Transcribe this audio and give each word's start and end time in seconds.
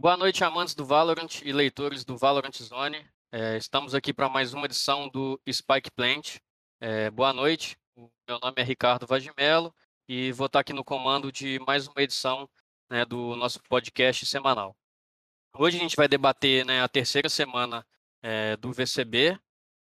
Boa 0.00 0.16
noite, 0.16 0.44
amantes 0.44 0.76
do 0.76 0.84
Valorant 0.84 1.42
e 1.42 1.52
leitores 1.52 2.04
do 2.04 2.16
Valorant 2.16 2.54
Zone. 2.62 3.04
É, 3.32 3.56
estamos 3.56 3.96
aqui 3.96 4.14
para 4.14 4.28
mais 4.28 4.54
uma 4.54 4.66
edição 4.66 5.08
do 5.08 5.40
Spike 5.52 5.90
Plant. 5.90 6.36
É, 6.80 7.10
boa 7.10 7.32
noite, 7.32 7.76
meu 7.96 8.38
nome 8.40 8.54
é 8.58 8.62
Ricardo 8.62 9.08
Vagimelo 9.08 9.74
e 10.08 10.30
vou 10.30 10.46
estar 10.46 10.60
aqui 10.60 10.72
no 10.72 10.84
comando 10.84 11.32
de 11.32 11.58
mais 11.66 11.88
uma 11.88 12.00
edição 12.00 12.48
né, 12.88 13.04
do 13.04 13.34
nosso 13.34 13.60
podcast 13.64 14.24
semanal. 14.24 14.76
Hoje 15.52 15.78
a 15.78 15.80
gente 15.80 15.96
vai 15.96 16.06
debater 16.06 16.64
né, 16.64 16.80
a 16.80 16.86
terceira 16.86 17.28
semana 17.28 17.84
é, 18.22 18.56
do 18.56 18.72
VCB, 18.72 19.36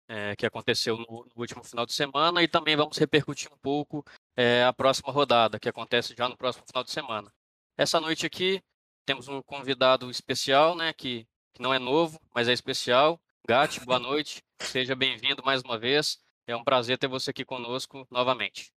é, 0.09 0.37
que 0.37 0.47
aconteceu 0.47 0.97
no, 0.97 1.07
no, 1.07 1.33
último 1.35 1.65
final 1.65 1.85
de 1.85 1.93
semana, 1.93 2.41
e 2.41 2.47
também 2.47 2.77
vamos 2.77 2.97
repercutir 2.99 3.53
um 3.53 3.59
pouco 3.59 4.05
é, 4.37 4.63
a 4.63 4.73
próxima 4.73 5.13
rodada, 5.13 5.59
que 5.59 5.69
acontece 5.69 6.15
já 6.17 6.29
no 6.29 6.37
próximo 6.37 6.65
final 6.69 6.85
de 6.85 6.93
semana. 6.93 7.35
Essa 7.77 8.01
noite 8.01 8.25
aqui 8.25 8.63
temos 9.05 9.29
um 9.29 9.43
convidado 9.43 10.11
especial, 10.11 10.75
né, 10.75 10.93
que, 10.93 11.27
que 11.53 11.63
não 11.63 11.73
é 11.73 11.79
novo, 11.79 12.19
mas 12.35 12.49
é 12.49 12.53
especial. 12.53 13.21
Gatti, 13.47 13.85
boa 13.85 13.99
noite. 13.99 14.43
Seja 14.63 14.95
bem-vindo 14.95 15.43
mais 15.45 15.63
uma 15.63 15.79
vez. 15.79 16.19
É 16.47 16.57
um 16.57 16.65
prazer 16.65 16.99
ter 16.99 17.09
você 17.09 17.31
aqui 17.31 17.45
conosco 17.45 18.07
novamente. 18.11 18.73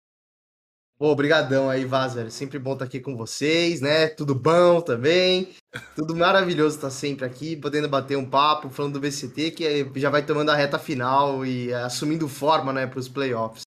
obrigadão 1.00 1.70
aí, 1.70 1.86
Vaz, 1.86 2.16
velho. 2.16 2.30
Sempre 2.30 2.60
bom 2.60 2.74
estar 2.74 2.86
aqui 2.86 3.00
com 3.00 3.16
vocês, 3.16 3.80
né? 3.80 4.08
Tudo 4.08 4.36
bom 4.36 4.82
também. 4.82 5.56
Tudo 5.96 6.16
maravilhoso 6.16 6.76
estar 6.76 6.90
sempre 6.90 7.26
aqui, 7.26 7.56
podendo 7.56 7.88
bater 7.88 8.18
um 8.18 8.30
papo, 8.30 8.70
falando 8.70 9.00
do 9.00 9.02
VCT, 9.02 9.52
que 9.52 10.00
já 10.00 10.10
vai 10.10 10.26
tomando 10.26 10.50
a 10.50 10.56
reta 10.56 10.78
final 10.78 11.46
e 11.46 11.74
assumindo 11.74 12.28
forma, 12.28 12.74
né, 12.74 12.86
para 12.86 13.00
os 13.00 13.08
playoffs. 13.08 13.64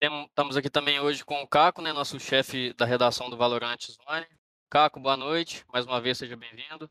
Estamos 0.00 0.56
aqui 0.56 0.68
também 0.68 0.98
hoje 0.98 1.24
com 1.24 1.40
o 1.42 1.46
Caco, 1.46 1.80
né, 1.80 1.92
nosso 1.92 2.18
chefe 2.18 2.72
da 2.72 2.84
redação 2.84 3.30
do 3.30 3.36
Valorant 3.36 3.78
Zone. 3.78 4.26
Caco, 4.72 4.98
boa 4.98 5.18
noite. 5.18 5.66
Mais 5.70 5.84
uma 5.84 6.00
vez, 6.00 6.16
seja 6.16 6.34
bem-vindo. 6.34 6.90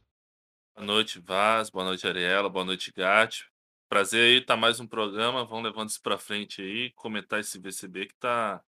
Boa 0.76 0.86
noite, 0.86 1.20
Vaz. 1.20 1.72
Boa 1.72 1.84
noite, 1.84 2.08
Ariela. 2.08 2.48
Boa 2.48 2.64
noite, 2.64 2.94
Gatti. 2.96 3.50
Prazer 3.90 4.22
aí, 4.24 4.40
tá 4.40 4.56
mais 4.56 4.80
um 4.80 4.86
programa. 4.86 5.44
Vamos 5.44 5.64
levando 5.64 5.90
isso 5.90 6.00
para 6.00 6.16
frente 6.16 6.62
aí, 6.62 6.92
comentar 6.92 7.40
esse 7.40 7.58
VCB 7.58 8.06
que 8.06 8.14
tá 8.20 8.64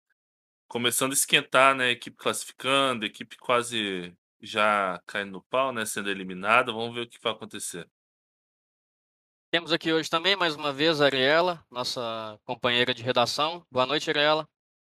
começando 0.69 1.13
a 1.13 1.15
esquentar, 1.15 1.75
né? 1.75 1.91
Equipe 1.91 2.19
classificando, 2.19 3.07
equipe 3.07 3.39
quase 3.39 4.15
já 4.43 5.03
caindo 5.07 5.33
no 5.33 5.43
pau, 5.45 5.73
né? 5.73 5.87
Sendo 5.87 6.11
eliminada. 6.11 6.71
Vamos 6.71 6.95
ver 6.95 7.05
o 7.05 7.09
que 7.09 7.19
vai 7.19 7.33
acontecer. 7.33 7.89
Temos 9.51 9.73
aqui 9.73 9.91
hoje 9.91 10.11
também, 10.11 10.37
mais 10.37 10.55
uma 10.55 10.71
vez, 10.71 11.01
a 11.01 11.07
Ariela, 11.07 11.65
nossa 11.71 12.39
companheira 12.45 12.93
de 12.93 13.03
redação. 13.03 13.67
Boa 13.71 13.87
noite, 13.87 14.11
Ariela. 14.11 14.47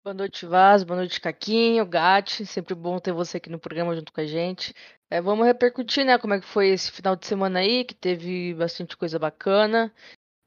Boa 0.03 0.15
noite, 0.15 0.47
Vaz. 0.47 0.83
Boa 0.83 0.97
noite, 0.97 1.21
Caquinho, 1.21 1.85
Gatti. 1.85 2.47
Sempre 2.47 2.75
bom 2.75 2.99
ter 2.99 3.13
você 3.13 3.37
aqui 3.37 3.51
no 3.51 3.59
programa 3.59 3.95
junto 3.95 4.11
com 4.11 4.21
a 4.23 4.27
gente. 4.27 4.75
É, 5.11 5.21
vamos 5.21 5.45
repercutir, 5.45 6.07
né, 6.07 6.17
como 6.17 6.33
é 6.33 6.41
que 6.41 6.47
foi 6.47 6.69
esse 6.69 6.91
final 6.91 7.15
de 7.15 7.27
semana 7.27 7.59
aí, 7.59 7.85
que 7.85 7.95
teve 7.95 8.55
bastante 8.55 8.97
coisa 8.97 9.19
bacana. 9.19 9.95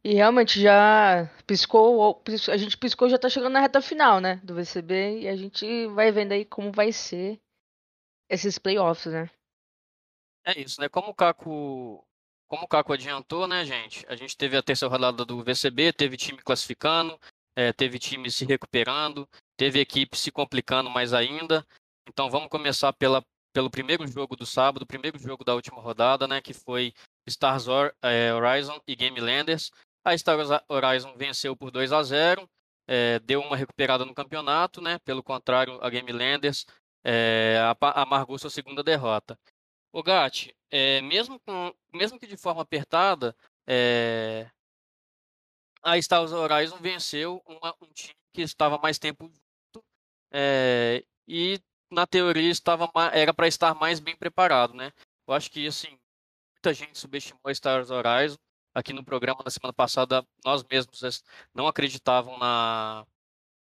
E 0.03 0.15
realmente 0.15 0.59
já 0.59 1.29
piscou, 1.45 2.23
a 2.49 2.57
gente 2.57 2.77
piscou 2.79 3.07
já 3.07 3.19
tá 3.19 3.29
chegando 3.29 3.53
na 3.53 3.59
reta 3.59 3.79
final, 3.79 4.19
né, 4.19 4.41
do 4.43 4.55
VCB, 4.55 5.19
e 5.21 5.27
a 5.27 5.35
gente 5.35 5.85
vai 5.87 6.11
vendo 6.11 6.31
aí 6.31 6.45
como 6.45 6.71
vai 6.71 6.91
ser 6.91 7.39
esses 8.27 8.57
playoffs, 8.57 9.13
né. 9.13 9.29
É 10.45 10.59
isso, 10.59 10.81
né, 10.81 10.89
como 10.89 11.09
o 11.09 11.15
Caco, 11.15 12.03
como 12.47 12.63
o 12.63 12.67
Caco 12.67 12.91
adiantou, 12.91 13.47
né, 13.47 13.63
gente, 13.63 14.03
a 14.09 14.15
gente 14.15 14.35
teve 14.35 14.57
a 14.57 14.63
terceira 14.63 14.91
rodada 14.91 15.23
do 15.23 15.43
VCB, 15.43 15.93
teve 15.93 16.17
time 16.17 16.39
classificando, 16.39 17.19
é, 17.55 17.71
teve 17.71 17.99
time 17.99 18.29
se 18.31 18.45
recuperando, 18.45 19.29
teve 19.57 19.79
equipe 19.79 20.17
se 20.17 20.31
complicando 20.31 20.89
mais 20.89 21.13
ainda. 21.13 21.65
Então 22.07 22.29
vamos 22.29 22.49
começar 22.49 22.91
pela, 22.93 23.23
pelo 23.53 23.69
primeiro 23.69 24.05
jogo 24.07 24.35
do 24.35 24.45
sábado, 24.45 24.85
primeiro 24.85 25.17
jogo 25.19 25.43
da 25.43 25.53
última 25.53 25.81
rodada, 25.81 26.27
né, 26.27 26.41
que 26.41 26.53
foi 26.53 26.93
Stars 27.27 27.65
é, 28.01 28.33
Horizon 28.33 28.79
e 28.87 28.95
Game 28.95 29.19
Landers. 29.19 29.71
A 30.03 30.13
Stars 30.15 30.49
Horizon 30.67 31.15
venceu 31.15 31.55
por 31.55 31.71
2 31.71 31.93
a 31.93 32.03
0, 32.03 32.49
é, 32.87 33.19
deu 33.19 33.41
uma 33.41 33.55
recuperada 33.55 34.03
no 34.03 34.13
campeonato, 34.13 34.81
né? 34.81 34.99
Pelo 35.05 35.23
contrário, 35.23 35.81
a 35.81 35.89
Game 35.89 36.11
Landers 36.11 36.65
é, 37.05 37.57
amargou 37.95 38.37
sua 38.37 38.49
segunda 38.49 38.83
derrota. 38.83 39.39
O 39.93 40.03
Gatti, 40.03 40.53
é, 40.69 40.99
mesmo, 41.01 41.39
com, 41.39 41.73
mesmo 41.93 42.19
que 42.19 42.27
de 42.27 42.35
forma 42.35 42.61
apertada, 42.61 43.33
a 45.81 46.01
Star 46.01 46.21
Horizon 46.23 46.77
venceu 46.77 47.41
uma, 47.45 47.73
um 47.81 47.87
time 47.93 48.15
que 48.33 48.41
estava 48.41 48.77
mais 48.77 48.97
tempo 48.97 49.31
é, 50.33 51.03
e 51.27 51.59
na 51.91 52.07
teoria 52.07 52.49
estava 52.49 52.89
era 53.13 53.33
para 53.33 53.47
estar 53.47 53.75
mais 53.75 53.99
bem 53.99 54.15
preparado, 54.15 54.73
né? 54.73 54.91
Eu 55.27 55.33
acho 55.33 55.51
que 55.51 55.67
assim 55.67 55.97
muita 56.55 56.73
gente 56.73 56.97
subestimou 56.97 57.41
a 57.45 57.53
Star 57.53 57.85
Horizon 57.89 58.37
aqui 58.73 58.93
no 58.93 59.03
programa 59.03 59.41
na 59.43 59.51
semana 59.51 59.73
passada. 59.73 60.25
Nós 60.43 60.63
mesmos 60.63 61.23
não 61.53 61.67
acreditavam 61.67 62.37
na 62.39 63.05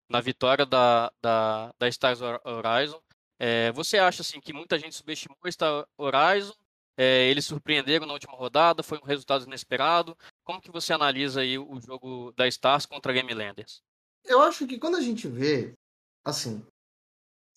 na 0.08 0.22
vitória 0.22 0.66
da 0.66 1.12
da, 1.22 1.74
da 1.78 1.92
Star 1.92 2.16
Horizon. 2.46 3.02
É, 3.40 3.72
você 3.72 3.98
acha 3.98 4.22
assim 4.22 4.40
que 4.40 4.54
muita 4.54 4.78
gente 4.78 4.96
subestimou 4.96 5.38
Star 5.50 5.88
Horizon? 5.98 6.54
É, 6.98 7.30
eles 7.30 7.46
surpreenderam 7.46 8.06
na 8.06 8.12
última 8.12 8.36
rodada, 8.36 8.84
foi 8.84 9.00
um 9.00 9.06
resultado 9.06 9.46
inesperado. 9.46 10.18
Como 10.44 10.62
que 10.62 10.70
você 10.70 10.92
analisa 10.92 11.40
aí 11.40 11.58
o 11.58 11.80
jogo 11.80 12.34
da 12.34 12.46
Stars 12.48 12.86
contra 12.86 13.14
a 13.14 13.16
Game 13.16 13.34
Landers? 13.34 13.82
Eu 14.26 14.42
acho 14.42 14.68
que 14.68 14.78
quando 14.78 14.98
a 14.98 15.02
gente 15.02 15.26
vê, 15.26 15.74
assim, 16.26 16.64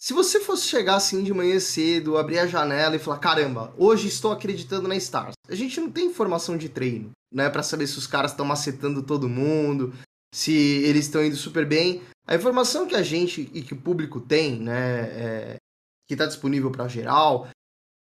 se 0.03 0.13
você 0.13 0.41
fosse 0.41 0.67
chegar 0.67 0.97
assim 0.97 1.23
de 1.23 1.33
manhã 1.33 1.61
cedo, 1.61 2.19
abrir 2.19 2.41
a 2.41 2.47
janela 2.49 2.97
e 2.97 2.99
falar, 2.99 3.19
caramba, 3.19 3.73
hoje 3.79 4.09
estou 4.09 4.33
acreditando 4.33 4.89
na 4.89 4.97
Stars. 4.97 5.35
A 5.49 5.55
gente 5.55 5.81
não 5.81 5.93
tem 5.93 6.07
informação 6.07 6.57
de 6.57 6.69
treino, 6.69 7.13
né, 7.33 7.49
para 7.49 7.63
saber 7.63 7.87
se 7.87 7.99
os 7.99 8.07
caras 8.09 8.33
estão 8.33 8.45
macetando 8.45 9.05
todo 9.05 9.29
mundo, 9.29 9.95
se 10.35 10.53
eles 10.53 11.05
estão 11.07 11.25
indo 11.25 11.37
super 11.37 11.65
bem. 11.65 12.03
A 12.27 12.35
informação 12.35 12.85
que 12.85 12.97
a 12.97 13.03
gente 13.03 13.49
e 13.55 13.63
que 13.63 13.75
o 13.75 13.81
público 13.81 14.21
tem, 14.21 14.59
né, 14.59 15.03
é, 15.03 15.57
que 16.09 16.15
está 16.15 16.27
disponível 16.27 16.73
para 16.73 16.89
geral, 16.89 17.49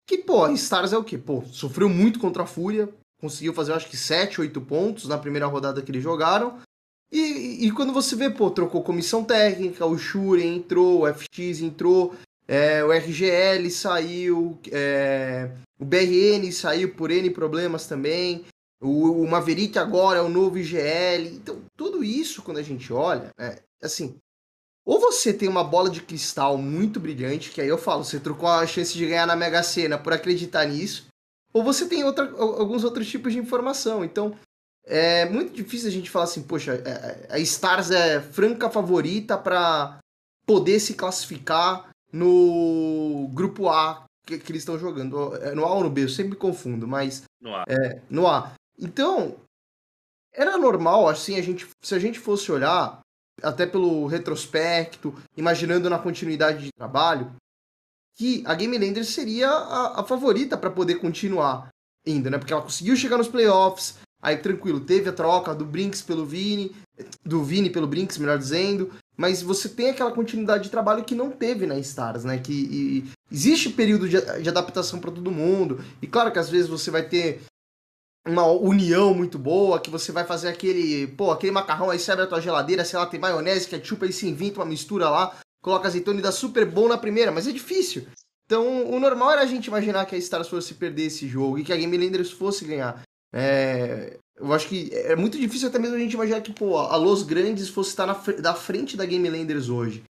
que, 0.05 0.19
pô, 0.19 0.45
a 0.45 0.53
Stars 0.53 0.93
é 0.93 0.99
o 0.99 1.05
quê? 1.05 1.17
Pô, 1.17 1.45
sofreu 1.47 1.89
muito 1.89 2.19
contra 2.19 2.43
a 2.43 2.47
Fúria, 2.47 2.93
conseguiu 3.21 3.55
fazer, 3.55 3.73
acho 3.73 3.89
que 3.89 3.97
7, 3.97 4.41
8 4.41 4.61
pontos 4.63 5.07
na 5.07 5.17
primeira 5.17 5.47
rodada 5.47 5.81
que 5.81 5.93
eles 5.93 6.03
jogaram. 6.03 6.59
E, 7.13 7.67
e 7.67 7.71
quando 7.73 7.93
você 7.93 8.17
vê, 8.17 8.29
pô, 8.31 8.51
trocou 8.51 8.83
comissão 8.83 9.25
técnica, 9.25 9.87
o 9.87 9.97
Shure 9.97 10.45
entrou, 10.45 11.03
o 11.03 11.15
FX 11.15 11.61
entrou, 11.61 12.15
é, 12.47 12.85
o 12.85 12.93
RGL 12.93 13.71
saiu, 13.71 14.59
é, 14.71 15.51
o 15.79 15.85
BRN 15.85 16.51
saiu 16.53 16.95
por 16.95 17.11
N 17.11 17.31
problemas 17.31 17.87
também, 17.87 18.45
o, 18.85 19.23
o, 19.23 19.29
Maverick 19.29 19.79
agora 19.79 20.19
é 20.19 20.23
o 20.23 20.29
novo 20.29 20.59
IGL. 20.59 21.29
Então, 21.35 21.63
tudo 21.75 22.05
isso, 22.05 22.43
quando 22.43 22.59
a 22.59 22.63
gente 22.63 22.93
olha, 22.93 23.33
é, 23.39 23.63
assim, 23.83 24.17
ou 24.85 25.01
você 25.01 25.33
tem 25.33 25.49
uma 25.49 25.65
bola 25.65 25.89
de 25.89 26.03
cristal 26.03 26.59
muito 26.59 27.01
brilhante, 27.01 27.51
que 27.51 27.61
aí 27.61 27.69
eu 27.69 27.79
falo, 27.79 28.05
você 28.05 28.21
trocou 28.21 28.49
a 28.49 28.67
chance 28.67 28.93
de 28.93 29.07
ganhar 29.07 29.27
na 29.27 29.35
Mega 29.35 29.63
Sena 29.63 29.97
por 29.97 30.13
acreditar 30.13 30.67
nisso, 30.67 31.07
ou 31.53 31.65
você 31.65 31.87
tem 31.87 32.05
outra, 32.05 32.31
alguns 32.33 32.85
outros 32.85 33.09
tipos 33.09 33.33
de 33.33 33.39
informação. 33.39 34.05
Então, 34.05 34.37
é 34.87 35.25
muito 35.25 35.53
difícil 35.53 35.89
a 35.89 35.93
gente 35.93 36.11
falar 36.11 36.27
assim, 36.27 36.43
poxa, 36.43 36.75
é, 36.75 36.89
é, 36.89 37.27
a 37.31 37.39
Stars 37.39 37.91
é 37.91 38.21
franca 38.21 38.71
favorita 38.71 39.37
para 39.39 39.99
poder 40.47 40.79
se 40.79 40.95
classificar 40.95 41.91
no 42.13 43.29
grupo 43.33 43.69
A 43.69 44.05
que, 44.27 44.39
que 44.39 44.53
eles 44.53 44.63
estão 44.63 44.79
jogando. 44.79 45.37
É, 45.37 45.55
no 45.55 45.65
A 45.65 45.73
ou 45.75 45.85
no 45.85 45.91
B, 45.91 46.05
eu 46.05 46.09
sempre 46.09 46.33
me 46.33 46.37
confundo, 46.37 46.87
mas. 46.87 47.25
No 47.41 47.55
A. 47.55 47.65
É, 47.69 48.01
no 48.11 48.27
A. 48.27 48.53
Então, 48.79 49.37
era 50.33 50.57
normal, 50.57 51.09
assim, 51.09 51.37
a 51.37 51.43
gente, 51.43 51.67
se 51.83 51.95
a 51.95 51.99
gente 51.99 52.19
fosse 52.19 52.51
olhar, 52.51 53.01
até 53.43 53.67
pelo 53.67 54.07
retrospecto, 54.07 55.15
imaginando 55.37 55.89
na 55.89 55.99
continuidade 55.99 56.65
de 56.65 56.73
trabalho, 56.73 57.35
que 58.17 58.43
a 58.47 58.55
Game 58.55 58.77
Lander 58.79 59.05
seria 59.05 59.49
a, 59.49 60.01
a 60.01 60.05
favorita 60.05 60.57
para 60.57 60.71
poder 60.71 60.97
continuar 60.97 61.69
indo, 62.07 62.31
né? 62.31 62.39
Porque 62.39 62.53
ela 62.53 62.63
conseguiu 62.63 62.97
chegar 62.97 63.17
nos 63.17 63.29
playoffs, 63.29 63.99
aí 64.25 64.39
tranquilo, 64.39 64.81
teve 64.81 65.11
a 65.11 65.13
troca 65.13 65.55
do 65.55 65.67
Brinks 65.67 66.01
pelo 66.01 66.25
Vini, 66.25 66.75
do 67.23 67.45
Vini 67.45 67.69
pelo 67.69 67.87
Brinks, 67.87 68.17
melhor 68.17 68.39
dizendo, 68.39 68.91
mas 69.15 69.43
você 69.43 69.69
tem 69.69 69.91
aquela 69.91 70.11
continuidade 70.11 70.65
de 70.65 70.71
trabalho 70.71 71.05
que 71.05 71.15
não 71.15 71.31
teve 71.31 71.67
na 71.67 71.79
Stars, 71.79 72.25
né? 72.25 72.39
Que 72.39 72.53
e, 72.53 73.05
existe 73.31 73.69
período 73.69 74.09
de, 74.09 74.19
de 74.41 74.49
adaptação 74.49 74.99
para 74.99 75.13
todo 75.13 75.31
mundo, 75.31 75.85
e 76.01 76.07
claro 76.07 76.33
que 76.33 76.39
às 76.39 76.49
vezes 76.49 76.69
você 76.69 76.91
vai 76.91 77.03
ter 77.03 77.43
uma 78.27 78.47
união 78.47 79.13
muito 79.13 79.39
boa, 79.39 79.79
que 79.79 79.91
você 79.91 80.11
vai 80.11 80.25
fazer 80.25 80.49
aquele, 80.49 81.07
pô, 81.09 81.31
aquele 81.31 81.53
macarrão 81.53 81.91
aí, 81.91 81.99
você 81.99 82.11
abre 82.11 82.25
a 82.25 82.29
tua 82.29 82.41
geladeira, 82.41 82.83
sei 82.83 82.99
lá, 82.99 83.05
tem 83.05 83.21
maionese, 83.21 83.69
ketchup, 83.69 84.07
aí 84.07 84.13
se 84.13 84.27
inventa 84.27 84.61
uma 84.61 84.67
mistura 84.67 85.11
lá, 85.11 85.37
coloca 85.63 85.87
azeitona 85.87 86.21
e 86.21 86.23
dá 86.23 86.33
super 86.33 86.65
bom 86.65 86.89
na 86.89 86.97
primeira, 86.97 87.31
mas 87.31 87.47
é 87.47 87.53
difícil. 87.53 88.07
Então, 88.47 88.91
o 88.91 88.99
normal 88.99 89.33
era 89.33 89.43
a 89.43 89.47
gente 89.47 89.67
imaginar 89.67 90.07
que 90.07 90.15
a 90.15 90.19
Stars 90.19 90.49
fosse 90.49 90.75
perder 90.75 91.07
esse 91.07 91.29
jogo 91.29 91.59
e 91.59 91.65
que 91.65 91.73
a 91.73 91.77
Game 91.77 91.97
Landers 91.97 92.31
fosse 92.31 92.65
ganhar. 92.65 93.03
É, 93.35 94.17
eu 94.37 94.53
acho 94.53 94.69
que 94.69 94.91
é 94.93 95.17
muito 95.17 95.39
difícil 95.39 95.69
até 95.69 95.79
mesmo 95.79 95.97
a 95.97 95.99
gente 95.99 96.15
imaginar 96.15 96.41
que, 96.41 96.53
pô, 96.53 96.79
a 96.79 96.97
Los 96.97 97.25
Grandes 97.25 97.69
fosse 97.69 97.91
estar 97.91 98.07
na, 98.07 98.15
da 98.41 98.55
frente 98.55 98.97
da 98.97 99.05
Game 99.05 99.29
Landers 99.29 99.69
hoje. 99.69 100.05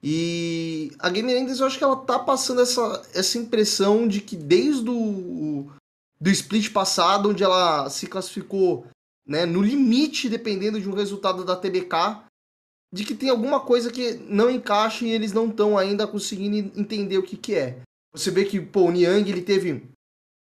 E 0.00 0.92
a 1.00 1.10
Game 1.10 1.32
Enders 1.32 1.58
eu 1.58 1.66
acho 1.66 1.76
que 1.76 1.82
ela 1.82 1.96
tá 1.96 2.20
passando 2.20 2.60
essa, 2.60 3.02
essa 3.12 3.36
impressão 3.36 4.06
de 4.06 4.20
que 4.20 4.36
desde 4.36 4.88
o 4.88 5.66
do 6.20 6.30
split 6.30 6.72
passado, 6.72 7.30
onde 7.30 7.42
ela 7.42 7.88
se 7.90 8.06
classificou 8.06 8.86
né, 9.26 9.44
no 9.44 9.62
limite, 9.62 10.28
dependendo 10.28 10.80
de 10.80 10.88
um 10.88 10.94
resultado 10.94 11.44
da 11.44 11.56
TBK, 11.56 12.22
de 12.92 13.04
que 13.04 13.14
tem 13.14 13.28
alguma 13.28 13.60
coisa 13.60 13.90
que 13.90 14.14
não 14.14 14.50
encaixa 14.50 15.04
e 15.04 15.10
eles 15.10 15.32
não 15.32 15.48
estão 15.48 15.76
ainda 15.76 16.06
conseguindo 16.06 16.56
entender 16.78 17.18
o 17.18 17.22
que, 17.22 17.36
que 17.36 17.54
é. 17.54 17.80
Você 18.12 18.30
vê 18.30 18.44
que 18.44 18.60
pô, 18.60 18.82
o 18.82 18.90
Niang 18.90 19.30
ele 19.30 19.42
teve 19.42 19.84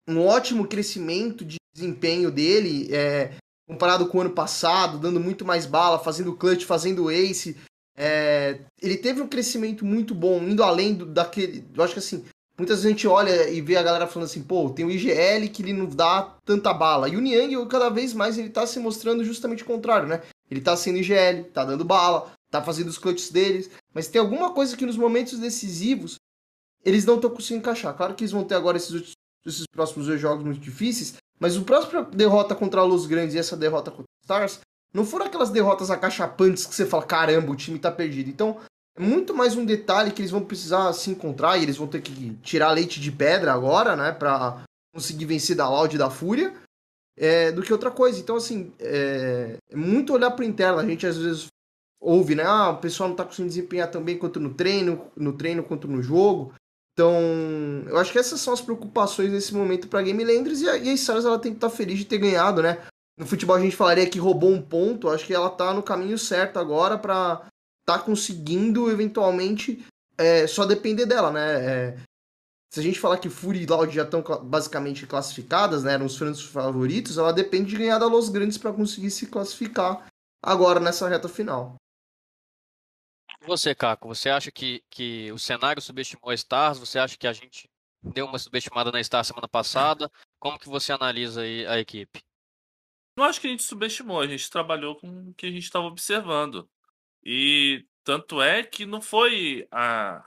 um 0.08 0.26
ótimo 0.26 0.68
crescimento 0.68 1.44
de 1.44 1.59
desempenho 1.80 2.30
dele, 2.31 2.94
é, 2.94 3.31
comparado 3.68 4.08
com 4.08 4.18
o 4.18 4.22
ano 4.22 4.31
passado, 4.31 4.98
dando 4.98 5.20
muito 5.20 5.46
mais 5.46 5.66
bala, 5.66 6.00
fazendo 6.00 6.36
clutch, 6.36 6.66
fazendo 6.66 7.10
ace. 7.10 7.56
É, 7.96 8.60
ele 8.81 8.98
teve 8.98 9.22
um 9.22 9.28
crescimento 9.28 9.86
muito 9.86 10.16
bom, 10.16 10.42
indo 10.42 10.64
além 10.64 10.94
do, 10.94 11.06
daquele. 11.06 11.66
Eu 11.76 11.84
acho 11.84 11.94
que 11.94 12.00
assim, 12.00 12.24
muitas 12.58 12.78
vezes 12.78 12.86
a 12.86 12.90
gente 12.90 13.08
olha 13.08 13.50
e 13.50 13.62
vê 13.62 13.78
a 13.78 13.84
galera 13.84 14.08
falando 14.08 14.28
assim, 14.28 14.42
pô, 14.42 14.70
tem 14.70 14.86
o 14.86 14.92
IGL 14.92 15.50
que 15.50 15.62
ele 15.62 15.74
não 15.74 15.86
dá 15.86 16.36
tanta 16.46 16.74
bala. 16.74 17.10
E 17.10 17.16
o 17.16 17.22
Niang, 17.22 17.68
cada 17.68 17.90
vez 17.90 18.14
mais, 18.14 18.38
ele 18.38 18.50
tá 18.50 18.66
se 18.66 18.80
mostrando 18.80 19.24
justamente 19.24 19.64
o 19.64 19.68
contrário, 19.68 20.08
né? 20.08 20.22
Ele 20.50 20.62
tá 20.62 20.76
sendo 20.76 20.98
IGL, 20.98 21.44
tá 21.54 21.64
dando 21.64 21.86
bala, 21.86 22.31
tá 22.50 22.62
fazendo 22.62 22.88
os 22.88 22.98
clutches 22.98 23.30
deles, 23.30 23.70
mas 23.94 24.08
tem 24.08 24.20
alguma 24.20 24.52
coisa 24.52 24.76
que 24.76 24.86
nos 24.86 24.98
momentos 24.98 25.38
decisivos 25.38 26.16
eles 26.84 27.06
não 27.06 27.16
estão 27.16 27.30
conseguindo 27.30 27.60
encaixar. 27.60 27.96
Claro 27.96 28.16
que 28.16 28.24
eles 28.24 28.31
vão 28.31 28.44
ter 28.44 28.56
agora 28.56 28.78
esses, 28.78 29.12
esses 29.46 29.66
próximos 29.68 30.08
dois 30.08 30.20
jogos 30.20 30.44
muito 30.44 30.60
difíceis, 30.60 31.16
mas 31.40 31.56
o 31.56 31.64
próximo 31.64 32.06
derrota 32.06 32.54
contra 32.54 32.82
a 32.82 32.84
Los 32.84 33.06
Grandes 33.06 33.36
e 33.36 33.40
essa 33.40 33.56
derrota 33.56 33.92
contra 33.92 34.04
o 34.04 34.24
Stars 34.24 34.60
não 34.94 35.06
foram 35.06 35.26
aquelas 35.26 35.50
derrotas 35.50 35.90
acachapantes 35.92 36.66
que 36.66 36.76
você 36.76 36.86
fala, 36.86 37.04
caramba, 37.04 37.52
o 37.52 37.56
time 37.56 37.80
tá 37.80 37.92
perdido. 37.92 38.30
Então, 38.30 38.58
é 38.98 39.02
muito 39.02 39.34
mais 39.34 39.56
um 39.56 39.64
detalhe 39.64 40.12
que 40.12 40.22
eles 40.22 40.32
vão 40.32 40.42
precisar 40.42 40.92
se 40.94 41.10
encontrar 41.12 41.58
e 41.58 41.64
eles 41.64 41.78
vão 41.78 41.88
ter 41.88 42.02
que 42.02 42.36
tirar 42.42 42.72
leite 42.72 43.00
de 43.00 43.12
pedra 43.12 43.54
agora, 43.54 43.96
né, 43.96 44.12
pra 44.12 44.64
conseguir 44.94 45.26
vencer 45.26 45.56
da 45.56 45.70
Loud 45.70 45.96
e 45.96 46.00
da 46.00 46.10
Fúria 46.10 46.54
é, 47.20 47.52
do 47.52 47.62
que 47.62 47.74
outra 47.74 47.92
coisa. 47.92 48.20
Então, 48.20 48.38
assim, 48.38 48.72
é, 48.80 49.58
é 49.70 49.76
muito 49.76 50.14
olhar 50.14 50.32
para 50.32 50.46
interno. 50.46 50.80
A 50.80 50.86
gente 50.86 51.06
às 51.06 51.18
vezes 51.18 51.48
ouve, 52.00 52.34
né? 52.34 52.44
Ah, 52.46 52.70
o 52.70 52.78
pessoal 52.78 53.10
não 53.10 53.14
está 53.14 53.26
conseguindo 53.26 53.50
desempenhar 53.50 53.92
tão 53.92 54.02
bem 54.02 54.18
quanto 54.18 54.40
no 54.40 54.54
treino, 54.54 55.12
no 55.16 55.34
treino 55.34 55.62
quanto 55.62 55.88
no 55.88 56.02
jogo. 56.02 56.54
Então, 57.00 57.16
eu 57.88 57.98
acho 57.98 58.12
que 58.12 58.19
essas 58.19 58.42
são 58.42 58.54
as 58.54 58.60
preocupações 58.60 59.31
nesse 59.31 59.54
momento 59.54 59.88
para 59.88 60.01
Game 60.01 60.22
Landers 60.22 60.60
e 60.60 60.68
a, 60.68 60.75
e 60.75 60.90
a 60.90 60.94
Stars 60.94 61.24
ela 61.24 61.40
tem 61.40 61.54
que 61.54 61.56
estar 61.56 61.69
tá 61.69 61.74
feliz 61.74 61.98
de 61.98 62.04
ter 62.04 62.18
ganhado, 62.18 62.62
né? 62.62 62.86
No 63.18 63.25
futebol 63.25 63.56
a 63.56 63.62
gente 63.62 63.74
falaria 63.74 64.10
que 64.10 64.19
roubou 64.19 64.51
um 64.51 64.62
ponto, 64.62 65.07
acho 65.07 65.25
que 65.25 65.34
ela 65.34 65.50
tá 65.50 65.74
no 65.74 65.81
caminho 65.81 66.18
certo 66.18 66.60
agora 66.60 66.98
para 66.98 67.48
tá 67.86 68.00
conseguindo 68.00 68.92
eventualmente 68.92 69.81
é, 70.18 70.46
só 70.46 70.66
depender 70.66 71.06
dela, 71.06 71.31
né? 71.31 71.66
É, 71.66 71.98
se 72.74 72.81
a 72.81 72.84
gente 72.84 73.00
falar 73.00 73.18
que 73.18 73.30
Fury 73.30 73.63
e 73.63 73.66
Loud 73.66 73.95
já 73.95 74.04
estão 74.04 74.22
basicamente 74.44 75.07
classificadas, 75.07 75.86
né, 75.86 75.94
eram 75.94 76.06
os 76.06 76.18
frentes 76.18 76.42
favoritos, 76.42 77.18
ela 77.18 77.31
depende 77.31 77.69
de 77.69 77.78
ganhar 77.78 77.98
da 77.98 78.07
Los 78.07 78.28
Grandes 78.28 78.57
para 78.57 78.74
conseguir 78.74 79.10
se 79.10 79.28
classificar 79.28 80.06
agora 80.44 80.81
nessa 80.81 81.07
reta 81.07 81.30
final. 81.30 81.78
Você, 83.50 83.74
Caco, 83.74 84.07
você 84.07 84.30
acha 84.30 84.51
que, 84.51 84.84
que 84.92 85.31
o 85.31 85.40
cenário 85.40 85.81
subestimou 85.81 86.30
a 86.30 86.36
Stars? 86.36 86.78
Você 86.78 87.00
acha 87.00 87.18
que 87.18 87.25
a 87.25 87.34
gente 87.34 87.68
deu 88.00 88.28
uma 88.28 88.38
subestimada 88.38 88.92
na 88.92 89.01
Stars 89.01 89.25
semana 89.25 89.48
passada? 89.48 90.07
Como 90.38 90.60
que 90.60 90.69
você 90.69 90.92
analisa 90.92 91.42
aí 91.42 91.66
a 91.66 91.80
equipe? 91.80 92.22
Não 93.18 93.24
acho 93.24 93.42
que 93.42 93.48
a 93.48 93.50
gente 93.50 93.63
subestimou, 93.63 94.22
a 94.22 94.28
gente 94.28 94.48
trabalhou 94.51 94.96
com 94.96 95.30
o 95.30 95.34
que 95.34 95.48
a 95.48 95.51
gente 95.51 95.63
estava 95.63 95.88
observando. 95.88 96.69
E 97.24 97.88
tanto 98.04 98.40
é 98.40 98.62
que 98.62 98.86
não 98.86 99.01
foi 99.01 99.68
a, 99.72 100.24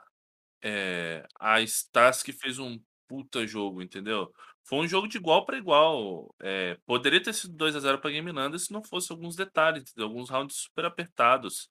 é, 0.60 1.25
a 1.38 1.60
Stars 1.60 2.25
que 2.25 2.32
fez 2.32 2.58
um 2.58 2.76
puta 3.06 3.46
jogo, 3.46 3.80
entendeu? 3.80 4.34
Foi 4.64 4.78
um 4.80 4.88
jogo 4.88 5.06
de 5.06 5.18
igual 5.18 5.46
para 5.46 5.56
igual. 5.56 6.34
É, 6.42 6.76
poderia 6.84 7.22
ter 7.22 7.32
sido 7.32 7.54
2 7.54 7.76
a 7.76 7.78
0 7.80 8.00
para 8.00 8.10
Game 8.10 8.32
Landa 8.32 8.58
se 8.58 8.72
não 8.72 8.82
fosse 8.82 9.12
alguns 9.12 9.36
detalhes, 9.36 9.82
entendeu? 9.82 10.08
alguns 10.08 10.28
rounds 10.28 10.56
super 10.56 10.86
apertados. 10.86 11.70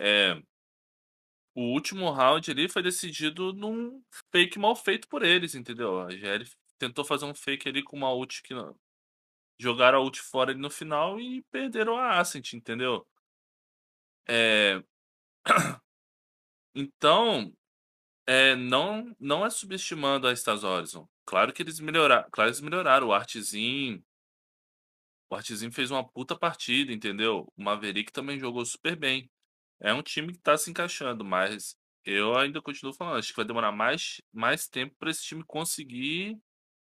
É, 0.00 0.42
o 1.54 1.62
último 1.72 2.10
round 2.10 2.50
ali 2.50 2.68
foi 2.68 2.82
decidido 2.82 3.52
num 3.52 4.02
fake 4.30 4.58
mal 4.58 4.74
feito 4.76 5.08
por 5.08 5.22
eles, 5.22 5.54
entendeu? 5.54 6.00
A 6.00 6.10
GL 6.10 6.44
tentou 6.78 7.04
fazer 7.04 7.24
um 7.26 7.34
fake 7.34 7.68
ali 7.68 7.82
com 7.82 7.96
uma 7.96 8.12
ult 8.12 8.42
que 8.42 8.54
não... 8.54 8.74
jogaram 9.60 9.98
a 9.98 10.02
ult 10.02 10.20
fora 10.20 10.52
ali 10.52 10.60
no 10.60 10.70
final 10.70 11.20
e 11.20 11.42
perderam 11.50 11.96
a 11.98 12.18
Ascent, 12.20 12.54
entendeu? 12.54 13.06
É... 14.28 14.82
Então, 16.74 17.52
é, 18.26 18.56
não, 18.56 19.14
não 19.20 19.44
é 19.44 19.50
subestimando 19.50 20.26
a 20.26 20.32
Stars 20.32 20.64
Horizon. 20.64 21.08
Claro 21.26 21.52
que 21.52 21.62
eles 21.62 21.80
melhoraram, 21.80 22.28
claro 22.30 22.48
eles 22.50 22.60
melhoraram. 22.60 23.08
O 23.08 23.12
Artzinho, 23.12 24.02
o 25.30 25.34
Artzinho 25.34 25.72
fez 25.72 25.90
uma 25.90 26.06
puta 26.06 26.36
partida, 26.36 26.92
entendeu? 26.92 27.50
O 27.56 27.62
Maverick 27.62 28.12
também 28.12 28.38
jogou 28.38 28.64
super 28.66 28.96
bem. 28.96 29.30
É 29.82 29.92
um 29.92 30.02
time 30.02 30.32
que 30.32 30.38
tá 30.38 30.56
se 30.56 30.70
encaixando, 30.70 31.24
mas 31.24 31.76
eu 32.04 32.36
ainda 32.36 32.62
continuo 32.62 32.94
falando, 32.94 33.18
acho 33.18 33.30
que 33.30 33.36
vai 33.36 33.44
demorar 33.44 33.72
mais, 33.72 34.22
mais 34.32 34.68
tempo 34.68 34.94
para 34.96 35.10
esse 35.10 35.24
time 35.24 35.42
conseguir 35.44 36.40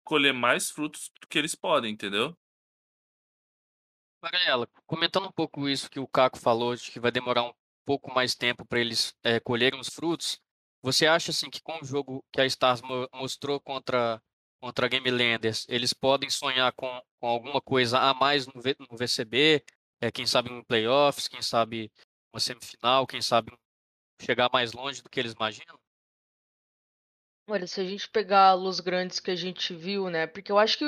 colher 0.06 0.34
mais 0.34 0.72
frutos 0.72 1.12
do 1.20 1.28
que 1.28 1.38
eles 1.38 1.54
podem, 1.54 1.92
entendeu? 1.92 2.34
Mariela, 4.22 4.68
comentando 4.86 5.28
um 5.28 5.32
pouco 5.32 5.68
isso 5.68 5.90
que 5.90 6.00
o 6.00 6.08
Caco 6.08 6.40
falou, 6.40 6.76
de 6.76 6.90
que 6.90 7.00
vai 7.00 7.12
demorar 7.12 7.44
um 7.44 7.54
pouco 7.86 8.14
mais 8.14 8.34
tempo 8.34 8.66
para 8.66 8.80
eles 8.80 9.14
é, 9.22 9.38
colherem 9.38 9.80
os 9.80 9.90
frutos, 9.90 10.40
você 10.82 11.06
acha 11.06 11.32
assim 11.32 11.50
que 11.50 11.62
com 11.62 11.80
o 11.82 11.86
jogo 11.86 12.24
que 12.32 12.40
a 12.40 12.46
Stars 12.46 12.82
mostrou 13.14 13.60
contra 13.60 14.22
contra 14.60 14.88
a 14.88 14.90
Game 14.90 15.12
Landers, 15.12 15.68
eles 15.70 15.94
podem 15.94 16.30
sonhar 16.32 16.74
com, 16.74 17.02
com 17.20 17.28
alguma 17.28 17.62
coisa 17.62 18.00
a 18.00 18.14
mais 18.14 18.48
no, 18.48 18.60
v, 18.60 18.76
no 18.80 18.98
VCB, 18.98 19.64
é, 20.02 20.12
quem 20.12 20.26
sabe 20.26 20.52
em 20.52 20.64
playoffs, 20.64 21.28
quem 21.28 21.42
sabe 21.44 21.92
uma 22.38 22.40
semifinal, 22.40 23.08
quem 23.08 23.22
sabe 23.22 23.52
chegar 24.22 24.50
mais 24.54 24.72
longe 24.72 25.02
do 25.02 25.10
que 25.10 25.20
eles 25.20 25.34
imaginam? 25.34 25.78
Olha, 27.50 27.66
se 27.66 27.82
a 27.82 27.84
gente 27.84 28.08
pegar 28.10 28.54
Los 28.54 28.80
Grandes 28.80 29.20
que 29.20 29.32
a 29.32 29.36
gente 29.36 29.74
viu, 29.74 30.10
né? 30.10 30.28
Porque 30.28 30.52
eu 30.52 30.60
acho 30.60 30.78
que 30.78 30.86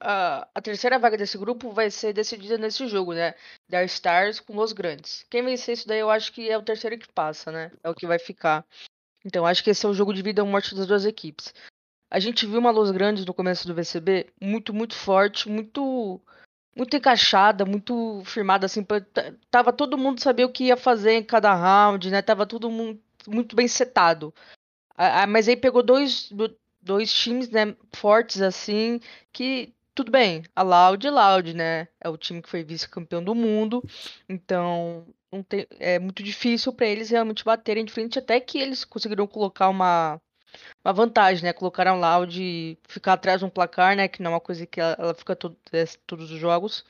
a, 0.00 0.48
a 0.54 0.60
terceira 0.60 0.98
vaga 0.98 1.16
desse 1.16 1.38
grupo 1.38 1.70
vai 1.72 1.90
ser 1.90 2.12
decidida 2.12 2.58
nesse 2.58 2.86
jogo, 2.86 3.14
né? 3.14 3.34
Dar 3.68 3.84
Stars 3.84 4.40
com 4.40 4.54
Los 4.54 4.72
Grandes. 4.72 5.24
Quem 5.30 5.42
vencer 5.42 5.74
isso 5.74 5.88
daí, 5.88 6.00
eu 6.00 6.10
acho 6.10 6.32
que 6.32 6.50
é 6.50 6.58
o 6.58 6.64
terceiro 6.64 6.98
que 6.98 7.10
passa, 7.12 7.50
né? 7.50 7.72
É 7.82 7.88
o 7.88 7.94
que 7.94 8.06
vai 8.06 8.18
ficar. 8.18 8.66
Então, 9.24 9.46
acho 9.46 9.64
que 9.64 9.70
esse 9.70 9.86
é 9.86 9.88
o 9.88 9.94
jogo 9.94 10.12
de 10.12 10.22
vida 10.22 10.42
ou 10.42 10.48
morte 10.48 10.74
das 10.74 10.86
duas 10.86 11.06
equipes. 11.06 11.54
A 12.10 12.18
gente 12.18 12.44
viu 12.44 12.58
uma 12.58 12.70
Los 12.70 12.90
Grandes 12.90 13.24
no 13.24 13.32
começo 13.32 13.66
do 13.66 13.74
VCB 13.74 14.32
muito, 14.40 14.74
muito 14.74 14.94
forte, 14.94 15.48
muito 15.48 16.20
muito 16.76 16.96
encaixada, 16.96 17.64
muito 17.64 18.22
firmada, 18.24 18.66
assim, 18.66 18.84
tava 19.50 19.72
todo 19.72 19.98
mundo 19.98 20.20
sabia 20.20 20.46
o 20.46 20.52
que 20.52 20.64
ia 20.64 20.76
fazer 20.76 21.12
em 21.14 21.22
cada 21.24 21.54
round, 21.54 22.10
né? 22.10 22.22
Tava 22.22 22.46
tudo 22.46 22.70
muito, 22.70 23.00
muito 23.28 23.54
bem 23.56 23.68
setado. 23.68 24.34
mas 25.28 25.48
aí 25.48 25.56
pegou 25.56 25.82
dois, 25.82 26.30
dois 26.82 27.12
times, 27.12 27.48
né, 27.50 27.74
fortes, 27.94 28.42
assim, 28.42 29.00
que 29.32 29.72
tudo 29.94 30.10
bem, 30.10 30.42
a 30.56 30.62
Loud 30.62 31.06
é 31.06 31.10
Loud, 31.10 31.54
né? 31.54 31.88
É 32.00 32.08
o 32.08 32.16
time 32.16 32.42
que 32.42 32.48
foi 32.50 32.64
vice-campeão 32.64 33.22
do 33.22 33.34
mundo, 33.34 33.82
então 34.28 35.06
tem, 35.48 35.66
é 35.78 35.98
muito 35.98 36.22
difícil 36.22 36.72
para 36.72 36.86
eles 36.86 37.10
realmente 37.10 37.44
baterem 37.44 37.84
de 37.84 37.92
frente, 37.92 38.18
até 38.18 38.40
que 38.40 38.58
eles 38.58 38.84
conseguiram 38.84 39.26
colocar 39.26 39.68
uma, 39.68 40.20
uma 40.84 40.92
vantagem, 40.92 41.44
né? 41.44 41.52
Colocaram 41.52 41.98
lá 41.98 42.24
de 42.24 42.78
ficar 42.88 43.14
atrás 43.14 43.40
de 43.40 43.44
um 43.44 43.50
placar, 43.50 43.96
né? 43.96 44.08
Que 44.08 44.22
não 44.22 44.32
é 44.32 44.34
uma 44.34 44.40
coisa 44.40 44.66
que 44.66 44.80
ela, 44.80 44.96
ela 44.98 45.14
fica 45.14 45.34
todo, 45.34 45.56
é, 45.72 45.84
todos 46.06 46.30
os 46.30 46.38
jogos. 46.38 46.84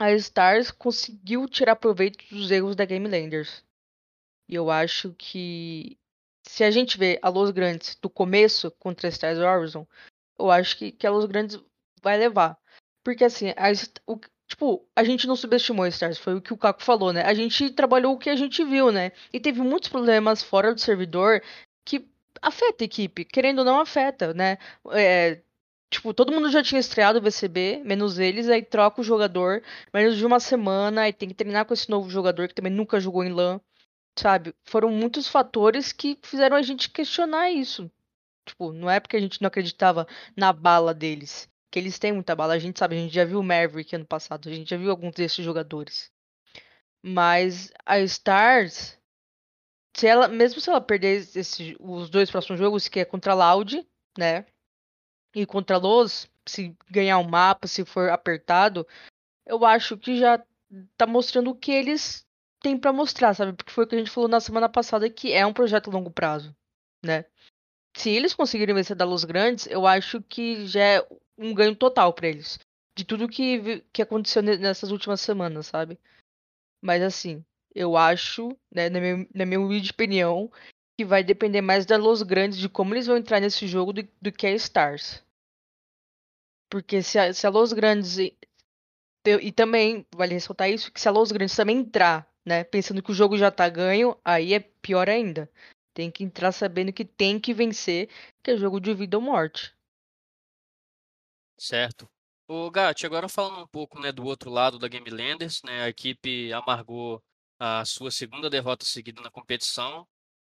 A 0.00 0.12
Stars 0.12 0.70
conseguiu 0.70 1.48
tirar 1.48 1.76
proveito 1.76 2.24
dos 2.34 2.50
erros 2.50 2.76
da 2.76 2.84
Game 2.84 3.08
Landers. 3.08 3.64
E 4.48 4.54
eu 4.54 4.70
acho 4.70 5.14
que 5.14 5.98
se 6.46 6.64
a 6.64 6.70
gente 6.70 6.98
vê 6.98 7.18
a 7.22 7.28
Los 7.28 7.50
Grandes 7.50 7.94
do 7.96 8.10
começo 8.10 8.70
contra 8.72 9.08
a 9.08 9.10
Stars 9.10 9.38
Horizon, 9.38 9.86
eu 10.38 10.50
acho 10.50 10.76
que, 10.76 10.92
que 10.92 11.06
a 11.06 11.10
Los 11.10 11.24
Grandes 11.26 11.58
vai 12.02 12.18
levar. 12.18 12.58
Porque 13.02 13.24
assim, 13.24 13.50
a, 13.50 13.72
o, 14.06 14.18
Tipo, 14.46 14.86
a 14.94 15.02
gente 15.02 15.26
não 15.26 15.36
subestimou 15.36 15.84
a 15.84 15.88
Stars, 15.88 16.18
foi 16.18 16.34
o 16.34 16.42
que 16.42 16.52
o 16.52 16.56
Caco 16.56 16.82
falou, 16.82 17.12
né? 17.12 17.22
A 17.22 17.32
gente 17.32 17.70
trabalhou 17.70 18.14
o 18.14 18.18
que 18.18 18.28
a 18.28 18.36
gente 18.36 18.62
viu, 18.64 18.92
né? 18.92 19.12
E 19.32 19.40
teve 19.40 19.60
muitos 19.60 19.88
problemas 19.88 20.42
fora 20.42 20.74
do 20.74 20.80
servidor 20.80 21.42
que 21.84 22.06
afeta 22.46 22.84
a 22.84 22.86
equipe, 22.86 23.24
querendo 23.24 23.60
ou 23.60 23.64
não 23.64 23.80
afeta, 23.80 24.34
né? 24.34 24.58
É, 24.92 25.42
tipo, 25.90 26.14
todo 26.14 26.32
mundo 26.32 26.50
já 26.50 26.62
tinha 26.62 26.80
estreado 26.80 27.18
o 27.18 27.22
VCB, 27.22 27.82
menos 27.84 28.18
eles, 28.18 28.48
aí 28.48 28.62
troca 28.62 29.00
o 29.00 29.04
jogador, 29.04 29.62
menos 29.92 30.16
de 30.16 30.26
uma 30.26 30.40
semana, 30.40 31.02
aí 31.02 31.12
tem 31.12 31.28
que 31.28 31.34
treinar 31.34 31.66
com 31.66 31.74
esse 31.74 31.90
novo 31.90 32.10
jogador 32.10 32.48
que 32.48 32.54
também 32.54 32.72
nunca 32.72 33.00
jogou 33.00 33.24
em 33.24 33.32
LAN, 33.32 33.60
sabe? 34.18 34.54
Foram 34.64 34.90
muitos 34.90 35.28
fatores 35.28 35.92
que 35.92 36.18
fizeram 36.22 36.56
a 36.56 36.62
gente 36.62 36.90
questionar 36.90 37.50
isso. 37.50 37.90
Tipo, 38.46 38.72
não 38.72 38.90
é 38.90 39.00
porque 39.00 39.16
a 39.16 39.20
gente 39.20 39.40
não 39.40 39.48
acreditava 39.48 40.06
na 40.36 40.52
bala 40.52 40.94
deles 40.94 41.48
que 41.74 41.78
eles 41.80 41.98
têm 41.98 42.12
muita 42.12 42.36
bala. 42.36 42.54
A 42.54 42.58
gente 42.58 42.78
sabe, 42.78 42.94
a 42.94 42.98
gente 43.00 43.12
já 43.12 43.24
viu 43.24 43.40
o 43.40 43.42
Maverick 43.42 43.96
ano 43.96 44.06
passado, 44.06 44.48
a 44.48 44.52
gente 44.52 44.70
já 44.70 44.76
viu 44.76 44.90
alguns 44.90 45.12
desses 45.12 45.44
jogadores. 45.44 46.08
Mas 47.02 47.72
a 47.84 47.98
Stars, 48.00 48.96
se 49.94 50.06
ela, 50.06 50.28
mesmo 50.28 50.60
se 50.60 50.68
ela 50.68 50.80
perder 50.80 51.26
esse, 51.36 51.76
os 51.80 52.10
dois 52.10 52.30
próximos 52.30 52.58
jogos, 52.58 52.88
que 52.88 53.00
é 53.00 53.04
contra 53.04 53.32
a 53.32 53.34
Loud, 53.34 53.86
né? 54.18 54.44
E 55.34 55.46
contra 55.46 55.76
a 55.76 55.78
Los, 55.78 56.28
se 56.46 56.76
ganhar 56.90 57.18
um 57.18 57.28
mapa, 57.28 57.66
se 57.66 57.84
for 57.84 58.10
apertado, 58.10 58.86
eu 59.46 59.64
acho 59.64 59.96
que 59.96 60.18
já 60.18 60.42
tá 60.96 61.06
mostrando 61.06 61.50
o 61.50 61.54
que 61.54 61.70
eles 61.70 62.26
têm 62.60 62.76
para 62.76 62.92
mostrar, 62.92 63.34
sabe? 63.34 63.52
Porque 63.52 63.72
foi 63.72 63.84
o 63.84 63.86
que 63.86 63.94
a 63.94 63.98
gente 63.98 64.10
falou 64.10 64.28
na 64.28 64.40
semana 64.40 64.68
passada 64.68 65.08
que 65.08 65.32
é 65.32 65.46
um 65.46 65.52
projeto 65.52 65.90
a 65.90 65.92
longo 65.92 66.10
prazo, 66.10 66.54
né? 67.04 67.24
Se 67.96 68.10
eles 68.10 68.34
conseguirem 68.34 68.74
vencer 68.74 68.96
da 68.96 69.04
Los 69.04 69.24
Grandes, 69.24 69.66
eu 69.68 69.86
acho 69.86 70.20
que 70.22 70.66
já 70.66 70.80
é 70.80 71.08
um 71.38 71.54
ganho 71.54 71.76
total 71.76 72.12
para 72.12 72.28
eles. 72.28 72.58
De 72.96 73.04
tudo 73.04 73.28
que, 73.28 73.84
que 73.92 74.02
aconteceu 74.02 74.42
nessas 74.42 74.90
últimas 74.90 75.20
semanas, 75.20 75.66
sabe? 75.66 75.98
Mas 76.82 77.02
assim, 77.02 77.44
eu 77.74 77.96
acho, 77.96 78.56
né, 78.70 78.88
na 78.88 79.00
minha, 79.00 79.28
na 79.34 79.46
minha 79.46 79.60
humilde 79.60 79.90
opinião, 79.90 80.50
que 80.96 81.04
vai 81.04 81.24
depender 81.24 81.60
mais 81.60 81.84
da 81.84 81.96
Los 81.96 82.22
Grandes, 82.22 82.58
de 82.58 82.68
como 82.68 82.94
eles 82.94 83.06
vão 83.06 83.16
entrar 83.16 83.40
nesse 83.40 83.66
jogo, 83.66 83.92
do, 83.92 84.08
do 84.22 84.32
que 84.32 84.46
a 84.46 84.52
Stars. 84.52 85.24
Porque 86.70 87.02
se 87.02 87.18
a, 87.18 87.32
se 87.32 87.46
a 87.46 87.50
Los 87.50 87.72
Grandes. 87.72 88.18
E, 88.18 88.36
e 89.26 89.52
também, 89.52 90.06
vale 90.14 90.34
ressaltar 90.34 90.70
isso, 90.70 90.92
que 90.92 91.00
se 91.00 91.08
a 91.08 91.10
Los 91.10 91.32
Grandes 91.32 91.56
também 91.56 91.78
entrar, 91.78 92.30
né, 92.44 92.62
pensando 92.62 93.02
que 93.02 93.10
o 93.10 93.14
jogo 93.14 93.36
já 93.36 93.50
tá 93.50 93.68
ganho, 93.68 94.16
aí 94.24 94.54
é 94.54 94.60
pior 94.60 95.08
ainda. 95.08 95.50
Tem 95.94 96.10
que 96.10 96.24
entrar 96.24 96.52
sabendo 96.52 96.92
que 96.92 97.04
tem 97.04 97.40
que 97.40 97.54
vencer, 97.54 98.08
que 98.42 98.50
é 98.50 98.56
jogo 98.56 98.80
de 98.80 98.92
vida 98.94 99.16
ou 99.16 99.22
morte. 99.22 99.74
Certo. 101.58 102.08
O 102.46 102.70
Gatti, 102.70 103.06
agora 103.06 103.28
falando 103.28 103.62
um 103.62 103.66
pouco 103.66 103.98
né, 103.98 104.12
do 104.12 104.24
outro 104.24 104.50
lado 104.50 104.78
da 104.78 104.88
Game 104.88 105.08
Landers, 105.08 105.62
né, 105.62 105.84
a 105.84 105.88
equipe 105.88 106.52
amargou 106.52 107.22
a 107.58 107.84
sua 107.84 108.10
segunda 108.10 108.50
derrota 108.50 108.84
seguida 108.84 109.22
na 109.22 109.30
competição, 109.30 110.06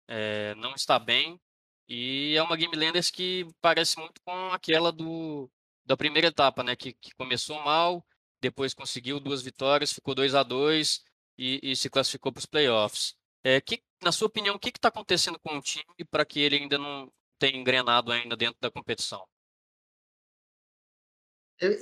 é, 0.08 0.54
não 0.56 0.74
está 0.74 0.98
bem, 0.98 1.40
e 1.88 2.34
é 2.36 2.42
uma 2.42 2.56
Game 2.56 2.74
Landers 2.76 3.10
que 3.10 3.46
parece 3.60 3.98
muito 3.98 4.20
com 4.22 4.32
aquela 4.52 4.90
do, 4.92 5.50
da 5.84 5.96
primeira 5.96 6.28
etapa, 6.28 6.62
né, 6.62 6.76
que, 6.76 6.92
que 6.94 7.14
começou 7.14 7.60
mal, 7.62 8.04
depois 8.40 8.74
conseguiu 8.74 9.20
duas 9.20 9.42
vitórias, 9.42 9.92
ficou 9.92 10.14
2 10.14 10.34
a 10.34 10.42
2 10.42 11.02
e, 11.38 11.60
e 11.62 11.76
se 11.76 11.90
classificou 11.90 12.32
para 12.32 12.40
os 12.40 12.46
playoffs. 12.46 13.14
É, 13.42 13.60
que, 13.60 13.82
na 14.02 14.12
sua 14.12 14.26
opinião, 14.28 14.54
o 14.56 14.58
que 14.58 14.70
está 14.70 14.88
acontecendo 14.88 15.38
com 15.38 15.56
o 15.56 15.62
time 15.62 15.84
para 16.10 16.24
que 16.24 16.40
ele 16.40 16.56
ainda 16.56 16.78
não 16.78 17.10
tenha 17.38 17.58
engrenado 17.58 18.12
ainda 18.12 18.36
dentro 18.36 18.56
da 18.60 18.70
competição? 18.70 19.26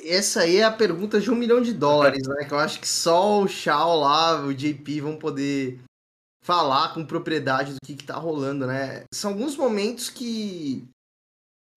Essa 0.04 0.40
aí 0.40 0.56
é 0.56 0.64
a 0.64 0.72
pergunta 0.72 1.20
de 1.20 1.30
um 1.30 1.34
milhão 1.34 1.60
de 1.60 1.72
dólares, 1.72 2.26
né? 2.26 2.44
Que 2.44 2.52
eu 2.52 2.58
acho 2.58 2.80
que 2.80 2.88
só 2.88 3.40
o 3.40 3.48
Shao 3.48 4.00
lá, 4.00 4.44
o 4.44 4.54
JP 4.54 5.00
vão 5.00 5.16
poder 5.16 5.80
falar 6.42 6.92
com 6.92 7.04
propriedade 7.04 7.74
do 7.74 7.78
que, 7.84 7.94
que 7.94 8.04
tá 8.04 8.16
rolando, 8.16 8.66
né? 8.66 9.04
São 9.12 9.32
alguns 9.32 9.56
momentos 9.56 10.10
que. 10.10 10.84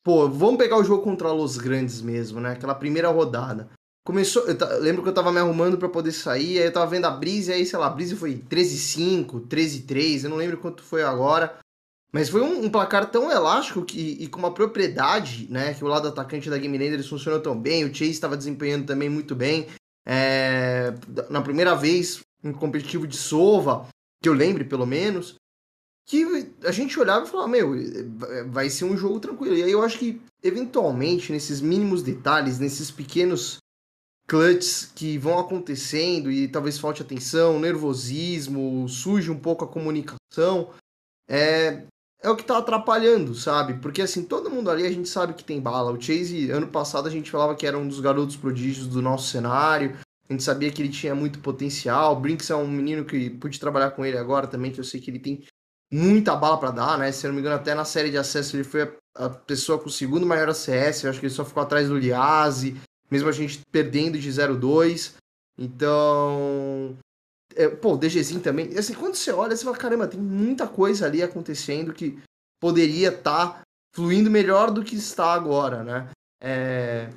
Pô, 0.04 0.30
vamos 0.30 0.58
pegar 0.58 0.78
o 0.78 0.84
jogo 0.84 1.04
contra 1.04 1.32
Los 1.32 1.58
Grandes 1.58 2.02
mesmo, 2.02 2.40
né? 2.40 2.52
Aquela 2.52 2.76
primeira 2.76 3.10
rodada. 3.10 3.70
Começou. 4.06 4.44
Eu, 4.48 4.56
lembro 4.80 5.02
que 5.02 5.10
eu 5.10 5.14
tava 5.14 5.32
me 5.32 5.40
arrumando 5.40 5.78
para 5.78 5.90
poder 5.90 6.12
sair, 6.12 6.60
aí 6.60 6.66
eu 6.66 6.74
tava 6.74 6.86
vendo 6.88 7.06
a 7.06 7.12
Brise, 7.12 7.52
aí, 7.52 7.66
sei 7.66 7.80
lá, 7.80 7.88
a 7.88 7.90
Brise 7.90 8.16
foi 8.16 8.38
13-5, 8.38 9.48
13-3, 9.48 10.24
eu 10.24 10.30
não 10.30 10.38
lembro 10.38 10.58
quanto 10.58 10.84
foi 10.84 11.02
agora. 11.02 11.58
Mas 12.16 12.30
foi 12.30 12.40
um, 12.40 12.64
um, 12.64 12.70
placar 12.70 13.12
tão 13.12 13.30
elástico 13.30 13.84
que, 13.84 14.16
e 14.22 14.28
com 14.30 14.40
uma 14.40 14.54
propriedade, 14.54 15.52
né? 15.52 15.74
Que 15.74 15.84
o 15.84 15.88
lado 15.88 16.08
atacante 16.08 16.50
da 16.50 16.58
Game 16.58 16.78
Lander 16.78 17.06
funcionou 17.06 17.42
tão 17.42 17.60
bem, 17.60 17.84
o 17.84 17.94
Chase 17.94 18.12
estava 18.12 18.38
desempenhando 18.38 18.86
também 18.86 19.10
muito 19.10 19.36
bem. 19.36 19.68
É, 20.06 20.94
na 21.30 21.42
primeira 21.42 21.76
vez, 21.76 22.22
em 22.42 22.54
competitivo 22.54 23.06
de 23.06 23.18
Sova, 23.18 23.90
que 24.24 24.30
eu 24.30 24.34
lembre 24.34 24.64
pelo 24.64 24.86
menos, 24.86 25.36
que 26.08 26.54
a 26.64 26.72
gente 26.72 26.98
olhava 26.98 27.26
e 27.26 27.30
falava, 27.30 27.50
meu, 27.50 27.74
vai 28.48 28.70
ser 28.70 28.86
um 28.86 28.96
jogo 28.96 29.20
tranquilo. 29.20 29.58
E 29.58 29.64
aí 29.64 29.72
eu 29.74 29.84
acho 29.84 30.00
que, 30.00 30.22
eventualmente, 30.42 31.34
nesses 31.34 31.60
mínimos 31.60 32.02
detalhes, 32.02 32.60
nesses 32.60 32.90
pequenos 32.90 33.58
clutches 34.26 34.90
que 34.96 35.18
vão 35.18 35.38
acontecendo 35.38 36.32
e 36.32 36.48
talvez 36.48 36.80
falte 36.80 37.02
atenção, 37.02 37.60
nervosismo, 37.60 38.88
surge 38.88 39.30
um 39.30 39.38
pouco 39.38 39.66
a 39.66 39.68
comunicação, 39.68 40.72
é, 41.28 41.84
é 42.26 42.30
o 42.30 42.36
que 42.36 42.44
tá 42.44 42.58
atrapalhando, 42.58 43.36
sabe? 43.36 43.76
Porque 43.76 44.02
assim, 44.02 44.24
todo 44.24 44.50
mundo 44.50 44.72
ali 44.72 44.84
a 44.84 44.92
gente 44.92 45.08
sabe 45.08 45.36
que 45.36 45.44
tem 45.44 45.62
bala. 45.62 45.92
O 45.92 46.02
Chase, 46.02 46.50
ano 46.50 46.68
passado, 46.68 47.08
a 47.08 47.12
gente 47.12 47.30
falava 47.30 47.54
que 47.54 47.68
era 47.68 47.78
um 47.78 47.88
dos 47.88 48.00
garotos 48.00 48.36
prodígios 48.36 48.88
do 48.88 49.00
nosso 49.00 49.30
cenário. 49.30 49.96
A 50.28 50.34
gente 50.34 50.44
sabia 50.44 50.72
que 50.72 50.82
ele 50.82 50.90
tinha 50.90 51.14
muito 51.14 51.38
potencial. 51.38 52.14
O 52.14 52.20
Brinks 52.20 52.50
é 52.50 52.56
um 52.56 52.68
menino 52.68 53.06
que 53.06 53.30
pude 53.30 53.60
trabalhar 53.60 53.92
com 53.92 54.04
ele 54.04 54.18
agora 54.18 54.48
também, 54.48 54.72
que 54.72 54.80
eu 54.80 54.84
sei 54.84 55.00
que 55.00 55.12
ele 55.12 55.20
tem 55.20 55.44
muita 55.94 56.36
bala 56.36 56.58
para 56.58 56.72
dar, 56.72 56.98
né? 56.98 57.12
Se 57.12 57.28
eu 57.28 57.30
não 57.30 57.36
me 57.36 57.42
engano, 57.42 57.58
até 57.58 57.76
na 57.76 57.86
série 57.86 58.10
de 58.10 58.18
acesso 58.18 58.56
ele 58.56 58.64
foi 58.64 58.82
a, 58.82 59.26
a 59.26 59.30
pessoa 59.30 59.78
com 59.78 59.86
o 59.86 59.92
segundo 59.92 60.26
maior 60.26 60.50
ACS. 60.50 61.04
Eu 61.04 61.12
acho 61.12 61.20
que 61.20 61.28
ele 61.28 61.34
só 61.34 61.46
ficou 61.46 61.62
atrás 61.62 61.90
do 61.90 61.98
Liazzi, 62.00 62.76
mesmo 63.12 63.30
a 63.30 63.32
gente 63.32 63.62
perdendo 63.72 64.18
de 64.18 64.30
0-2. 64.32 65.14
Então, 65.60 66.98
é, 67.56 67.70
pô, 67.70 67.94
o 67.94 67.98
DGzinho 67.98 68.42
também. 68.42 68.78
Assim, 68.78 68.94
quando 68.94 69.16
você 69.16 69.32
olha, 69.32 69.56
você 69.56 69.64
fala, 69.64 69.78
caramba, 69.78 70.08
tem 70.08 70.20
muita 70.20 70.68
coisa 70.68 71.06
ali 71.06 71.24
acontecendo 71.24 71.94
que 71.94 72.20
poderia 72.62 73.10
estar 73.10 73.48
tá 73.48 73.62
fluindo 73.96 74.30
melhor 74.30 74.72
do 74.72 74.84
que 74.84 74.96
está 74.96 75.34
agora, 75.34 75.84
né? 75.84 76.10
É... 76.42 77.10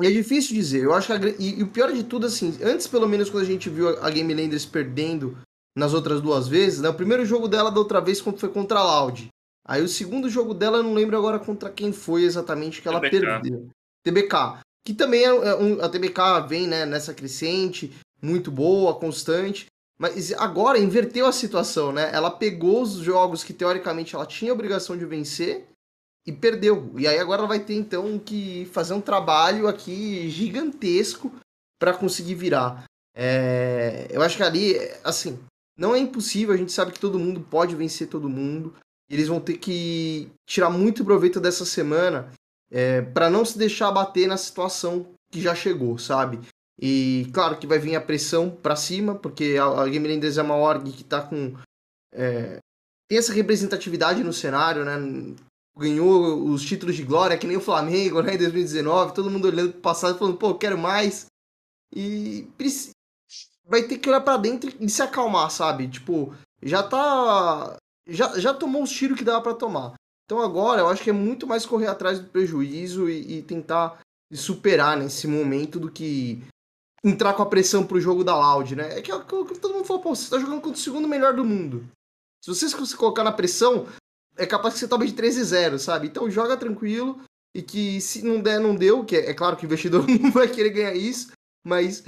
E 0.00 0.06
é 0.06 0.10
difícil 0.10 0.54
dizer. 0.54 0.84
Eu 0.84 0.92
acho 0.92 1.06
que 1.06 1.12
a... 1.12 1.30
e, 1.38 1.60
e, 1.60 1.62
o 1.62 1.68
pior 1.68 1.92
de 1.92 2.04
tudo, 2.04 2.26
assim, 2.26 2.58
antes 2.62 2.86
pelo 2.86 3.08
menos 3.08 3.30
quando 3.30 3.44
a 3.44 3.46
gente 3.46 3.70
viu 3.70 3.88
a 4.02 4.10
Game 4.10 4.34
Landers 4.34 4.66
perdendo 4.66 5.38
nas 5.76 5.94
outras 5.94 6.20
duas 6.20 6.48
vezes, 6.48 6.80
né? 6.80 6.88
O 6.88 6.94
primeiro 6.94 7.24
jogo 7.24 7.48
dela 7.48 7.70
da 7.70 7.78
outra 7.78 8.00
vez 8.00 8.20
foi 8.20 8.48
contra 8.48 8.78
a 8.78 8.82
Loud. 8.82 9.28
Aí 9.68 9.82
o 9.82 9.88
segundo 9.88 10.28
jogo 10.28 10.54
dela, 10.54 10.78
eu 10.78 10.82
não 10.82 10.94
lembro 10.94 11.16
agora 11.16 11.38
contra 11.38 11.70
quem 11.70 11.92
foi 11.92 12.22
exatamente 12.22 12.80
que 12.80 12.88
ela 12.88 13.00
TBK. 13.00 13.20
perdeu. 13.20 13.68
TBK. 14.04 14.60
Que 14.84 14.94
também 14.94 15.24
é, 15.24 15.28
é 15.28 15.54
um, 15.56 15.82
a 15.82 15.88
TBK 15.88 16.46
vem 16.48 16.68
né, 16.68 16.86
nessa 16.86 17.12
crescente, 17.12 17.92
muito 18.20 18.50
boa, 18.50 18.94
constante. 18.94 19.66
Mas 19.98 20.32
agora 20.32 20.78
inverteu 20.78 21.26
a 21.26 21.32
situação, 21.32 21.90
né? 21.90 22.10
Ela 22.12 22.30
pegou 22.30 22.82
os 22.82 22.92
jogos 22.96 23.42
que 23.42 23.54
teoricamente 23.54 24.14
ela 24.14 24.26
tinha 24.26 24.52
obrigação 24.52 24.96
de 24.96 25.06
vencer 25.06 25.66
e 26.26 26.32
perdeu. 26.32 26.92
E 26.98 27.06
aí 27.06 27.18
agora 27.18 27.40
ela 27.40 27.48
vai 27.48 27.60
ter 27.60 27.74
então 27.74 28.18
que 28.18 28.68
fazer 28.72 28.92
um 28.92 29.00
trabalho 29.00 29.66
aqui 29.68 30.28
gigantesco 30.28 31.32
para 31.78 31.94
conseguir 31.94 32.34
virar. 32.34 32.84
É... 33.14 34.06
Eu 34.10 34.20
acho 34.20 34.36
que 34.36 34.42
ali, 34.42 34.76
assim, 35.02 35.38
não 35.78 35.94
é 35.94 35.98
impossível. 35.98 36.54
A 36.54 36.58
gente 36.58 36.72
sabe 36.72 36.92
que 36.92 37.00
todo 37.00 37.18
mundo 37.18 37.40
pode 37.40 37.74
vencer 37.74 38.08
todo 38.08 38.28
mundo. 38.28 38.74
Eles 39.08 39.28
vão 39.28 39.40
ter 39.40 39.56
que 39.56 40.28
tirar 40.46 40.68
muito 40.68 41.04
proveito 41.04 41.40
dessa 41.40 41.64
semana 41.64 42.30
é, 42.70 43.00
para 43.00 43.30
não 43.30 43.44
se 43.44 43.56
deixar 43.56 43.90
bater 43.92 44.26
na 44.26 44.36
situação 44.36 45.06
que 45.30 45.40
já 45.40 45.54
chegou, 45.54 45.96
sabe? 45.96 46.40
E 46.78 47.30
claro 47.32 47.56
que 47.58 47.66
vai 47.66 47.78
vir 47.78 47.96
a 47.96 48.00
pressão 48.00 48.50
para 48.50 48.76
cima, 48.76 49.14
porque 49.14 49.56
a, 49.58 49.82
a 49.82 49.88
Game 49.88 50.06
Landers 50.06 50.36
é 50.36 50.42
uma 50.42 50.56
org 50.56 50.90
que 50.92 51.04
tá 51.04 51.22
com. 51.22 51.56
É, 52.12 52.58
tem 53.08 53.18
essa 53.18 53.32
representatividade 53.32 54.22
no 54.22 54.32
cenário, 54.32 54.84
né? 54.84 54.94
Ganhou 55.78 56.44
os 56.48 56.62
títulos 56.62 56.96
de 56.96 57.02
glória, 57.02 57.36
que 57.38 57.46
nem 57.46 57.56
o 57.56 57.60
Flamengo, 57.60 58.22
né? 58.22 58.34
Em 58.34 58.38
2019, 58.38 59.14
todo 59.14 59.30
mundo 59.30 59.46
olhando 59.46 59.72
pro 59.72 59.80
passado 59.80 60.18
falando, 60.18 60.36
pô, 60.36 60.54
quero 60.54 60.76
mais. 60.76 61.26
E 61.94 62.46
vai 63.66 63.82
ter 63.82 63.98
que 63.98 64.08
olhar 64.08 64.20
para 64.20 64.36
dentro 64.36 64.72
e 64.78 64.88
se 64.88 65.02
acalmar, 65.02 65.50
sabe? 65.50 65.88
Tipo, 65.88 66.34
já 66.62 66.82
tá. 66.82 67.76
Já, 68.08 68.38
já 68.38 68.54
tomou 68.54 68.82
os 68.82 68.90
tiros 68.90 69.18
que 69.18 69.24
dava 69.24 69.42
para 69.42 69.54
tomar. 69.54 69.94
Então 70.24 70.40
agora 70.40 70.80
eu 70.82 70.88
acho 70.88 71.02
que 71.02 71.10
é 71.10 71.12
muito 71.12 71.46
mais 71.46 71.64
correr 71.64 71.86
atrás 71.86 72.18
do 72.18 72.28
prejuízo 72.28 73.08
e, 73.08 73.38
e 73.38 73.42
tentar 73.42 74.00
superar 74.32 74.96
nesse 74.96 75.26
momento 75.26 75.78
do 75.78 75.90
que 75.90 76.42
entrar 77.06 77.34
com 77.34 77.42
a 77.42 77.46
pressão 77.46 77.86
pro 77.86 78.00
jogo 78.00 78.24
da 78.24 78.36
Loud, 78.36 78.74
né? 78.74 78.98
É 78.98 79.02
que, 79.02 79.12
é 79.12 79.18
que 79.18 79.58
todo 79.58 79.74
mundo 79.74 79.84
falou, 79.84 80.02
pô, 80.02 80.14
você 80.14 80.28
tá 80.28 80.38
jogando 80.38 80.60
contra 80.60 80.78
o 80.78 80.82
segundo 80.82 81.06
melhor 81.06 81.34
do 81.34 81.44
mundo. 81.44 81.86
Se 82.44 82.52
você 82.52 82.68
se 82.68 82.96
colocar 82.96 83.22
na 83.22 83.32
pressão, 83.32 83.86
é 84.36 84.44
capaz 84.44 84.74
que 84.74 84.80
você 84.80 84.88
tome 84.88 85.06
de 85.06 85.12
13 85.12 85.42
0 85.42 85.78
sabe? 85.78 86.08
Então 86.08 86.30
joga 86.30 86.56
tranquilo 86.56 87.20
e 87.54 87.62
que 87.62 88.00
se 88.00 88.22
não 88.22 88.40
der, 88.40 88.60
não 88.60 88.74
deu, 88.74 89.04
que 89.04 89.16
é, 89.16 89.30
é 89.30 89.34
claro 89.34 89.56
que 89.56 89.64
o 89.64 89.66
investidor 89.66 90.04
não 90.20 90.30
vai 90.32 90.48
querer 90.48 90.70
ganhar 90.70 90.94
isso, 90.94 91.32
mas 91.64 92.02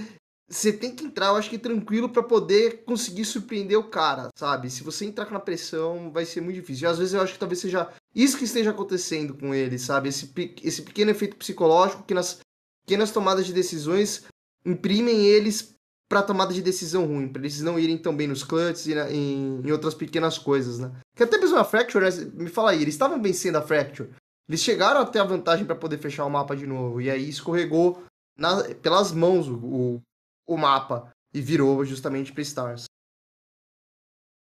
você 0.50 0.72
tem 0.72 0.94
que 0.94 1.04
entrar, 1.04 1.28
eu 1.28 1.36
acho 1.36 1.50
que 1.50 1.58
tranquilo 1.58 2.08
para 2.08 2.22
poder 2.22 2.84
conseguir 2.84 3.24
surpreender 3.24 3.78
o 3.78 3.88
cara, 3.88 4.30
sabe? 4.36 4.70
Se 4.70 4.82
você 4.82 5.04
entrar 5.04 5.26
com 5.26 5.36
a 5.36 5.40
pressão, 5.40 6.10
vai 6.10 6.24
ser 6.24 6.40
muito 6.40 6.56
difícil. 6.56 6.88
E 6.88 6.90
às 6.90 6.98
vezes 6.98 7.14
eu 7.14 7.20
acho 7.20 7.34
que 7.34 7.38
talvez 7.38 7.60
seja 7.60 7.88
isso 8.14 8.38
que 8.38 8.44
esteja 8.44 8.70
acontecendo 8.70 9.34
com 9.34 9.54
ele, 9.54 9.78
sabe? 9.78 10.08
Esse, 10.08 10.32
esse 10.62 10.82
pequeno 10.82 11.10
efeito 11.10 11.36
psicológico 11.36 12.02
que 12.02 12.14
nas 12.14 12.40
pequenas 12.86 13.10
tomadas 13.10 13.44
de 13.44 13.52
decisões 13.52 14.24
imprimem 14.64 15.26
eles 15.26 15.78
para 16.08 16.22
tomada 16.22 16.54
de 16.54 16.62
decisão 16.62 17.06
ruim, 17.06 17.28
para 17.28 17.42
eles 17.42 17.60
não 17.60 17.78
irem 17.78 17.98
tão 17.98 18.16
bem 18.16 18.26
nos 18.26 18.42
clutches 18.42 18.86
e 18.86 18.94
na, 18.94 19.10
em, 19.10 19.60
em, 19.60 19.70
outras 19.70 19.94
pequenas 19.94 20.38
coisas, 20.38 20.78
né? 20.78 20.90
Que 21.14 21.22
até 21.22 21.36
mesmo 21.36 21.58
a 21.58 21.64
Fracture, 21.64 22.04
né? 22.04 22.10
me 22.32 22.48
fala 22.48 22.70
aí, 22.70 22.80
eles 22.80 22.94
estavam 22.94 23.20
vencendo 23.20 23.56
a 23.56 23.62
Fracture. 23.62 24.10
Eles 24.48 24.62
chegaram 24.62 25.00
até 25.02 25.20
a 25.20 25.24
vantagem 25.24 25.66
para 25.66 25.76
poder 25.76 25.98
fechar 25.98 26.24
o 26.24 26.30
mapa 26.30 26.56
de 26.56 26.66
novo, 26.66 27.00
e 27.00 27.10
aí 27.10 27.28
escorregou 27.28 28.02
na, 28.36 28.74
pelas 28.76 29.12
mãos 29.12 29.48
o, 29.48 29.56
o, 29.56 30.02
o 30.46 30.56
mapa 30.56 31.12
e 31.34 31.42
virou 31.42 31.84
justamente 31.84 32.32
para 32.32 32.42
Stars. 32.42 32.86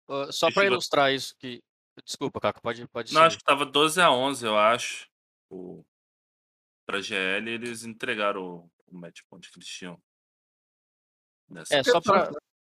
Uh, 0.09 0.33
só 0.33 0.51
para 0.53 0.67
ilustrar 0.67 1.13
isso 1.13 1.35
que. 1.39 1.63
Desculpa, 2.05 2.41
Caco, 2.41 2.61
pode, 2.61 2.87
pode 2.89 3.15
Não, 3.15 3.23
acho 3.23 3.39
que 3.39 3.45
tava 3.45 3.65
12 3.65 4.01
a 4.01 4.11
11 4.11 4.45
eu 4.45 4.59
acho. 4.59 5.07
O... 5.49 5.85
Pra 6.85 7.01
GL, 7.01 7.49
eles 7.49 7.85
entregaram 7.85 8.69
o, 8.95 8.99
o 8.99 9.01
match 9.01 9.21
point 9.29 9.51
que 9.51 9.59
eles 9.59 9.69
tinham. 9.69 10.01
Nessa 11.49 11.77
é, 11.77 11.83
só 11.83 12.01
para 12.01 12.33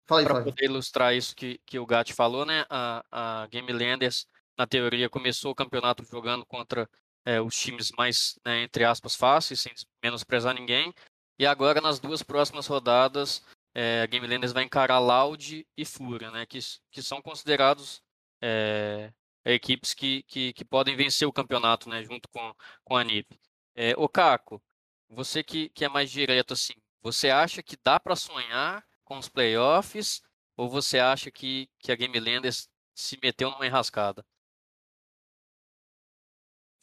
poder 0.06 0.66
ilustrar 0.66 1.16
isso 1.16 1.36
que, 1.36 1.60
que 1.66 1.80
o 1.80 1.86
Gat 1.86 2.14
falou, 2.14 2.46
né? 2.46 2.66
A, 2.70 3.04
a 3.44 3.48
Game 3.48 3.72
Landers, 3.72 4.28
na 4.58 4.66
teoria, 4.66 5.10
começou 5.10 5.52
o 5.52 5.56
campeonato 5.56 6.04
jogando 6.04 6.46
contra 6.46 6.90
é, 7.26 7.42
os 7.42 7.56
times 7.56 7.92
mais, 7.98 8.40
né, 8.46 8.64
entre 8.64 8.86
aspas, 8.86 9.16
fáceis, 9.16 9.60
sem 9.60 9.74
menosprezar 10.02 10.54
ninguém. 10.54 10.94
E 11.38 11.46
agora, 11.46 11.82
nas 11.82 12.00
duas 12.00 12.24
próximas 12.24 12.68
rodadas, 12.68 13.44
é, 13.76 14.02
a 14.02 14.06
Game 14.06 14.26
Landers 14.26 14.54
vai 14.54 14.64
encarar 14.64 15.00
Loud 15.00 15.68
e 15.76 15.86
Fúria, 15.86 16.32
né, 16.32 16.46
que, 16.46 16.60
que 16.90 17.02
são 17.02 17.22
considerados 17.22 18.02
é, 18.42 19.12
equipes 19.46 19.94
que, 19.94 20.24
que, 20.24 20.54
que, 20.54 20.64
podem 20.66 20.96
vencer 20.96 21.28
o 21.28 21.34
campeonato 21.34 21.90
né, 21.90 22.02
junto 22.04 22.30
com, 22.30 22.54
com 22.84 22.96
a 22.96 23.04
NIP. 23.04 23.40
É, 23.76 23.94
o 23.98 24.08
Caco, 24.08 24.62
você 25.10 25.44
que, 25.44 25.70
que 25.70 25.86
é 25.86 25.90
mais 25.90 26.12
direto 26.12 26.54
assim, 26.54 26.74
você 27.02 27.30
acha 27.30 27.64
que 27.64 27.78
dá 27.84 28.00
para 28.00 28.16
sonhar 28.16 28.86
com 29.04 29.18
os 29.18 29.30
playoffs 29.30 30.22
ou 30.56 30.70
você 30.70 31.00
acha 31.00 31.32
que, 31.32 31.70
que 31.80 31.92
a 31.92 31.96
Game 31.96 32.20
Landers 32.20 32.70
se 32.94 33.18
meteu 33.22 33.52
numa 33.52 33.66
enrascada? 33.66 34.26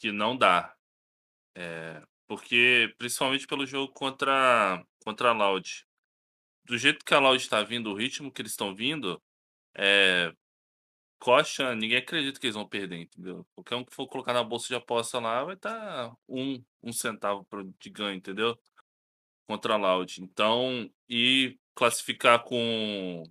que 0.04 0.12
não 0.12 0.36
dá. 0.36 0.76
É, 1.54 2.02
porque, 2.26 2.94
principalmente 2.98 3.46
pelo 3.46 3.64
jogo 3.64 3.90
contra, 3.90 4.84
contra 5.02 5.30
a 5.30 5.32
Loud. 5.32 5.86
Do 6.64 6.76
jeito 6.76 7.02
que 7.02 7.14
a 7.14 7.18
Loud 7.18 7.42
está 7.42 7.62
vindo, 7.62 7.90
o 7.90 7.94
ritmo 7.94 8.30
que 8.30 8.42
eles 8.42 8.52
estão 8.52 8.74
vindo, 8.74 9.22
é, 9.74 10.30
Coxa, 11.24 11.74
ninguém 11.74 11.96
acredita 11.96 12.38
que 12.38 12.44
eles 12.44 12.54
vão 12.54 12.68
perder, 12.68 12.98
entendeu? 12.98 13.46
Qualquer 13.54 13.76
um 13.76 13.84
que 13.84 13.94
for 13.94 14.06
colocar 14.06 14.34
na 14.34 14.44
bolsa 14.44 14.68
de 14.68 14.74
aposta 14.74 15.18
lá 15.18 15.42
vai 15.42 15.54
estar 15.54 16.10
tá 16.10 16.16
um, 16.28 16.62
um 16.82 16.92
centavo 16.92 17.46
de 17.80 17.88
ganho, 17.88 18.14
entendeu? 18.14 18.58
Contra 19.46 19.72
a 19.72 19.76
Loud. 19.78 20.22
Então, 20.22 20.86
e 21.08 21.58
classificar 21.74 22.44
com 22.44 23.22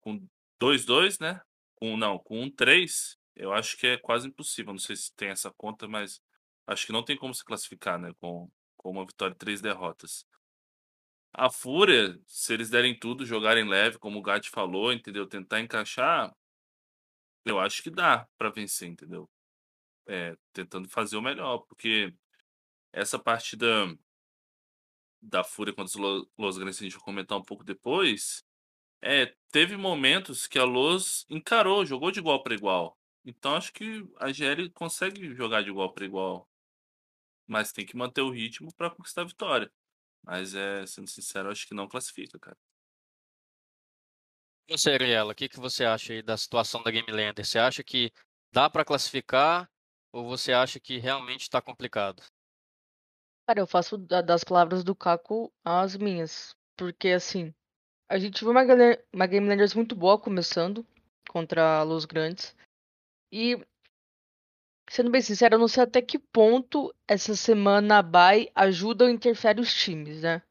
com 0.00 0.20
2-2, 0.60 1.20
né? 1.20 1.40
Com, 1.76 1.96
não, 1.96 2.18
com 2.18 2.42
1-3, 2.42 3.16
eu 3.36 3.52
acho 3.52 3.76
que 3.76 3.86
é 3.86 3.96
quase 3.96 4.26
impossível. 4.26 4.72
Não 4.72 4.80
sei 4.80 4.96
se 4.96 5.14
tem 5.14 5.28
essa 5.28 5.52
conta, 5.56 5.86
mas 5.86 6.20
acho 6.66 6.86
que 6.86 6.92
não 6.92 7.04
tem 7.04 7.16
como 7.16 7.32
se 7.32 7.44
classificar, 7.44 8.00
né? 8.00 8.12
Com, 8.20 8.50
com 8.76 8.90
uma 8.90 9.06
vitória 9.06 9.32
e 9.32 9.38
três 9.38 9.60
derrotas. 9.60 10.26
A 11.32 11.50
Fúria, 11.50 12.18
se 12.26 12.52
eles 12.52 12.68
derem 12.68 12.98
tudo, 12.98 13.24
jogarem 13.24 13.68
leve, 13.68 13.96
como 13.96 14.18
o 14.18 14.22
Gatti 14.22 14.50
falou, 14.50 14.92
entendeu? 14.92 15.24
Tentar 15.24 15.60
encaixar, 15.60 16.34
eu 17.46 17.60
acho 17.60 17.82
que 17.82 17.90
dá 17.90 18.28
para 18.38 18.50
vencer, 18.50 18.88
entendeu? 18.88 19.28
É, 20.08 20.36
tentando 20.52 20.88
fazer 20.88 21.16
o 21.16 21.22
melhor, 21.22 21.58
porque 21.60 22.14
essa 22.92 23.18
partida 23.18 23.66
da 25.20 25.44
Fúria 25.44 25.74
contra 25.74 26.00
os 26.00 26.28
Los 26.38 26.58
Grandes, 26.58 26.80
a 26.80 26.84
gente 26.84 26.94
vai 26.94 27.04
comentar 27.04 27.38
um 27.38 27.42
pouco 27.42 27.64
depois, 27.64 28.44
é, 29.02 29.34
teve 29.52 29.76
momentos 29.76 30.46
que 30.46 30.58
a 30.58 30.64
Los 30.64 31.26
encarou, 31.30 31.86
jogou 31.86 32.10
de 32.10 32.20
igual 32.20 32.42
para 32.42 32.54
igual. 32.54 32.98
Então 33.24 33.54
acho 33.56 33.72
que 33.72 34.06
a 34.18 34.32
GL 34.32 34.70
consegue 34.70 35.34
jogar 35.34 35.62
de 35.62 35.70
igual 35.70 35.92
para 35.92 36.04
igual. 36.04 36.48
Mas 37.46 37.72
tem 37.72 37.86
que 37.86 37.96
manter 37.96 38.22
o 38.22 38.30
ritmo 38.30 38.72
para 38.74 38.90
conquistar 38.90 39.22
a 39.22 39.24
vitória. 39.26 39.72
Mas 40.22 40.54
é, 40.54 40.86
sendo 40.86 41.08
sincero, 41.08 41.50
acho 41.50 41.66
que 41.66 41.74
não 41.74 41.88
classifica, 41.88 42.38
cara. 42.38 42.58
Você, 44.68 44.90
Ariela, 44.90 45.32
o 45.32 45.34
que, 45.34 45.48
que 45.48 45.60
você 45.60 45.84
acha 45.84 46.12
aí 46.12 46.22
da 46.22 46.36
situação 46.36 46.82
da 46.82 46.90
Game 46.90 47.10
Lander? 47.10 47.46
Você 47.46 47.58
acha 47.58 47.84
que 47.84 48.10
dá 48.52 48.68
para 48.68 48.84
classificar 48.84 49.70
ou 50.12 50.24
você 50.24 50.52
acha 50.52 50.80
que 50.80 50.98
realmente 50.98 51.42
está 51.42 51.62
complicado? 51.62 52.22
Cara, 53.46 53.60
eu 53.60 53.66
faço 53.66 53.96
das 53.96 54.42
palavras 54.42 54.82
do 54.82 54.94
Caco 54.94 55.52
as 55.64 55.96
minhas. 55.96 56.56
Porque, 56.76 57.10
assim, 57.10 57.54
a 58.08 58.18
gente 58.18 58.42
viu 58.42 58.50
uma, 58.50 58.62
uma 59.12 59.26
Game 59.26 59.48
Landers 59.48 59.72
muito 59.72 59.94
boa 59.94 60.18
começando 60.18 60.84
contra 61.28 61.84
Los 61.84 62.04
Grandes. 62.04 62.56
E, 63.30 63.56
sendo 64.90 65.12
bem 65.12 65.22
sincero, 65.22 65.54
eu 65.54 65.58
não 65.60 65.68
sei 65.68 65.84
até 65.84 66.02
que 66.02 66.18
ponto 66.18 66.92
essa 67.06 67.36
semana 67.36 68.02
by 68.02 68.50
ajuda 68.52 69.04
ou 69.04 69.10
interfere 69.10 69.60
os 69.60 69.72
times, 69.72 70.22
né? 70.22 70.42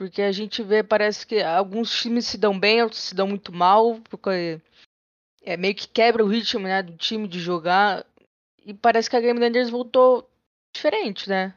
Porque 0.00 0.22
a 0.22 0.32
gente 0.32 0.62
vê, 0.62 0.82
parece 0.82 1.26
que 1.26 1.42
alguns 1.42 1.92
times 1.92 2.24
se 2.24 2.38
dão 2.38 2.58
bem, 2.58 2.82
outros 2.82 3.02
se 3.02 3.14
dão 3.14 3.28
muito 3.28 3.52
mal, 3.52 4.00
porque 4.08 4.58
é 5.42 5.58
meio 5.58 5.74
que 5.74 5.86
quebra 5.86 6.24
o 6.24 6.26
ritmo, 6.26 6.62
né, 6.62 6.82
do 6.82 6.96
time 6.96 7.28
de 7.28 7.38
jogar. 7.38 8.06
E 8.64 8.72
parece 8.72 9.10
que 9.10 9.16
a 9.16 9.20
Game 9.20 9.38
Landers 9.38 9.68
voltou 9.68 10.26
diferente, 10.74 11.28
né? 11.28 11.54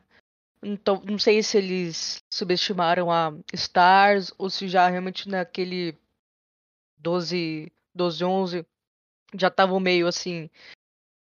Então, 0.62 1.02
não 1.06 1.18
sei 1.18 1.42
se 1.42 1.58
eles 1.58 2.22
subestimaram 2.30 3.10
a 3.10 3.34
Stars 3.54 4.34
ou 4.38 4.50
se 4.50 4.68
já 4.68 4.90
realmente 4.90 5.30
naquele 5.30 5.98
12, 6.98 7.72
12 7.96 8.26
11 8.26 8.66
já 9.36 9.48
estavam 9.48 9.80
meio 9.80 10.06
assim, 10.06 10.50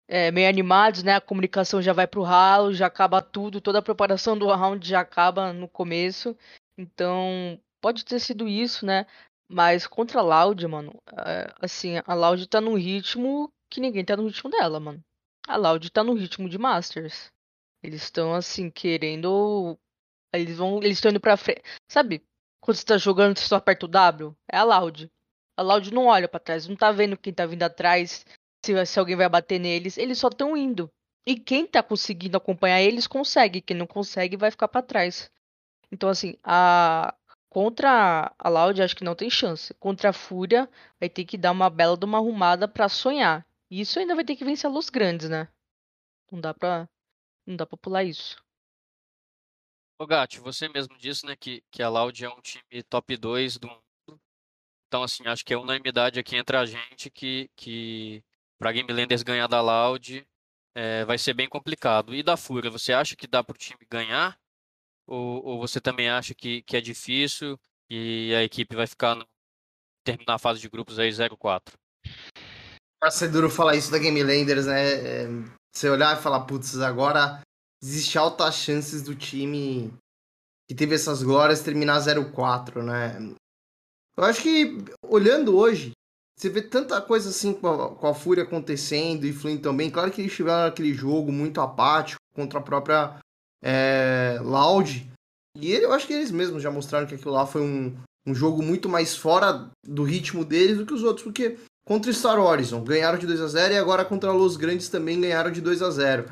é, 0.08 0.30
meio 0.30 0.48
animados, 0.48 1.02
né? 1.02 1.16
A 1.16 1.22
comunicação 1.22 1.82
já 1.82 1.94
vai 1.94 2.06
pro 2.06 2.22
ralo, 2.22 2.76
já 2.76 2.86
acaba 2.86 3.24
tudo, 3.24 3.60
toda 3.60 3.80
a 3.80 3.82
preparação 3.82 4.38
do 4.38 4.46
round 4.54 4.88
já 4.88 5.00
acaba 5.00 5.52
no 5.52 5.68
começo. 5.68 6.38
Então, 6.78 7.60
pode 7.82 8.06
ter 8.06 8.20
sido 8.20 8.48
isso, 8.48 8.86
né? 8.86 9.06
Mas 9.50 9.88
contra 9.88 10.20
a 10.20 10.24
Loud, 10.24 10.68
mano, 10.68 10.94
é, 11.26 11.54
assim, 11.62 11.96
a 12.06 12.14
Loud 12.14 12.48
tá 12.48 12.60
num 12.62 12.76
ritmo 12.76 13.52
que 13.70 13.80
ninguém 13.80 14.06
tá 14.06 14.16
no 14.16 14.28
ritmo 14.28 14.50
dela, 14.50 14.80
mano. 14.80 15.04
A 15.48 15.56
Loud 15.56 15.90
tá 15.90 16.04
no 16.04 16.14
ritmo 16.14 16.50
de 16.50 16.58
Masters. 16.58 17.32
Eles 17.82 18.04
estão 18.04 18.34
assim, 18.34 18.70
querendo. 18.70 19.78
Eles 20.34 20.58
vão. 20.58 20.78
Eles 20.84 20.98
estão 20.98 21.12
indo 21.12 21.20
pra 21.22 21.38
frente. 21.38 21.62
Sabe? 21.90 22.24
Quando 22.62 22.78
você 22.78 22.86
tá 22.86 22.98
jogando, 22.98 23.38
você 23.38 23.48
só 23.48 23.56
aperta 23.56 23.86
o 23.86 23.90
W? 23.90 24.36
É 24.52 24.58
a 24.58 24.64
Loud. 24.64 25.10
A 25.56 25.62
Loud 25.62 25.94
não 25.94 26.08
olha 26.08 26.28
para 26.28 26.40
trás, 26.40 26.68
não 26.68 26.76
tá 26.76 26.92
vendo 26.92 27.18
quem 27.18 27.34
tá 27.34 27.46
vindo 27.46 27.64
atrás, 27.64 28.26
se, 28.64 28.86
se 28.86 29.00
alguém 29.00 29.16
vai 29.16 29.30
bater 29.30 29.60
neles. 29.60 29.98
Eles 29.98 30.20
só 30.20 30.28
estão 30.28 30.56
indo. 30.56 30.92
E 31.26 31.36
quem 31.40 31.66
tá 31.66 31.82
conseguindo 31.82 32.38
acompanhar 32.38 32.82
eles 32.82 33.08
consegue. 33.08 33.62
Quem 33.62 33.78
não 33.78 33.88
consegue 33.88 34.38
vai 34.38 34.52
ficar 34.52 34.68
para 34.68 34.82
trás. 34.82 35.32
Então, 35.92 36.10
assim, 36.10 36.36
a. 36.44 37.14
Contra 37.50 38.36
a 38.38 38.50
Loud, 38.50 38.82
acho 38.82 38.96
que 38.96 39.06
não 39.06 39.16
tem 39.16 39.30
chance. 39.30 39.74
Contra 39.76 40.10
a 40.10 40.14
Fúria, 40.14 40.70
vai 41.00 41.10
ter 41.10 41.26
que 41.26 41.38
dar 41.38 41.52
uma 41.52 41.70
bela 41.70 41.98
de 41.98 42.06
uma 42.06 42.18
arrumada 42.18 42.68
para 42.68 42.90
sonhar. 42.90 43.48
E 43.72 43.82
isso 43.82 43.98
ainda 43.98 44.14
vai 44.14 44.24
ter 44.24 44.36
que 44.36 44.46
vencer 44.46 44.70
a 44.70 44.74
luz 44.74 44.90
grandes, 44.90 45.30
né? 45.30 45.48
Não 46.32 46.40
dá 46.40 46.54
pra. 46.54 46.88
Não 47.46 47.56
dá 47.56 47.66
pra 47.66 47.78
pular 47.78 48.04
isso. 48.04 48.38
Ô 50.00 50.06
Gatti, 50.06 50.40
você 50.40 50.68
mesmo 50.70 50.96
disse, 50.98 51.26
né, 51.26 51.36
que, 51.36 51.64
que 51.72 51.82
a 51.82 51.90
Loud 51.90 52.24
é 52.24 52.30
um 52.30 52.42
time 52.42 52.84
top 52.84 53.18
2 53.18 53.58
do 53.58 53.68
então, 54.88 55.04
assim, 55.04 55.28
acho 55.28 55.44
que 55.44 55.54
é 55.54 55.58
unanimidade 55.58 56.20
aqui 56.20 56.38
entre 56.38 56.56
a 56.56 56.66
gente 56.66 57.10
que, 57.10 57.50
que 57.56 58.24
para 58.58 58.72
Game 58.72 58.92
Landers 58.92 59.22
ganhar 59.22 59.48
da 59.48 59.62
Loud 59.62 60.26
é, 60.74 61.04
vai 61.04 61.18
ser 61.18 61.34
bem 61.34 61.50
complicado. 61.50 62.16
E 62.16 62.24
da 62.24 62.38
Fúria, 62.38 62.72
você 62.72 62.94
acha 62.94 63.16
que 63.16 63.28
dá 63.28 63.44
para 63.44 63.54
o 63.54 63.58
time 63.58 63.86
ganhar? 63.90 64.40
Ou, 65.08 65.44
ou, 65.44 65.60
você 65.60 65.80
também 65.80 66.10
acha 66.10 66.36
que, 66.36 66.62
que 66.64 66.76
é 66.76 66.82
difícil 66.82 67.58
e 67.90 68.34
a 68.36 68.44
equipe 68.44 68.76
vai 68.76 68.86
ficar 68.86 69.16
no, 69.16 69.26
terminar 70.04 70.36
a 70.36 70.40
fase 70.40 70.60
de 70.60 70.70
grupos 70.70 71.00
aí 71.00 71.10
0-4? 71.10 71.74
Vai 73.02 73.12
ser 73.12 73.30
duro 73.30 73.50
falar 73.50 73.76
isso 73.76 73.90
da 73.90 73.98
Game 73.98 74.22
Landers, 74.22 74.66
né? 74.66 74.94
É, 74.94 75.28
você 75.74 75.90
olhar 75.90 76.18
e 76.18 76.22
falar, 76.22 76.42
putz, 76.42 76.78
agora 76.80 77.42
existe 77.82 78.18
altas 78.18 78.56
chances 78.56 79.02
do 79.02 79.16
time 79.16 79.94
que 80.68 80.76
teve 80.76 80.96
essas 80.96 81.24
glórias 81.24 81.62
terminar 81.62 82.00
0-4, 82.00 82.84
né? 82.84 83.34
Eu 84.18 84.24
acho 84.24 84.42
que, 84.42 84.78
olhando 85.04 85.56
hoje, 85.56 85.92
você 86.38 86.50
vê 86.50 86.62
tanta 86.62 87.02
coisa 87.02 87.30
assim 87.30 87.54
com 87.54 87.68
a, 87.68 87.96
com 87.96 88.08
a 88.08 88.14
Fúria 88.14 88.44
acontecendo 88.44 89.26
e 89.26 89.32
fluindo 89.32 89.62
também. 89.62 89.90
Claro 89.90 90.12
que 90.12 90.22
eles 90.22 90.36
tiveram 90.36 90.68
aquele 90.68 90.94
jogo 90.94 91.32
muito 91.32 91.62
apático 91.62 92.20
contra 92.34 92.60
a 92.60 92.64
própria 92.64 93.20
é, 93.64 94.40
Loud. 94.42 95.10
E 95.56 95.72
ele, 95.72 95.86
eu 95.86 95.94
acho 95.94 96.06
que 96.06 96.14
eles 96.14 96.32
mesmos 96.32 96.62
já 96.62 96.70
mostraram 96.70 97.08
que 97.08 97.16
aquilo 97.16 97.32
lá 97.32 97.46
foi 97.46 97.62
um, 97.62 97.96
um 98.26 98.36
jogo 98.36 98.62
muito 98.62 98.88
mais 98.88 99.16
fora 99.16 99.70
do 99.86 100.04
ritmo 100.04 100.46
deles 100.46 100.78
do 100.78 100.86
que 100.86 100.94
os 100.94 101.04
outros. 101.04 101.24
Porque 101.24 101.58
contra 101.86 102.14
Star 102.14 102.40
Horizon 102.40 102.84
ganharam 102.84 103.18
de 103.18 103.26
2 103.26 103.42
a 103.42 103.48
0 103.48 103.74
e 103.74 103.78
agora 103.78 104.06
contra 104.06 104.32
Los 104.32 104.58
Grandes 104.58 104.90
também 104.90 105.20
ganharam 105.20 105.52
de 105.52 105.62
2 105.62 105.82
a 105.82 105.90
0 105.90 106.32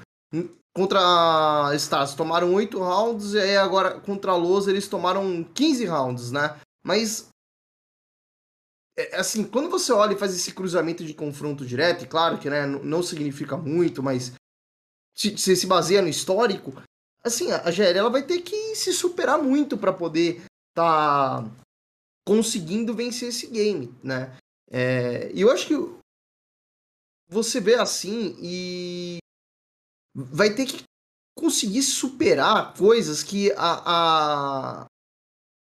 Contra 0.75 0.99
a 0.99 1.75
Stars 1.75 2.15
tomaram 2.15 2.53
8 2.53 2.77
rounds 2.77 3.33
e 3.33 3.55
agora 3.55 3.97
contra 4.01 4.35
Los 4.35 4.67
eles 4.67 4.89
tomaram 4.89 5.41
15 5.41 5.85
rounds, 5.85 6.31
né? 6.31 6.59
Mas 6.85 7.29
é, 8.97 9.15
é, 9.15 9.19
assim, 9.19 9.43
quando 9.43 9.69
você 9.69 9.91
olha 9.91 10.13
e 10.13 10.17
faz 10.17 10.33
esse 10.33 10.53
cruzamento 10.53 11.03
de 11.03 11.13
confronto 11.13 11.65
direto, 11.65 12.03
e 12.03 12.07
claro 12.07 12.37
que 12.37 12.49
né, 12.49 12.65
não 12.65 13.03
significa 13.03 13.57
muito, 13.57 14.01
mas 14.01 14.33
se, 15.15 15.37
se 15.37 15.67
baseia 15.67 16.01
no 16.01 16.07
histórico, 16.07 16.73
assim, 17.25 17.51
a 17.51 17.71
GL 17.71 17.97
ela 17.97 18.09
vai 18.09 18.23
ter 18.23 18.41
que 18.41 18.75
se 18.75 18.93
superar 18.93 19.41
muito 19.41 19.77
para 19.77 19.91
poder 19.91 20.43
tá 20.75 21.43
conseguindo 22.25 22.93
vencer 22.93 23.29
esse 23.29 23.47
game, 23.47 23.93
né? 24.03 24.37
É, 24.69 25.31
e 25.33 25.41
eu 25.41 25.51
acho 25.51 25.67
que 25.67 25.75
você 27.29 27.59
vê 27.59 27.75
assim 27.75 28.35
e 28.39 29.17
vai 30.13 30.53
ter 30.53 30.65
que 30.65 30.83
conseguir 31.35 31.81
superar 31.81 32.73
coisas 32.75 33.23
que 33.23 33.51
a, 33.53 33.81
a... 33.85 34.85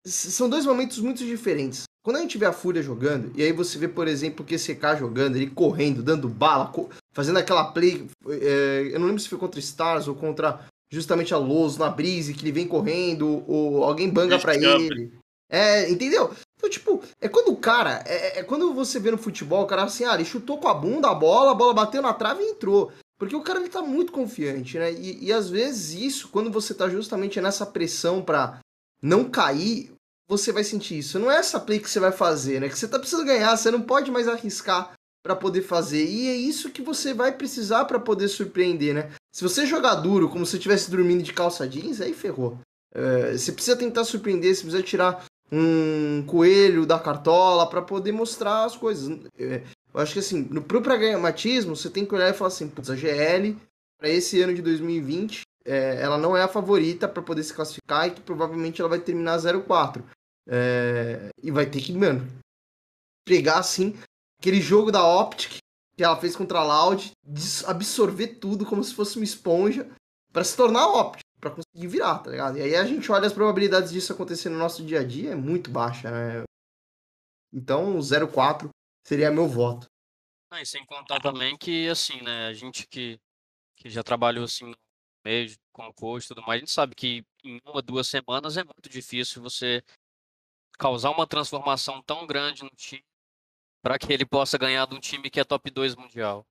são 0.06 0.50
dois 0.50 0.65
momentos 0.65 1.00
muito 1.00 1.26
diferentes. 1.26 1.84
Quando 2.04 2.18
a 2.18 2.22
gente 2.22 2.38
vê 2.38 2.46
a 2.46 2.54
Fúria 2.54 2.84
jogando, 2.84 3.32
e 3.36 3.41
aí 3.41 3.52
você 3.52 3.80
vê, 3.80 3.88
por 3.88 4.08
exemplo, 4.08 4.46
o 4.46 4.48
QCK 4.48 5.00
jogando, 5.00 5.38
ele 5.38 5.50
correndo, 5.50 6.04
dando 6.04 6.30
bala, 6.30 6.72
fazendo 7.13 7.39
aquela 7.39 7.72
play. 7.72 8.08
É, 8.28 8.89
eu 8.91 9.00
não 9.00 9.08
lembro 9.08 9.22
se 9.22 9.30
foi 9.30 9.39
contra 9.39 9.60
Stars 9.60 10.08
ou 10.08 10.13
contra 10.13 10.63
justamente 10.95 11.34
a 11.34 11.38
Loz 11.38 11.77
na 11.77 11.89
Brise, 11.89 12.34
que 12.34 12.41
ele 12.43 12.53
vem 12.53 12.67
correndo, 12.67 13.43
ou 13.47 13.84
alguém 13.84 14.10
banga 14.10 14.39
para 14.39 14.55
ele. 14.55 15.12
É, 15.49 15.89
entendeu? 15.89 16.34
Então, 16.58 16.69
tipo, 16.69 17.03
é 17.19 17.27
quando 17.27 17.49
o 17.51 17.58
cara. 17.58 18.01
É, 18.08 18.39
é, 18.39 18.43
quando 18.43 18.73
você 18.73 18.97
vê 18.99 19.12
no 19.12 19.17
futebol, 19.17 19.63
o 19.63 19.67
cara 19.67 19.84
assim, 19.84 20.05
ah, 20.05 20.15
ele 20.15 20.25
chutou 20.25 20.58
com 20.58 20.69
a 20.69 20.73
bunda 20.73 21.10
a 21.10 21.13
bola, 21.13 21.51
a 21.51 21.55
bola 21.55 21.73
bateu 21.73 22.01
na 22.01 22.13
trave 22.13 22.41
e 22.41 22.51
entrou. 22.51 22.91
Porque 23.19 23.36
o 23.36 23.41
cara 23.41 23.60
ele 23.60 23.69
tá 23.69 23.81
muito 23.81 24.12
confiante, 24.12 24.77
né? 24.79 24.91
E, 24.91 25.25
e 25.25 25.34
às 25.34 25.49
vezes 25.49 26.01
isso, 26.01 26.29
quando 26.29 26.49
você 26.49 26.73
tá 26.73 26.89
justamente 26.89 27.39
nessa 27.39 27.65
pressão 27.65 28.21
para 28.21 28.60
não 29.01 29.25
cair, 29.25 29.91
você 30.27 30.51
vai 30.51 30.63
sentir 30.63 30.97
isso. 30.97 31.19
Não 31.19 31.29
é 31.29 31.38
essa 31.38 31.60
play 31.60 31.79
que 31.79 31.89
você 31.89 31.99
vai 31.99 32.12
fazer, 32.12 32.62
né? 32.62 32.69
Que 32.69 32.77
você 32.77 32.88
tá 32.88 32.97
precisando 32.97 33.25
ganhar, 33.25 33.55
você 33.55 33.69
não 33.69 33.81
pode 33.81 34.10
mais 34.10 34.27
arriscar 34.27 34.93
para 35.25 35.35
poder 35.35 35.63
fazer. 35.63 36.05
E 36.05 36.29
é 36.29 36.35
isso 36.35 36.69
que 36.69 36.83
você 36.83 37.11
vai 37.11 37.31
precisar 37.31 37.85
para 37.85 37.99
poder 37.99 38.27
surpreender, 38.27 38.93
né? 38.93 39.11
Se 39.33 39.41
você 39.41 39.65
jogar 39.65 39.95
duro, 39.95 40.29
como 40.29 40.45
se 40.45 40.57
estivesse 40.57 40.91
dormindo 40.91 41.23
de 41.23 41.33
calça 41.33 41.67
jeans, 41.67 41.99
aí 41.99 42.13
ferrou. 42.13 42.59
É, 42.93 43.35
você 43.35 43.51
precisa 43.51 43.75
tentar 43.75 44.03
surpreender, 44.03 44.53
você 44.53 44.61
precisa 44.61 44.83
tirar 44.83 45.25
um 45.51 46.23
coelho 46.27 46.85
da 46.85 46.99
cartola 46.99 47.67
para 47.67 47.81
poder 47.81 48.11
mostrar 48.11 48.65
as 48.65 48.77
coisas. 48.77 49.19
É, 49.39 49.63
eu 49.91 49.99
acho 49.99 50.13
que 50.13 50.19
assim, 50.19 50.47
no 50.51 50.61
pro 50.61 50.79
pragmatismo, 50.79 51.75
você 51.75 51.89
tem 51.89 52.05
que 52.05 52.13
olhar 52.13 52.29
e 52.29 52.33
falar 52.33 52.49
assim, 52.49 52.69
putz, 52.69 52.91
a 52.91 52.95
GL 52.95 53.57
para 53.97 54.09
esse 54.09 54.39
ano 54.43 54.53
de 54.53 54.61
2020, 54.61 55.41
é, 55.65 56.03
ela 56.03 56.19
não 56.19 56.38
é 56.38 56.43
a 56.43 56.47
favorita 56.47 57.07
para 57.07 57.23
poder 57.23 57.41
se 57.41 57.53
classificar 57.53 58.07
e 58.07 58.11
que 58.11 58.21
provavelmente 58.21 58.79
ela 58.79 58.89
vai 58.89 58.99
terminar 58.99 59.39
0-4. 59.39 60.03
É, 60.47 61.29
e 61.41 61.49
vai 61.49 61.65
ter 61.65 61.81
que, 61.81 61.91
mano, 61.93 62.27
pegar 63.25 63.57
assim 63.57 63.95
aquele 64.45 64.62
jogo 64.62 64.91
da 64.91 65.03
Optic 65.03 65.58
que 65.97 66.03
ela 66.03 66.19
fez 66.19 66.36
contra 66.36 66.60
a 66.60 66.63
Loud, 66.63 67.12
absorver 67.65 68.27
tudo 68.36 68.65
como 68.65 68.84
se 68.84 68.93
fosse 68.93 69.15
uma 69.15 69.23
esponja 69.23 69.89
para 70.31 70.43
se 70.43 70.55
tornar 70.55 70.88
Optic, 70.88 71.23
para 71.39 71.49
conseguir 71.49 71.88
virar, 71.88 72.19
tá 72.19 72.29
ligado? 72.29 72.58
E 72.58 72.62
aí 72.62 72.75
a 72.75 72.86
gente 72.86 73.10
olha 73.12 73.25
as 73.25 73.34
probabilidades 73.34 73.91
disso 73.91 74.13
acontecer 74.13 74.49
no 74.49 74.58
nosso 74.58 74.86
dia 74.86 74.99
a 74.99 75.03
dia, 75.03 75.31
é 75.31 75.36
muito 75.36 75.71
baixa, 75.71 76.12
né? 76.12 76.43
Então, 77.51 77.97
0-4 77.97 78.69
seria 79.08 79.31
meu 79.31 79.47
voto. 79.47 79.88
Ah, 80.51 80.62
e 80.62 80.65
sem 80.65 80.86
contar 80.86 81.21
também 81.21 81.58
que, 81.58 81.88
assim, 81.88 82.21
né, 82.21 82.47
a 82.47 82.53
gente 82.53 82.86
que, 82.88 83.17
que 83.77 83.89
já 83.89 84.03
trabalhou, 84.03 84.43
assim, 84.43 84.65
no 84.65 84.75
meio 85.25 85.55
com 85.71 85.91
coach 85.93 86.25
e 86.25 86.27
tudo 86.27 86.41
mais, 86.41 86.58
a 86.58 86.60
gente 86.60 86.71
sabe 86.71 86.93
que 86.93 87.23
em 87.43 87.60
uma, 87.65 87.81
duas 87.81 88.08
semanas 88.08 88.58
é 88.58 88.63
muito 88.63 88.89
difícil 88.89 89.41
você 89.41 89.81
causar 90.77 91.10
uma 91.12 91.25
transformação 91.25 92.01
tão 92.03 92.27
grande 92.27 92.63
no 92.63 92.69
time 92.71 93.01
para 93.86 94.00
que 94.00 94.12
ele 94.12 94.26
possa 94.26 94.58
ganhar 94.58 94.88
de 94.88 94.95
um 94.95 95.00
time 95.00 95.30
que 95.30 95.39
é 95.39 95.43
top 95.43 95.69
2 95.69 95.95
mundial. 95.95 96.43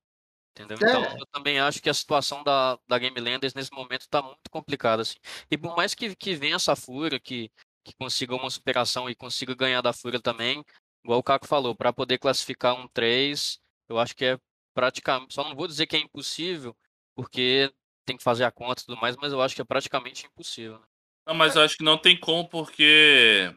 Entendeu? 0.53 0.79
É. 0.81 0.89
Então, 0.89 1.19
eu 1.19 1.27
também 1.27 1.59
acho 1.59 1.83
que 1.83 1.91
a 1.91 1.95
situação 1.95 2.45
da, 2.45 2.79
da 2.87 2.97
Game 2.97 3.19
Landers 3.19 3.55
nesse 3.55 3.73
momento 3.73 4.03
está 4.03 4.23
muito 4.23 4.49
complicada. 4.53 5.03
Assim. 5.03 5.17
E 5.51 5.59
por 5.59 5.75
mais 5.75 5.95
que, 5.95 6.15
que 6.15 6.37
venha 6.37 6.55
essa 6.55 6.77
Fúria, 6.77 7.19
que, 7.19 7.51
que 7.85 7.93
consiga 7.99 8.37
uma 8.37 8.49
superação 8.49 9.11
e 9.11 9.17
consiga 9.17 9.53
ganhar 9.53 9.81
da 9.81 9.93
Fúria 9.93 10.21
também, 10.21 10.65
igual 11.05 11.19
o 11.19 11.25
Caco 11.25 11.49
falou, 11.49 11.75
para 11.75 11.93
poder 11.93 12.19
classificar 12.19 12.79
um 12.81 12.87
3, 12.87 13.59
eu 13.89 13.99
acho 13.99 14.15
que 14.15 14.27
é 14.27 14.39
praticamente. 14.73 15.35
Só 15.35 15.43
não 15.43 15.57
vou 15.57 15.67
dizer 15.67 15.89
que 15.89 15.97
é 15.97 15.99
impossível, 15.99 16.77
porque 17.17 17.69
tem 18.07 18.17
que 18.17 18.23
fazer 18.23 18.45
a 18.45 18.53
conta 18.53 18.81
e 18.81 18.87
tudo 18.87 19.01
mais, 19.01 19.17
mas 19.17 19.33
eu 19.33 19.43
acho 19.43 19.57
que 19.57 19.61
é 19.61 19.65
praticamente 19.65 20.25
impossível. 20.25 20.79
Né? 20.79 20.87
Não, 21.27 21.35
mas 21.35 21.57
eu 21.57 21.63
acho 21.63 21.77
que 21.77 21.83
não 21.83 21.99
tem 21.99 22.17
como, 22.17 22.49
porque 22.49 23.53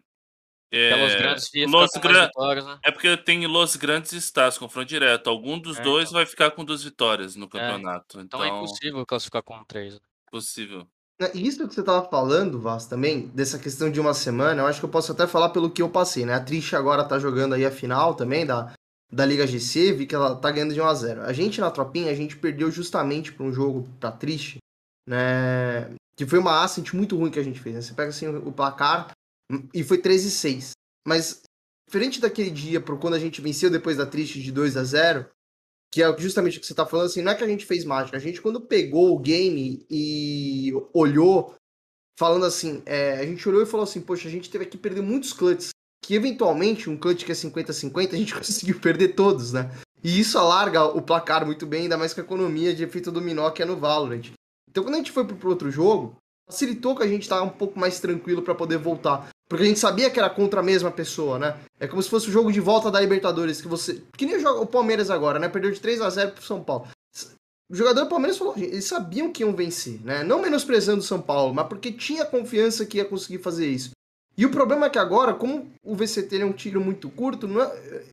é, 0.71 0.95
Los 0.95 1.15
Grandes 1.15 1.51
Los 1.67 1.91
Gran... 2.01 2.25
vitórias, 2.25 2.65
né? 2.65 2.79
É 2.83 2.91
porque 2.91 3.15
tem 3.17 3.45
Los 3.47 3.75
Grandes 3.75 4.11
e 4.11 4.17
Stars, 4.17 4.57
confronto 4.57 4.87
direto. 4.87 5.29
Algum 5.29 5.57
dos 5.57 5.77
é, 5.77 5.81
dois 5.81 6.09
então. 6.09 6.19
vai 6.19 6.25
ficar 6.25 6.51
com 6.51 6.65
duas 6.65 6.83
vitórias 6.83 7.35
no 7.35 7.45
é, 7.45 7.49
campeonato. 7.49 8.19
É. 8.19 8.23
Então, 8.23 8.43
então 8.43 8.43
é 8.43 8.49
impossível 8.49 9.05
classificar 9.05 9.43
com 9.43 9.63
três. 9.63 9.93
Né? 9.93 9.99
Possível. 10.29 10.87
É, 11.19 11.35
isso 11.35 11.67
que 11.67 11.73
você 11.73 11.81
tava 11.81 12.07
falando, 12.09 12.59
Vaz, 12.59 12.85
também, 12.85 13.27
dessa 13.29 13.57
questão 13.57 13.89
de 13.89 13.99
uma 13.99 14.13
semana, 14.13 14.61
eu 14.61 14.67
acho 14.67 14.79
que 14.79 14.85
eu 14.85 14.89
posso 14.89 15.11
até 15.11 15.25
falar 15.25 15.49
pelo 15.49 15.71
que 15.71 15.81
eu 15.81 15.89
passei, 15.89 16.25
né? 16.25 16.33
A 16.33 16.39
Trish 16.39 16.73
agora 16.73 17.03
tá 17.03 17.17
jogando 17.17 17.53
aí 17.53 17.65
a 17.65 17.71
final 17.71 18.13
também 18.13 18.45
da, 18.45 18.73
da 19.11 19.25
Liga 19.25 19.47
GC, 19.47 19.93
vi 19.93 20.05
que 20.05 20.13
ela 20.13 20.35
tá 20.35 20.51
ganhando 20.51 20.73
de 20.73 20.81
1 20.81 20.85
a 20.85 20.93
0 20.93 21.21
A 21.23 21.33
gente 21.33 21.59
na 21.59 21.71
tropinha, 21.71 22.11
a 22.11 22.15
gente 22.15 22.37
perdeu 22.37 22.69
justamente 22.69 23.31
pra 23.31 23.45
um 23.45 23.53
jogo 23.53 23.89
pra 23.99 24.11
Trish, 24.11 24.57
né? 25.07 25.89
Que 26.15 26.25
foi 26.25 26.37
uma 26.37 26.63
ascent 26.63 26.93
muito 26.93 27.17
ruim 27.17 27.31
que 27.31 27.39
a 27.39 27.43
gente 27.43 27.59
fez, 27.59 27.75
né? 27.75 27.81
Você 27.81 27.93
pega 27.93 28.09
assim 28.09 28.27
o 28.27 28.51
placar, 28.51 29.11
e 29.73 29.83
foi 29.83 29.97
13 29.97 30.31
6. 30.31 30.71
Mas, 31.07 31.41
diferente 31.87 32.19
daquele 32.19 32.49
dia, 32.49 32.81
por 32.81 32.99
quando 32.99 33.13
a 33.13 33.19
gente 33.19 33.41
venceu 33.41 33.69
depois 33.69 33.97
da 33.97 34.05
triste 34.05 34.41
de 34.41 34.51
2 34.51 34.77
a 34.77 34.83
0 34.83 35.25
que 35.91 36.03
é 36.03 36.17
justamente 36.17 36.57
o 36.57 36.61
que 36.61 36.67
você 36.67 36.73
tá 36.73 36.85
falando, 36.85 37.05
assim, 37.05 37.21
não 37.21 37.31
é 37.31 37.35
que 37.35 37.43
a 37.43 37.47
gente 37.47 37.65
fez 37.65 37.85
mágica. 37.85 38.17
A 38.17 38.19
gente, 38.19 38.41
quando 38.41 38.61
pegou 38.61 39.15
o 39.15 39.19
game 39.19 39.85
e 39.89 40.71
olhou, 40.93 41.55
falando 42.19 42.45
assim, 42.45 42.81
é, 42.85 43.13
a 43.13 43.25
gente 43.25 43.47
olhou 43.47 43.61
e 43.61 43.65
falou 43.65 43.85
assim, 43.85 44.01
poxa, 44.01 44.27
a 44.27 44.31
gente 44.31 44.49
teve 44.49 44.65
que 44.65 44.77
perder 44.77 45.01
muitos 45.01 45.33
clutches. 45.33 45.69
Que 46.03 46.13
eventualmente, 46.13 46.89
um 46.89 46.97
clutch 46.97 47.25
que 47.25 47.31
é 47.31 47.35
50-50, 47.35 48.13
a 48.13 48.17
gente 48.17 48.35
conseguiu 48.35 48.79
perder 48.79 49.15
todos, 49.15 49.53
né? 49.53 49.71
E 50.03 50.19
isso 50.19 50.37
alarga 50.37 50.83
o 50.83 51.01
placar 51.01 51.45
muito 51.45 51.65
bem, 51.65 51.83
ainda 51.83 51.97
mais 51.97 52.13
com 52.13 52.21
a 52.21 52.23
economia 52.23 52.75
de 52.75 52.83
efeito 52.83 53.11
dominó 53.11 53.49
que 53.49 53.63
é 53.63 53.65
no 53.65 53.77
Valorant. 53.77 54.31
Então, 54.69 54.83
quando 54.83 54.95
a 54.95 54.97
gente 54.97 55.11
foi 55.11 55.25
pro 55.25 55.49
outro 55.49 55.71
jogo, 55.71 56.15
facilitou 56.47 56.95
que 56.95 57.03
a 57.03 57.07
gente 57.07 57.27
tava 57.27 57.43
um 57.43 57.49
pouco 57.49 57.79
mais 57.79 57.99
tranquilo 57.99 58.41
para 58.41 58.55
poder 58.55 58.77
voltar. 58.77 59.29
Porque 59.49 59.63
a 59.63 59.67
gente 59.67 59.79
sabia 59.79 60.09
que 60.09 60.19
era 60.19 60.29
contra 60.29 60.59
a 60.59 60.63
mesma 60.63 60.91
pessoa, 60.91 61.39
né? 61.39 61.57
É 61.79 61.87
como 61.87 62.01
se 62.01 62.09
fosse 62.09 62.27
o 62.27 62.31
jogo 62.31 62.51
de 62.51 62.59
volta 62.59 62.91
da 62.91 62.99
Libertadores, 62.99 63.61
que 63.61 63.67
você. 63.67 64.01
Que 64.17 64.25
nem 64.25 64.45
o 64.45 64.65
Palmeiras 64.65 65.09
agora, 65.09 65.39
né? 65.39 65.47
Perdeu 65.47 65.71
de 65.71 65.79
3 65.79 66.01
a 66.01 66.09
0 66.09 66.31
pro 66.31 66.43
São 66.43 66.63
Paulo. 66.63 66.87
O 67.69 67.75
jogador 67.75 68.05
do 68.05 68.09
Palmeiras 68.09 68.37
falou, 68.37 68.53
eles 68.57 68.85
sabiam 68.85 69.31
que 69.31 69.43
iam 69.43 69.53
vencer, 69.53 69.99
né? 70.01 70.23
Não 70.23 70.41
menosprezando 70.41 70.99
o 70.99 71.03
São 71.03 71.21
Paulo, 71.21 71.53
mas 71.53 71.67
porque 71.67 71.91
tinha 71.91 72.25
confiança 72.25 72.85
que 72.85 72.97
ia 72.97 73.05
conseguir 73.05 73.39
fazer 73.39 73.67
isso. 73.67 73.91
E 74.37 74.45
o 74.45 74.51
problema 74.51 74.85
é 74.85 74.89
que 74.89 74.99
agora, 74.99 75.33
como 75.33 75.69
o 75.83 75.95
VCT 75.95 76.41
é 76.41 76.45
um 76.45 76.53
tiro 76.53 76.79
muito 76.79 77.09
curto, 77.09 77.47
não 77.47 77.61
é, 77.61 78.03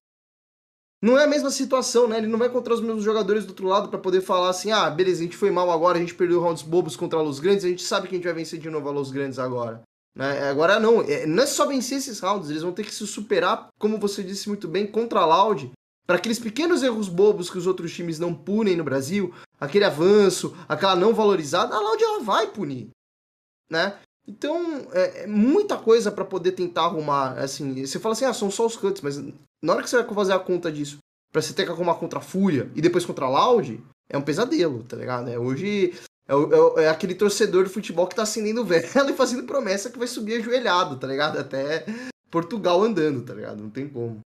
não 1.04 1.18
é 1.18 1.24
a 1.24 1.26
mesma 1.26 1.50
situação, 1.50 2.08
né? 2.08 2.16
Ele 2.16 2.26
não 2.26 2.38
vai 2.38 2.48
encontrar 2.48 2.72
os 2.72 2.80
mesmos 2.80 3.04
jogadores 3.04 3.44
do 3.44 3.50
outro 3.50 3.66
lado 3.68 3.90
para 3.90 3.98
poder 3.98 4.22
falar 4.22 4.48
assim: 4.48 4.72
ah, 4.72 4.88
beleza, 4.88 5.20
a 5.20 5.24
gente 5.24 5.36
foi 5.36 5.50
mal 5.50 5.70
agora, 5.70 5.98
a 5.98 6.00
gente 6.00 6.14
perdeu 6.14 6.40
rounds 6.40 6.62
bobos 6.62 6.96
contra 6.96 7.22
os 7.22 7.38
grandes, 7.38 7.62
a 7.62 7.68
gente 7.68 7.82
sabe 7.82 8.08
que 8.08 8.14
a 8.14 8.16
gente 8.16 8.24
vai 8.24 8.32
vencer 8.32 8.58
de 8.58 8.70
novo 8.70 8.88
a 8.88 8.90
Los 8.90 9.10
Grandes 9.10 9.38
agora. 9.38 9.82
Né? 10.16 10.48
Agora 10.48 10.80
não, 10.80 11.02
é, 11.02 11.26
não 11.26 11.42
é 11.42 11.46
só 11.46 11.66
vencer 11.66 11.98
esses 11.98 12.20
rounds, 12.20 12.48
eles 12.48 12.62
vão 12.62 12.72
ter 12.72 12.84
que 12.84 12.94
se 12.94 13.06
superar, 13.06 13.68
como 13.78 13.98
você 13.98 14.22
disse 14.22 14.48
muito 14.48 14.66
bem, 14.66 14.86
contra 14.86 15.20
a 15.20 15.26
Loud, 15.26 15.72
para 16.06 16.16
aqueles 16.16 16.38
pequenos 16.38 16.82
erros 16.82 17.08
bobos 17.08 17.50
que 17.50 17.58
os 17.58 17.66
outros 17.66 17.92
times 17.92 18.18
não 18.18 18.32
punem 18.32 18.74
no 18.74 18.84
Brasil, 18.84 19.34
aquele 19.60 19.84
avanço, 19.84 20.56
aquela 20.66 20.96
não 20.96 21.12
valorizada, 21.12 21.74
a 21.74 21.80
Loud 21.80 22.02
ela 22.02 22.20
vai 22.20 22.46
punir, 22.46 22.88
né? 23.70 23.98
Então, 24.26 24.86
é, 24.92 25.22
é 25.22 25.26
muita 25.26 25.76
coisa 25.76 26.10
para 26.10 26.24
poder 26.24 26.52
tentar 26.52 26.84
arrumar, 26.84 27.38
assim, 27.38 27.84
você 27.84 27.98
fala 27.98 28.14
assim, 28.14 28.24
ah, 28.24 28.32
são 28.32 28.50
só 28.50 28.64
os 28.64 28.76
cuts, 28.76 29.02
mas 29.02 29.18
na 29.62 29.72
hora 29.72 29.82
que 29.82 29.90
você 29.90 30.02
vai 30.02 30.14
fazer 30.14 30.32
a 30.32 30.38
conta 30.38 30.72
disso, 30.72 30.98
para 31.30 31.42
você 31.42 31.52
ter 31.52 31.64
que 31.64 31.70
arrumar 31.70 31.96
contra 31.96 32.18
a 32.18 32.22
Fúria 32.22 32.70
e 32.74 32.80
depois 32.80 33.04
contra 33.04 33.26
a 33.26 33.28
Loud, 33.28 33.82
é 34.08 34.16
um 34.16 34.22
pesadelo, 34.22 34.84
tá 34.84 34.96
ligado? 34.96 35.28
É, 35.28 35.38
hoje 35.38 35.92
é, 36.28 36.32
é, 36.32 36.84
é, 36.84 36.88
aquele 36.88 37.14
torcedor 37.14 37.64
de 37.64 37.70
futebol 37.70 38.06
que 38.06 38.14
tá 38.14 38.22
acendendo 38.22 38.64
vela 38.64 39.10
e 39.10 39.16
fazendo 39.16 39.46
promessa 39.46 39.90
que 39.90 39.98
vai 39.98 40.08
subir 40.08 40.36
ajoelhado, 40.36 40.98
tá 40.98 41.06
ligado? 41.06 41.38
Até 41.38 41.84
Portugal 42.30 42.82
andando, 42.82 43.24
tá 43.24 43.34
ligado? 43.34 43.62
Não 43.62 43.70
tem 43.70 43.88
como. 43.88 44.20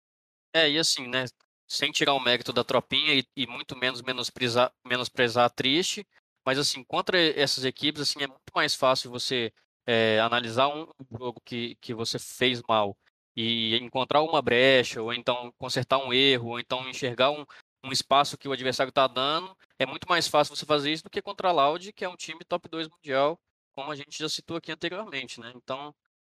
É, 0.54 0.70
e 0.70 0.78
assim, 0.78 1.06
né? 1.06 1.24
Sem 1.68 1.90
tirar 1.90 2.14
o 2.14 2.20
mérito 2.20 2.52
da 2.52 2.62
tropinha 2.62 3.14
e, 3.14 3.24
e 3.36 3.46
muito 3.46 3.76
menos 3.76 4.02
menosprezar, 4.02 4.72
menosprezar 4.86 5.44
a 5.44 5.50
triste, 5.50 6.06
mas 6.46 6.58
assim, 6.58 6.84
contra 6.84 7.18
essas 7.18 7.64
equipes, 7.64 8.02
assim, 8.02 8.22
é 8.22 8.26
muito 8.26 8.52
mais 8.54 8.74
fácil 8.74 9.10
você 9.10 9.52
é, 9.86 10.20
analisar 10.20 10.68
um 10.68 10.86
jogo 11.18 11.40
que, 11.44 11.76
que 11.76 11.94
você 11.94 12.18
fez 12.18 12.62
mal 12.68 12.96
e 13.36 13.76
encontrar 13.76 14.22
uma 14.22 14.40
brecha, 14.42 15.02
ou 15.02 15.12
então 15.12 15.52
consertar 15.58 15.98
um 15.98 16.12
erro, 16.12 16.50
ou 16.50 16.60
então 16.60 16.88
enxergar 16.88 17.30
um, 17.30 17.44
um 17.84 17.92
espaço 17.92 18.38
que 18.38 18.48
o 18.48 18.52
adversário 18.52 18.88
está 18.90 19.06
dando, 19.06 19.56
é 19.78 19.86
muito 19.86 20.08
mais 20.08 20.26
fácil 20.26 20.56
você 20.56 20.66
fazer 20.66 20.92
isso 20.92 21.04
do 21.04 21.10
que 21.10 21.22
contra 21.22 21.48
a 21.48 21.52
Loud, 21.52 21.92
que 21.92 22.04
é 22.04 22.08
um 22.08 22.16
time 22.16 22.40
top 22.44 22.68
2 22.68 22.88
mundial, 22.88 23.38
como 23.74 23.90
a 23.92 23.96
gente 23.96 24.18
já 24.18 24.28
citou 24.28 24.56
aqui 24.56 24.72
anteriormente, 24.72 25.38
né? 25.38 25.52
Então, 25.54 25.94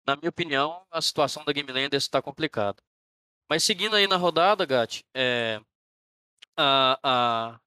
na 0.05 0.15
minha 0.15 0.29
opinião, 0.29 0.85
a 0.91 1.01
situação 1.01 1.45
da 1.45 1.53
Game 1.53 1.71
Landers 1.71 2.03
está 2.03 2.21
complicada. 2.21 2.81
Mas 3.49 3.63
seguindo 3.63 3.95
aí 3.95 4.07
na 4.07 4.17
rodada, 4.17 4.65
Gat, 4.65 5.03
é, 5.13 5.61
a, 6.57 6.99
a, 7.03 7.59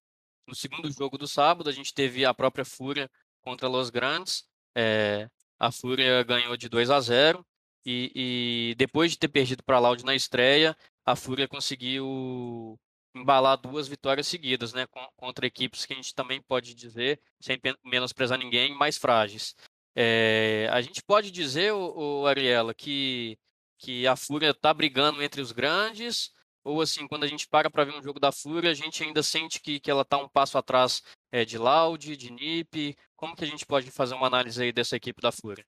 no 0.46 0.54
segundo 0.54 0.90
jogo 0.90 1.16
do 1.16 1.28
sábado, 1.28 1.70
a 1.70 1.72
gente 1.72 1.94
teve 1.94 2.24
a 2.24 2.34
própria 2.34 2.64
Fúria 2.64 3.10
contra 3.42 3.68
Los 3.68 3.90
Grandes. 3.90 4.44
É, 4.74 5.28
a 5.60 5.70
Fúria 5.70 6.22
ganhou 6.24 6.56
de 6.56 6.68
2 6.68 6.90
a 6.90 7.00
0. 7.00 7.46
E, 7.84 8.72
e 8.72 8.74
depois 8.76 9.12
de 9.12 9.18
ter 9.18 9.28
perdido 9.28 9.62
para 9.62 9.76
a 9.76 9.80
Loud 9.80 10.04
na 10.04 10.14
estreia, 10.14 10.76
a 11.04 11.14
Fúria 11.16 11.46
conseguiu 11.48 12.78
embalar 13.14 13.56
duas 13.58 13.88
vitórias 13.88 14.26
seguidas, 14.26 14.72
né? 14.72 14.86
Contra 15.16 15.46
equipes 15.46 15.84
que 15.84 15.92
a 15.92 15.96
gente 15.96 16.14
também 16.14 16.40
pode 16.42 16.74
dizer, 16.74 17.20
sem 17.40 17.58
menosprezar 17.84 18.38
ninguém, 18.38 18.74
mais 18.74 18.96
frágeis. 18.96 19.54
É, 19.94 20.68
a 20.72 20.80
gente 20.80 21.02
pode 21.02 21.30
dizer, 21.30 21.72
o, 21.72 22.26
Ariela, 22.26 22.74
que, 22.74 23.38
que 23.78 24.06
a 24.06 24.16
Fúria 24.16 24.50
está 24.50 24.72
brigando 24.72 25.22
entre 25.22 25.40
os 25.40 25.52
grandes, 25.52 26.30
ou 26.64 26.80
assim, 26.80 27.06
quando 27.06 27.24
a 27.24 27.26
gente 27.26 27.48
para 27.48 27.70
para 27.70 27.84
ver 27.84 27.94
um 27.94 28.02
jogo 28.02 28.20
da 28.20 28.30
Fúria, 28.32 28.70
a 28.70 28.74
gente 28.74 29.02
ainda 29.02 29.22
sente 29.22 29.60
que, 29.60 29.80
que 29.80 29.90
ela 29.90 30.02
está 30.02 30.18
um 30.18 30.28
passo 30.28 30.58
atrás 30.58 31.02
é, 31.32 31.44
de 31.44 31.56
Loud, 31.58 32.16
de 32.16 32.32
Nip. 32.32 32.96
Como 33.16 33.34
que 33.34 33.44
a 33.44 33.46
gente 33.46 33.66
pode 33.66 33.90
fazer 33.90 34.14
uma 34.14 34.26
análise 34.26 34.62
aí 34.62 34.72
dessa 34.72 34.96
equipe 34.96 35.20
da 35.20 35.32
Fúria? 35.32 35.64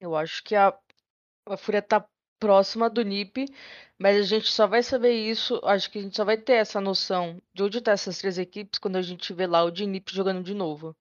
Eu 0.00 0.14
acho 0.14 0.42
que 0.42 0.54
a, 0.54 0.76
a 1.46 1.56
Fúria 1.56 1.78
está 1.78 2.06
próxima 2.38 2.90
do 2.90 3.02
NIP, 3.02 3.46
mas 3.98 4.18
a 4.18 4.22
gente 4.22 4.48
só 4.48 4.66
vai 4.66 4.82
saber 4.82 5.12
isso, 5.12 5.58
acho 5.64 5.90
que 5.90 5.98
a 5.98 6.02
gente 6.02 6.14
só 6.14 6.26
vai 6.26 6.36
ter 6.36 6.54
essa 6.54 6.78
noção 6.78 7.40
de 7.54 7.62
onde 7.62 7.80
tá 7.80 7.92
essas 7.92 8.18
três 8.18 8.36
equipes 8.36 8.78
quando 8.78 8.96
a 8.96 9.02
gente 9.02 9.32
vê 9.32 9.46
lá 9.46 9.64
o 9.64 9.70
de 9.70 9.86
NIP 9.86 10.14
jogando 10.14 10.42
de 10.42 10.52
novo. 10.52 10.94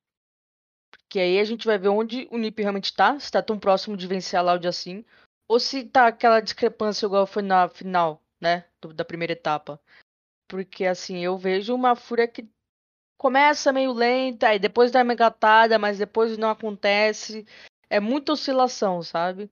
Porque 0.89 1.19
aí 1.19 1.37
a 1.37 1.43
gente 1.43 1.65
vai 1.65 1.77
ver 1.77 1.89
onde 1.89 2.29
o 2.31 2.37
NIP 2.37 2.61
realmente 2.61 2.85
está, 2.85 3.19
se 3.19 3.25
está 3.25 3.43
tão 3.43 3.59
próximo 3.59 3.97
de 3.97 4.07
vencer 4.07 4.39
a 4.39 4.41
Loud 4.41 4.65
assim, 4.65 5.03
ou 5.45 5.59
se 5.59 5.83
tá 5.83 6.07
aquela 6.07 6.39
discrepância 6.39 7.05
igual 7.05 7.27
foi 7.27 7.41
na 7.41 7.67
final, 7.67 8.22
né, 8.43 8.65
do, 8.81 8.93
da 8.93 9.05
primeira 9.05 9.33
etapa. 9.33 9.79
Porque 10.47 10.85
assim, 10.85 11.19
eu 11.23 11.37
vejo 11.37 11.73
uma 11.73 11.95
Fúria 11.95 12.27
que 12.27 12.47
começa 13.17 13.71
meio 13.71 13.93
lenta, 13.93 14.53
e 14.53 14.59
depois 14.59 14.91
dá 14.91 15.01
uma 15.01 15.13
engatada, 15.13 15.79
mas 15.79 15.97
depois 15.97 16.37
não 16.37 16.49
acontece. 16.49 17.45
É 17.89 17.99
muita 17.99 18.33
oscilação, 18.33 19.01
sabe? 19.01 19.49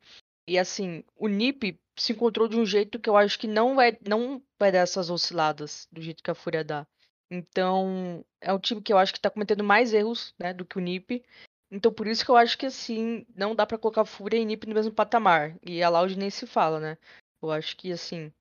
E 0.48 0.60
assim, 0.60 1.04
o 1.16 1.28
Nip 1.30 1.80
se 1.98 2.12
encontrou 2.12 2.48
de 2.48 2.58
um 2.58 2.66
jeito 2.66 3.00
que 3.00 3.10
eu 3.10 3.16
acho 3.16 3.40
que 3.40 3.48
não 3.48 3.76
vai, 3.76 3.98
não 4.08 4.44
vai 4.60 4.72
dar 4.72 4.80
essas 4.80 5.10
osciladas 5.10 5.88
do 5.92 6.02
jeito 6.02 6.22
que 6.22 6.32
a 6.32 6.36
Fúria 6.36 6.64
dá. 6.64 6.86
Então, 7.30 8.26
é 8.42 8.52
um 8.54 8.60
time 8.60 8.82
que 8.82 8.92
eu 8.92 8.98
acho 8.98 9.14
que 9.14 9.22
tá 9.22 9.30
cometendo 9.30 9.64
mais 9.64 9.94
erros, 9.94 10.36
né, 10.38 10.54
do 10.54 10.66
que 10.66 10.78
o 10.78 10.82
Nip. 10.82 11.24
Então, 11.72 11.94
por 11.94 12.08
isso 12.08 12.26
que 12.26 12.32
eu 12.32 12.36
acho 12.36 12.58
que 12.58 12.66
assim, 12.66 13.26
não 13.34 13.56
dá 13.56 13.66
para 13.66 13.78
colocar 13.78 14.04
Fúria 14.04 14.38
e 14.38 14.44
Nip 14.44 14.68
no 14.68 14.76
mesmo 14.76 14.92
patamar. 14.92 15.56
E 15.66 15.82
a 15.82 15.88
Loud 15.88 16.18
nem 16.18 16.30
se 16.30 16.46
fala, 16.46 16.80
né? 16.80 16.98
Eu 17.42 17.52
acho 17.52 17.78
que 17.78 17.92
assim, 17.92 18.34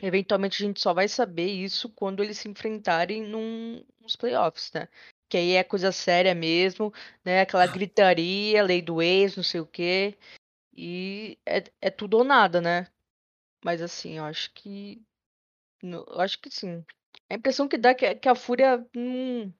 eventualmente 0.00 0.62
a 0.62 0.66
gente 0.66 0.80
só 0.80 0.92
vai 0.92 1.08
saber 1.08 1.46
isso 1.46 1.88
quando 1.90 2.22
eles 2.22 2.38
se 2.38 2.48
enfrentarem 2.48 3.22
num, 3.22 3.84
nos 4.00 4.16
playoffs, 4.16 4.72
né? 4.72 4.88
Que 5.28 5.36
aí 5.38 5.52
é 5.52 5.64
coisa 5.64 5.92
séria 5.92 6.34
mesmo, 6.34 6.92
né? 7.24 7.40
Aquela 7.40 7.66
gritaria, 7.66 8.62
lei 8.62 8.82
do 8.82 9.00
ex, 9.02 9.36
não 9.36 9.44
sei 9.44 9.60
o 9.60 9.66
quê. 9.66 10.16
E 10.76 11.38
é, 11.46 11.64
é 11.80 11.90
tudo 11.90 12.18
ou 12.18 12.24
nada, 12.24 12.60
né? 12.60 12.88
Mas 13.64 13.80
assim, 13.80 14.18
eu 14.18 14.24
acho 14.24 14.52
que. 14.52 15.02
Eu 15.82 16.20
acho 16.20 16.38
que 16.40 16.50
sim. 16.50 16.84
A 17.30 17.34
impressão 17.34 17.68
que 17.68 17.78
dá 17.78 17.90
é 17.90 17.94
que, 17.94 18.14
que 18.16 18.28
a 18.28 18.34
Fúria. 18.34 18.86
Hum, 18.96 19.52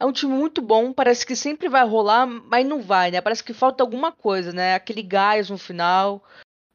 é 0.00 0.06
um 0.06 0.12
time 0.12 0.32
muito 0.32 0.62
bom, 0.62 0.92
parece 0.92 1.26
que 1.26 1.34
sempre 1.34 1.68
vai 1.68 1.84
rolar, 1.84 2.24
mas 2.24 2.64
não 2.64 2.80
vai, 2.80 3.10
né? 3.10 3.20
Parece 3.20 3.42
que 3.42 3.52
falta 3.52 3.82
alguma 3.82 4.12
coisa, 4.12 4.52
né? 4.52 4.74
Aquele 4.74 5.02
gás 5.02 5.50
no 5.50 5.58
final. 5.58 6.24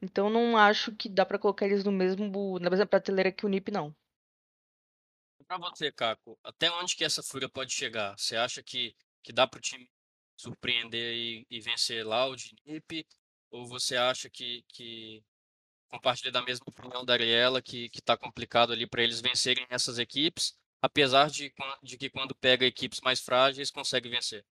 Então 0.04 0.28
não 0.28 0.56
acho 0.56 0.94
que 0.94 1.08
dá 1.08 1.24
para 1.24 1.38
colocar 1.38 1.64
eles 1.64 1.82
no 1.82 1.90
mesmo 1.90 2.58
na 2.58 2.68
mesma 2.68 2.86
prateleira 2.86 3.32
que 3.32 3.46
o 3.46 3.48
Nip, 3.48 3.70
não. 3.70 3.94
Para 5.46 5.58
você, 5.58 5.90
Caco, 5.90 6.38
até 6.42 6.70
onde 6.70 6.94
que 6.94 7.04
essa 7.04 7.22
fúria 7.22 7.48
pode 7.48 7.72
chegar? 7.72 8.18
Você 8.18 8.36
acha 8.36 8.62
que, 8.62 8.94
que 9.22 9.32
dá 9.32 9.46
para 9.46 9.58
o 9.58 9.60
time 9.60 9.90
surpreender 10.36 11.14
e, 11.14 11.46
e 11.50 11.60
vencer 11.60 12.04
Loud, 12.04 12.54
Nip? 12.66 13.06
Ou 13.50 13.66
você 13.66 13.96
acha 13.96 14.28
que, 14.28 14.62
que 14.68 15.22
compartilha 15.88 16.32
da 16.32 16.42
mesma 16.42 16.66
opinião 16.66 17.04
da 17.04 17.14
Ariela, 17.14 17.62
que 17.62 17.90
está 17.94 18.16
complicado 18.16 18.72
ali 18.72 18.86
para 18.86 19.02
eles 19.02 19.20
vencerem 19.20 19.66
essas 19.70 19.98
equipes, 19.98 20.54
apesar 20.82 21.30
de, 21.30 21.52
de 21.82 21.96
que 21.96 22.10
quando 22.10 22.34
pega 22.34 22.66
equipes 22.66 23.00
mais 23.00 23.20
frágeis, 23.20 23.70
consegue 23.70 24.08
vencer? 24.08 24.44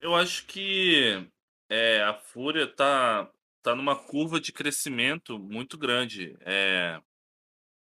Eu 0.00 0.14
acho 0.14 0.44
que 0.46 1.26
é, 1.68 2.02
a 2.02 2.14
Fúria 2.14 2.66
está 3.64 3.70
tá 3.70 3.74
numa 3.74 3.96
curva 3.96 4.38
de 4.38 4.52
crescimento 4.52 5.38
muito 5.38 5.78
grande. 5.78 6.36
É, 6.40 7.00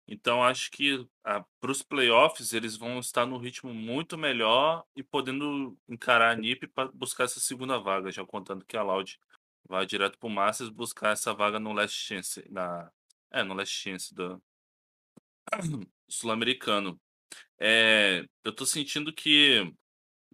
então 0.07 0.43
acho 0.43 0.71
que 0.71 1.07
para 1.21 1.71
os 1.71 1.83
playoffs 1.83 2.53
eles 2.53 2.75
vão 2.75 2.97
estar 2.99 3.27
no 3.27 3.37
ritmo 3.37 3.71
muito 3.71 4.17
melhor 4.17 4.83
e 4.95 5.03
podendo 5.03 5.77
encarar 5.87 6.31
a 6.31 6.35
NIP 6.35 6.65
para 6.67 6.91
buscar 6.91 7.25
essa 7.25 7.39
segunda 7.39 7.77
vaga, 7.77 8.11
já 8.11 8.25
contando 8.25 8.65
que 8.65 8.75
a 8.75 8.81
Loud 8.81 9.19
vai 9.67 9.85
direto 9.85 10.17
pro 10.17 10.27
Masters 10.27 10.71
buscar 10.71 11.11
essa 11.11 11.31
vaga 11.35 11.59
no 11.59 11.71
Last 11.71 11.95
Chance, 11.95 12.43
na, 12.49 12.91
é, 13.29 13.43
no 13.43 13.53
Last 13.53 13.75
Chance 13.75 14.15
do 14.15 14.41
Sul-Americano. 16.09 16.99
É, 17.59 18.25
eu 18.43 18.51
tô 18.51 18.65
sentindo 18.65 19.13
que 19.13 19.71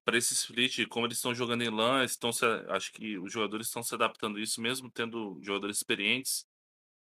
para 0.05 0.17
esse 0.17 0.33
split, 0.35 0.87
como 0.87 1.07
eles 1.07 1.17
estão 1.17 1.33
jogando 1.33 1.63
em 1.63 1.69
LAN, 1.69 2.05
estão 2.05 2.31
se, 2.31 2.45
acho 2.69 2.93
que 2.93 3.17
os 3.17 3.33
jogadores 3.33 3.67
estão 3.67 3.81
se 3.83 3.93
adaptando 3.95 4.37
a 4.37 4.41
isso, 4.41 4.61
mesmo 4.61 4.89
tendo 4.89 5.39
jogadores 5.41 5.77
experientes. 5.77 6.45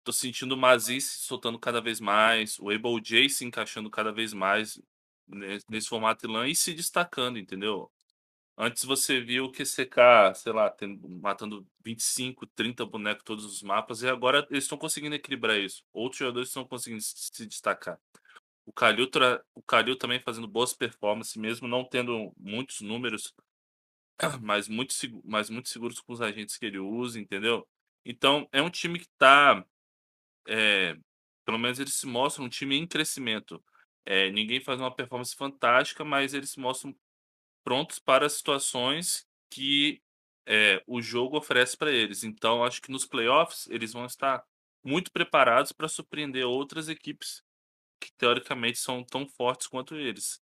Tô 0.03 0.13
sentindo 0.13 0.55
o 0.55 0.59
Mazi 0.59 1.01
soltando 1.01 1.59
cada 1.59 1.81
vez 1.83 2.01
mais, 2.01 2.59
o 2.59 2.71
Able 2.71 3.01
J 3.03 3.29
se 3.29 3.45
encaixando 3.45 3.91
cada 3.91 4.11
vez 4.11 4.33
mais 4.33 4.81
nesse, 5.29 5.89
formato 5.89 6.27
LAN 6.27 6.49
e 6.49 6.55
se 6.55 6.73
destacando, 6.73 7.39
entendeu? 7.39 7.91
Antes 8.57 8.85
você 8.85 9.21
viu 9.21 9.45
o 9.45 9.53
QCK, 9.53 10.35
sei 10.35 10.53
lá, 10.53 10.71
tendo, 10.71 11.09
matando 11.09 11.67
25, 11.85 12.47
30 12.47 12.87
bonecos 12.87 13.23
todos 13.25 13.45
os 13.45 13.63
mapas, 13.63 14.03
e 14.03 14.09
agora 14.09 14.47
eles 14.51 14.65
estão 14.65 14.79
conseguindo 14.79 15.15
equilibrar 15.15 15.59
isso. 15.59 15.85
Outros 15.93 16.19
jogadores 16.19 16.49
estão 16.49 16.65
conseguindo 16.65 17.03
se 17.03 17.47
destacar. 17.47 18.01
O 18.69 18.73
Kalil, 18.73 19.09
o 19.55 19.63
Kalil 19.63 19.97
também 19.97 20.21
fazendo 20.21 20.47
boas 20.47 20.75
performances, 20.75 21.37
mesmo 21.37 21.67
não 21.67 21.83
tendo 21.83 22.35
muitos 22.37 22.83
números, 22.83 23.35
mas 24.43 24.69
muito, 24.69 24.95
mas 25.25 25.49
muito 25.49 25.71
seguros 25.71 26.01
com 26.01 26.13
os 26.13 26.21
agentes 26.21 26.59
que 26.59 26.67
ele 26.67 26.79
usa, 26.79 27.19
entendeu? 27.19 27.67
Então, 28.05 28.47
é 28.53 28.61
um 28.61 28.69
time 28.69 28.99
que 28.99 29.07
está. 29.07 29.65
É, 30.47 30.99
pelo 31.47 31.59
menos 31.59 31.81
eles 31.81 31.95
se 31.95 32.07
mostram 32.07 32.45
um 32.45 32.49
time 32.51 32.77
em 32.77 32.87
crescimento. 32.87 33.65
É, 34.05 34.31
ninguém 34.31 34.61
faz 34.61 34.79
uma 34.79 34.95
performance 34.95 35.35
fantástica, 35.35 36.05
mas 36.05 36.35
eles 36.35 36.51
se 36.51 36.61
mostram 36.61 36.95
prontos 37.65 37.99
para 37.99 38.29
situações 38.29 39.27
que 39.51 40.03
é, 40.47 40.83
o 40.87 41.01
jogo 41.01 41.39
oferece 41.39 41.75
para 41.75 41.91
eles. 41.91 42.23
Então, 42.23 42.63
acho 42.63 42.83
que 42.83 42.93
nos 42.93 43.07
playoffs 43.07 43.67
eles 43.71 43.95
vão 43.95 44.05
estar 44.05 44.45
muito 44.85 45.11
preparados 45.11 45.73
para 45.73 45.89
surpreender 45.89 46.45
outras 46.47 46.91
equipes 46.91 47.43
que 48.01 48.13
teoricamente 48.17 48.79
são 48.79 49.05
tão 49.05 49.29
fortes 49.29 49.67
quanto 49.67 49.97
eles. 49.97 50.41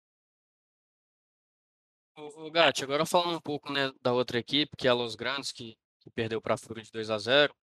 O, 2.15 2.51
Gatti, 2.51 2.83
agora 2.83 3.05
falando 3.05 3.37
um 3.37 3.41
pouco 3.41 3.71
né, 3.71 3.91
da 4.01 4.11
outra 4.11 4.37
equipe, 4.39 4.75
que 4.77 4.87
é 4.87 4.91
a 4.91 4.93
Los 4.93 5.15
Grandes, 5.15 5.51
que, 5.51 5.77
que 6.01 6.09
perdeu 6.09 6.41
para 6.41 6.55
a 6.55 6.57
Fúria 6.57 6.83
de 6.83 6.91
2 6.91 7.09
a 7.09 7.17
0 7.17 7.55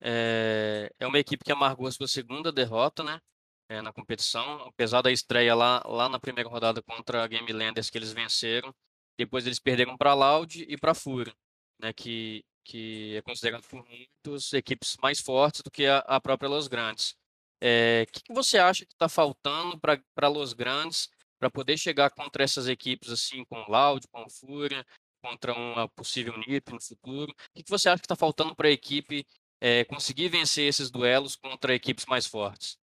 é, 0.00 0.90
é 0.98 1.06
uma 1.06 1.18
equipe 1.18 1.44
que 1.44 1.52
amargou 1.52 1.86
a 1.86 1.92
sua 1.92 2.06
segunda 2.06 2.52
derrota, 2.52 3.02
né? 3.02 3.20
É, 3.68 3.80
na 3.80 3.92
competição, 3.92 4.66
apesar 4.66 5.00
da 5.00 5.10
estreia 5.10 5.54
lá, 5.54 5.82
lá 5.86 6.08
na 6.08 6.20
primeira 6.20 6.48
rodada 6.48 6.82
contra 6.82 7.24
a 7.24 7.26
Game 7.26 7.50
Landers 7.50 7.88
que 7.88 7.96
eles 7.96 8.12
venceram, 8.12 8.74
depois 9.16 9.46
eles 9.46 9.58
perderam 9.58 9.96
para 9.96 10.10
a 10.10 10.14
Loud 10.14 10.62
e 10.68 10.76
para 10.76 10.92
a 10.92 10.94
Fúria, 10.94 11.34
né, 11.80 11.92
que, 11.92 12.44
que 12.62 13.16
é 13.16 13.22
considerado 13.22 13.66
por 13.66 13.82
muitos 13.86 14.52
equipes 14.52 14.96
mais 15.00 15.20
fortes 15.20 15.62
do 15.62 15.70
que 15.70 15.86
a, 15.86 15.98
a 16.00 16.20
própria 16.20 16.48
Los 16.48 16.68
Grandes. 16.68 17.16
O 17.64 17.66
é, 17.66 18.04
que, 18.12 18.22
que, 18.24 18.34
você 18.34 18.58
acha 18.58 18.84
que 18.84 18.92
está 18.92 19.08
faltando 19.08 19.80
para 19.80 20.28
Los 20.28 20.52
Grandes 20.52 21.08
para 21.38 21.48
poder 21.48 21.78
chegar 21.78 22.10
contra 22.10 22.44
essas 22.44 22.68
equipes 22.68 23.10
assim, 23.10 23.42
com 23.46 23.64
Loud, 23.66 24.06
com 24.12 24.28
Fúria, 24.28 24.84
contra 25.22 25.54
uma 25.54 25.88
possível 25.88 26.36
NIP 26.36 26.72
no 26.72 26.80
futuro? 26.82 27.32
O 27.32 27.34
que, 27.54 27.62
que 27.62 27.70
você 27.70 27.88
acha 27.88 28.02
que 28.02 28.04
está 28.04 28.16
faltando 28.16 28.54
para 28.54 28.68
a 28.68 28.70
equipe 28.70 29.26
é, 29.62 29.82
conseguir 29.86 30.28
vencer 30.28 30.68
esses 30.68 30.90
duelos 30.90 31.36
contra 31.36 31.74
equipes 31.74 32.04
mais 32.04 32.26
fortes? 32.26 32.76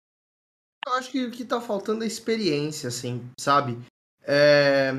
Eu 0.86 0.92
acho 0.92 1.10
que 1.10 1.24
o 1.24 1.30
que 1.32 1.42
está 1.42 1.60
faltando 1.60 2.04
é 2.04 2.06
experiência, 2.06 2.86
assim, 2.88 3.28
sabe? 3.36 3.76
É... 4.22 4.92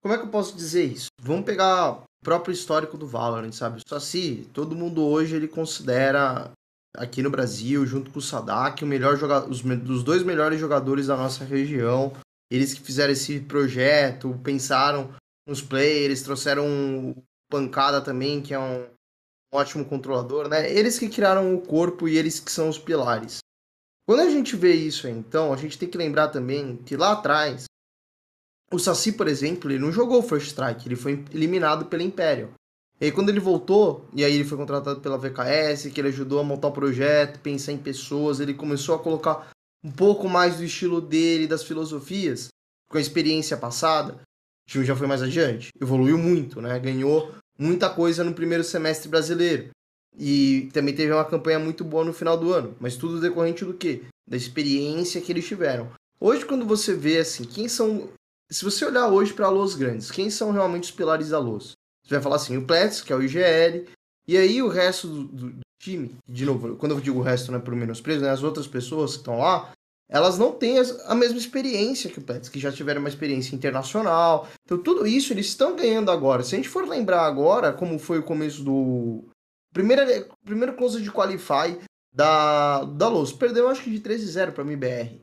Como 0.00 0.14
é 0.14 0.16
que 0.16 0.26
eu 0.26 0.30
posso 0.30 0.54
dizer 0.54 0.84
isso? 0.84 1.08
Vamos 1.20 1.44
pegar 1.44 1.90
o 1.94 2.04
próprio 2.22 2.52
histórico 2.52 2.96
do 2.96 3.08
Valorant, 3.08 3.50
sabe? 3.50 3.80
O 3.80 3.88
Saci, 3.88 4.48
todo 4.54 4.76
mundo 4.76 5.04
hoje 5.04 5.34
ele 5.34 5.48
considera 5.48 6.52
aqui 6.96 7.22
no 7.22 7.30
Brasil, 7.30 7.84
junto 7.86 8.10
com 8.10 8.18
o 8.18 8.22
Sadak, 8.22 8.84
o 8.84 8.86
melhor 8.86 9.18
os 9.48 9.62
dos 9.62 10.02
dois 10.02 10.22
melhores 10.22 10.60
jogadores 10.60 11.06
da 11.06 11.16
nossa 11.16 11.44
região. 11.44 12.12
Eles 12.50 12.74
que 12.74 12.80
fizeram 12.80 13.12
esse 13.12 13.40
projeto, 13.40 14.38
pensaram 14.42 15.12
nos 15.46 15.60
players, 15.60 16.22
trouxeram 16.22 16.66
o 17.10 17.22
Pancada 17.50 18.00
também, 18.00 18.40
que 18.40 18.54
é 18.54 18.58
um 18.58 18.86
ótimo 19.52 19.84
controlador, 19.84 20.48
né? 20.48 20.70
Eles 20.72 20.98
que 20.98 21.08
criaram 21.08 21.54
o 21.54 21.60
corpo 21.60 22.08
e 22.08 22.16
eles 22.16 22.40
que 22.40 22.50
são 22.50 22.68
os 22.68 22.78
pilares. 22.78 23.38
Quando 24.06 24.20
a 24.20 24.30
gente 24.30 24.56
vê 24.56 24.74
isso, 24.74 25.08
então, 25.08 25.52
a 25.52 25.56
gente 25.56 25.78
tem 25.78 25.88
que 25.88 25.96
lembrar 25.96 26.28
também 26.28 26.76
que 26.76 26.96
lá 26.96 27.12
atrás 27.12 27.64
o 28.72 28.78
Saci, 28.78 29.12
por 29.12 29.28
exemplo, 29.28 29.70
ele 29.70 29.78
não 29.78 29.92
jogou 29.92 30.22
First 30.22 30.48
Strike, 30.48 30.86
ele 30.86 30.96
foi 30.96 31.24
eliminado 31.32 31.86
pela 31.86 32.02
Imperial. 32.02 32.50
E 33.04 33.08
aí 33.08 33.12
quando 33.12 33.28
ele 33.28 33.38
voltou, 33.38 34.08
e 34.14 34.24
aí 34.24 34.34
ele 34.34 34.44
foi 34.44 34.56
contratado 34.56 34.98
pela 35.02 35.18
VKS, 35.18 35.90
que 35.92 36.00
ele 36.00 36.08
ajudou 36.08 36.40
a 36.40 36.42
montar 36.42 36.68
o 36.68 36.72
projeto, 36.72 37.38
pensar 37.38 37.72
em 37.72 37.76
pessoas, 37.76 38.40
ele 38.40 38.54
começou 38.54 38.94
a 38.94 38.98
colocar 38.98 39.50
um 39.84 39.90
pouco 39.90 40.26
mais 40.26 40.56
do 40.56 40.64
estilo 40.64 41.02
dele, 41.02 41.46
das 41.46 41.62
filosofias, 41.62 42.48
com 42.88 42.96
a 42.96 43.00
experiência 43.02 43.58
passada, 43.58 44.14
o 44.14 44.70
time 44.70 44.86
já 44.86 44.96
foi 44.96 45.06
mais 45.06 45.20
adiante, 45.20 45.68
evoluiu 45.78 46.16
muito, 46.16 46.62
né? 46.62 46.78
Ganhou 46.78 47.30
muita 47.58 47.90
coisa 47.90 48.24
no 48.24 48.32
primeiro 48.32 48.64
semestre 48.64 49.06
brasileiro. 49.06 49.68
E 50.18 50.70
também 50.72 50.94
teve 50.94 51.12
uma 51.12 51.26
campanha 51.26 51.58
muito 51.58 51.84
boa 51.84 52.06
no 52.06 52.12
final 52.14 52.38
do 52.38 52.54
ano, 52.54 52.74
mas 52.80 52.96
tudo 52.96 53.20
decorrente 53.20 53.66
do 53.66 53.74
quê? 53.74 54.04
Da 54.26 54.38
experiência 54.38 55.20
que 55.20 55.30
eles 55.30 55.46
tiveram. 55.46 55.90
Hoje, 56.18 56.46
quando 56.46 56.64
você 56.64 56.94
vê 56.94 57.18
assim, 57.18 57.44
quem 57.44 57.68
são. 57.68 58.08
Se 58.50 58.64
você 58.64 58.86
olhar 58.86 59.08
hoje 59.08 59.34
para 59.34 59.44
a 59.44 59.50
Los 59.50 59.74
Grandes, 59.74 60.10
quem 60.10 60.30
são 60.30 60.52
realmente 60.52 60.84
os 60.84 60.90
pilares 60.90 61.28
da 61.28 61.38
Los? 61.38 61.74
Você 62.04 62.14
vai 62.14 62.22
falar 62.22 62.36
assim, 62.36 62.56
o 62.56 62.66
Plets, 62.66 63.00
que 63.00 63.12
é 63.12 63.16
o 63.16 63.22
IGL, 63.22 63.88
e 64.28 64.36
aí 64.36 64.62
o 64.62 64.68
resto 64.68 65.08
do, 65.08 65.24
do, 65.24 65.60
time, 65.80 66.16
de 66.26 66.44
novo, 66.44 66.76
quando 66.76 66.92
eu 66.92 67.00
digo 67.00 67.18
o 67.18 67.22
resto, 67.22 67.50
não 67.50 67.58
é 67.58 67.62
por 67.62 67.74
menosprezo, 67.74 68.22
né? 68.22 68.30
As 68.30 68.42
outras 68.42 68.66
pessoas 68.66 69.12
que 69.12 69.18
estão 69.18 69.38
lá, 69.38 69.72
elas 70.08 70.38
não 70.38 70.52
têm 70.52 70.78
a 70.78 71.14
mesma 71.14 71.38
experiência 71.38 72.10
que 72.10 72.18
o 72.18 72.22
Plets, 72.22 72.48
que 72.48 72.58
já 72.58 72.72
tiveram 72.72 73.00
uma 73.00 73.08
experiência 73.08 73.54
internacional. 73.54 74.48
Então, 74.64 74.78
tudo 74.78 75.06
isso 75.06 75.32
eles 75.32 75.46
estão 75.46 75.76
ganhando 75.76 76.10
agora. 76.10 76.42
Se 76.42 76.54
a 76.54 76.58
gente 76.58 76.68
for 76.68 76.86
lembrar 76.86 77.26
agora, 77.26 77.72
como 77.72 77.98
foi 77.98 78.18
o 78.18 78.24
começo 78.24 78.62
do. 78.62 79.24
Primeira, 79.72 80.26
primeiro 80.44 80.74
close 80.74 81.02
de 81.02 81.10
qualify 81.10 81.78
da, 82.14 82.84
da 82.84 83.08
Luz. 83.08 83.32
Perdeu, 83.32 83.68
acho 83.68 83.82
que 83.82 83.90
de 83.90 84.00
13-0 84.00 84.52
para 84.52 84.62
a 84.62 84.66
MBR, 84.66 85.20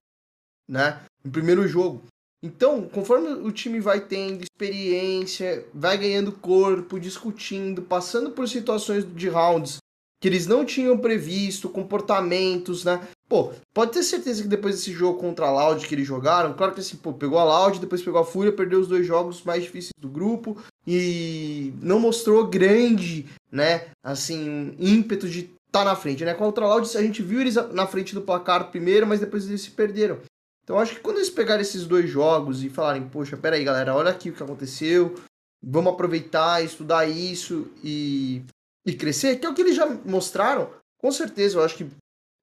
né? 0.67 1.01
No 1.23 1.31
primeiro 1.31 1.67
jogo. 1.67 2.03
Então, 2.43 2.87
conforme 2.87 3.29
o 3.29 3.51
time 3.51 3.79
vai 3.79 4.01
tendo 4.01 4.43
experiência, 4.43 5.65
vai 5.73 5.97
ganhando 5.97 6.31
corpo, 6.31 6.99
discutindo, 6.99 7.83
passando 7.83 8.31
por 8.31 8.47
situações 8.49 9.05
de 9.05 9.29
rounds 9.29 9.77
que 10.21 10.27
eles 10.27 10.45
não 10.45 10.63
tinham 10.63 10.95
previsto, 10.99 11.67
comportamentos, 11.67 12.85
né? 12.85 13.01
Pô, 13.27 13.51
pode 13.73 13.91
ter 13.91 14.03
certeza 14.03 14.43
que 14.43 14.47
depois 14.47 14.75
desse 14.75 14.91
jogo 14.91 15.19
contra 15.19 15.47
a 15.47 15.51
Loud 15.51 15.87
que 15.87 15.95
eles 15.95 16.05
jogaram, 16.05 16.53
claro 16.53 16.73
que 16.73 16.79
assim, 16.79 16.95
pô, 16.95 17.11
pegou 17.11 17.39
a 17.39 17.43
Loud, 17.43 17.79
depois 17.79 18.03
pegou 18.03 18.21
a 18.21 18.25
Fúria, 18.25 18.51
perdeu 18.51 18.79
os 18.79 18.87
dois 18.87 19.05
jogos 19.05 19.41
mais 19.43 19.63
difíceis 19.63 19.93
do 19.97 20.07
grupo 20.07 20.57
e 20.85 21.73
não 21.81 21.99
mostrou 21.99 22.45
grande, 22.45 23.25
né, 23.51 23.87
assim, 24.03 24.75
ímpeto 24.77 25.27
de 25.27 25.39
estar 25.39 25.55
tá 25.71 25.85
na 25.85 25.95
frente, 25.95 26.23
né? 26.23 26.35
Contra 26.35 26.65
a 26.65 26.67
Loud 26.67 26.95
a 26.95 27.01
gente 27.01 27.23
viu 27.23 27.41
eles 27.41 27.55
na 27.55 27.87
frente 27.87 28.13
do 28.13 28.21
placar 28.21 28.69
primeiro, 28.69 29.07
mas 29.07 29.19
depois 29.19 29.47
eles 29.47 29.61
se 29.61 29.71
perderam. 29.71 30.19
Então 30.63 30.79
acho 30.79 30.95
que 30.95 31.01
quando 31.01 31.17
eles 31.17 31.29
pegarem 31.29 31.61
esses 31.61 31.85
dois 31.85 32.09
jogos 32.09 32.63
e 32.63 32.69
falarem, 32.69 33.07
poxa, 33.07 33.35
pera 33.35 33.55
aí, 33.55 33.63
galera, 33.63 33.95
olha 33.95 34.11
aqui 34.11 34.29
o 34.29 34.33
que 34.33 34.43
aconteceu, 34.43 35.15
vamos 35.61 35.93
aproveitar, 35.93 36.63
estudar 36.63 37.07
isso 37.07 37.71
e, 37.83 38.43
e 38.85 38.93
crescer, 38.93 39.37
que 39.37 39.45
é 39.45 39.49
o 39.49 39.53
que 39.53 39.61
eles 39.61 39.75
já 39.75 39.85
mostraram, 40.05 40.69
com 40.97 41.11
certeza, 41.11 41.57
eu 41.57 41.63
acho 41.63 41.77
que 41.77 41.89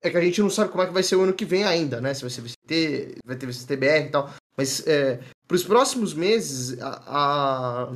é 0.03 0.11
que 0.11 0.17
a 0.17 0.21
gente 0.21 0.41
não 0.41 0.51
sabe 0.51 0.71
como 0.71 0.83
é 0.83 0.87
que 0.87 0.93
vai 0.93 1.03
ser 1.03 1.17
o 1.17 1.23
ano 1.23 1.33
que 1.33 1.45
vem 1.45 1.65
ainda, 1.65 2.01
né? 2.01 2.15
Se 2.15 2.21
vai 2.21 2.31
ser 2.31 2.43
VCT, 2.43 3.17
vai 3.25 3.37
ter 3.37 3.47
VCTBR 3.47 4.07
e 4.07 4.11
tal. 4.11 4.33
Mas 4.57 4.87
é, 4.87 5.21
para 5.47 5.55
os 5.57 5.65
próximos 5.65 6.15
meses, 6.15 6.81
a, 6.81 7.03
a, 7.07 7.93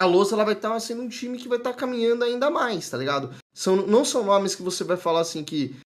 a 0.00 0.06
Lousa 0.06 0.34
ela 0.34 0.44
vai 0.44 0.54
estar 0.54 0.70
tá 0.70 0.80
sendo 0.80 1.02
um 1.02 1.08
time 1.08 1.38
que 1.38 1.48
vai 1.48 1.58
estar 1.58 1.72
tá 1.72 1.76
caminhando 1.76 2.24
ainda 2.24 2.50
mais, 2.50 2.90
tá 2.90 2.96
ligado? 2.98 3.32
São, 3.54 3.76
não 3.76 4.04
são 4.04 4.24
nomes 4.24 4.54
que 4.54 4.62
você 4.62 4.82
vai 4.82 4.96
falar 4.96 5.20
assim 5.20 5.44
que 5.44 5.76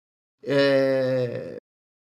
é, 0.43 1.57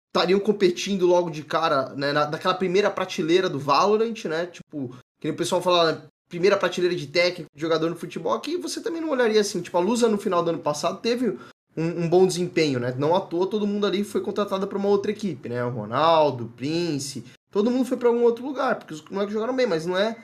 estariam 0.10 0.40
competindo 0.40 1.06
logo 1.06 1.30
de 1.30 1.44
cara, 1.44 1.90
né? 1.96 2.12
Na, 2.12 2.30
naquela 2.30 2.54
primeira 2.54 2.90
prateleira 2.90 3.50
do 3.50 3.60
Valorant, 3.60 4.26
né? 4.26 4.48
Tipo, 4.48 4.96
que 5.22 5.30
o 5.30 5.36
pessoal 5.36 5.62
fala, 5.62 5.92
né, 5.92 6.02
primeira 6.28 6.58
prateleira 6.58 6.96
de 6.96 7.08
técnico, 7.08 7.50
de 7.54 7.62
jogador 7.62 7.90
no 7.90 7.96
futebol, 7.96 8.40
que 8.40 8.58
você 8.58 8.82
também 8.82 9.02
não 9.02 9.10
olharia 9.10 9.42
assim. 9.42 9.62
Tipo, 9.62 9.78
a 9.78 9.82
Lusa 9.82 10.08
no 10.08 10.18
final 10.18 10.44
do 10.44 10.50
ano 10.50 10.60
passado 10.60 11.00
teve 11.00 11.38
um, 11.78 12.04
um, 12.04 12.10
bom 12.10 12.26
desempenho, 12.26 12.80
né? 12.80 12.94
Não 12.98 13.16
à 13.16 13.22
toa 13.22 13.48
todo 13.48 13.68
mundo 13.68 13.86
ali 13.86 14.04
foi 14.04 14.22
contratado 14.22 14.68
para 14.68 14.78
uma 14.78 14.90
outra 14.90 15.12
equipe, 15.12 15.48
né? 15.50 15.64
O 15.64 15.70
Ronaldo, 15.70 16.46
o 16.46 16.50
Prince, 16.50 17.24
todo 17.52 17.72
mundo 17.72 17.86
foi 17.86 17.98
para 17.98 18.10
algum 18.10 18.24
outro 18.24 18.46
lugar, 18.46 18.78
porque 18.78 18.94
os 18.94 19.04
moleques 19.10 19.34
jogaram 19.34 19.56
bem, 19.56 19.68
mas 19.68 19.86
não 19.86 19.98
é 19.98 20.18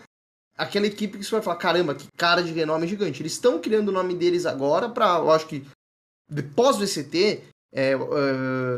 aquela 0.58 0.88
equipe 0.88 1.18
que 1.18 1.24
você 1.24 1.32
vai 1.32 1.42
falar, 1.42 1.58
caramba, 1.58 1.96
que 1.96 2.08
cara 2.18 2.42
de 2.42 2.52
renome 2.52 2.88
gigante. 2.88 3.22
Eles 3.22 3.34
estão 3.34 3.60
criando 3.60 3.90
o 3.90 3.92
nome 3.92 4.16
deles 4.16 4.46
agora 4.46 4.90
para, 4.90 5.18
eu 5.18 5.32
acho 5.32 5.48
que 5.48 5.66
pós 6.56 6.78
VCT, 6.78 7.44
é, 7.74 7.92
é, 7.92 7.96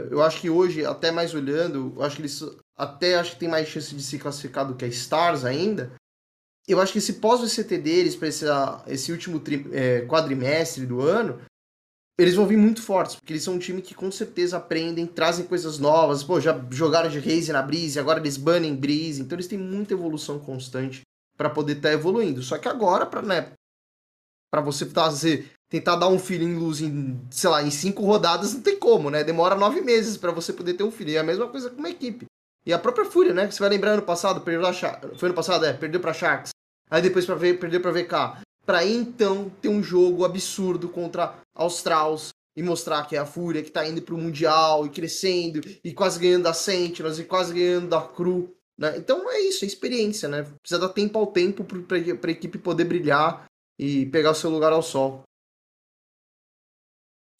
eu 0.09 0.21
acho 0.21 0.41
que 0.41 0.49
hoje, 0.49 0.85
até 0.85 1.11
mais 1.11 1.33
olhando, 1.33 1.93
eu 1.95 2.03
acho 2.03 2.15
que 2.15 2.21
eles 2.21 2.41
até 2.75 3.15
acho 3.15 3.31
que 3.31 3.39
tem 3.39 3.49
mais 3.49 3.67
chance 3.67 3.93
de 3.93 4.03
se 4.03 4.19
classificar 4.19 4.65
do 4.65 4.75
que 4.75 4.85
a 4.85 4.87
Stars 4.87 5.43
ainda. 5.43 5.91
Eu 6.67 6.79
acho 6.79 6.91
que 6.91 6.99
esse 6.99 7.13
pós-VCT 7.13 7.77
deles, 7.77 8.15
para 8.15 8.27
esse, 8.27 8.45
esse 8.87 9.11
último 9.11 9.39
tri, 9.39 9.65
é, 9.71 10.05
quadrimestre 10.05 10.85
do 10.85 11.01
ano, 11.01 11.41
eles 12.19 12.35
vão 12.35 12.47
vir 12.47 12.57
muito 12.57 12.81
fortes, 12.81 13.15
porque 13.15 13.33
eles 13.33 13.43
são 13.43 13.55
um 13.55 13.59
time 13.59 13.81
que 13.81 13.93
com 13.93 14.11
certeza 14.11 14.57
aprendem, 14.57 15.05
trazem 15.05 15.45
coisas 15.45 15.77
novas. 15.77 16.23
Pô, 16.23 16.39
já 16.41 16.59
jogaram 16.71 17.09
de 17.09 17.19
Raze 17.19 17.51
na 17.51 17.61
Breeze, 17.61 17.99
agora 17.99 18.19
eles 18.19 18.37
banem 18.37 18.75
Breeze, 18.75 19.21
então 19.21 19.35
eles 19.35 19.47
têm 19.47 19.57
muita 19.57 19.93
evolução 19.93 20.39
constante 20.39 21.01
para 21.37 21.49
poder 21.49 21.77
estar 21.77 21.89
tá 21.89 21.93
evoluindo. 21.93 22.41
Só 22.41 22.57
que 22.57 22.67
agora, 22.67 23.05
para 23.05 23.21
né, 23.21 23.51
você 24.63 24.85
fazer, 24.87 25.51
tentar 25.69 25.95
dar 25.95 26.07
um 26.07 26.19
feeling 26.19 26.55
luz 26.55 26.81
em, 26.81 27.19
sei 27.29 27.49
lá, 27.49 27.61
em 27.63 27.71
cinco 27.71 28.03
rodadas, 28.03 28.53
não 28.53 28.61
tem 28.61 28.77
como, 28.77 29.09
né? 29.09 29.23
Demora 29.23 29.55
nove 29.55 29.81
meses 29.81 30.17
para 30.17 30.31
você 30.31 30.53
poder 30.53 30.73
ter 30.73 30.83
um 30.83 30.91
feeling. 30.91 31.13
É 31.13 31.19
a 31.19 31.23
mesma 31.23 31.47
coisa 31.47 31.69
com 31.69 31.77
uma 31.77 31.89
equipe. 31.89 32.25
E 32.65 32.73
a 32.73 32.79
própria 32.79 33.05
Fúria, 33.05 33.33
né? 33.33 33.49
Você 33.49 33.59
vai 33.59 33.69
lembrar 33.69 33.91
ano 33.91 34.01
passado, 34.01 34.41
perdeu 34.41 34.67
a 34.67 34.73
Foi 34.73 35.29
ano 35.29 35.35
passado, 35.35 35.65
é, 35.65 35.73
perdeu 35.73 35.99
pra 35.99 36.13
Sharks. 36.13 36.51
Aí 36.89 37.01
depois 37.01 37.25
pra 37.25 37.35
ver, 37.35 37.59
perdeu 37.59 37.81
pra 37.81 37.91
VK 37.91 38.45
para 38.67 38.85
então 38.85 39.49
ter 39.61 39.69
um 39.69 39.81
jogo 39.81 40.25
absurdo 40.25 40.89
contra 40.89 41.39
Australs 41.55 42.31
e 42.55 42.61
mostrar 42.61 43.05
que 43.07 43.15
é 43.15 43.19
a 43.19 43.25
Fúria 43.25 43.63
que 43.63 43.71
tá 43.71 43.87
indo 43.87 44.01
pro 44.01 44.17
Mundial 44.17 44.85
e 44.85 44.89
crescendo 44.89 45.61
e 45.81 45.93
quase 45.93 46.19
ganhando 46.19 46.43
da 46.43 46.53
Sentinels 46.53 47.17
e 47.17 47.23
quase 47.23 47.53
ganhando 47.53 47.87
da 47.87 48.01
Cru. 48.01 48.53
Né? 48.77 48.97
Então 48.97 49.31
é 49.31 49.39
isso, 49.39 49.63
é 49.63 49.67
experiência, 49.67 50.27
né? 50.27 50.45
Precisa 50.61 50.81
dar 50.81 50.89
tempo 50.89 51.17
ao 51.17 51.27
tempo 51.27 51.63
para 51.63 51.97
a 51.97 52.31
equipe 52.31 52.57
poder 52.57 52.83
brilhar 52.83 53.45
e 53.79 54.05
pegar 54.07 54.31
o 54.31 54.35
seu 54.35 54.49
lugar 54.49 54.73
ao 54.73 54.83
sol. 54.83 55.23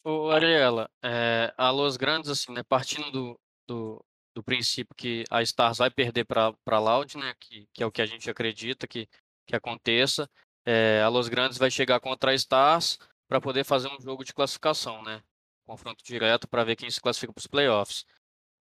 Ô, 0.09 0.31
Ariela, 0.31 0.89
é, 1.03 1.53
a 1.57 1.69
Los 1.69 1.97
Grandes, 1.97 2.29
assim, 2.29 2.53
né, 2.53 2.63
partindo 2.63 3.11
do, 3.11 3.37
do, 3.67 4.05
do 4.33 4.41
princípio 4.41 4.95
que 4.95 5.25
a 5.29 5.41
Stars 5.41 5.79
vai 5.79 5.91
perder 5.91 6.23
para 6.23 6.55
a 6.65 6.79
Loud, 6.79 7.17
né, 7.17 7.35
que, 7.37 7.67
que 7.73 7.83
é 7.83 7.85
o 7.85 7.91
que 7.91 8.01
a 8.01 8.05
gente 8.05 8.29
acredita 8.29 8.87
que, 8.87 9.05
que 9.45 9.53
aconteça, 9.53 10.25
é, 10.65 11.01
a 11.01 11.09
Los 11.09 11.27
Grandes 11.27 11.57
vai 11.57 11.69
chegar 11.69 11.99
contra 11.99 12.31
a 12.31 12.33
Stars 12.35 12.97
para 13.27 13.41
poder 13.41 13.65
fazer 13.65 13.89
um 13.89 13.99
jogo 13.99 14.23
de 14.23 14.33
classificação, 14.33 15.03
né? 15.03 15.21
Confronto 15.65 16.01
direto 16.05 16.47
para 16.47 16.63
ver 16.63 16.77
quem 16.77 16.89
se 16.89 17.01
classifica 17.01 17.33
para 17.33 17.41
os 17.41 17.47
playoffs. 17.47 18.05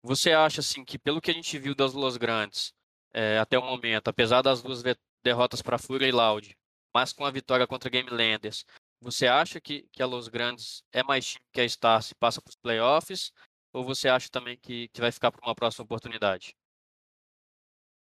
Você 0.01 0.31
acha 0.31 0.61
assim 0.61 0.83
que 0.83 0.97
pelo 0.97 1.21
que 1.21 1.29
a 1.29 1.33
gente 1.35 1.59
viu 1.59 1.75
das 1.75 1.93
Los 1.93 2.17
Grandes 2.17 2.73
é, 3.13 3.37
até 3.37 3.55
o 3.59 3.63
momento, 3.63 4.07
apesar 4.07 4.41
das 4.41 4.63
duas 4.63 4.81
derrotas 5.23 5.61
para 5.61 5.77
Fúria 5.77 6.07
e 6.07 6.11
Loud, 6.11 6.57
mas 6.91 7.13
com 7.13 7.23
a 7.23 7.29
vitória 7.29 7.67
contra 7.67 7.87
Game 7.87 8.09
Landers, 8.09 8.65
você 9.05 9.27
acha 9.27 9.61
que, 9.61 9.87
que 9.91 10.01
a 10.01 10.05
Los 10.07 10.27
Grandes 10.27 10.83
é 10.91 11.03
mais 11.03 11.27
time 11.27 11.45
que 11.53 11.61
a 11.61 11.65
Stars 11.65 12.09
e 12.09 12.15
passa 12.15 12.41
para 12.41 12.49
os 12.49 12.55
playoffs? 12.55 13.31
Ou 13.71 13.83
você 13.83 14.09
acha 14.09 14.27
também 14.31 14.57
que, 14.57 14.87
que 14.87 14.99
vai 14.99 15.11
ficar 15.11 15.31
para 15.31 15.47
uma 15.47 15.53
próxima 15.53 15.85
oportunidade? 15.85 16.55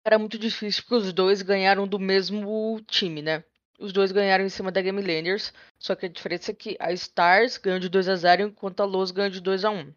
Era 0.03 0.19
muito 0.19 0.38
difícil 0.38 0.83
porque 0.83 0.95
os 0.95 1.13
dois 1.13 1.41
ganharam 1.41 1.88
do 1.88 1.97
mesmo 1.97 2.81
time, 2.85 3.21
né? 3.21 3.45
Os 3.79 3.93
dois 3.93 4.12
ganharam 4.12 4.43
em 4.43 4.49
cima 4.49 4.73
da 4.73 4.81
Game 4.81 5.01
Landers, 5.01 5.53
só 5.77 5.95
que 5.95 6.05
a 6.05 6.09
diferença 6.09 6.51
é 6.51 6.53
que 6.53 6.75
a 6.81 6.91
Stars 6.91 7.57
ganhou 7.57 7.79
de 7.79 7.88
2 7.88 8.09
a 8.09 8.15
0 8.17 8.43
enquanto 8.43 8.81
a 8.81 8.85
Los 8.85 9.12
ganhou 9.12 9.29
de 9.29 9.39
2 9.39 9.63
a 9.63 9.69
1. 9.69 9.93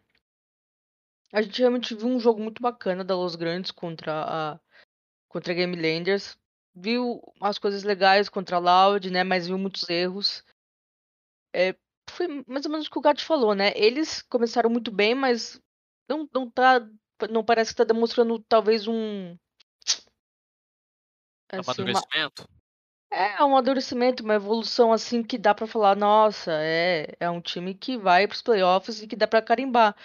A 1.33 1.41
gente 1.41 1.59
realmente 1.59 1.93
viu 1.95 2.07
um 2.07 2.19
jogo 2.19 2.41
muito 2.41 2.61
bacana 2.61 3.03
da 3.03 3.13
Los 3.13 3.35
Grandes 3.35 3.71
contra 3.71 4.23
a 4.25 4.59
contra 5.27 5.51
a 5.51 5.55
Game 5.55 5.75
Landers. 5.75 6.37
Viu 6.73 7.21
umas 7.41 7.57
coisas 7.57 7.83
legais 7.83 8.29
contra 8.29 8.55
a 8.55 8.59
Loud, 8.59 9.09
né, 9.09 9.25
mas 9.25 9.47
viu 9.47 9.57
muitos 9.57 9.89
erros. 9.89 10.45
É, 11.53 11.75
foi 12.09 12.43
mais 12.47 12.65
ou 12.65 12.71
menos 12.71 12.87
o 12.87 12.89
que 12.89 12.97
o 12.97 13.01
Gato 13.01 13.23
falou, 13.23 13.53
né? 13.53 13.71
Eles 13.75 14.21
começaram 14.23 14.69
muito 14.69 14.91
bem, 14.91 15.13
mas 15.15 15.61
não, 16.09 16.27
não 16.33 16.49
tá 16.49 16.85
não 17.29 17.43
parece 17.43 17.71
que 17.71 17.77
tá 17.77 17.83
demonstrando 17.83 18.39
talvez 18.49 18.87
um 18.87 19.37
assim, 21.51 21.59
amadurecimento. 21.59 22.41
Uma... 22.41 22.63
É 23.11 23.43
um 23.43 23.47
amadurecimento, 23.47 24.23
uma 24.23 24.33
evolução 24.33 24.91
assim 24.91 25.21
que 25.21 25.37
dá 25.37 25.53
para 25.53 25.67
falar, 25.67 25.95
nossa, 25.95 26.51
é, 26.51 27.15
é 27.19 27.29
um 27.29 27.39
time 27.39 27.75
que 27.75 27.95
vai 27.95 28.27
pros 28.27 28.41
playoffs 28.41 29.01
e 29.01 29.07
que 29.07 29.15
dá 29.15 29.27
para 29.27 29.41
carimbar. 29.41 29.95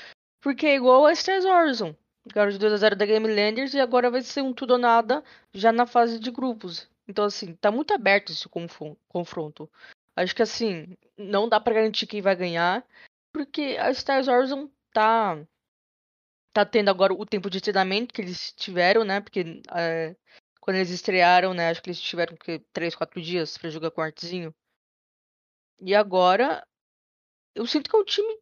Porque 0.42 0.66
é 0.66 0.76
igual 0.76 1.06
a 1.06 1.12
Stars 1.12 1.44
Horizon. 1.44 1.96
Ganharam 2.26 2.52
de 2.52 2.58
2x0 2.58 2.94
da 2.94 3.06
Game 3.06 3.26
Landers 3.26 3.72
e 3.72 3.80
agora 3.80 4.10
vai 4.10 4.20
ser 4.20 4.42
um 4.42 4.52
tudo 4.52 4.72
ou 4.72 4.78
nada 4.78 5.24
já 5.54 5.72
na 5.72 5.86
fase 5.86 6.18
de 6.18 6.30
grupos. 6.30 6.88
Então, 7.08 7.24
assim, 7.24 7.54
tá 7.54 7.70
muito 7.70 7.94
aberto 7.94 8.30
esse 8.32 8.46
confronto. 9.08 9.70
Acho 10.22 10.34
que, 10.34 10.42
assim, 10.42 10.96
não 11.16 11.48
dá 11.48 11.60
para 11.60 11.74
garantir 11.74 12.06
quem 12.06 12.20
vai 12.20 12.34
ganhar, 12.34 12.84
porque 13.32 13.76
a 13.78 13.90
Stars 13.92 14.26
Horizon 14.26 14.68
tá, 14.92 15.38
tá 16.52 16.66
tendo 16.66 16.90
agora 16.90 17.12
o 17.12 17.24
tempo 17.24 17.48
de 17.48 17.60
treinamento 17.60 18.12
que 18.12 18.22
eles 18.22 18.52
tiveram, 18.52 19.04
né? 19.04 19.20
Porque 19.20 19.62
é, 19.72 20.16
quando 20.60 20.76
eles 20.76 20.90
estrearam, 20.90 21.54
né? 21.54 21.70
Acho 21.70 21.80
que 21.82 21.90
eles 21.90 22.00
tiveram 22.00 22.36
que, 22.36 22.58
3, 22.72 22.94
4 22.96 23.20
dias 23.22 23.56
para 23.56 23.70
jogar 23.70 23.90
com 23.92 24.00
o 24.00 24.04
artezinho. 24.04 24.54
E 25.80 25.94
agora 25.94 26.66
eu 27.54 27.66
sinto 27.66 27.88
que 27.88 27.96
é 27.96 27.98
um 27.98 28.04
time 28.04 28.38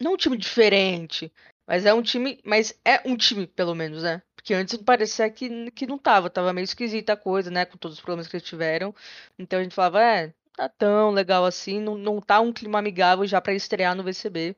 não 0.00 0.14
um 0.14 0.16
time 0.16 0.36
diferente, 0.36 1.32
mas 1.66 1.86
é 1.86 1.92
um 1.94 2.02
time, 2.02 2.40
mas 2.44 2.78
é 2.84 3.00
um 3.08 3.16
time 3.16 3.46
pelo 3.46 3.74
menos, 3.74 4.02
né? 4.02 4.22
Porque 4.34 4.54
antes 4.54 4.76
parecia 4.78 5.30
que, 5.30 5.70
que 5.72 5.86
não 5.86 5.98
tava, 5.98 6.30
tava 6.30 6.52
meio 6.52 6.64
esquisita 6.64 7.14
a 7.14 7.16
coisa, 7.16 7.50
né, 7.50 7.64
com 7.64 7.76
todos 7.78 7.96
os 7.96 8.02
problemas 8.02 8.28
que 8.28 8.36
eles 8.36 8.46
tiveram. 8.46 8.94
Então 9.38 9.58
a 9.58 9.62
gente 9.62 9.74
falava, 9.74 10.02
é, 10.02 10.34
tá 10.56 10.68
tão 10.68 11.10
legal 11.10 11.44
assim, 11.44 11.80
não, 11.80 11.96
não 11.96 12.20
tá 12.20 12.40
um 12.40 12.52
clima 12.52 12.78
amigável 12.78 13.26
já 13.26 13.40
para 13.40 13.54
estrear 13.54 13.94
no 13.94 14.02
VCB. 14.02 14.56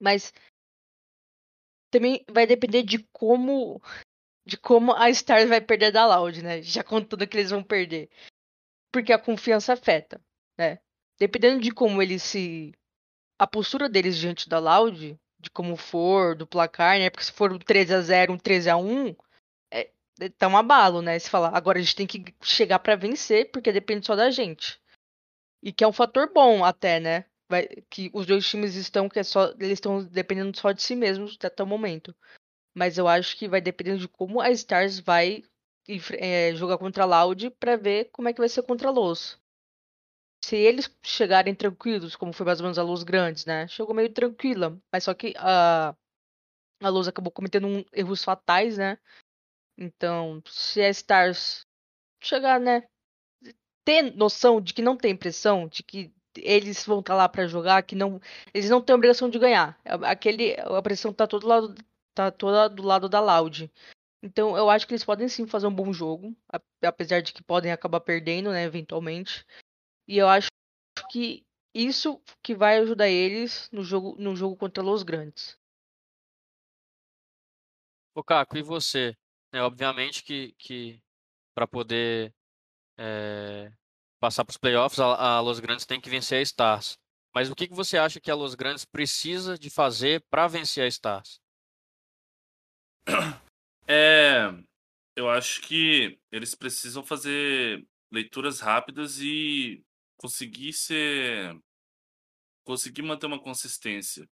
Mas 0.00 0.32
também 1.90 2.24
vai 2.30 2.46
depender 2.46 2.82
de 2.82 2.98
como 3.12 3.82
de 4.46 4.56
como 4.56 4.94
a 4.94 5.10
Stars 5.10 5.48
vai 5.48 5.60
perder 5.60 5.92
da 5.92 6.06
Loud, 6.06 6.42
né? 6.42 6.62
Já 6.62 6.82
contando 6.82 7.26
que 7.26 7.36
eles 7.36 7.50
vão 7.50 7.62
perder. 7.62 8.08
Porque 8.90 9.12
a 9.12 9.18
confiança 9.18 9.74
afeta, 9.74 10.20
né? 10.56 10.78
Dependendo 11.18 11.60
de 11.60 11.70
como 11.70 12.00
eles 12.00 12.22
se 12.22 12.72
a 13.38 13.46
postura 13.46 13.88
deles 13.88 14.16
diante 14.16 14.48
da 14.48 14.58
Loud, 14.58 15.18
de 15.38 15.50
como 15.50 15.76
for, 15.76 16.34
do 16.34 16.46
placar, 16.46 16.98
né? 16.98 17.10
Porque 17.10 17.24
se 17.24 17.32
for 17.32 17.52
um 17.52 17.58
13 17.58 17.94
a 17.94 18.00
0, 18.00 18.32
um 18.32 18.38
13 18.38 18.70
a 18.70 18.76
1, 18.76 19.08
é, 19.08 19.10
é, 19.10 19.16
tá 20.38 20.48
um 20.48 20.56
abalo, 20.56 21.02
né? 21.02 21.18
Se 21.18 21.30
falar, 21.30 21.56
agora 21.56 21.78
a 21.78 21.82
gente 21.82 21.96
tem 21.96 22.06
que 22.06 22.34
chegar 22.42 22.78
para 22.78 22.96
vencer, 22.96 23.50
porque 23.50 23.72
depende 23.72 24.06
só 24.06 24.16
da 24.16 24.30
gente. 24.30 24.80
E 25.62 25.72
que 25.72 25.84
é 25.84 25.88
um 25.88 25.92
fator 25.92 26.32
bom 26.32 26.64
até, 26.64 27.00
né? 27.00 27.24
Vai, 27.50 27.66
que 27.88 28.10
os 28.12 28.26
dois 28.26 28.46
times 28.46 28.74
estão 28.74 29.08
que 29.08 29.18
é 29.18 29.22
só 29.22 29.52
eles 29.52 29.72
estão 29.72 30.04
dependendo 30.04 30.56
só 30.56 30.72
de 30.72 30.82
si 30.82 30.94
mesmos 30.94 31.38
até 31.42 31.62
o 31.62 31.66
momento. 31.66 32.14
Mas 32.74 32.98
eu 32.98 33.08
acho 33.08 33.36
que 33.36 33.48
vai 33.48 33.60
dependendo 33.60 33.98
de 34.00 34.08
como 34.08 34.40
a 34.40 34.50
Stars 34.50 35.00
vai 35.00 35.42
é, 36.18 36.54
jogar 36.54 36.78
contra 36.78 37.04
a 37.04 37.06
Loud 37.06 37.50
para 37.50 37.76
ver 37.76 38.10
como 38.12 38.28
é 38.28 38.32
que 38.32 38.40
vai 38.40 38.48
ser 38.48 38.62
contra 38.62 38.88
a 38.88 38.90
Los. 38.90 39.38
Se 40.44 40.56
eles 40.56 40.90
chegarem 41.02 41.54
tranquilos, 41.54 42.14
como 42.16 42.32
foi 42.32 42.46
mais 42.46 42.60
ou 42.60 42.64
menos 42.64 42.78
a 42.78 42.82
Luz 42.82 43.02
Grandes, 43.02 43.44
né? 43.44 43.66
Chegou 43.68 43.94
meio 43.94 44.12
tranquila, 44.12 44.78
mas 44.92 45.04
só 45.04 45.14
que 45.14 45.34
a 45.36 45.94
a 46.80 46.88
Luz 46.88 47.08
acabou 47.08 47.32
cometendo 47.32 47.66
um, 47.66 47.84
erros 47.92 48.22
fatais, 48.22 48.78
né? 48.78 48.98
Então, 49.78 50.42
se 50.44 50.82
a 50.82 50.90
Stars 50.90 51.64
chegar, 52.20 52.58
né, 52.58 52.82
ter 53.84 54.02
noção 54.16 54.60
de 54.60 54.74
que 54.74 54.82
não 54.82 54.96
tem 54.96 55.16
pressão, 55.16 55.68
de 55.68 55.84
que 55.84 56.12
eles 56.36 56.84
vão 56.84 56.98
estar 56.98 57.14
tá 57.14 57.16
lá 57.16 57.28
para 57.28 57.46
jogar, 57.46 57.82
que 57.84 57.94
não, 57.94 58.20
eles 58.52 58.68
não 58.68 58.82
têm 58.82 58.94
obrigação 58.94 59.30
de 59.30 59.38
ganhar. 59.38 59.80
Aquele, 60.04 60.56
a 60.60 60.82
pressão 60.82 61.12
tá 61.12 61.28
todo 61.28 61.46
lado, 61.46 61.74
tá 62.12 62.30
toda 62.30 62.68
do 62.68 62.82
lado 62.82 63.08
da 63.08 63.20
Loud. 63.20 63.72
Então 64.20 64.56
eu 64.56 64.68
acho 64.68 64.84
que 64.84 64.94
eles 64.94 65.04
podem 65.04 65.28
sim 65.28 65.46
fazer 65.46 65.68
um 65.68 65.74
bom 65.74 65.92
jogo, 65.92 66.36
apesar 66.82 67.22
de 67.22 67.32
que 67.32 67.42
podem 67.42 67.70
acabar 67.70 68.00
perdendo, 68.00 68.50
né, 68.50 68.64
eventualmente. 68.64 69.46
E 70.08 70.18
eu 70.18 70.28
acho 70.28 70.48
que 71.08 71.46
isso 71.72 72.20
que 72.42 72.54
vai 72.54 72.78
ajudar 72.78 73.08
eles 73.08 73.68
no 73.70 73.84
jogo, 73.84 74.16
no 74.18 74.34
jogo 74.34 74.56
contra 74.56 74.82
os 74.82 75.04
grandes. 75.04 75.56
Ô 78.12 78.24
Caco, 78.24 78.58
e 78.58 78.62
você? 78.62 79.16
É, 79.52 79.60
obviamente 79.62 80.22
que, 80.22 80.54
que 80.58 81.02
para 81.54 81.66
poder 81.66 82.34
é, 82.98 83.72
passar 84.20 84.44
para 84.44 84.52
os 84.52 84.58
playoffs, 84.58 85.00
a, 85.00 85.36
a, 85.36 85.40
Los 85.40 85.60
Grandes 85.60 85.86
tem 85.86 86.00
que 86.00 86.10
vencer 86.10 86.38
a 86.38 86.42
Stars. 86.42 86.98
Mas 87.34 87.50
o 87.50 87.54
que, 87.54 87.68
que 87.68 87.74
você 87.74 87.96
acha 87.96 88.20
que 88.20 88.30
a 88.30 88.34
Los 88.34 88.54
Grandes 88.54 88.84
precisa 88.84 89.58
de 89.58 89.70
fazer 89.70 90.22
para 90.30 90.48
vencer 90.48 90.84
a 90.84 90.88
Stars? 90.88 91.40
É, 93.90 94.50
eu 95.16 95.30
acho 95.30 95.62
que 95.62 96.20
eles 96.30 96.54
precisam 96.54 97.02
fazer 97.02 97.86
leituras 98.12 98.60
rápidas 98.60 99.18
e 99.18 99.82
conseguir 100.18 100.74
ser. 100.74 101.58
conseguir 102.64 103.00
manter 103.00 103.26
uma 103.26 103.40
consistência. 103.40 104.28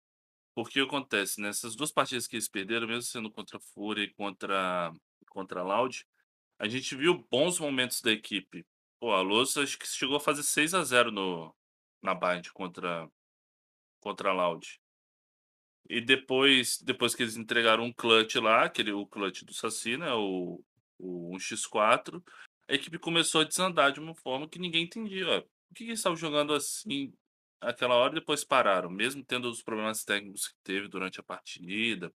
Porque 0.54 0.82
acontece, 0.82 1.42
nessas 1.42 1.76
duas 1.76 1.92
partidas 1.92 2.28
que 2.28 2.36
eles 2.36 2.50
perderam, 2.50 2.88
mesmo 2.88 3.04
sendo 3.04 3.32
contra 3.32 3.58
a 3.58 3.62
Fúria 3.74 4.04
e 4.04 4.14
contra, 4.14 4.92
contra 5.30 5.62
a 5.62 5.64
Loud, 5.64 6.06
a 6.60 6.68
gente 6.68 6.96
viu 6.96 7.26
bons 7.30 7.60
momentos 7.60 8.02
da 8.02 8.12
equipe. 8.12 8.66
Pô, 9.00 9.14
a 9.14 9.22
acho 9.44 9.80
que 9.80 9.88
chegou 9.88 10.18
a 10.18 10.20
fazer 10.20 10.44
6 10.44 10.74
a 10.74 10.84
0 10.84 11.12
no, 11.12 11.56
na 12.02 12.14
Bind 12.14 12.50
contra, 12.54 13.10
contra 14.00 14.30
a 14.30 14.34
Loud. 14.34 14.80
E 15.90 16.00
depois, 16.00 16.80
depois 16.82 17.16
que 17.16 17.24
eles 17.24 17.36
entregaram 17.36 17.84
um 17.84 17.94
clutch 17.94 18.36
lá, 18.36 18.66
aquele, 18.66 18.92
o 18.92 19.06
clutch 19.08 19.44
do 19.44 19.54
Saci, 19.54 19.98
né, 19.98 20.14
o, 20.14 20.64
o 21.00 21.36
1x4, 21.36 22.24
a 22.70 22.74
equipe 22.74 23.00
começou 23.00 23.42
a 23.42 23.46
desandar 23.46 23.92
de 23.92 24.00
uma 24.00 24.16
forma 24.16 24.48
que 24.48 24.60
ninguém 24.60 24.84
entendia. 24.84 25.28
Ó, 25.28 25.42
por 25.42 25.76
que 25.76 25.84
eles 25.86 26.00
estavam 26.00 26.18
jogando 26.18 26.54
assim 26.54 27.14
aquela 27.62 27.96
hora 27.96 28.14
depois 28.16 28.44
pararam? 28.44 28.90
Mesmo 28.90 29.24
tendo 29.24 29.50
os 29.50 29.62
problemas 29.62 30.04
técnicos 30.04 30.48
que 30.48 30.56
teve 30.64 30.88
durante 30.88 31.20
a 31.20 31.24
partida. 31.24 32.12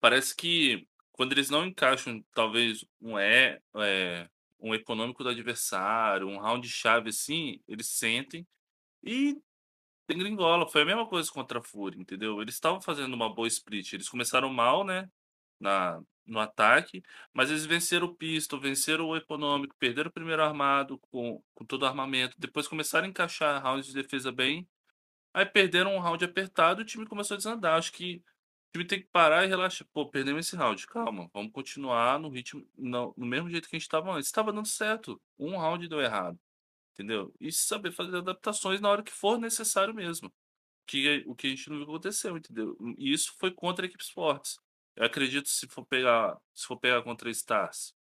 Parece 0.00 0.34
que 0.34 0.86
quando 1.12 1.32
eles 1.32 1.50
não 1.50 1.64
encaixam, 1.66 2.24
talvez, 2.34 2.84
um 3.00 3.18
é, 3.18 3.60
é 3.76 4.28
um 4.58 4.74
econômico 4.74 5.22
do 5.22 5.28
adversário, 5.30 6.28
um 6.28 6.38
round 6.38 6.68
chave 6.68 7.10
assim, 7.10 7.60
eles 7.68 7.88
sentem 7.88 8.46
e 9.02 9.36
tem 10.06 10.18
gringola. 10.18 10.68
Foi 10.68 10.82
a 10.82 10.84
mesma 10.84 11.06
coisa 11.06 11.30
contra 11.30 11.58
a 11.60 11.62
Fúria, 11.62 12.00
entendeu? 12.00 12.40
Eles 12.42 12.54
estavam 12.54 12.80
fazendo 12.80 13.14
uma 13.14 13.32
boa 13.32 13.48
split. 13.48 13.92
Eles 13.92 14.08
começaram 14.08 14.52
mal, 14.52 14.84
né? 14.84 15.08
Na, 15.60 16.02
no 16.26 16.38
ataque, 16.38 17.02
mas 17.32 17.50
eles 17.50 17.64
venceram 17.64 18.06
o 18.06 18.14
pistol, 18.14 18.60
venceram 18.60 19.06
o 19.08 19.16
econômico, 19.16 19.74
perderam 19.78 20.08
o 20.08 20.12
primeiro 20.12 20.42
armado 20.42 20.98
com, 20.98 21.42
com 21.54 21.64
todo 21.64 21.82
o 21.82 21.86
armamento, 21.86 22.36
depois 22.38 22.68
começaram 22.68 23.06
a 23.06 23.10
encaixar 23.10 23.62
rounds 23.62 23.86
de 23.86 23.94
defesa 23.94 24.30
bem, 24.32 24.68
aí 25.34 25.46
perderam 25.46 25.94
um 25.96 25.98
round 25.98 26.24
apertado 26.24 26.80
e 26.80 26.84
o 26.84 26.86
time 26.86 27.06
começou 27.06 27.34
a 27.34 27.38
desandar. 27.38 27.78
Acho 27.78 27.92
que 27.92 28.22
o 28.70 28.72
time 28.72 28.86
tem 28.86 29.00
que 29.00 29.08
parar 29.08 29.44
e 29.44 29.48
relaxar. 29.48 29.86
Pô, 29.92 30.08
perdemos 30.08 30.46
esse 30.46 30.56
round. 30.56 30.86
Calma, 30.86 31.30
vamos 31.32 31.52
continuar 31.52 32.18
no 32.18 32.28
ritmo, 32.28 32.66
no, 32.76 33.14
no 33.16 33.26
mesmo 33.26 33.50
jeito 33.50 33.68
que 33.68 33.76
a 33.76 33.78
gente 33.78 33.86
estava 33.86 34.12
antes. 34.12 34.26
Estava 34.28 34.52
dando 34.52 34.68
certo. 34.68 35.20
Um 35.38 35.56
round 35.58 35.86
deu 35.88 36.00
errado. 36.00 36.38
Entendeu? 36.94 37.34
E 37.40 37.52
saber 37.52 37.92
fazer 37.92 38.16
adaptações 38.18 38.80
na 38.80 38.88
hora 38.90 39.02
que 39.02 39.12
for 39.12 39.38
necessário 39.38 39.94
mesmo. 39.94 40.32
Que, 40.86 41.24
o 41.26 41.34
que 41.34 41.46
a 41.46 41.50
gente 41.50 41.70
não 41.70 41.76
viu 41.76 41.84
aconteceu, 41.84 42.36
entendeu? 42.36 42.76
E 42.98 43.12
isso 43.12 43.34
foi 43.38 43.50
contra 43.50 43.84
a 43.84 43.88
equipe 43.88 44.02
esportes. 44.02 44.58
Eu 44.96 45.04
acredito 45.04 45.48
se 45.48 45.66
for 45.68 45.86
pegar, 45.86 46.38
se 46.54 46.66
for 46.66 46.78
pegar 46.78 47.02
contra 47.02 47.30
Stars, 47.30 47.94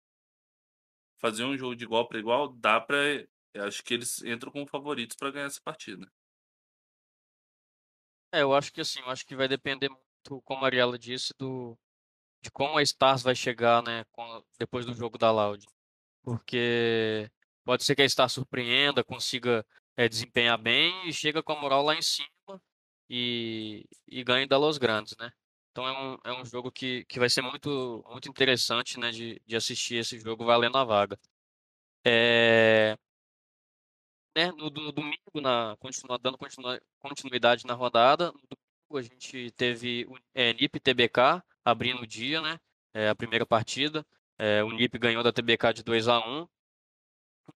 fazer 1.18 1.44
um 1.44 1.56
jogo 1.56 1.76
de 1.76 1.84
igual 1.84 2.08
para 2.08 2.18
igual, 2.18 2.48
dá 2.48 2.80
para, 2.80 2.96
acho 3.66 3.82
que 3.84 3.94
eles 3.94 4.22
entram 4.22 4.50
como 4.50 4.66
favoritos 4.66 5.16
para 5.16 5.30
ganhar 5.30 5.46
essa 5.46 5.60
partida. 5.62 6.10
É, 8.32 8.42
eu 8.42 8.54
acho 8.54 8.72
que 8.72 8.80
assim, 8.80 9.00
eu 9.00 9.10
acho 9.10 9.26
que 9.26 9.36
vai 9.36 9.48
depender 9.48 9.88
muito, 9.88 10.42
como 10.42 10.64
a 10.64 10.66
Ariela 10.66 10.98
disse, 10.98 11.32
do 11.38 11.78
de 12.42 12.50
como 12.50 12.78
a 12.78 12.82
Stars 12.82 13.22
vai 13.22 13.34
chegar, 13.34 13.82
né, 13.82 14.04
com, 14.12 14.42
depois 14.58 14.86
do 14.86 14.94
jogo 14.94 15.18
da 15.18 15.30
Loud. 15.30 15.66
Porque 16.22 17.30
pode 17.64 17.84
ser 17.84 17.94
que 17.94 18.02
a 18.02 18.06
Stars 18.06 18.32
surpreenda, 18.32 19.04
consiga 19.04 19.64
é, 19.96 20.08
desempenhar 20.08 20.56
bem 20.56 21.08
e 21.08 21.12
chega 21.12 21.42
com 21.42 21.52
a 21.52 21.60
moral 21.60 21.82
lá 21.82 21.94
em 21.94 22.02
cima 22.02 22.62
e, 23.08 23.84
e 24.08 24.24
ganhe 24.24 24.46
da 24.46 24.56
Los 24.56 24.78
Grandes, 24.78 25.14
né? 25.18 25.30
Então 25.70 25.86
é 25.86 25.92
um, 25.92 26.18
é 26.24 26.40
um 26.40 26.44
jogo 26.44 26.70
que, 26.70 27.04
que 27.04 27.18
vai 27.18 27.28
ser 27.28 27.42
muito, 27.42 28.04
muito 28.08 28.28
interessante 28.28 28.98
né, 28.98 29.10
de, 29.10 29.40
de 29.46 29.56
assistir 29.56 29.96
esse 29.96 30.18
jogo 30.18 30.44
valendo 30.44 30.76
a 30.78 30.84
vaga. 30.84 31.18
É, 32.04 32.96
né, 34.36 34.50
no, 34.52 34.70
no, 34.70 34.92
domingo, 34.92 35.40
na, 35.40 35.76
continua, 35.78 36.18
dando 36.18 36.38
continua, 36.38 36.80
continuidade 36.98 37.66
na 37.66 37.74
rodada, 37.74 38.32
no 38.32 38.40
domingo 38.40 38.98
a 38.98 39.02
gente 39.02 39.50
teve 39.52 40.06
o 40.08 40.18
é, 40.34 40.52
NIP 40.54 40.80
TBK 40.80 41.42
abrindo 41.64 42.02
o 42.02 42.06
dia, 42.06 42.40
né? 42.40 42.58
É, 42.92 43.08
a 43.08 43.14
primeira 43.14 43.46
partida. 43.46 44.04
É, 44.38 44.64
o 44.64 44.70
NIP 44.72 44.98
ganhou 44.98 45.22
da 45.22 45.32
TBK 45.32 45.74
de 45.74 45.82
2 45.84 46.08
a 46.08 46.18
1 46.18 46.48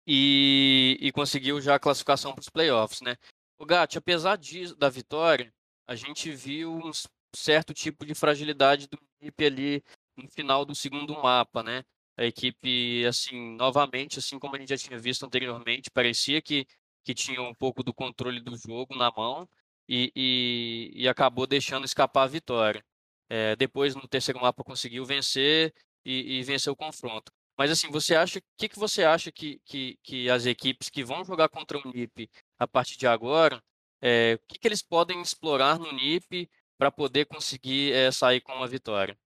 e, 0.06 0.98
e 1.00 1.12
conseguiu 1.12 1.60
já 1.60 1.74
a 1.74 1.80
classificação 1.80 2.32
para 2.32 2.42
os 2.42 2.48
playoffs, 2.48 3.00
né? 3.00 3.16
O 3.58 3.64
Gatti, 3.64 3.98
apesar 3.98 4.36
disso, 4.36 4.76
da 4.76 4.88
vitória, 4.88 5.52
a 5.86 5.94
gente 5.94 6.30
viu 6.30 6.74
uns 6.76 7.06
certo 7.34 7.74
tipo 7.74 8.04
de 8.06 8.14
fragilidade 8.14 8.88
do 8.88 8.98
equipe 9.20 9.44
ali 9.44 9.84
no 10.16 10.28
final 10.28 10.64
do 10.64 10.74
segundo 10.74 11.14
mapa, 11.22 11.62
né? 11.62 11.84
A 12.16 12.24
equipe, 12.24 13.04
assim, 13.06 13.56
novamente, 13.56 14.18
assim 14.18 14.38
como 14.38 14.54
a 14.56 14.58
gente 14.58 14.68
já 14.68 14.76
tinha 14.78 14.98
visto 14.98 15.24
anteriormente, 15.26 15.90
parecia 15.90 16.40
que, 16.40 16.66
que 17.04 17.14
tinha 17.14 17.42
um 17.42 17.54
pouco 17.54 17.82
do 17.82 17.92
controle 17.92 18.40
do 18.40 18.56
jogo 18.56 18.94
na 18.96 19.10
mão 19.10 19.48
e, 19.88 20.12
e, 20.14 20.92
e 20.94 21.08
acabou 21.08 21.46
deixando 21.46 21.84
escapar 21.84 22.24
a 22.24 22.28
vitória. 22.28 22.84
É, 23.28 23.56
depois, 23.56 23.94
no 23.94 24.06
terceiro 24.06 24.40
mapa, 24.40 24.62
conseguiu 24.62 25.04
vencer 25.04 25.74
e, 26.04 26.38
e 26.38 26.42
vencer 26.44 26.72
o 26.72 26.76
confronto. 26.76 27.32
Mas 27.56 27.70
assim, 27.70 27.90
você 27.90 28.14
acha, 28.14 28.38
o 28.38 28.42
que, 28.56 28.68
que 28.68 28.78
você 28.78 29.04
acha 29.04 29.30
que, 29.32 29.60
que, 29.64 29.98
que 30.02 30.28
as 30.30 30.46
equipes 30.46 30.88
que 30.88 31.04
vão 31.04 31.24
jogar 31.24 31.48
contra 31.48 31.78
o 31.78 31.92
NIP 31.92 32.28
a 32.58 32.66
partir 32.66 32.96
de 32.98 33.06
agora, 33.06 33.62
é, 34.00 34.38
o 34.42 34.46
que, 34.46 34.58
que 34.58 34.68
eles 34.68 34.82
podem 34.82 35.20
explorar 35.22 35.78
no 35.78 35.90
NIP 35.92 36.48
para 36.78 36.90
poder 36.90 37.26
conseguir 37.26 37.92
é, 37.92 38.10
sair 38.10 38.40
com 38.40 38.52
uma 38.52 38.66
vitória. 38.66 39.16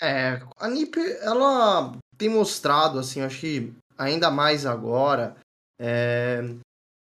É, 0.00 0.42
a 0.58 0.68
NIP, 0.68 0.98
ela 1.20 1.96
tem 2.18 2.28
mostrado, 2.28 2.98
assim, 2.98 3.22
acho 3.22 3.40
que 3.40 3.72
ainda 3.96 4.30
mais 4.30 4.66
agora, 4.66 5.36
é 5.78 6.42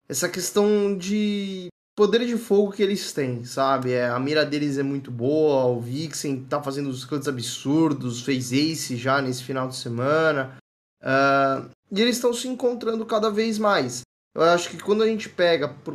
essa 0.08 0.30
questão 0.30 0.98
de 0.98 1.68
poder 1.96 2.26
de 2.26 2.38
fogo 2.38 2.72
que 2.72 2.84
eles 2.84 3.14
têm, 3.14 3.44
sabe? 3.44 3.94
É, 3.94 4.08
a 4.08 4.20
mira 4.20 4.46
deles 4.46 4.78
é 4.78 4.84
muito 4.84 5.12
boa, 5.12 5.66
o 5.66 5.80
Vixen 5.80 6.44
tá 6.46 6.62
fazendo 6.62 6.90
os 6.90 7.06
cantos 7.06 7.28
absurdos, 7.28 8.22
fez 8.22 8.52
ace 8.52 8.98
já 8.98 9.22
nesse 9.22 9.44
final 9.44 9.68
de 9.68 9.76
semana. 9.76 10.58
Uh, 11.02 11.70
e 11.92 12.02
eles 12.02 12.16
estão 12.16 12.34
se 12.34 12.48
encontrando 12.48 13.06
cada 13.06 13.30
vez 13.30 13.60
mais. 13.60 14.02
Eu 14.36 14.44
acho 14.44 14.70
que 14.70 14.78
quando 14.78 15.04
a 15.04 15.08
gente 15.08 15.30
pega 15.30 15.68
por, 15.68 15.94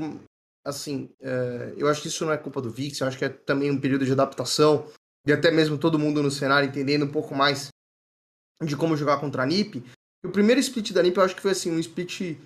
assim, 0.69 1.11
uh, 1.23 1.75
eu 1.77 1.89
acho 1.89 2.03
que 2.03 2.09
isso 2.09 2.25
não 2.25 2.33
é 2.33 2.37
culpa 2.37 2.61
do 2.61 2.71
Vixen, 2.71 3.05
eu 3.05 3.09
acho 3.09 3.19
que 3.19 3.25
é 3.25 3.29
também 3.29 3.71
um 3.71 3.81
período 3.81 4.05
de 4.05 4.13
adaptação 4.13 4.87
e 5.27 5.33
até 5.33 5.51
mesmo 5.51 5.79
todo 5.79 5.99
mundo 5.99 6.23
no 6.23 6.31
cenário 6.31 6.69
entendendo 6.69 7.07
um 7.07 7.11
pouco 7.11 7.35
mais 7.35 7.69
de 8.63 8.77
como 8.77 8.97
jogar 8.97 9.19
contra 9.19 9.43
a 9.43 9.47
NiP. 9.47 9.83
O 10.25 10.31
primeiro 10.31 10.61
split 10.61 10.93
da 10.93 11.03
NiP 11.03 11.17
eu 11.17 11.25
acho 11.25 11.35
que 11.35 11.43
foi 11.43 11.53
assim, 11.53 11.71
um 11.71 11.79
split 11.79 12.37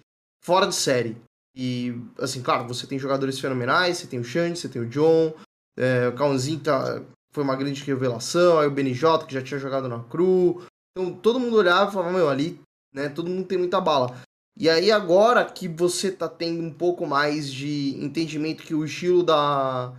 fora 0.42 0.66
de 0.66 0.74
série. 0.74 1.16
E, 1.54 1.94
assim, 2.18 2.42
claro, 2.42 2.66
você 2.66 2.86
tem 2.86 2.98
jogadores 2.98 3.38
fenomenais, 3.38 3.98
você 3.98 4.06
tem 4.06 4.20
o 4.20 4.24
Xande, 4.24 4.58
você 4.58 4.68
tem 4.68 4.80
o 4.80 4.88
John, 4.88 5.34
é, 5.76 6.08
o 6.08 6.14
Cãozinho 6.14 6.60
tá, 6.60 7.02
foi 7.32 7.44
uma 7.44 7.56
grande 7.56 7.82
revelação, 7.82 8.58
aí 8.58 8.66
o 8.66 8.70
BNJ, 8.70 9.26
que 9.26 9.34
já 9.34 9.42
tinha 9.42 9.60
jogado 9.60 9.88
na 9.88 10.02
Cru. 10.04 10.64
Então, 10.90 11.14
todo 11.14 11.40
mundo 11.40 11.56
olhava 11.56 11.90
e 11.90 11.92
falava, 11.92 12.12
meu, 12.12 12.28
ali, 12.28 12.60
né, 12.94 13.08
todo 13.08 13.28
mundo 13.28 13.46
tem 13.46 13.58
muita 13.58 13.80
bala. 13.80 14.22
E 14.56 14.68
aí, 14.68 14.92
agora 14.92 15.44
que 15.44 15.66
você 15.66 16.10
tá 16.10 16.28
tendo 16.28 16.62
um 16.62 16.72
pouco 16.72 17.06
mais 17.06 17.50
de 17.52 17.96
entendimento 18.02 18.62
que 18.62 18.74
o 18.74 18.84
estilo 18.84 19.22
da, 19.22 19.94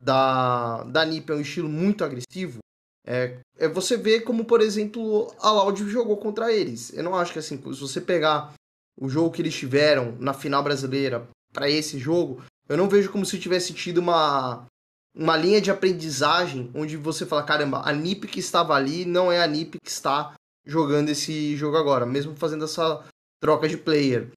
da, 0.00 0.82
da 0.84 1.04
NiP 1.04 1.30
é 1.30 1.34
um 1.34 1.40
estilo 1.40 1.68
muito 1.68 2.02
agressivo, 2.02 2.60
é, 3.06 3.38
é 3.58 3.68
você 3.68 3.96
vê 3.96 4.20
como, 4.20 4.44
por 4.44 4.60
exemplo, 4.60 5.32
a 5.38 5.50
Loud 5.50 5.88
jogou 5.90 6.16
contra 6.16 6.52
eles. 6.52 6.92
Eu 6.94 7.02
não 7.02 7.14
acho 7.14 7.32
que, 7.32 7.38
assim, 7.38 7.56
se 7.56 7.80
você 7.80 8.00
pegar 8.00 8.54
o 8.98 9.08
jogo 9.08 9.30
que 9.30 9.42
eles 9.42 9.54
tiveram 9.54 10.16
na 10.18 10.32
final 10.32 10.62
brasileira 10.62 11.28
para 11.52 11.68
esse 11.68 11.98
jogo, 11.98 12.42
eu 12.68 12.76
não 12.76 12.88
vejo 12.88 13.10
como 13.10 13.26
se 13.26 13.38
tivesse 13.38 13.74
tido 13.74 13.98
uma, 13.98 14.66
uma 15.14 15.36
linha 15.36 15.60
de 15.60 15.70
aprendizagem 15.70 16.70
onde 16.74 16.96
você 16.96 17.26
fala, 17.26 17.42
caramba, 17.42 17.82
a 17.84 17.92
NiP 17.92 18.28
que 18.28 18.40
estava 18.40 18.74
ali 18.74 19.04
não 19.04 19.30
é 19.30 19.42
a 19.42 19.46
NiP 19.46 19.78
que 19.82 19.90
está 19.90 20.34
jogando 20.64 21.08
esse 21.08 21.56
jogo 21.56 21.76
agora, 21.76 22.06
mesmo 22.06 22.36
fazendo 22.36 22.64
essa 22.64 23.04
troca 23.40 23.68
de 23.68 23.76
player. 23.76 24.30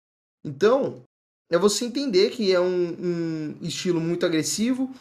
Então, 0.44 1.04
é 1.52 1.58
você 1.58 1.86
entender 1.86 2.32
que 2.32 2.52
é 2.52 2.60
um, 2.60 2.98
um 3.00 3.58
estilo 3.62 4.00
muito 4.00 4.26
agressivo, 4.26 4.94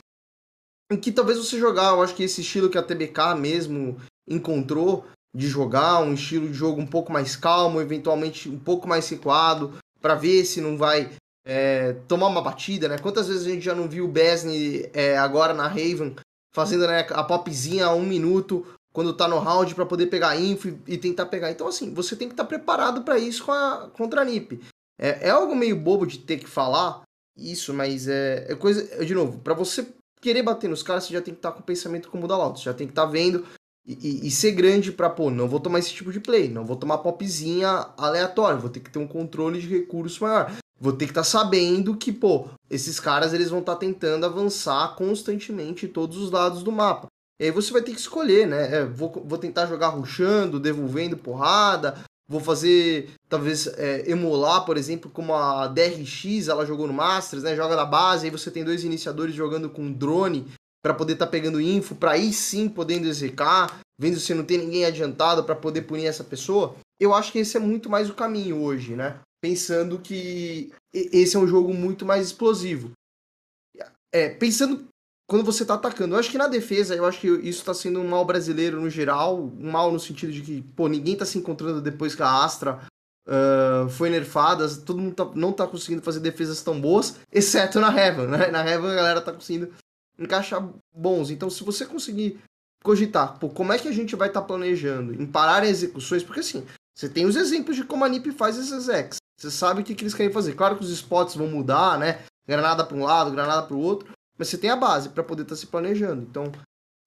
em 0.90 0.96
que 0.96 1.10
talvez 1.10 1.38
você 1.38 1.58
jogar, 1.58 1.90
eu 1.92 2.02
acho 2.02 2.14
que 2.14 2.22
esse 2.22 2.42
estilo 2.42 2.68
que 2.68 2.76
a 2.76 2.82
TBK 2.82 3.34
mesmo 3.38 3.98
encontrou, 4.28 5.06
de 5.34 5.48
jogar, 5.48 6.00
um 6.00 6.12
estilo 6.12 6.46
de 6.46 6.52
jogo 6.52 6.80
um 6.80 6.86
pouco 6.86 7.10
mais 7.10 7.34
calmo, 7.36 7.80
eventualmente 7.80 8.48
um 8.48 8.58
pouco 8.58 8.86
mais 8.86 9.08
recuado, 9.08 9.78
para 10.00 10.14
ver 10.14 10.44
se 10.44 10.60
não 10.60 10.76
vai 10.76 11.10
é, 11.44 11.94
tomar 12.06 12.26
uma 12.26 12.42
batida, 12.42 12.88
né? 12.88 12.98
Quantas 12.98 13.28
vezes 13.28 13.46
a 13.46 13.50
gente 13.50 13.64
já 13.64 13.74
não 13.74 13.88
viu 13.88 14.04
o 14.04 14.08
Besney 14.08 14.90
é, 14.92 15.16
agora 15.16 15.54
na 15.54 15.66
Raven 15.66 16.14
fazendo 16.54 16.86
né, 16.86 17.06
a 17.10 17.24
popzinha 17.24 17.86
a 17.86 17.94
um 17.94 18.04
minuto 18.04 18.66
quando 18.92 19.14
tá 19.14 19.26
no 19.26 19.38
round 19.38 19.74
para 19.74 19.86
poder 19.86 20.06
pegar 20.06 20.38
info 20.38 20.68
e, 20.68 20.94
e, 20.94 20.98
tentar 20.98 21.26
pegar. 21.26 21.50
Então, 21.50 21.66
assim, 21.66 21.92
você 21.94 22.14
tem 22.14 22.28
que 22.28 22.34
estar 22.34 22.44
tá 22.44 22.48
preparado 22.48 23.02
para 23.02 23.18
isso 23.18 23.44
com 23.44 23.52
a, 23.52 23.90
contra 23.92 24.20
a 24.20 24.24
NiP. 24.24 24.60
É, 24.98 25.28
é, 25.28 25.30
algo 25.30 25.56
meio 25.56 25.76
bobo 25.76 26.06
de 26.06 26.18
ter 26.18 26.38
que 26.38 26.48
falar 26.48 27.02
isso, 27.36 27.72
mas 27.72 28.06
é, 28.06 28.46
é 28.48 28.54
coisa. 28.54 29.04
De 29.04 29.14
novo, 29.14 29.38
para 29.38 29.54
você 29.54 29.86
querer 30.20 30.42
bater 30.42 30.68
nos 30.68 30.82
caras, 30.82 31.04
você 31.04 31.14
já 31.14 31.22
tem 31.22 31.34
que 31.34 31.38
estar 31.38 31.50
tá 31.50 31.56
com 31.56 31.62
o 31.62 31.66
pensamento 31.66 32.10
como 32.10 32.24
o 32.24 32.28
da 32.28 32.36
Lotus. 32.36 32.62
Já 32.62 32.74
tem 32.74 32.86
que 32.86 32.92
estar 32.92 33.06
tá 33.06 33.10
vendo 33.10 33.44
e, 33.84 34.28
e, 34.28 34.30
ser 34.30 34.52
grande 34.52 34.92
para, 34.92 35.10
pô, 35.10 35.28
não 35.28 35.48
vou 35.48 35.58
tomar 35.58 35.80
esse 35.80 35.92
tipo 35.92 36.12
de 36.12 36.20
play, 36.20 36.48
não 36.48 36.64
vou 36.64 36.76
tomar 36.76 36.98
popzinha 36.98 37.88
aleatória, 37.96 38.60
vou 38.60 38.70
ter 38.70 38.78
que 38.78 38.90
ter 38.90 39.00
um 39.00 39.08
controle 39.08 39.60
de 39.60 39.66
recurso 39.66 40.22
maior. 40.22 40.52
Vou 40.80 40.92
ter 40.92 41.06
que 41.06 41.10
estar 41.12 41.22
tá 41.22 41.24
sabendo 41.24 41.96
que, 41.96 42.12
pô, 42.12 42.48
esses 42.70 43.00
caras 43.00 43.32
eles 43.32 43.50
vão 43.50 43.60
estar 43.60 43.74
tá 43.74 43.78
tentando 43.78 44.26
avançar 44.26 44.94
constantemente 44.94 45.86
em 45.86 45.88
todos 45.88 46.16
os 46.16 46.30
lados 46.30 46.62
do 46.62 46.70
mapa. 46.70 47.08
E 47.42 47.46
aí 47.46 47.50
você 47.50 47.72
vai 47.72 47.82
ter 47.82 47.90
que 47.90 47.98
escolher, 47.98 48.46
né? 48.46 48.72
É, 48.72 48.84
vou, 48.84 49.10
vou 49.26 49.36
tentar 49.36 49.66
jogar 49.66 49.88
ruxando, 49.88 50.60
devolvendo 50.60 51.16
porrada, 51.16 51.98
vou 52.28 52.38
fazer, 52.38 53.10
talvez, 53.28 53.66
é, 53.66 54.08
emular, 54.08 54.64
por 54.64 54.76
exemplo, 54.76 55.10
como 55.10 55.34
a 55.34 55.66
DRX, 55.66 56.46
ela 56.46 56.64
jogou 56.64 56.86
no 56.86 56.92
Masters, 56.92 57.42
né? 57.42 57.56
Joga 57.56 57.74
na 57.74 57.84
base, 57.84 58.26
aí 58.26 58.30
você 58.30 58.48
tem 58.48 58.62
dois 58.62 58.84
iniciadores 58.84 59.34
jogando 59.34 59.68
com 59.68 59.92
drone 59.92 60.46
para 60.84 60.94
poder 60.94 61.14
estar 61.14 61.26
tá 61.26 61.32
pegando 61.32 61.60
info, 61.60 61.96
para 61.96 62.12
aí 62.12 62.32
sim 62.32 62.68
podendo 62.68 63.08
execar, 63.08 63.80
vendo 64.00 64.20
se 64.20 64.32
não 64.34 64.44
tem 64.44 64.58
ninguém 64.58 64.84
adiantado 64.84 65.42
para 65.42 65.56
poder 65.56 65.82
punir 65.82 66.06
essa 66.06 66.22
pessoa. 66.22 66.76
Eu 67.00 67.12
acho 67.12 67.32
que 67.32 67.40
esse 67.40 67.56
é 67.56 67.60
muito 67.60 67.90
mais 67.90 68.08
o 68.08 68.14
caminho 68.14 68.62
hoje, 68.62 68.94
né? 68.94 69.18
Pensando 69.42 69.98
que 69.98 70.70
esse 70.94 71.34
é 71.34 71.40
um 71.40 71.48
jogo 71.48 71.74
muito 71.74 72.06
mais 72.06 72.24
explosivo. 72.24 72.92
É, 74.14 74.28
pensando 74.28 74.91
quando 75.32 75.46
você 75.46 75.64
tá 75.64 75.72
atacando. 75.72 76.14
Eu 76.14 76.18
acho 76.18 76.30
que 76.30 76.36
na 76.36 76.46
defesa, 76.46 76.94
eu 76.94 77.06
acho 77.06 77.18
que 77.18 77.26
isso 77.26 77.64
tá 77.64 77.72
sendo 77.72 77.98
um 77.98 78.06
mal 78.06 78.22
brasileiro 78.22 78.78
no 78.78 78.90
geral, 78.90 79.40
um 79.42 79.70
mal 79.70 79.90
no 79.90 79.98
sentido 79.98 80.30
de 80.30 80.42
que, 80.42 80.60
pô, 80.76 80.88
ninguém 80.88 81.16
tá 81.16 81.24
se 81.24 81.38
encontrando 81.38 81.80
depois 81.80 82.14
que 82.14 82.22
a 82.22 82.44
Astra 82.44 82.80
uh, 83.26 83.88
foi 83.88 84.10
nerfada, 84.10 84.68
todo 84.76 84.98
mundo 84.98 85.14
tá, 85.14 85.30
não 85.34 85.50
tá 85.50 85.66
conseguindo 85.66 86.02
fazer 86.02 86.20
defesas 86.20 86.62
tão 86.62 86.78
boas, 86.78 87.16
exceto 87.32 87.80
na 87.80 87.88
Heaven, 87.98 88.26
né? 88.26 88.50
Na 88.50 88.62
Heaven 88.62 88.90
a 88.90 88.94
galera 88.94 89.20
tá 89.22 89.32
conseguindo 89.32 89.72
encaixar 90.18 90.68
bons. 90.94 91.30
Então, 91.30 91.48
se 91.48 91.64
você 91.64 91.86
conseguir 91.86 92.38
cogitar, 92.84 93.38
pô, 93.38 93.48
como 93.48 93.72
é 93.72 93.78
que 93.78 93.88
a 93.88 93.92
gente 93.92 94.14
vai 94.14 94.28
estar 94.28 94.42
tá 94.42 94.46
planejando 94.46 95.14
em 95.14 95.24
parar 95.24 95.64
execuções, 95.64 96.22
porque 96.22 96.40
assim, 96.40 96.62
você 96.94 97.08
tem 97.08 97.24
os 97.24 97.36
exemplos 97.36 97.74
de 97.74 97.84
como 97.84 98.04
a 98.04 98.08
NiP 98.10 98.32
faz 98.32 98.58
esses 98.58 98.86
ex. 98.86 99.16
Você 99.40 99.50
sabe 99.50 99.80
o 99.80 99.84
que, 99.84 99.94
que 99.94 100.02
eles 100.04 100.12
querem 100.12 100.30
fazer. 100.30 100.52
Claro 100.52 100.76
que 100.76 100.84
os 100.84 100.90
spots 100.90 101.36
vão 101.36 101.46
mudar, 101.48 101.98
né? 101.98 102.18
Granada 102.46 102.84
para 102.84 102.98
um 102.98 103.04
lado, 103.04 103.30
granada 103.30 103.62
para 103.62 103.74
o 103.74 103.80
outro, 103.80 104.12
mas 104.42 104.48
você 104.48 104.58
tem 104.58 104.70
a 104.70 104.76
base 104.76 105.10
para 105.10 105.22
poder 105.22 105.42
estar 105.42 105.54
tá 105.54 105.60
se 105.60 105.68
planejando. 105.68 106.22
Então, 106.22 106.50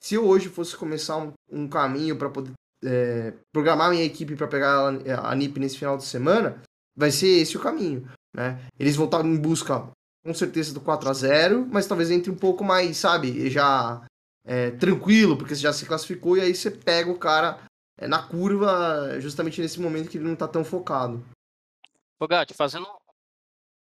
se 0.01 0.15
eu 0.15 0.25
hoje 0.25 0.47
fosse 0.47 0.73
começar 0.77 1.17
um, 1.17 1.33
um 1.51 1.67
caminho 1.67 2.17
para 2.17 2.29
poder 2.29 2.53
é, 2.81 3.33
programar 3.51 3.89
minha 3.89 4.05
equipe 4.05 4.37
para 4.37 4.47
pegar 4.47 4.87
a, 4.87 5.31
a 5.31 5.35
NiP 5.35 5.59
nesse 5.59 5.77
final 5.77 5.97
de 5.97 6.05
semana, 6.05 6.63
vai 6.95 7.11
ser 7.11 7.27
esse 7.27 7.57
o 7.57 7.59
caminho, 7.59 8.09
né? 8.33 8.65
Eles 8.79 8.95
vão 8.95 9.03
estar 9.03 9.25
em 9.25 9.35
busca 9.35 9.85
com 10.23 10.33
certeza 10.33 10.73
do 10.73 10.79
4 10.79 11.09
a 11.09 11.13
0 11.13 11.67
mas 11.69 11.85
talvez 11.85 12.09
entre 12.09 12.31
um 12.31 12.37
pouco 12.37 12.63
mais, 12.63 12.95
sabe, 12.95 13.49
já 13.49 14.07
é, 14.45 14.71
tranquilo, 14.71 15.37
porque 15.37 15.53
você 15.53 15.61
já 15.61 15.73
se 15.73 15.85
classificou 15.85 16.37
e 16.37 16.41
aí 16.41 16.55
você 16.55 16.71
pega 16.71 17.11
o 17.11 17.19
cara 17.19 17.59
é, 17.97 18.07
na 18.07 18.25
curva 18.25 19.19
justamente 19.19 19.59
nesse 19.59 19.81
momento 19.81 20.09
que 20.09 20.17
ele 20.17 20.27
não 20.29 20.37
tá 20.37 20.47
tão 20.47 20.63
focado. 20.63 21.21
Ô 22.17 22.27
Gatti, 22.29 22.53
fazendo 22.53 22.87
um 22.87 22.97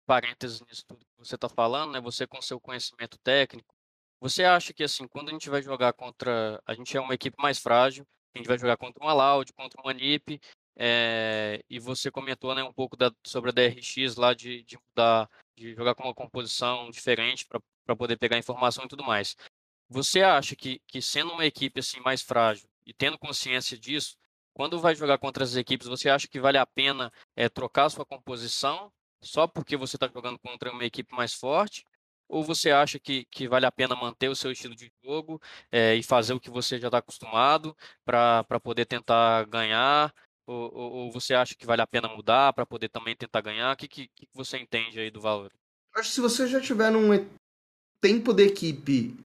parênteses 0.05 0.59
nisso 0.67 0.83
tudo 0.85 1.06
você 1.27 1.37
tá 1.37 1.49
falando, 1.49 1.91
né, 1.93 2.01
você 2.01 2.25
com 2.27 2.41
seu 2.41 2.59
conhecimento 2.59 3.17
técnico, 3.19 3.73
você 4.19 4.43
acha 4.43 4.73
que 4.73 4.83
assim, 4.83 5.07
quando 5.07 5.29
a 5.29 5.31
gente 5.31 5.49
vai 5.49 5.61
jogar 5.61 5.93
contra, 5.93 6.61
a 6.65 6.73
gente 6.73 6.95
é 6.95 7.01
uma 7.01 7.13
equipe 7.13 7.35
mais 7.41 7.59
frágil, 7.59 8.05
a 8.33 8.37
gente 8.37 8.47
vai 8.47 8.57
jogar 8.57 8.77
contra 8.77 9.03
uma 9.03 9.13
Loud, 9.13 9.53
contra 9.53 9.81
uma 9.81 9.93
NiP, 9.93 10.39
é, 10.75 11.63
e 11.69 11.79
você 11.79 12.11
comentou 12.11 12.53
né, 12.53 12.63
um 12.63 12.73
pouco 12.73 12.95
da, 12.95 13.11
sobre 13.25 13.49
a 13.49 13.53
DRX 13.53 14.15
lá 14.15 14.33
de, 14.33 14.63
de 14.63 14.77
mudar 14.77 15.29
de 15.55 15.73
jogar 15.73 15.95
com 15.95 16.03
uma 16.03 16.13
composição 16.13 16.89
diferente 16.91 17.45
para 17.47 17.95
poder 17.95 18.15
pegar 18.17 18.37
informação 18.37 18.85
e 18.85 18.87
tudo 18.87 19.03
mais. 19.03 19.35
Você 19.89 20.21
acha 20.21 20.55
que, 20.55 20.79
que 20.87 21.01
sendo 21.01 21.31
uma 21.33 21.45
equipe 21.45 21.79
assim 21.79 21.99
mais 22.01 22.21
frágil 22.21 22.69
e 22.85 22.93
tendo 22.93 23.17
consciência 23.17 23.77
disso, 23.77 24.15
quando 24.53 24.79
vai 24.79 24.95
jogar 24.95 25.17
contra 25.17 25.43
as 25.43 25.55
equipes, 25.55 25.87
você 25.87 26.09
acha 26.09 26.27
que 26.27 26.39
vale 26.39 26.57
a 26.57 26.65
pena 26.65 27.11
é, 27.35 27.49
trocar 27.49 27.89
sua 27.89 28.05
composição 28.05 28.91
só 29.21 29.47
porque 29.47 29.77
você 29.77 29.95
está 29.95 30.07
jogando 30.07 30.39
contra 30.39 30.71
uma 30.71 30.85
equipe 30.85 31.13
mais 31.15 31.33
forte? 31.33 31.85
Ou 32.29 32.43
você 32.43 32.71
acha 32.71 32.99
que, 32.99 33.25
que 33.31 33.47
vale 33.47 33.65
a 33.65 33.71
pena 33.71 33.95
manter 33.95 34.29
o 34.29 34.35
seu 34.35 34.51
estilo 34.51 34.75
de 34.75 34.91
jogo 35.03 35.41
é, 35.71 35.95
e 35.95 36.03
fazer 36.03 36.33
o 36.33 36.39
que 36.39 36.49
você 36.49 36.77
já 36.77 36.87
está 36.89 36.97
acostumado 36.97 37.75
para 38.05 38.59
poder 38.61 38.85
tentar 38.85 39.45
ganhar 39.45 40.13
ou, 40.47 40.73
ou, 40.73 40.91
ou, 40.93 41.11
você 41.11 41.33
acha 41.33 41.53
que 41.55 41.65
vale 41.65 41.81
a 41.81 41.87
pena 41.87 42.07
mudar 42.07 42.53
para 42.53 42.65
poder 42.65 42.87
também 42.87 43.13
tentar 43.15 43.41
ganhar? 43.41 43.73
O 43.73 43.77
que, 43.77 43.87
que, 43.87 44.07
que 44.07 44.27
você 44.33 44.57
entende 44.57 44.97
aí 44.97 45.11
do 45.11 45.19
valor? 45.19 45.51
Acho 45.93 46.09
que 46.09 46.15
se 46.15 46.21
você 46.21 46.47
já 46.47 46.61
tiver 46.61 46.89
num 46.89 47.09
tempo 48.01 48.33
de 48.33 48.45
equipe, 48.45 49.17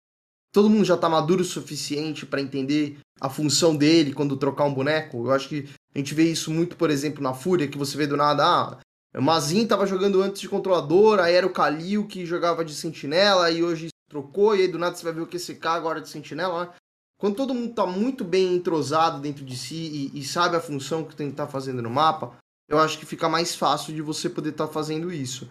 todo 0.53 0.68
mundo 0.68 0.84
já 0.84 0.97
tá 0.97 1.09
maduro 1.09 1.43
o 1.43 1.45
suficiente 1.45 2.26
para 2.26 2.40
entender 2.40 2.99
a 3.20 3.30
função 3.30 3.76
dele 3.76 4.12
quando 4.12 4.36
trocar 4.36 4.64
um 4.64 4.74
boneco. 4.74 5.26
Eu 5.26 5.30
acho 5.30 5.49
que 5.49 5.68
a 5.95 5.99
gente 5.99 6.12
vê 6.12 6.24
isso 6.24 6.51
muito, 6.51 6.76
por 6.76 6.90
exemplo, 6.90 7.22
na 7.22 7.32
Fúria, 7.32 7.68
que 7.68 7.78
você 7.78 7.97
vê 7.97 8.07
do 8.07 8.16
nada, 8.16 8.45
ah, 8.45 8.80
o 9.14 9.22
Mazin 9.22 9.66
tava 9.66 9.86
jogando 9.86 10.22
antes 10.22 10.40
de 10.40 10.48
controlador, 10.48 11.18
aí 11.20 11.34
era 11.34 11.46
o 11.46 11.52
Kalil 11.52 12.06
que 12.06 12.24
jogava 12.24 12.64
de 12.64 12.74
sentinela, 12.74 13.50
e 13.50 13.62
hoje 13.62 13.88
trocou, 14.08 14.56
e 14.56 14.62
aí 14.62 14.68
do 14.68 14.78
nada 14.78 14.96
você 14.96 15.04
vai 15.04 15.12
ver 15.12 15.20
o 15.20 15.26
QCK 15.26 15.66
agora 15.66 16.00
de 16.00 16.08
sentinela. 16.08 16.66
Né? 16.66 16.72
Quando 17.18 17.36
todo 17.36 17.54
mundo 17.54 17.70
está 17.70 17.86
muito 17.86 18.24
bem 18.24 18.54
entrosado 18.54 19.20
dentro 19.20 19.44
de 19.44 19.56
si 19.56 20.10
e, 20.12 20.18
e, 20.18 20.24
sabe 20.24 20.56
a 20.56 20.60
função 20.60 21.04
que 21.04 21.14
tem 21.14 21.28
que 21.28 21.34
estar 21.34 21.46
tá 21.46 21.52
fazendo 21.52 21.80
no 21.80 21.90
mapa, 21.90 22.36
eu 22.68 22.78
acho 22.78 22.98
que 22.98 23.06
fica 23.06 23.28
mais 23.28 23.54
fácil 23.54 23.94
de 23.94 24.02
você 24.02 24.28
poder 24.28 24.50
estar 24.50 24.66
tá 24.66 24.72
fazendo 24.72 25.12
isso. 25.12 25.48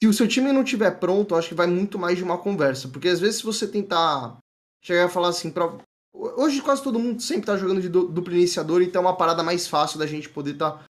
Se 0.00 0.06
o 0.06 0.12
seu 0.12 0.28
time 0.28 0.52
não 0.52 0.62
estiver 0.62 0.92
pronto, 1.00 1.34
eu 1.34 1.38
acho 1.38 1.48
que 1.48 1.54
vai 1.54 1.66
muito 1.66 1.98
mais 1.98 2.16
de 2.16 2.22
uma 2.22 2.38
conversa. 2.38 2.88
Porque 2.88 3.08
às 3.08 3.18
vezes 3.18 3.38
se 3.38 3.44
você 3.44 3.66
tentar 3.66 4.38
chegar 4.80 5.06
a 5.06 5.08
falar 5.08 5.28
assim, 5.28 5.50
pra... 5.50 5.76
hoje 6.14 6.62
quase 6.62 6.84
todo 6.84 7.00
mundo 7.00 7.20
sempre 7.20 7.42
está 7.42 7.56
jogando 7.56 7.80
de 7.80 7.88
duplo 7.88 8.32
iniciador, 8.32 8.80
então 8.82 9.02
é 9.02 9.06
uma 9.06 9.16
parada 9.16 9.42
mais 9.42 9.66
fácil 9.66 9.98
da 9.98 10.06
gente 10.06 10.28
poder 10.28 10.52
estar 10.52 10.70
tá 10.70 10.84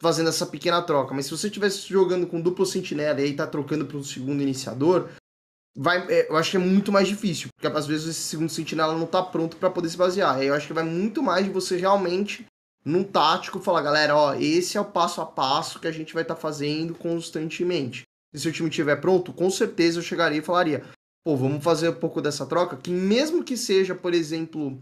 fazendo 0.00 0.28
essa 0.28 0.46
pequena 0.46 0.82
troca. 0.82 1.14
Mas 1.14 1.26
se 1.26 1.30
você 1.30 1.48
estivesse 1.48 1.88
jogando 1.88 2.26
com 2.26 2.40
duplo 2.40 2.64
sentinela 2.64 3.20
e 3.20 3.24
aí 3.24 3.34
tá 3.34 3.46
trocando 3.46 3.84
para 3.86 3.96
um 3.96 4.04
segundo 4.04 4.42
iniciador, 4.42 5.10
vai, 5.76 6.06
é, 6.08 6.30
eu 6.30 6.36
acho 6.36 6.50
que 6.50 6.56
é 6.56 6.60
muito 6.60 6.90
mais 6.90 7.06
difícil, 7.06 7.48
porque 7.54 7.76
às 7.76 7.86
vezes 7.86 8.08
esse 8.08 8.20
segundo 8.20 8.50
sentinela 8.50 8.96
não 8.96 9.06
tá 9.06 9.22
pronto 9.22 9.56
para 9.56 9.70
poder 9.70 9.88
se 9.88 9.96
basear. 9.96 10.36
Aí 10.36 10.46
eu 10.46 10.54
acho 10.54 10.66
que 10.66 10.72
vai 10.72 10.84
muito 10.84 11.22
mais 11.22 11.44
de 11.44 11.50
você 11.50 11.76
realmente 11.76 12.46
num 12.84 13.04
tático 13.04 13.60
falar, 13.60 13.82
galera, 13.82 14.16
ó, 14.16 14.34
esse 14.34 14.78
é 14.78 14.80
o 14.80 14.84
passo 14.84 15.20
a 15.20 15.26
passo 15.26 15.78
que 15.78 15.86
a 15.86 15.92
gente 15.92 16.14
vai 16.14 16.22
estar 16.22 16.34
tá 16.34 16.40
fazendo 16.40 16.94
constantemente. 16.94 18.04
E 18.32 18.38
se 18.38 18.48
o 18.48 18.52
time 18.52 18.68
estiver 18.68 18.96
pronto, 18.96 19.32
com 19.32 19.50
certeza 19.50 19.98
eu 19.98 20.02
chegaria 20.02 20.38
e 20.38 20.42
falaria, 20.42 20.84
pô, 21.24 21.36
vamos 21.36 21.62
fazer 21.62 21.90
um 21.90 21.94
pouco 21.94 22.22
dessa 22.22 22.46
troca, 22.46 22.76
que 22.76 22.90
mesmo 22.90 23.44
que 23.44 23.56
seja, 23.56 23.94
por 23.94 24.14
exemplo, 24.14 24.80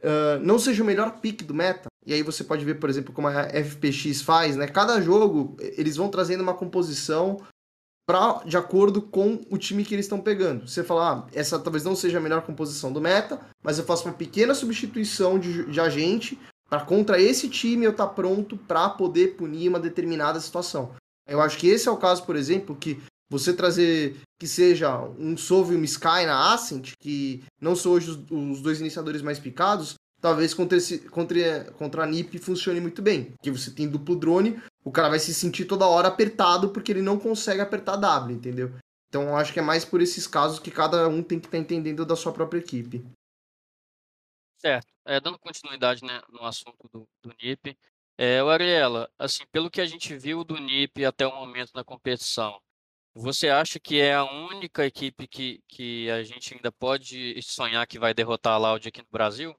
uh, 0.00 0.38
não 0.42 0.58
seja 0.58 0.82
o 0.82 0.86
melhor 0.86 1.18
pick 1.20 1.42
do 1.44 1.54
meta, 1.54 1.87
e 2.08 2.14
aí 2.14 2.22
você 2.22 2.42
pode 2.42 2.64
ver, 2.64 2.76
por 2.76 2.88
exemplo, 2.88 3.12
como 3.12 3.28
a 3.28 3.50
FPX 3.50 4.22
faz, 4.22 4.56
né? 4.56 4.66
Cada 4.66 4.98
jogo 4.98 5.54
eles 5.60 5.96
vão 5.96 6.08
trazendo 6.08 6.42
uma 6.42 6.54
composição 6.54 7.36
pra, 8.06 8.40
de 8.46 8.56
acordo 8.56 9.02
com 9.02 9.42
o 9.50 9.58
time 9.58 9.84
que 9.84 9.94
eles 9.94 10.06
estão 10.06 10.18
pegando. 10.18 10.66
Você 10.66 10.82
fala, 10.82 11.12
ah, 11.12 11.26
essa 11.34 11.58
talvez 11.58 11.84
não 11.84 11.94
seja 11.94 12.16
a 12.16 12.20
melhor 12.22 12.40
composição 12.40 12.90
do 12.90 12.98
meta, 12.98 13.38
mas 13.62 13.76
eu 13.76 13.84
faço 13.84 14.08
uma 14.08 14.14
pequena 14.14 14.54
substituição 14.54 15.38
de, 15.38 15.70
de 15.70 15.78
agente 15.78 16.38
para 16.70 16.80
contra 16.80 17.20
esse 17.20 17.46
time 17.46 17.84
eu 17.84 17.90
estar 17.90 18.06
tá 18.06 18.14
pronto 18.14 18.56
para 18.56 18.88
poder 18.88 19.36
punir 19.36 19.68
uma 19.68 19.78
determinada 19.78 20.40
situação. 20.40 20.94
Eu 21.28 21.42
acho 21.42 21.58
que 21.58 21.68
esse 21.68 21.88
é 21.88 21.90
o 21.90 21.98
caso, 21.98 22.24
por 22.24 22.36
exemplo, 22.36 22.74
que 22.74 22.98
você 23.30 23.52
trazer 23.52 24.16
que 24.40 24.48
seja 24.48 24.98
um 25.18 25.36
Sov 25.36 25.74
e 25.74 25.76
um 25.76 25.84
Sky 25.84 26.24
na 26.24 26.54
Ascent, 26.54 26.92
que 26.98 27.44
não 27.60 27.76
são 27.76 27.92
hoje 27.92 28.12
os, 28.12 28.18
os 28.30 28.62
dois 28.62 28.80
iniciadores 28.80 29.20
mais 29.20 29.38
picados, 29.38 29.96
talvez 30.20 30.54
contra, 30.54 30.78
esse, 30.78 30.98
contra, 31.08 31.64
contra 31.72 32.02
a 32.04 32.06
NiP 32.06 32.38
funcione 32.38 32.80
muito 32.80 33.02
bem. 33.02 33.32
Porque 33.32 33.50
você 33.50 33.70
tem 33.70 33.88
duplo 33.88 34.16
drone, 34.16 34.60
o 34.84 34.90
cara 34.90 35.08
vai 35.08 35.18
se 35.18 35.34
sentir 35.34 35.64
toda 35.64 35.86
hora 35.86 36.08
apertado 36.08 36.70
porque 36.70 36.92
ele 36.92 37.02
não 37.02 37.18
consegue 37.18 37.60
apertar 37.60 37.96
W, 37.96 38.36
entendeu? 38.36 38.72
Então 39.08 39.22
eu 39.22 39.36
acho 39.36 39.52
que 39.52 39.58
é 39.58 39.62
mais 39.62 39.84
por 39.84 40.00
esses 40.00 40.26
casos 40.26 40.58
que 40.58 40.70
cada 40.70 41.08
um 41.08 41.22
tem 41.22 41.38
que 41.40 41.46
estar 41.46 41.56
tá 41.56 41.62
entendendo 41.62 42.04
da 42.04 42.16
sua 42.16 42.32
própria 42.32 42.58
equipe. 42.58 43.04
Certo. 44.58 44.88
É, 45.04 45.20
dando 45.20 45.38
continuidade 45.38 46.04
né, 46.04 46.20
no 46.28 46.44
assunto 46.44 46.88
do, 46.92 47.08
do 47.22 47.34
NIP, 47.40 47.76
é, 48.18 48.42
o 48.42 48.48
Ariela, 48.48 49.08
assim, 49.18 49.44
pelo 49.52 49.70
que 49.70 49.80
a 49.80 49.86
gente 49.86 50.16
viu 50.16 50.42
do 50.42 50.58
NIP 50.58 51.04
até 51.04 51.26
o 51.26 51.34
momento 51.34 51.70
na 51.74 51.84
competição, 51.84 52.60
você 53.14 53.48
acha 53.48 53.80
que 53.80 54.00
é 54.00 54.14
a 54.14 54.24
única 54.24 54.84
equipe 54.84 55.26
que, 55.26 55.62
que 55.68 56.10
a 56.10 56.22
gente 56.22 56.54
ainda 56.54 56.70
pode 56.70 57.40
sonhar 57.42 57.86
que 57.86 57.98
vai 57.98 58.12
derrotar 58.12 58.54
a 58.54 58.58
Loud 58.58 58.86
aqui 58.88 59.00
no 59.00 59.08
Brasil? 59.10 59.54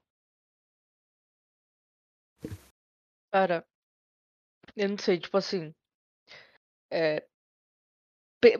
Cara, 3.32 3.66
eu 4.76 4.88
não 4.88 4.98
sei, 4.98 5.18
tipo 5.20 5.36
assim. 5.36 5.72
É, 6.90 7.24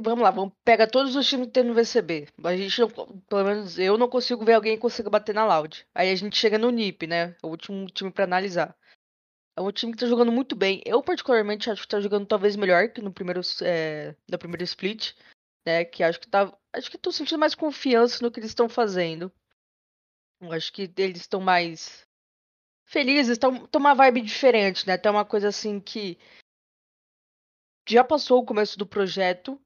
vamos 0.00 0.22
lá, 0.22 0.30
vamos 0.30 0.52
pega 0.64 0.86
todos 0.86 1.16
os 1.16 1.26
times 1.28 1.46
que 1.46 1.52
tem 1.52 1.64
no 1.64 1.74
VCB. 1.74 2.28
A 2.44 2.56
gente 2.56 2.80
não, 2.80 2.88
pelo 2.90 3.44
menos 3.44 3.78
eu 3.78 3.96
não 3.96 4.08
consigo 4.08 4.44
ver 4.44 4.54
alguém 4.54 4.74
que 4.76 4.80
consiga 4.82 5.08
bater 5.10 5.34
na 5.34 5.46
Loud. 5.46 5.86
Aí 5.94 6.10
a 6.10 6.14
gente 6.14 6.36
chega 6.36 6.58
no 6.58 6.70
NIP, 6.70 7.06
né? 7.06 7.36
O 7.42 7.48
último 7.48 7.86
time 7.86 8.10
para 8.10 8.24
analisar. 8.24 8.76
É 9.56 9.62
um 9.62 9.72
time 9.72 9.92
que 9.92 9.98
tá 9.98 10.06
jogando 10.06 10.32
muito 10.32 10.56
bem. 10.56 10.82
Eu 10.86 11.02
particularmente 11.02 11.70
acho 11.70 11.82
que 11.82 11.88
tá 11.88 12.00
jogando 12.00 12.26
talvez 12.26 12.56
melhor 12.56 12.88
que 12.90 13.00
no 13.02 13.12
primeiro 13.12 13.40
é, 13.62 14.14
no 14.30 14.38
primeiro 14.38 14.64
split, 14.64 15.14
né? 15.66 15.84
Que 15.84 16.02
acho 16.02 16.20
que 16.20 16.28
tá, 16.28 16.52
acho 16.72 16.90
que 16.90 16.98
tô 16.98 17.12
sentindo 17.12 17.38
mais 17.38 17.54
confiança 17.54 18.22
no 18.22 18.30
que 18.30 18.40
eles 18.40 18.50
estão 18.50 18.68
fazendo. 18.68 19.32
Eu 20.40 20.52
acho 20.52 20.72
que 20.72 20.90
eles 20.96 21.20
estão 21.20 21.40
mais 21.40 22.06
felizes, 22.90 23.32
estão 23.32 23.68
uma 23.76 23.94
vibe 23.94 24.20
diferente, 24.20 24.86
né? 24.86 24.98
Tem 24.98 25.10
uma 25.10 25.24
coisa 25.24 25.48
assim 25.48 25.80
que 25.80 26.18
já 27.88 28.02
passou 28.04 28.40
o 28.40 28.44
começo 28.44 28.76
do 28.76 28.84
projeto, 28.84 29.60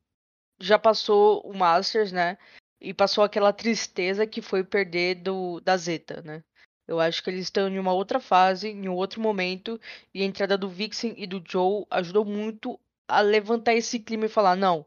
já 0.61 0.79
passou 0.79 1.41
o 1.41 1.57
Masters, 1.57 2.13
né? 2.13 2.37
E 2.81 2.93
passou 2.93 3.25
aquela 3.25 3.53
tristeza 3.53 4.27
que 4.27 4.43
foi 4.43 4.63
perder 4.63 5.17
do 5.17 5.59
da 5.61 5.77
Zeta, 5.77 6.21
né? 6.23 6.45
Eu 6.87 7.01
acho 7.01 7.23
que 7.23 7.31
eles 7.31 7.45
estão 7.45 7.67
em 7.67 7.79
uma 7.79 7.95
outra 7.95 8.21
fase, 8.21 8.69
em 8.69 8.89
um 8.89 8.95
outro 8.95 9.23
momento, 9.23 9.81
e 10.13 10.23
a 10.23 10.27
entrada 10.27 10.59
do 10.59 10.69
Vixen 10.69 11.15
e 11.17 11.27
do 11.27 11.43
Joe 11.47 11.87
ajudou 11.91 12.27
muito 12.27 12.79
a 13.09 13.23
levantar 13.23 13.75
esse 13.75 13.99
clima 13.99 14.27
e 14.27 14.29
falar: 14.29 14.55
não, 14.55 14.85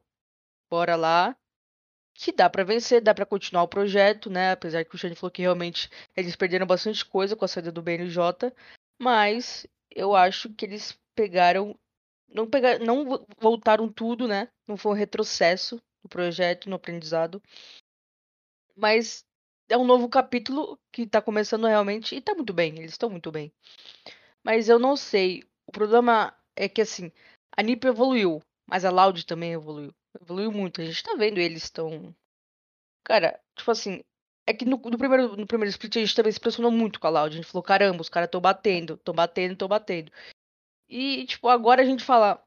bora 0.70 0.96
lá, 0.96 1.36
que 2.18 2.32
dá 2.32 2.50
para 2.50 2.64
vencer, 2.64 3.00
dá 3.00 3.14
para 3.14 3.28
continuar 3.28 3.64
o 3.64 3.68
projeto, 3.68 4.28
né? 4.28 4.52
Apesar 4.52 4.84
que 4.84 4.96
o 4.96 4.98
Shane 4.98 5.16
falou 5.16 5.32
que 5.32 5.44
realmente 5.44 5.88
eles 6.16 6.36
perderam 6.36 6.66
bastante 6.66 7.06
coisa 7.06 7.36
com 7.36 7.46
a 7.46 7.48
saída 7.48 7.72
do 7.72 7.82
BNJ, 7.82 8.52
mas 9.00 9.68
eu 9.92 10.16
acho 10.16 10.50
que 10.50 10.66
eles 10.66 10.98
pegaram 11.16 11.78
não 12.28 12.50
pegar, 12.50 12.80
não 12.80 13.24
voltaram 13.40 13.88
tudo, 13.88 14.28
né? 14.28 14.50
Não 14.68 14.76
foi 14.76 14.94
um 14.94 14.96
retrocesso 14.96 15.80
no 16.04 16.10
projeto, 16.10 16.70
no 16.70 16.76
aprendizado. 16.76 17.42
Mas 18.76 19.24
é 19.70 19.78
um 19.78 19.86
novo 19.86 20.10
capítulo 20.10 20.80
que 20.92 21.06
tá 21.06 21.22
começando 21.22 21.68
realmente 21.68 22.16
e 22.16 22.22
tá 22.22 22.34
muito 22.34 22.52
bem, 22.52 22.80
eles 22.80 22.92
estão 22.92 23.12
muito 23.12 23.32
bem. 23.32 23.54
Mas 24.44 24.70
eu 24.70 24.80
não 24.80 24.98
sei, 24.98 25.44
o 25.68 25.72
problema 25.72 26.36
é 26.56 26.68
que 26.68 26.82
assim, 26.82 27.12
a 27.56 27.62
NiP 27.62 27.88
evoluiu, 27.88 28.42
mas 28.66 28.84
a 28.84 28.90
Loud 28.90 29.24
também 29.26 29.54
evoluiu. 29.54 29.94
Evoluiu 30.22 30.52
muito. 30.52 30.82
A 30.82 30.86
gente 30.86 31.04
tá 31.04 31.16
vendo 31.16 31.40
eles 31.40 31.64
estão. 31.64 32.16
Cara, 33.04 33.40
tipo 33.56 33.72
assim. 33.72 34.04
É 34.46 34.54
que 34.54 34.64
no, 34.64 34.78
no, 34.78 34.98
primeiro, 34.98 35.36
no 35.36 35.46
primeiro 35.46 35.70
split 35.70 35.98
a 35.98 36.00
gente 36.00 36.16
também 36.16 36.32
se 36.32 36.40
impressionou 36.40 36.72
muito 36.72 37.00
com 37.00 37.08
a 37.08 37.10
Loud. 37.10 37.34
A 37.34 37.38
gente 37.38 37.52
falou, 37.52 37.64
caramba, 37.64 38.02
os 38.02 38.10
caras 38.10 38.28
estão 38.28 38.40
batendo, 38.40 38.94
estão 38.94 39.14
batendo, 39.14 39.54
estão 39.54 39.68
batendo. 39.68 40.12
E, 40.90 41.26
tipo, 41.26 41.50
agora 41.50 41.82
a 41.82 41.86
gente 41.86 42.04
fala. 42.04 42.42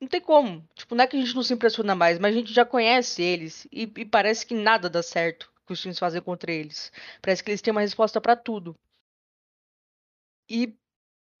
Não 0.00 0.08
tem 0.08 0.20
como. 0.20 0.66
Tipo, 0.74 0.94
não 0.94 1.04
é 1.04 1.06
que 1.06 1.16
a 1.16 1.20
gente 1.20 1.34
não 1.34 1.42
se 1.42 1.54
impressiona 1.54 1.94
mais, 1.94 2.18
mas 2.18 2.34
a 2.34 2.38
gente 2.38 2.52
já 2.52 2.64
conhece 2.64 3.22
eles. 3.22 3.66
E, 3.72 3.82
e 3.82 4.04
parece 4.04 4.46
que 4.46 4.54
nada 4.54 4.90
dá 4.90 5.02
certo 5.02 5.52
que 5.66 5.72
os 5.72 5.80
times 5.80 5.98
fazem 5.98 6.22
contra 6.22 6.52
eles. 6.52 6.92
Parece 7.20 7.42
que 7.42 7.50
eles 7.50 7.62
têm 7.62 7.72
uma 7.72 7.80
resposta 7.80 8.20
para 8.20 8.36
tudo. 8.36 8.76
E 10.48 10.74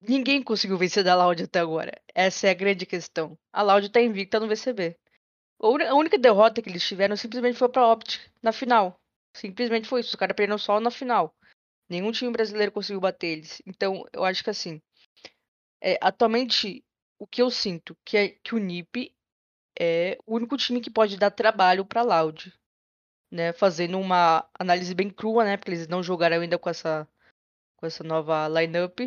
ninguém 0.00 0.42
conseguiu 0.42 0.76
vencer 0.78 1.04
da 1.04 1.14
Loud 1.14 1.42
até 1.42 1.60
agora. 1.60 1.92
Essa 2.14 2.48
é 2.48 2.50
a 2.50 2.54
grande 2.54 2.86
questão. 2.86 3.38
A 3.52 3.62
Loud 3.62 3.88
tá 3.90 4.00
invicta 4.00 4.40
no 4.40 4.48
VCB. 4.48 4.96
A 5.58 5.94
única 5.94 6.18
derrota 6.18 6.60
que 6.60 6.68
eles 6.68 6.86
tiveram 6.86 7.16
simplesmente 7.16 7.58
foi 7.58 7.68
pra 7.68 7.90
Optic 7.90 8.20
na 8.42 8.52
final. 8.52 9.00
Simplesmente 9.34 9.88
foi 9.88 10.00
isso. 10.00 10.10
Os 10.10 10.14
caras 10.14 10.36
perderam 10.36 10.58
só 10.58 10.78
na 10.80 10.90
final. 10.90 11.34
Nenhum 11.88 12.12
time 12.12 12.30
brasileiro 12.30 12.72
conseguiu 12.72 13.00
bater 13.00 13.28
eles. 13.28 13.62
Então, 13.64 14.04
eu 14.12 14.24
acho 14.24 14.44
que 14.44 14.50
assim. 14.50 14.82
É, 15.80 15.98
atualmente, 16.00 16.84
o 17.18 17.26
que 17.26 17.40
eu 17.40 17.50
sinto 17.50 17.96
que 18.04 18.16
é 18.16 18.28
que 18.28 18.54
o 18.54 18.58
NiP 18.58 19.14
é 19.78 20.18
o 20.26 20.34
único 20.34 20.56
time 20.56 20.80
que 20.80 20.90
pode 20.90 21.16
dar 21.16 21.30
trabalho 21.30 21.84
pra 21.84 22.02
Loud. 22.02 22.52
Né? 23.30 23.52
Fazendo 23.52 23.98
uma 23.98 24.48
análise 24.58 24.94
bem 24.94 25.10
crua, 25.10 25.44
né? 25.44 25.56
Porque 25.56 25.70
eles 25.70 25.88
não 25.88 26.02
jogaram 26.02 26.40
ainda 26.40 26.58
com 26.58 26.68
essa, 26.68 27.08
com 27.76 27.86
essa 27.86 28.04
nova 28.04 28.48
lineup. 28.48 29.00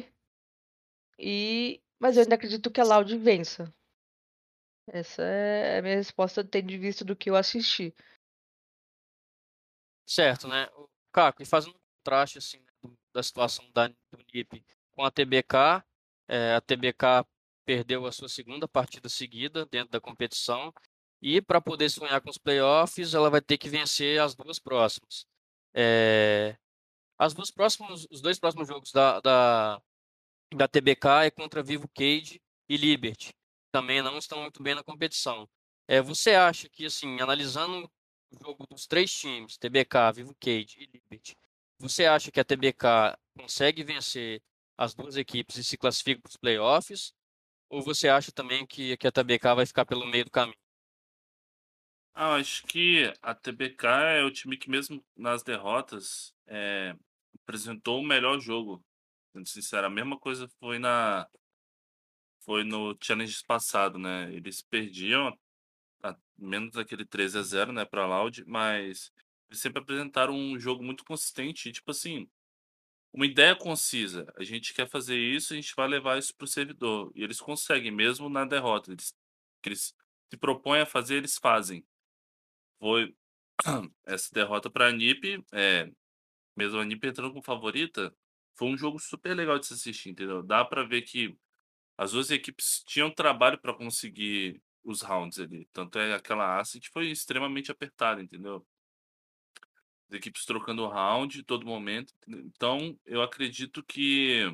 E... 1.18 1.82
Mas 2.00 2.16
eu 2.16 2.24
ainda 2.24 2.36
acredito 2.36 2.72
que 2.72 2.80
a 2.80 2.86
Loud 2.86 3.18
vença. 3.18 3.74
Essa 4.92 5.22
é 5.22 5.80
a 5.80 5.82
minha 5.82 5.96
resposta 5.96 6.44
tendo 6.44 6.70
vista 6.80 7.06
do 7.06 7.16
que 7.16 7.30
eu 7.30 7.36
assisti. 7.36 7.94
Certo, 10.08 10.48
né? 10.48 10.68
Caco, 11.12 11.42
e 11.42 11.46
fazendo 11.46 11.76
um 11.76 11.80
contraste 12.00 12.40
assim, 12.40 12.60
né, 12.60 12.92
da 13.14 13.22
situação 13.22 13.70
da, 13.72 13.90
NIP 14.34 14.64
com 14.92 15.04
a 15.04 15.12
TBK, 15.12 15.84
é, 16.28 16.56
a 16.56 16.62
TBK 16.62 17.26
perdeu 17.66 18.06
a 18.06 18.12
sua 18.12 18.28
segunda 18.28 18.68
partida 18.68 19.08
seguida 19.08 19.66
dentro 19.66 19.92
da 19.92 20.02
competição 20.02 20.74
e 21.22 21.42
para 21.42 21.62
poder 21.62 21.90
sonhar 21.90 22.22
com 22.22 22.30
os 22.30 22.38
playoffs, 22.38 23.14
ela 23.14 23.30
vai 23.30 23.42
ter 23.42 23.58
que 23.58 23.70
vencer 23.70 24.20
as 24.20 24.34
duas 24.34 24.58
próximas. 24.58 25.26
É, 25.74 26.58
as 27.18 27.34
duas 27.34 27.52
próximas, 27.52 28.08
os 28.10 28.22
dois 28.22 28.40
próximos 28.40 28.68
jogos 28.68 28.92
da, 28.92 29.20
da, 29.20 29.82
da 30.56 30.68
TBK 30.68 31.26
é 31.26 31.32
contra 31.32 31.62
Vivo 31.62 31.88
Cage 31.90 32.42
e 32.68 32.78
Liberty 32.78 33.39
também 33.72 34.02
não 34.02 34.18
estão 34.18 34.42
muito 34.42 34.62
bem 34.62 34.76
na 34.76 34.84
competição. 34.84 35.50
É, 35.88 36.02
você 36.02 36.32
acha 36.32 36.70
que, 36.70 36.86
assim, 36.86 37.20
analisando 37.20 37.90
o 38.32 38.44
jogo 38.44 38.68
dos 38.68 38.86
três 38.86 39.12
times, 39.12 39.58
TBK, 39.58 40.14
Vivo 40.14 40.36
Cage 40.40 40.76
e 40.80 40.86
Liberty, 40.86 41.36
você 41.80 42.06
acha 42.06 42.32
que 42.32 42.40
a 42.40 42.46
TBK 42.46 43.18
consegue 43.38 43.84
vencer 43.84 44.42
as 44.78 44.94
duas 44.94 45.16
equipes 45.18 45.56
e 45.58 45.64
se 45.64 45.78
classifica 45.78 46.22
para 46.22 46.30
os 46.30 46.38
playoffs? 46.38 47.14
Ou 47.70 47.82
você 47.82 48.10
acha 48.10 48.32
também 48.32 48.66
que, 48.66 48.98
que 48.98 49.08
a 49.08 49.12
TBK 49.12 49.56
vai 49.56 49.66
ficar 49.66 49.86
pelo 49.86 50.06
meio 50.06 50.26
do 50.26 50.32
caminho? 50.32 50.58
Ah, 52.14 52.36
acho 52.36 52.64
que 52.68 53.14
a 53.22 53.34
TBK 53.34 53.88
é 54.18 54.24
o 54.24 54.32
time 54.32 54.58
que, 54.58 54.70
mesmo 54.70 55.04
nas 55.16 55.42
derrotas, 55.42 56.34
é, 56.48 56.96
apresentou 57.42 58.02
o 58.02 58.06
melhor 58.06 58.40
jogo. 58.40 58.84
Sendo 59.32 59.48
sincero, 59.48 59.88
a 59.88 59.90
mesma 59.90 60.20
coisa 60.20 60.50
foi 60.60 60.80
na, 60.80 61.28
foi 62.42 62.64
no 62.64 62.98
challenge 63.02 63.44
passado, 63.46 63.98
né? 64.00 64.34
Eles 64.34 64.62
perdiam 64.62 65.38
a, 66.04 66.16
menos 66.38 66.78
aquele 66.78 67.06
13 67.06 67.38
a 67.38 67.42
0, 67.42 67.74
né, 67.74 67.86
para 67.86 68.06
Loud, 68.08 68.44
mas 68.46 69.12
eles 69.50 69.62
sempre 69.62 69.82
apresentaram 69.82 70.34
um 70.36 70.60
jogo 70.60 70.84
muito 70.84 71.04
consistente, 71.06 71.72
tipo 71.72 71.92
assim, 71.92 72.30
uma 73.14 73.26
ideia 73.26 73.56
concisa. 73.56 74.32
A 74.38 74.44
gente 74.44 74.74
quer 74.74 74.88
fazer 74.88 75.18
isso, 75.18 75.54
a 75.54 75.56
gente 75.56 75.74
vai 75.76 75.88
levar 75.88 76.18
isso 76.20 76.36
para 76.36 76.46
o 76.46 76.48
servidor. 76.48 77.12
E 77.16 77.24
eles 77.24 77.40
conseguem, 77.42 77.92
mesmo 77.92 78.30
na 78.30 78.46
derrota. 78.46 78.92
Eles, 78.92 79.14
eles 79.66 79.96
se 80.30 80.38
propõem 80.38 80.82
a 80.82 80.86
fazer, 80.86 81.16
eles 81.16 81.38
fazem. 81.38 81.86
Foi 82.80 83.16
essa 84.06 84.30
derrota 84.34 84.70
para 84.70 84.88
a 84.88 84.92
NiP, 84.92 85.44
é, 85.52 85.92
mesmo 86.56 86.80
a 86.80 86.86
NiP 86.86 87.08
entrando 87.08 87.32
como 87.32 87.44
favorita, 87.44 88.16
foi 88.56 88.68
um 88.68 88.78
jogo 88.78 89.00
super 89.00 89.36
legal 89.36 89.58
de 89.58 89.66
se 89.68 89.74
assistir, 89.74 90.10
entendeu? 90.10 90.44
Dá 90.44 90.64
para 90.64 90.84
ver 90.84 91.02
que 91.04 91.36
as 92.00 92.14
duas 92.14 92.32
equipes 92.32 92.82
tinham 92.88 93.12
trabalho 93.12 93.58
para 93.60 93.74
conseguir 93.74 94.64
os 94.86 95.02
rounds 95.02 95.38
ali. 95.38 95.68
Tanto 95.74 96.00
é 96.00 96.14
aquela 96.14 96.58
Ascent 96.58 96.88
foi 96.94 97.12
extremamente 97.12 97.74
apertada, 97.74 98.22
entendeu? 98.22 98.66
As 100.08 100.16
equipes 100.16 100.46
trocando 100.46 100.88
round 100.88 101.44
todo 101.44 101.66
momento. 101.66 102.14
Então, 102.26 102.98
eu 103.06 103.22
acredito 103.22 103.84
que 103.84 104.46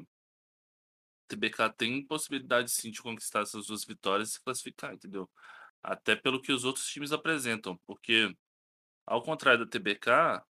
TBK 1.27 1.69
tem 1.77 2.03
possibilidade 2.03 2.71
sim 2.71 2.89
de 2.89 2.99
conquistar 2.99 3.41
essas 3.41 3.67
duas 3.67 3.85
vitórias 3.85 4.29
e 4.29 4.31
se 4.33 4.41
classificar, 4.41 4.95
entendeu? 4.95 5.29
Até 5.83 6.15
pelo 6.15 6.41
que 6.41 6.51
os 6.51 6.63
outros 6.65 6.87
times 6.87 7.11
apresentam, 7.11 7.77
porque 7.85 8.35
ao 9.05 9.21
contrário 9.21 9.63
da 9.63 9.69
TBK, 9.69 10.43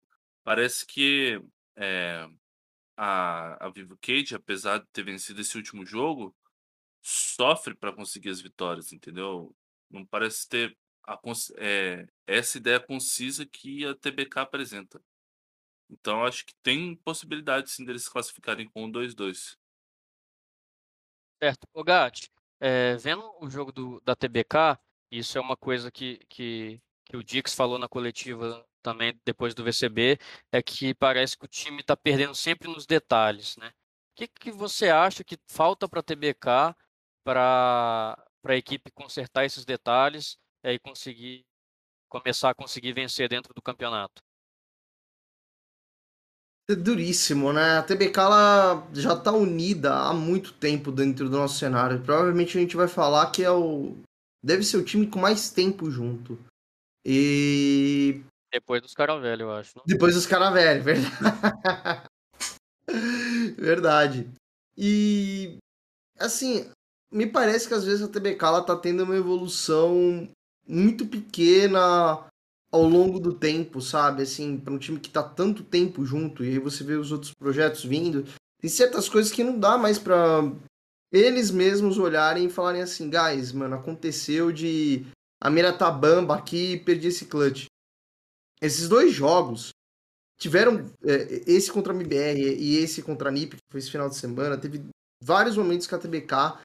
parece 0.46 0.86
que 0.86 1.42
é, 1.76 2.26
a, 2.96 3.66
a 3.66 3.70
Vivo 3.70 3.98
Cage, 3.98 4.34
apesar 4.34 4.78
de 4.78 4.88
ter 4.94 5.04
vencido 5.04 5.42
esse 5.42 5.58
último 5.58 5.86
jogo, 5.86 6.34
sofre 7.06 7.76
para 7.76 7.94
conseguir 7.94 8.30
as 8.30 8.42
vitórias, 8.42 8.92
entendeu? 8.92 9.56
Não 9.92 10.04
parece 10.04 10.50
ter 10.50 10.76
a, 11.06 11.20
é, 11.58 12.08
essa 12.26 12.58
ideia 12.58 12.80
concisa 12.80 13.46
que 13.46 13.86
a 13.86 13.94
TBK 13.94 14.40
apresenta. 14.40 15.00
Então 15.88 16.26
acho 16.26 16.44
que 16.44 16.56
tem 16.64 16.96
possibilidade 16.96 17.70
sim 17.70 17.86
deles 17.86 18.06
se 18.06 18.12
classificarem 18.12 18.68
com 18.68 18.86
o 18.86 18.92
2-2. 18.92 19.56
Certo. 21.40 21.68
O 21.74 21.84
Gat, 21.84 22.28
é, 22.60 22.96
vendo 22.96 23.24
o 23.40 23.48
jogo 23.52 23.72
do, 23.72 24.02
da 24.02 24.16
TBK, 24.16 24.80
isso 25.12 25.38
é 25.38 25.42
uma 25.42 25.56
coisa 25.56 25.92
que, 25.92 26.18
que, 26.28 26.82
que 27.04 27.16
o 27.16 27.24
Dix 27.24 27.54
falou 27.54 27.78
na 27.78 27.88
coletiva 27.88 28.66
também 28.82 29.20
depois 29.24 29.54
do 29.54 29.64
VCB, 29.64 30.18
é 30.52 30.64
que 30.64 30.96
parece 30.96 31.38
que 31.38 31.46
o 31.46 31.48
time 31.48 31.82
está 31.82 31.96
perdendo 31.96 32.34
sempre 32.34 32.68
nos 32.68 32.88
detalhes, 32.88 33.58
né? 33.58 33.68
O 33.68 34.16
que, 34.16 34.28
que 34.28 34.52
você 34.52 34.90
acha 34.90 35.24
que 35.24 35.38
falta 35.48 35.88
para 35.88 36.00
a 36.00 36.04
TBK 36.04 36.76
para 37.26 38.16
a 38.46 38.56
equipe 38.56 38.92
consertar 38.92 39.46
esses 39.46 39.66
detalhes 39.66 40.38
é, 40.64 40.74
e 40.74 40.80
conseguir 40.80 41.44
começar 42.08 42.52
a 42.52 42.56
conseguir 42.56 42.94
vencer 42.94 43.28
dentro 43.28 43.54
do 43.54 43.62
campeonato? 43.62 44.22
É 46.70 46.76
duríssimo, 46.76 47.52
né? 47.52 47.78
A 47.78 47.84
TBK 47.84 48.20
ela 48.20 48.88
já 48.94 49.14
está 49.14 49.32
unida 49.32 49.94
há 49.94 50.14
muito 50.14 50.54
tempo 50.54 50.92
dentro 50.92 51.30
do 51.30 51.38
nosso 51.38 51.60
cenário. 51.60 52.02
Provavelmente 52.02 52.58
a 52.58 52.62
gente 52.62 52.76
vai 52.76 52.88
falar 52.88 53.32
que 53.32 53.44
é 53.44 53.52
o. 53.52 53.98
Deve 54.44 54.64
ser 54.64 54.78
o 54.78 54.86
time 54.86 55.08
com 55.08 55.20
mais 55.20 55.52
tempo 55.52 55.92
junto. 55.92 56.40
E. 57.06 58.24
Depois 58.52 58.82
dos 58.82 58.94
caras 58.94 59.22
velhos, 59.22 59.42
eu 59.42 59.52
acho. 59.52 59.78
Não? 59.78 59.84
Depois 59.86 60.16
dos 60.16 60.26
caras 60.26 60.54
velhos, 60.54 60.84
verdade. 60.86 62.10
verdade. 63.58 64.30
E. 64.76 65.58
Assim, 66.18 66.72
me 67.16 67.26
parece 67.26 67.66
que 67.66 67.74
às 67.74 67.86
vezes 67.86 68.02
a 68.02 68.10
TBK 68.10 68.44
ela 68.46 68.62
tá 68.62 68.76
tendo 68.76 69.04
uma 69.04 69.16
evolução 69.16 70.30
muito 70.68 71.08
pequena 71.08 72.28
ao 72.70 72.84
longo 72.84 73.22
do 73.22 73.34
tempo, 73.34 73.80
sabe? 73.80 74.24
Assim, 74.24 74.58
para 74.58 74.74
um 74.74 74.78
time 74.78 75.00
que 75.00 75.10
tá 75.10 75.24
tanto 75.24 75.64
tempo 75.64 76.06
junto 76.06 76.44
e 76.44 76.50
aí 76.50 76.60
você 76.60 76.84
vê 76.84 76.96
os 76.96 77.14
outros 77.14 77.32
projetos 77.34 77.86
vindo, 77.86 78.26
tem 78.60 78.70
certas 78.70 79.08
coisas 79.08 79.32
que 79.32 79.46
não 79.46 79.58
dá 79.58 79.78
mais 79.78 79.98
para 79.98 80.52
eles 81.10 81.52
mesmos 81.52 81.98
olharem 81.98 82.48
e 82.48 82.52
falarem 82.52 82.82
assim, 82.82 83.10
guys, 83.10 83.54
mano, 83.54 83.76
aconteceu 83.76 84.52
de 84.52 85.06
a 85.42 85.50
mira 85.50 85.72
tá 85.72 85.90
bamba 85.90 86.36
aqui 86.36 86.74
e 86.74 86.80
perdi 86.80 87.08
esse 87.08 87.28
clutch. 87.28 87.68
Esses 88.62 88.90
dois 88.90 89.14
jogos 89.14 89.70
tiveram 90.38 90.86
é, 91.02 91.44
esse 91.48 91.72
contra 91.72 91.94
a 91.94 91.96
MBR 91.96 92.58
e 92.58 92.76
esse 92.76 93.02
contra 93.02 93.30
a 93.30 93.32
NiP, 93.32 93.56
que 93.56 93.62
foi 93.72 93.80
esse 93.80 93.90
final 93.92 94.10
de 94.10 94.18
semana, 94.18 94.58
teve 94.58 94.84
vários 95.24 95.56
momentos 95.56 95.88
que 95.88 95.96
a 95.96 95.98
TBK 95.98 96.60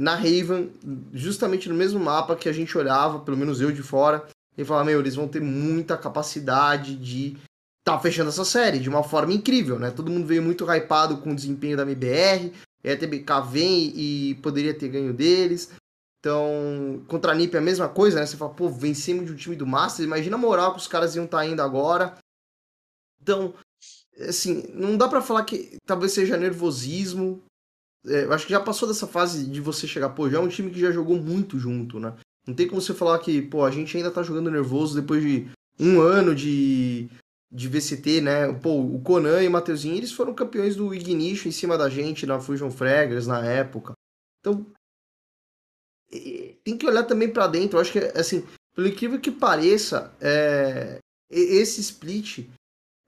na 0.00 0.14
Raven, 0.14 0.72
justamente 1.12 1.68
no 1.68 1.74
mesmo 1.74 2.00
mapa 2.00 2.34
que 2.34 2.48
a 2.48 2.52
gente 2.54 2.76
olhava, 2.78 3.18
pelo 3.18 3.36
menos 3.36 3.60
eu 3.60 3.70
de 3.70 3.82
fora, 3.82 4.26
e 4.56 4.64
falava, 4.64 4.86
meu, 4.86 4.98
eles 4.98 5.14
vão 5.14 5.28
ter 5.28 5.42
muita 5.42 5.94
capacidade 5.94 6.96
de 6.96 7.36
tá 7.84 7.98
fechando 7.98 8.30
essa 8.30 8.44
série 8.46 8.78
de 8.78 8.88
uma 8.88 9.02
forma 9.02 9.34
incrível, 9.34 9.78
né? 9.78 9.90
Todo 9.90 10.10
mundo 10.10 10.26
veio 10.26 10.42
muito 10.42 10.64
hypado 10.64 11.18
com 11.18 11.32
o 11.32 11.34
desempenho 11.34 11.76
da 11.76 11.82
MBR, 11.82 12.50
a 12.82 12.96
TBK 12.96 13.42
vem 13.50 13.92
e 13.94 14.36
poderia 14.36 14.72
ter 14.72 14.88
ganho 14.88 15.12
deles. 15.12 15.70
Então, 16.18 17.04
contra 17.06 17.32
a 17.32 17.34
NiP 17.34 17.56
é 17.56 17.58
a 17.58 17.62
mesma 17.62 17.88
coisa, 17.88 18.20
né? 18.20 18.24
Você 18.24 18.38
fala, 18.38 18.54
pô, 18.54 18.70
vencemos 18.70 19.26
de 19.26 19.32
um 19.32 19.36
time 19.36 19.54
do 19.54 19.66
Masters, 19.66 20.06
imagina 20.06 20.36
a 20.36 20.38
moral 20.38 20.72
que 20.72 20.80
os 20.80 20.88
caras 20.88 21.14
iam 21.14 21.26
estar 21.26 21.38
tá 21.38 21.46
indo 21.46 21.60
agora. 21.60 22.16
Então, 23.20 23.52
assim, 24.26 24.64
não 24.72 24.96
dá 24.96 25.08
para 25.08 25.20
falar 25.20 25.44
que 25.44 25.76
talvez 25.84 26.12
seja 26.12 26.38
nervosismo, 26.38 27.42
é, 28.06 28.24
eu 28.24 28.32
acho 28.32 28.46
que 28.46 28.52
já 28.52 28.60
passou 28.60 28.88
dessa 28.88 29.06
fase 29.06 29.46
de 29.46 29.60
você 29.60 29.86
chegar, 29.86 30.10
pô, 30.10 30.28
já 30.28 30.38
é 30.38 30.40
um 30.40 30.48
time 30.48 30.70
que 30.70 30.80
já 30.80 30.90
jogou 30.90 31.16
muito 31.16 31.58
junto, 31.58 31.98
né? 31.98 32.14
Não 32.46 32.54
tem 32.54 32.66
como 32.66 32.80
você 32.80 32.94
falar 32.94 33.18
que, 33.18 33.42
pô, 33.42 33.64
a 33.64 33.70
gente 33.70 33.96
ainda 33.96 34.10
tá 34.10 34.22
jogando 34.22 34.50
nervoso 34.50 34.98
depois 35.00 35.22
de 35.22 35.50
um 35.78 36.00
ano 36.00 36.34
de, 36.34 37.08
de 37.52 37.68
VCT, 37.68 38.20
né? 38.20 38.52
Pô, 38.54 38.80
o 38.80 39.00
Conan 39.02 39.42
e 39.42 39.48
o 39.48 39.50
Mateuzinho, 39.50 39.96
eles 39.96 40.12
foram 40.12 40.34
campeões 40.34 40.74
do 40.76 40.94
Ignition 40.94 41.48
em 41.48 41.52
cima 41.52 41.76
da 41.76 41.88
gente 41.88 42.26
na 42.26 42.40
Fusion 42.40 42.70
Fraggers 42.70 43.26
na 43.26 43.44
época. 43.44 43.92
Então, 44.40 44.66
tem 46.64 46.76
que 46.76 46.86
olhar 46.86 47.04
também 47.04 47.30
para 47.30 47.46
dentro. 47.46 47.76
Eu 47.76 47.82
acho 47.82 47.92
que, 47.92 47.98
assim, 47.98 48.44
pelo 48.74 48.88
incrível 48.88 49.20
que 49.20 49.30
pareça, 49.30 50.14
é, 50.20 50.98
esse 51.30 51.80
split, 51.80 52.48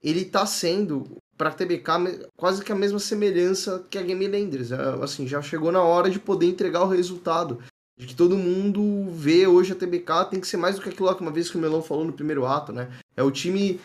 ele 0.01 0.25
tá 0.25 0.45
sendo 0.45 1.17
para 1.37 1.51
TBK 1.51 2.29
quase 2.35 2.63
que 2.63 2.71
a 2.71 2.75
mesma 2.75 2.99
semelhança 2.99 3.85
que 3.89 3.97
a 3.97 4.01
Game 4.01 4.27
Landers. 4.27 4.71
É, 4.71 5.03
assim, 5.03 5.27
já 5.27 5.41
chegou 5.41 5.71
na 5.71 5.81
hora 5.81 6.09
de 6.09 6.19
poder 6.19 6.47
entregar 6.47 6.83
o 6.83 6.89
resultado. 6.89 7.61
De 7.97 8.07
que 8.07 8.15
todo 8.15 8.37
mundo 8.37 9.11
vê 9.11 9.45
hoje 9.45 9.71
a 9.71 9.75
TBK 9.75 10.25
tem 10.29 10.39
que 10.39 10.47
ser 10.47 10.57
mais 10.57 10.75
do 10.75 10.81
que 10.81 10.89
aquilo 10.89 11.13
que 11.15 11.21
uma 11.21 11.31
vez 11.31 11.49
que 11.49 11.57
o 11.57 11.61
Melão 11.61 11.81
falou 11.81 12.03
no 12.03 12.13
primeiro 12.13 12.45
ato, 12.45 12.71
né? 12.71 12.91
É 13.15 13.21
o 13.21 13.29
time 13.29 13.79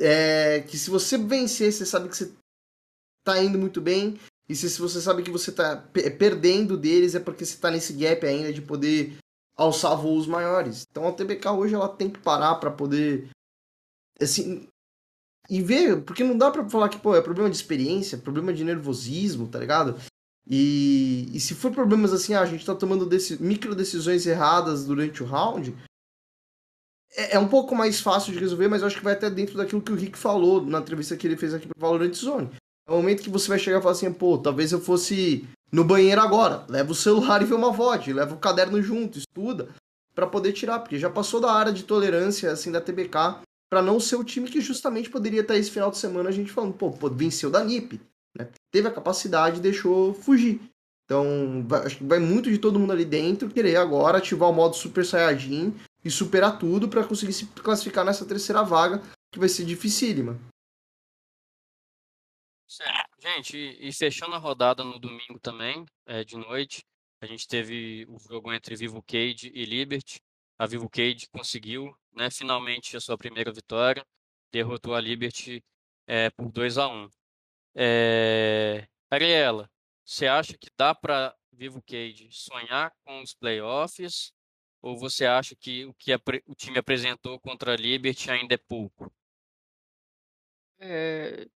é, 0.00 0.60
que 0.60 0.78
se 0.78 0.88
você 0.88 1.18
vencer, 1.18 1.72
você 1.72 1.84
sabe 1.84 2.08
que 2.08 2.16
você 2.16 2.32
tá 3.24 3.42
indo 3.42 3.58
muito 3.58 3.80
bem. 3.80 4.18
E 4.48 4.54
se, 4.54 4.68
se 4.68 4.80
você 4.80 5.00
sabe 5.00 5.22
que 5.22 5.30
você 5.30 5.50
tá 5.50 5.76
perdendo 6.18 6.76
deles, 6.76 7.14
é 7.14 7.20
porque 7.20 7.44
você 7.44 7.56
tá 7.56 7.70
nesse 7.70 7.94
gap 7.94 8.24
ainda 8.26 8.52
de 8.52 8.60
poder 8.60 9.16
alçar 9.56 9.96
voos 9.96 10.26
maiores. 10.26 10.86
Então 10.90 11.08
a 11.08 11.12
TBK 11.12 11.48
hoje 11.48 11.74
ela 11.74 11.88
tem 11.88 12.10
que 12.10 12.20
parar 12.20 12.56
para 12.56 12.70
poder 12.70 13.30
assim, 14.20 14.68
e 15.48 15.62
ver, 15.62 16.02
porque 16.02 16.24
não 16.24 16.36
dá 16.36 16.50
pra 16.50 16.68
falar 16.68 16.88
que, 16.88 16.98
pô, 16.98 17.14
é 17.14 17.20
problema 17.20 17.50
de 17.50 17.56
experiência, 17.56 18.18
problema 18.18 18.52
de 18.52 18.64
nervosismo, 18.64 19.48
tá 19.48 19.58
ligado? 19.58 19.96
E, 20.46 21.28
e 21.32 21.40
se 21.40 21.54
for 21.54 21.70
problemas 21.70 22.12
assim, 22.12 22.34
ah, 22.34 22.40
a 22.40 22.46
gente 22.46 22.64
tá 22.64 22.74
tomando 22.74 23.08
micro 23.40 23.74
decisões 23.74 24.26
erradas 24.26 24.84
durante 24.84 25.22
o 25.22 25.26
round, 25.26 25.74
é, 27.16 27.36
é, 27.36 27.38
um 27.38 27.48
pouco 27.48 27.74
mais 27.74 28.00
fácil 28.00 28.32
de 28.32 28.38
resolver, 28.38 28.68
mas 28.68 28.80
eu 28.80 28.86
acho 28.86 28.98
que 28.98 29.04
vai 29.04 29.14
até 29.14 29.30
dentro 29.30 29.56
daquilo 29.56 29.82
que 29.82 29.92
o 29.92 29.96
Rick 29.96 30.18
falou 30.18 30.64
na 30.64 30.80
entrevista 30.80 31.16
que 31.16 31.26
ele 31.26 31.36
fez 31.36 31.54
aqui 31.54 31.66
pro 31.66 31.80
Valorant 31.80 32.12
Zone. 32.12 32.50
É 32.86 32.92
o 32.92 32.96
momento 32.96 33.22
que 33.22 33.30
você 33.30 33.48
vai 33.48 33.58
chegar 33.58 33.78
e 33.78 33.82
falar 33.82 33.92
assim, 33.92 34.12
pô, 34.12 34.36
talvez 34.36 34.72
eu 34.72 34.80
fosse 34.80 35.48
no 35.72 35.84
banheiro 35.84 36.20
agora, 36.20 36.64
leva 36.68 36.92
o 36.92 36.94
celular 36.94 37.40
e 37.42 37.44
vê 37.44 37.54
uma 37.54 37.72
VOD, 37.72 38.12
leva 38.12 38.34
o 38.34 38.38
caderno 38.38 38.82
junto, 38.82 39.18
estuda, 39.18 39.68
para 40.14 40.26
poder 40.26 40.52
tirar, 40.52 40.80
porque 40.80 40.98
já 40.98 41.08
passou 41.08 41.40
da 41.40 41.52
área 41.52 41.72
de 41.72 41.84
tolerância, 41.84 42.50
assim, 42.50 42.70
da 42.70 42.80
TBK, 42.80 43.40
para 43.74 43.82
não 43.82 43.98
ser 43.98 44.14
o 44.14 44.22
time 44.22 44.48
que 44.48 44.60
justamente 44.60 45.10
poderia 45.10 45.40
estar 45.40 45.56
esse 45.56 45.68
final 45.68 45.90
de 45.90 45.98
semana 45.98 46.28
a 46.28 46.32
gente 46.32 46.52
falando, 46.52 46.74
pô, 46.74 46.88
venceu 47.10 47.50
da 47.50 47.64
NiP, 47.64 48.00
né? 48.32 48.48
Teve 48.70 48.86
a 48.86 48.92
capacidade 48.92 49.58
e 49.58 49.60
deixou 49.60 50.14
fugir. 50.14 50.60
Então, 51.04 51.66
vai, 51.66 51.84
acho 51.84 51.98
que 51.98 52.04
vai 52.04 52.20
muito 52.20 52.48
de 52.48 52.56
todo 52.56 52.78
mundo 52.78 52.92
ali 52.92 53.04
dentro 53.04 53.50
querer 53.50 53.74
agora 53.74 54.18
ativar 54.18 54.48
o 54.48 54.52
modo 54.52 54.76
Super 54.76 55.04
Saiyajin 55.04 55.74
e 56.04 56.08
superar 56.08 56.56
tudo 56.56 56.88
para 56.88 57.04
conseguir 57.04 57.32
se 57.32 57.46
classificar 57.46 58.04
nessa 58.04 58.24
terceira 58.24 58.62
vaga, 58.62 59.02
que 59.32 59.40
vai 59.40 59.48
ser 59.48 59.64
dificílima. 59.64 60.38
Certo. 62.68 63.10
Gente, 63.20 63.56
e, 63.56 63.92
fechando 63.92 64.36
a 64.36 64.38
rodada 64.38 64.84
no 64.84 65.00
domingo 65.00 65.40
também, 65.42 65.84
é, 66.06 66.22
de 66.22 66.36
noite, 66.36 66.84
a 67.20 67.26
gente 67.26 67.48
teve 67.48 68.06
o 68.08 68.20
jogo 68.20 68.52
entre 68.52 68.76
Vivo 68.76 69.02
Cage 69.02 69.50
e 69.52 69.64
Liberty. 69.64 70.20
A 70.60 70.64
Vivo 70.64 70.88
Cage 70.88 71.26
conseguiu 71.32 71.92
né, 72.16 72.30
finalmente 72.30 72.96
a 72.96 73.00
sua 73.00 73.18
primeira 73.18 73.52
vitória, 73.52 74.04
derrotou 74.52 74.94
a 74.94 75.00
Liberty 75.00 75.64
é, 76.06 76.30
por 76.30 76.50
2 76.52 76.78
a 76.78 76.88
1 76.88 77.08
é, 77.76 78.88
Ariela, 79.10 79.70
você 80.04 80.26
acha 80.26 80.56
que 80.58 80.68
dá 80.78 80.94
para 80.94 81.34
Vivo 81.52 81.82
Cage 81.82 82.28
sonhar 82.32 82.92
com 83.04 83.22
os 83.22 83.34
playoffs? 83.34 84.32
Ou 84.82 84.98
você 84.98 85.24
acha 85.26 85.56
que 85.56 85.86
o 85.86 85.94
que 85.94 86.12
o 86.46 86.54
time 86.54 86.78
apresentou 86.78 87.40
contra 87.40 87.72
a 87.72 87.76
Liberty 87.76 88.30
ainda 88.30 88.54
é 88.54 88.58
pouco? 88.58 89.12
É, 90.78 91.46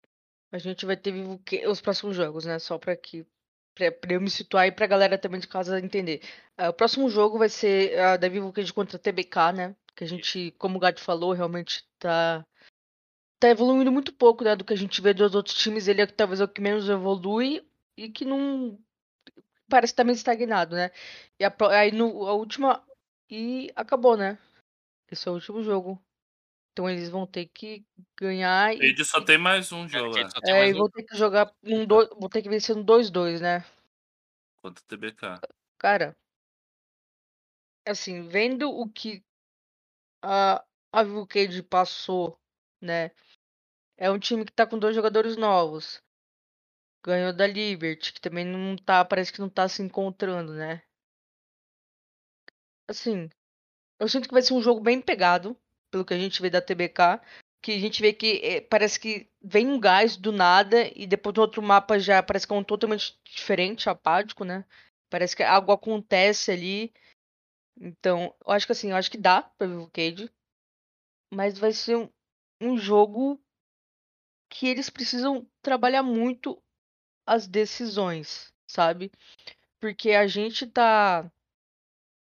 A 0.52 0.58
gente 0.58 0.86
vai 0.86 0.96
ter 0.96 1.12
Vivo 1.12 1.38
que 1.40 1.66
os 1.66 1.80
próximos 1.80 2.16
jogos, 2.16 2.44
né? 2.46 2.58
Só 2.58 2.78
pra 2.78 2.96
que 2.96 3.26
eu 4.10 4.20
me 4.20 4.30
situar 4.30 4.66
e 4.66 4.72
pra 4.72 4.86
galera 4.86 5.18
também 5.18 5.40
de 5.40 5.48
casa 5.48 5.80
entender. 5.80 6.22
Ah, 6.56 6.70
o 6.70 6.74
próximo 6.74 7.08
jogo 7.10 7.38
vai 7.38 7.48
ser 7.48 7.98
a 8.00 8.16
da 8.16 8.28
Vivo 8.28 8.52
Cage 8.52 8.72
contra 8.74 8.96
a 8.98 9.00
TBK, 9.00 9.52
né? 9.52 9.76
Que 9.98 10.04
a 10.04 10.06
gente, 10.06 10.52
como 10.52 10.76
o 10.76 10.80
Gato 10.80 11.00
falou, 11.00 11.32
realmente 11.32 11.84
tá 11.98 12.46
tá 13.40 13.48
evoluindo 13.48 13.90
muito 13.90 14.12
pouco, 14.12 14.44
né, 14.44 14.54
do 14.54 14.64
que 14.64 14.72
a 14.72 14.76
gente 14.76 15.00
vê 15.00 15.12
dos 15.12 15.34
outros 15.34 15.56
times, 15.56 15.88
ele 15.88 16.02
é 16.02 16.06
talvez 16.06 16.40
é 16.40 16.44
o 16.44 16.48
que 16.48 16.60
menos 16.60 16.88
evolui 16.88 17.68
e 17.96 18.08
que 18.08 18.24
não 18.24 18.78
parece 19.68 19.92
estar 19.92 20.04
meio 20.04 20.14
estagnado, 20.14 20.76
né? 20.76 20.92
E 21.36 21.44
a, 21.44 21.52
aí 21.72 21.90
no 21.90 22.28
a 22.28 22.32
última 22.32 22.80
e 23.28 23.72
acabou, 23.74 24.16
né? 24.16 24.38
Esse 25.10 25.26
é 25.26 25.32
o 25.32 25.34
último 25.34 25.64
jogo. 25.64 26.00
Então 26.72 26.88
eles 26.88 27.08
vão 27.08 27.26
ter 27.26 27.46
que 27.46 27.84
ganhar 28.16 28.72
e, 28.76 28.78
Ele 28.78 29.04
só 29.04 29.20
tem 29.20 29.36
mais 29.36 29.72
um 29.72 29.88
jogo, 29.88 30.16
Ele 30.16 30.28
é, 30.44 30.50
é, 30.50 30.58
mais 30.58 30.70
e 30.70 30.74
um. 30.74 30.78
vão 30.78 30.90
ter 30.90 31.02
que 31.02 31.16
jogar 31.16 31.52
um 31.64 31.84
dois, 31.84 32.08
vão 32.10 32.28
ter 32.28 32.40
que 32.40 32.48
vencer 32.48 32.76
um 32.76 32.84
2-2, 32.84 33.40
né? 33.40 33.64
contra 34.62 34.80
o 34.80 34.86
TBK. 34.86 35.40
Cara, 35.76 36.16
assim, 37.86 38.28
vendo 38.28 38.70
o 38.70 38.88
que 38.88 39.24
a 40.22 40.64
a 40.92 41.02
Vivo 41.02 41.26
Cage 41.26 41.62
passou, 41.62 42.38
né? 42.80 43.10
É 43.96 44.10
um 44.10 44.18
time 44.18 44.44
que 44.44 44.52
tá 44.52 44.66
com 44.66 44.78
dois 44.78 44.94
jogadores 44.94 45.36
novos. 45.36 46.02
Ganhou 47.04 47.32
da 47.32 47.46
Liberty, 47.46 48.12
que 48.12 48.20
também 48.20 48.44
não 48.44 48.76
tá, 48.76 49.04
parece 49.04 49.32
que 49.32 49.40
não 49.40 49.48
tá 49.48 49.68
se 49.68 49.82
encontrando, 49.82 50.54
né? 50.54 50.82
Assim, 52.88 53.28
eu 54.00 54.08
sinto 54.08 54.28
que 54.28 54.34
vai 54.34 54.42
ser 54.42 54.54
um 54.54 54.62
jogo 54.62 54.80
bem 54.80 55.00
pegado, 55.00 55.56
pelo 55.90 56.04
que 56.04 56.14
a 56.14 56.18
gente 56.18 56.40
vê 56.40 56.50
da 56.50 56.60
TBK, 56.60 57.20
que 57.62 57.72
a 57.72 57.78
gente 57.78 58.00
vê 58.00 58.12
que 58.12 58.40
eh, 58.42 58.60
parece 58.60 58.98
que 59.00 59.28
vem 59.42 59.68
um 59.68 59.80
gás 59.80 60.16
do 60.16 60.32
nada 60.32 60.90
e 60.94 61.06
depois 61.06 61.34
no 61.34 61.42
outro 61.42 61.62
mapa 61.62 61.98
já 61.98 62.22
parece 62.22 62.46
que 62.46 62.52
é 62.52 62.56
um 62.56 62.64
totalmente 62.64 63.18
diferente, 63.24 63.88
apático, 63.90 64.44
né? 64.44 64.64
Parece 65.10 65.36
que 65.36 65.42
algo 65.42 65.72
acontece 65.72 66.50
ali. 66.50 66.92
Então, 67.80 68.34
eu 68.44 68.52
acho 68.52 68.66
que 68.66 68.72
assim, 68.72 68.90
eu 68.90 68.96
acho 68.96 69.10
que 69.10 69.18
dá 69.18 69.42
pra 69.42 69.66
Vivo 69.66 69.90
Cage, 69.92 70.30
mas 71.32 71.58
vai 71.58 71.72
ser 71.72 71.96
um, 71.96 72.08
um 72.60 72.76
jogo 72.76 73.40
que 74.48 74.66
eles 74.66 74.90
precisam 74.90 75.46
trabalhar 75.62 76.02
muito 76.02 76.60
as 77.26 77.46
decisões, 77.46 78.52
sabe? 78.66 79.12
Porque 79.78 80.12
a 80.12 80.26
gente 80.26 80.66
tá. 80.66 81.30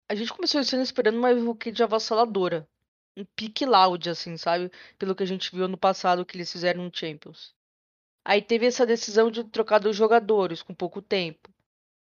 A 0.09 0.15
gente 0.15 0.33
começou 0.33 0.61
esse 0.61 0.75
ano 0.75 0.83
esperando 0.83 1.19
uma 1.19 1.31
Evocade 1.31 1.83
avassaladora. 1.83 2.69
Um 3.17 3.25
pique 3.25 3.67
loud, 3.67 4.09
assim, 4.09 4.37
sabe? 4.37 4.71
Pelo 4.99 5.15
que 5.15 5.23
a 5.23 5.27
gente 5.27 5.55
viu 5.55 5.69
no 5.69 5.77
passado 5.77 6.25
que 6.25 6.37
eles 6.37 6.51
fizeram 6.51 6.85
no 6.85 6.91
Champions. 6.95 7.55
Aí 8.25 8.41
teve 8.41 8.67
essa 8.67 8.87
decisão 8.87 9.31
de 9.31 9.45
trocar 9.45 9.79
dos 9.79 9.97
jogadores 9.97 10.63
com 10.63 10.75
pouco 10.75 11.03
tempo. 11.03 11.51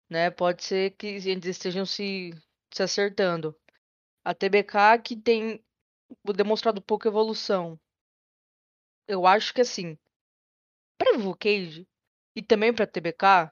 Né? 0.09 0.29
Pode 0.31 0.63
ser 0.63 0.91
que 0.91 1.07
eles 1.07 1.45
estejam 1.45 1.85
se, 1.85 2.33
se 2.71 2.83
acertando. 2.83 3.55
A 4.23 4.33
TBK 4.33 4.99
que 5.03 5.15
tem 5.15 5.63
demonstrado 6.35 6.81
pouca 6.81 7.07
evolução. 7.09 7.79
Eu 9.07 9.25
acho 9.25 9.53
que 9.53 9.61
assim. 9.61 9.97
Pra 10.97 11.13
Evocade 11.13 11.87
e 12.35 12.41
também 12.41 12.73
pra 12.73 12.87
TBK, 12.87 13.51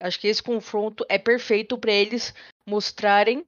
acho 0.00 0.20
que 0.20 0.28
esse 0.28 0.42
confronto 0.42 1.04
é 1.08 1.18
perfeito 1.18 1.78
pra 1.78 1.92
eles 1.92 2.34
mostrarem 2.66 3.46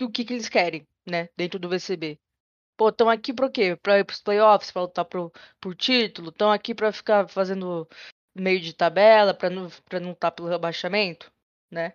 o 0.00 0.10
que, 0.10 0.24
que 0.24 0.32
eles 0.32 0.48
querem, 0.48 0.86
né, 1.08 1.28
dentro 1.36 1.58
do 1.58 1.68
VCB. 1.68 2.18
Pô, 2.76 2.88
estão 2.88 3.08
aqui 3.08 3.32
pra 3.32 3.50
quê? 3.50 3.76
Pra 3.76 3.98
ir 3.98 4.04
pros 4.04 4.20
playoffs, 4.20 4.72
pra 4.72 4.82
lutar 4.82 5.04
pro, 5.04 5.32
por 5.60 5.76
título? 5.76 6.30
Estão 6.30 6.50
aqui 6.50 6.74
pra 6.74 6.92
ficar 6.92 7.28
fazendo 7.28 7.88
meio 8.34 8.60
de 8.60 8.74
tabela, 8.74 9.34
pra 9.34 9.50
não, 9.50 9.68
pra 9.84 10.00
não 10.00 10.12
estar 10.12 10.30
pelo 10.32 10.48
rebaixamento, 10.48 11.32
né? 11.70 11.94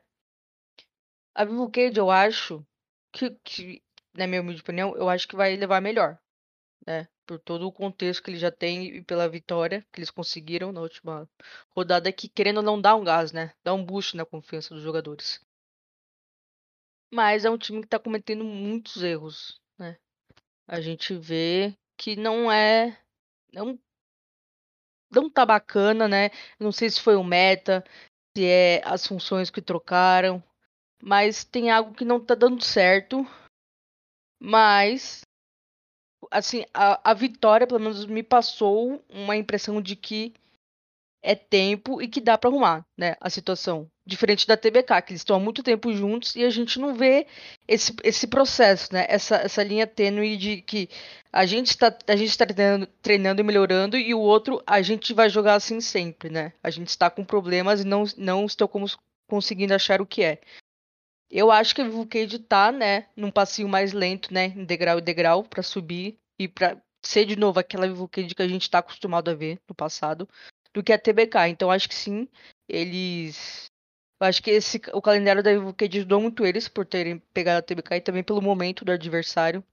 A 1.38 1.46
Cage, 1.46 2.00
eu 2.00 2.10
acho 2.10 2.66
que, 3.14 3.30
que, 3.44 3.84
na 4.16 4.26
minha 4.26 4.42
humilde 4.42 4.60
opinião, 4.62 4.98
eu 4.98 5.08
acho 5.08 5.28
que 5.28 5.36
vai 5.36 5.56
levar 5.56 5.80
melhor, 5.80 6.18
né? 6.86 7.08
Por 7.28 7.38
todo 7.38 7.68
o 7.68 7.72
contexto 7.72 8.24
que 8.24 8.32
ele 8.32 8.40
já 8.40 8.52
tem 8.52 8.88
e 8.88 9.04
pela 9.04 9.30
vitória 9.30 9.86
que 9.94 10.00
eles 10.00 10.10
conseguiram 10.10 10.72
na 10.72 10.82
última 10.82 11.30
rodada, 11.76 12.12
que 12.12 12.28
querendo 12.28 12.64
não 12.64 12.82
dá 12.82 12.96
um 12.96 13.04
gás, 13.04 13.32
né? 13.32 13.54
Dá 13.64 13.72
um 13.72 13.86
boost 13.86 14.18
na 14.18 14.26
confiança 14.26 14.74
dos 14.74 14.82
jogadores. 14.82 15.40
Mas 17.14 17.46
é 17.46 17.52
um 17.52 17.58
time 17.58 17.82
que 17.82 17.88
tá 17.88 18.00
cometendo 18.00 18.44
muitos 18.44 19.04
erros, 19.04 19.62
né? 19.78 19.96
A 20.68 20.82
gente 20.82 21.16
vê 21.16 21.78
que 21.96 22.16
não 22.16 22.52
é. 22.52 23.00
Não, 23.54 23.80
não 25.12 25.30
tá 25.30 25.46
bacana, 25.46 26.08
né? 26.08 26.32
Não 26.60 26.72
sei 26.72 26.90
se 26.90 27.00
foi 27.00 27.16
o 27.16 27.24
meta, 27.24 27.84
se 28.36 28.44
é 28.44 28.82
as 28.84 29.06
funções 29.06 29.52
que 29.52 29.62
trocaram. 29.62 30.44
Mas 31.02 31.44
tem 31.44 31.70
algo 31.72 31.94
que 31.94 32.06
não 32.06 32.20
tá 32.20 32.36
dando 32.36 32.64
certo. 32.64 33.26
Mas. 34.40 35.22
Assim, 36.32 36.66
a, 36.74 37.12
a 37.12 37.14
vitória, 37.14 37.68
pelo 37.68 37.80
menos, 37.80 38.06
me 38.06 38.24
passou 38.24 39.04
uma 39.10 39.36
impressão 39.36 39.82
de 39.82 39.96
que 39.96 40.34
é 41.22 41.36
tempo 41.36 42.02
e 42.02 42.08
que 42.08 42.22
dá 42.22 42.38
pra 42.38 42.50
arrumar, 42.50 42.86
né? 42.98 43.16
A 43.20 43.30
situação. 43.30 43.90
Diferente 44.06 44.48
da 44.48 44.56
TBK, 44.56 45.02
que 45.02 45.12
eles 45.12 45.22
estão 45.22 45.36
há 45.36 45.40
muito 45.40 45.62
tempo 45.62 45.94
juntos 45.94 46.36
e 46.36 46.44
a 46.46 46.50
gente 46.50 46.80
não 46.80 46.96
vê 46.96 47.28
esse, 47.68 47.94
esse 48.04 48.28
processo, 48.28 48.94
né? 48.94 49.06
Essa, 49.10 49.36
essa 49.36 49.64
linha 49.64 49.86
tênue 49.86 50.38
de 50.38 50.62
que 50.62 50.90
a 51.32 51.46
gente 51.46 51.68
está 51.68 51.96
a 52.08 52.16
gente 52.16 52.30
está 52.30 52.46
treinando, 52.46 52.88
treinando 53.02 53.42
e 53.42 53.44
melhorando 53.44 53.98
e 53.98 54.14
o 54.14 54.20
outro 54.20 54.64
a 54.66 54.82
gente 54.82 55.14
vai 55.14 55.30
jogar 55.30 55.56
assim 55.56 55.82
sempre, 55.82 56.30
né? 56.30 56.54
A 56.64 56.70
gente 56.70 56.88
está 56.88 57.10
com 57.10 57.26
problemas 57.26 57.82
e 57.82 57.86
não, 57.86 58.06
não 58.16 58.46
estou 58.46 58.68
como, 58.68 58.86
conseguindo 59.28 59.74
achar 59.74 60.02
o 60.02 60.06
que 60.06 60.24
é. 60.24 60.40
Eu 61.30 61.52
acho 61.52 61.76
que 61.76 61.82
a 61.82 61.90
Vulcade 61.90 62.40
tá, 62.40 62.72
né, 62.72 63.08
num 63.16 63.32
passinho 63.32 63.68
mais 63.68 63.92
lento, 63.92 64.34
né, 64.34 64.46
em 64.48 64.64
degrau 64.64 64.98
e 64.98 65.02
degrau 65.02 65.44
para 65.44 65.62
subir 65.62 66.18
e 66.40 66.48
para 66.48 66.82
ser 67.04 67.26
de 67.26 67.36
novo 67.36 67.60
aquela 67.60 67.92
Vulcade 67.94 68.34
que 68.34 68.42
a 68.42 68.48
gente 68.48 68.70
tá 68.70 68.80
acostumado 68.80 69.30
a 69.30 69.36
ver 69.36 69.60
no 69.68 69.76
passado 69.76 70.28
do 70.74 70.84
que 70.84 70.94
a 70.94 71.00
TBK. 71.00 71.50
Então 71.50 71.70
acho 71.70 71.90
que 71.90 71.96
sim, 71.96 72.28
eles 72.68 73.68
eu 74.20 74.28
acho 74.28 74.42
que 74.42 74.50
esse, 74.50 74.82
o 74.94 75.02
calendário 75.02 75.44
da 75.44 75.52
Evocade 75.52 76.00
ajudou 76.00 76.20
muito 76.20 76.46
eles 76.46 76.68
por 76.68 76.86
terem 76.86 77.20
pegado 77.34 77.60
a 77.60 77.62
TBK 77.62 77.98
e 77.98 78.02
também 78.02 78.24
pelo 78.24 78.42
momento 78.42 78.84
do 78.84 78.92
adversário. 78.92 79.64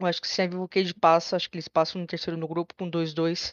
Eu 0.00 0.06
acho 0.06 0.20
que 0.20 0.28
se 0.28 0.40
a 0.40 0.44
Evocade 0.44 0.94
passa, 0.94 1.34
acho 1.34 1.50
que 1.50 1.56
eles 1.56 1.66
passam 1.66 2.00
no 2.00 2.06
terceiro 2.06 2.38
no 2.38 2.46
grupo 2.46 2.72
com 2.76 2.88
2-2. 2.88 3.52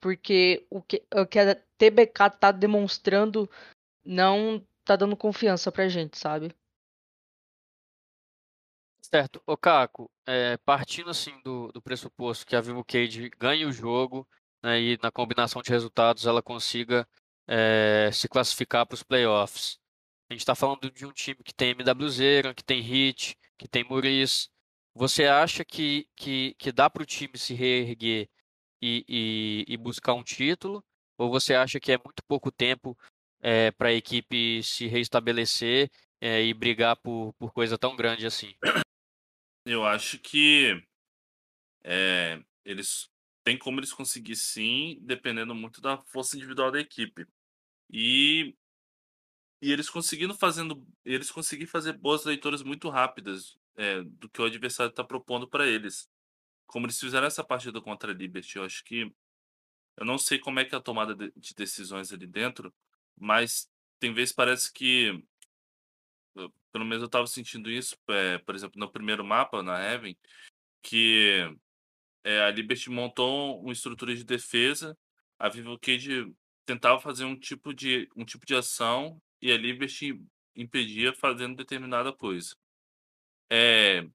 Porque 0.00 0.66
o 0.70 0.82
que, 0.82 1.02
o 1.14 1.26
que 1.26 1.38
a 1.38 1.54
TBK 1.78 2.30
tá 2.38 2.52
demonstrando 2.52 3.50
não 4.04 4.62
tá 4.88 4.96
dando 4.96 5.16
confiança 5.16 5.70
pra 5.70 5.86
gente, 5.86 6.18
sabe? 6.18 6.54
Certo. 9.02 9.42
Ô, 9.46 9.56
Caco, 9.56 10.10
é, 10.26 10.56
partindo 10.58 11.10
assim 11.10 11.38
do, 11.42 11.70
do 11.72 11.82
pressuposto 11.82 12.46
que 12.46 12.56
a 12.56 12.60
Vivo 12.60 12.82
Cage 12.84 13.30
ganhe 13.38 13.66
o 13.66 13.72
jogo, 13.72 14.26
né, 14.62 14.80
e 14.80 14.98
na 15.02 15.10
combinação 15.10 15.60
de 15.60 15.70
resultados 15.70 16.26
ela 16.26 16.42
consiga 16.42 17.06
é, 17.46 18.10
se 18.12 18.28
classificar 18.28 18.86
para 18.86 18.94
os 18.94 19.02
playoffs. 19.02 19.78
A 20.30 20.34
gente 20.34 20.40
está 20.40 20.54
falando 20.54 20.90
de 20.90 21.04
um 21.06 21.12
time 21.12 21.42
que 21.42 21.54
tem 21.54 21.70
MWZ, 21.70 22.54
que 22.56 22.64
tem 22.64 22.80
Hit, 22.80 23.36
que 23.58 23.68
tem 23.68 23.84
Muris. 23.84 24.48
Você 24.94 25.26
acha 25.26 25.64
que, 25.64 26.08
que, 26.16 26.54
que 26.58 26.72
dá 26.72 26.88
para 26.88 27.02
o 27.02 27.06
time 27.06 27.36
se 27.38 27.54
reerguer 27.54 28.28
e, 28.80 29.04
e, 29.08 29.64
e, 29.68 29.76
buscar 29.76 30.14
um 30.14 30.22
título? 30.22 30.84
Ou 31.18 31.30
você 31.30 31.54
acha 31.54 31.80
que 31.80 31.92
é 31.92 31.98
muito 31.98 32.22
pouco 32.26 32.50
tempo 32.50 32.96
é, 33.40 33.70
para 33.70 33.88
a 33.88 33.94
equipe 33.94 34.62
se 34.62 34.86
reestabelecer 34.86 35.90
é, 36.20 36.42
e 36.42 36.52
brigar 36.52 36.96
por, 36.96 37.32
por 37.34 37.52
coisa 37.52 37.78
tão 37.78 37.96
grande 37.96 38.26
assim? 38.26 38.54
Eu 39.64 39.84
acho 39.84 40.18
que 40.18 40.82
é, 41.84 42.42
eles 42.64 43.10
tem 43.44 43.56
como 43.56 43.80
eles 43.80 43.92
conseguir 43.94 44.36
sim, 44.36 44.98
dependendo 45.00 45.54
muito 45.54 45.80
da 45.80 45.96
força 45.96 46.36
individual 46.36 46.70
da 46.70 46.80
equipe. 46.80 47.26
E, 47.90 48.54
e 49.62 49.72
eles 49.72 49.88
conseguindo 49.88 50.34
fazendo, 50.34 50.86
eles 51.02 51.30
conseguiram 51.30 51.70
fazer 51.70 51.94
boas 51.94 52.26
leituras 52.26 52.62
muito 52.62 52.90
rápidas 52.90 53.58
é, 53.74 54.02
do 54.02 54.28
que 54.28 54.42
o 54.42 54.44
adversário 54.44 54.90
está 54.90 55.02
propondo 55.02 55.48
para 55.48 55.66
eles. 55.66 56.10
Como 56.66 56.84
eles 56.84 57.00
fizeram 57.00 57.26
essa 57.26 57.42
partida 57.42 57.80
contra 57.80 58.12
a 58.12 58.14
Liberty, 58.14 58.56
eu 58.56 58.64
acho 58.64 58.84
que 58.84 59.10
eu 59.96 60.04
não 60.04 60.18
sei 60.18 60.38
como 60.38 60.60
é 60.60 60.64
que 60.66 60.74
é 60.74 60.78
a 60.78 60.82
tomada 60.82 61.14
de, 61.14 61.32
de 61.34 61.54
decisões 61.54 62.12
ali 62.12 62.26
dentro, 62.26 62.72
mas 63.20 63.70
tem 63.98 64.12
vezes 64.12 64.32
parece 64.32 64.72
que 64.72 65.22
pelo 66.72 66.84
menos 66.84 67.02
eu 67.02 67.06
estava 67.06 67.26
sentindo 67.26 67.70
isso, 67.70 67.96
é, 68.08 68.38
por 68.38 68.54
exemplo, 68.54 68.78
no 68.78 68.90
primeiro 68.90 69.24
mapa 69.24 69.62
na 69.62 69.80
Heaven, 69.80 70.16
que 70.82 71.44
é, 72.24 72.42
a 72.42 72.50
Liberty 72.50 72.90
montou 72.90 73.60
uma 73.60 73.72
estrutura 73.72 74.14
de 74.14 74.24
defesa, 74.24 74.96
a 75.38 75.48
Vivo 75.48 75.78
Cage 75.78 76.32
tentava 76.64 77.00
fazer 77.00 77.24
um 77.24 77.38
tipo 77.38 77.72
de 77.72 78.08
um 78.14 78.24
tipo 78.24 78.44
de 78.46 78.54
ação 78.54 79.20
e 79.40 79.50
a 79.50 79.56
Liberty 79.56 80.20
impedia 80.54 81.12
fazendo 81.12 81.56
determinada 81.56 82.12
coisa. 82.12 82.54
É, 83.50 84.06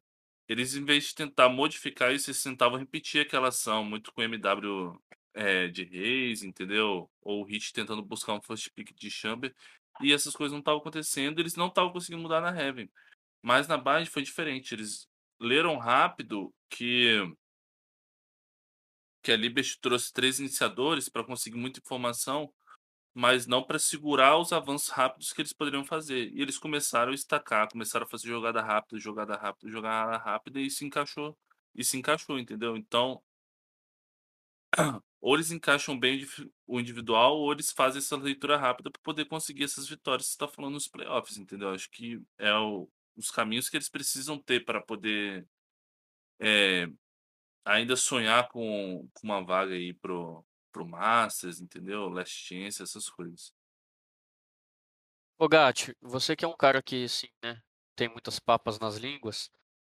eles 0.48 0.76
em 0.76 0.86
vez 0.86 1.06
de 1.06 1.16
tentar 1.16 1.50
modificar 1.50 2.14
isso, 2.14 2.30
eles 2.30 2.44
tentavam 2.44 2.78
repetir 2.78 3.22
aquela 3.22 3.48
ação 3.48 3.84
muito 3.84 4.14
com 4.14 4.22
MW 4.22 5.02
é, 5.34 5.68
de 5.68 5.84
Reis, 5.84 6.44
entendeu? 6.44 7.10
Ou 7.22 7.42
o 7.42 7.46
Hit 7.46 7.74
tentando 7.74 8.02
buscar 8.04 8.34
um 8.34 8.42
first 8.42 8.70
pick 8.74 8.94
de 8.96 9.10
Chamber. 9.10 9.54
E 10.02 10.12
essas 10.14 10.36
coisas 10.36 10.52
não 10.52 10.60
estavam 10.60 10.80
acontecendo, 10.80 11.40
eles 11.40 11.56
não 11.56 11.68
estavam 11.68 11.92
conseguindo 11.92 12.22
mudar 12.22 12.42
na 12.42 12.50
Heaven. 12.50 12.90
Mas 13.42 13.68
na 13.68 13.78
base 13.78 14.10
foi 14.10 14.24
diferente. 14.24 14.74
Eles 14.74 15.08
leram 15.40 15.78
rápido 15.78 16.54
que 16.70 17.20
que 19.22 19.32
a 19.32 19.38
Liberty 19.38 19.80
trouxe 19.80 20.12
três 20.12 20.40
iniciadores 20.40 21.08
para 21.08 21.24
conseguir 21.24 21.58
muita 21.58 21.80
informação, 21.80 22.54
mas 23.14 23.48
não 23.48 23.64
para 23.64 23.80
segurar 23.80 24.38
os 24.38 24.52
avanços 24.52 24.90
rápidos 24.90 25.32
que 25.32 25.42
eles 25.42 25.54
poderiam 25.54 25.86
fazer. 25.86 26.32
E 26.34 26.42
eles 26.42 26.58
começaram 26.58 27.12
a 27.12 27.16
estacar, 27.16 27.70
começaram 27.70 28.06
a 28.06 28.10
fazer 28.10 28.28
jogada 28.28 28.62
rápida, 28.62 29.00
jogada 29.00 29.36
rápida, 29.38 29.72
jogada 29.72 30.18
rápida 30.18 30.60
e 30.60 30.70
se 30.70 30.86
encaixou. 30.86 31.38
E 31.76 31.84
se 31.84 31.98
encaixou, 31.98 32.38
entendeu? 32.38 32.76
Então, 32.78 33.24
ou 35.24 35.36
eles 35.36 35.52
encaixam 35.52 35.98
bem 35.98 36.28
o 36.68 36.82
individual, 36.82 37.38
ou 37.38 37.54
eles 37.54 37.72
fazem 37.72 38.00
essa 38.00 38.18
leitura 38.18 38.58
rápida 38.58 38.92
para 38.92 39.02
poder 39.02 39.24
conseguir 39.24 39.64
essas 39.64 39.88
vitórias 39.88 40.26
que 40.26 40.34
você 40.34 40.36
está 40.36 40.50
falando 40.50 40.74
nos 40.74 40.90
playoffs, 40.90 41.38
entendeu? 41.38 41.70
Acho 41.70 41.90
que 41.90 42.22
é 42.38 42.54
o, 42.54 42.90
os 43.16 43.32
caminhos 43.32 43.70
que 43.70 43.78
eles 43.78 43.88
precisam 43.88 44.38
ter 44.38 44.66
para 44.66 44.82
poder 44.82 45.48
é, 46.42 46.90
ainda 47.64 47.96
sonhar 47.96 48.50
com, 48.50 49.08
com 49.14 49.26
uma 49.26 49.42
vaga 49.42 49.74
aí 49.74 49.94
pro, 49.94 50.46
pro 50.74 50.86
Masters, 50.86 51.62
entendeu? 51.62 52.10
Last 52.10 52.36
Chance, 52.36 52.84
essas 52.84 53.10
coisas. 53.10 53.54
Ô 55.40 55.48
Gatti, 55.48 55.96
você 56.02 56.36
que 56.36 56.44
é 56.44 56.48
um 56.50 56.58
cara 56.58 56.84
que, 56.84 57.06
assim, 57.06 57.30
né, 57.42 57.64
tem 57.96 58.10
muitas 58.10 58.40
papas 58.40 58.78
nas 58.78 58.98
línguas, 58.98 59.50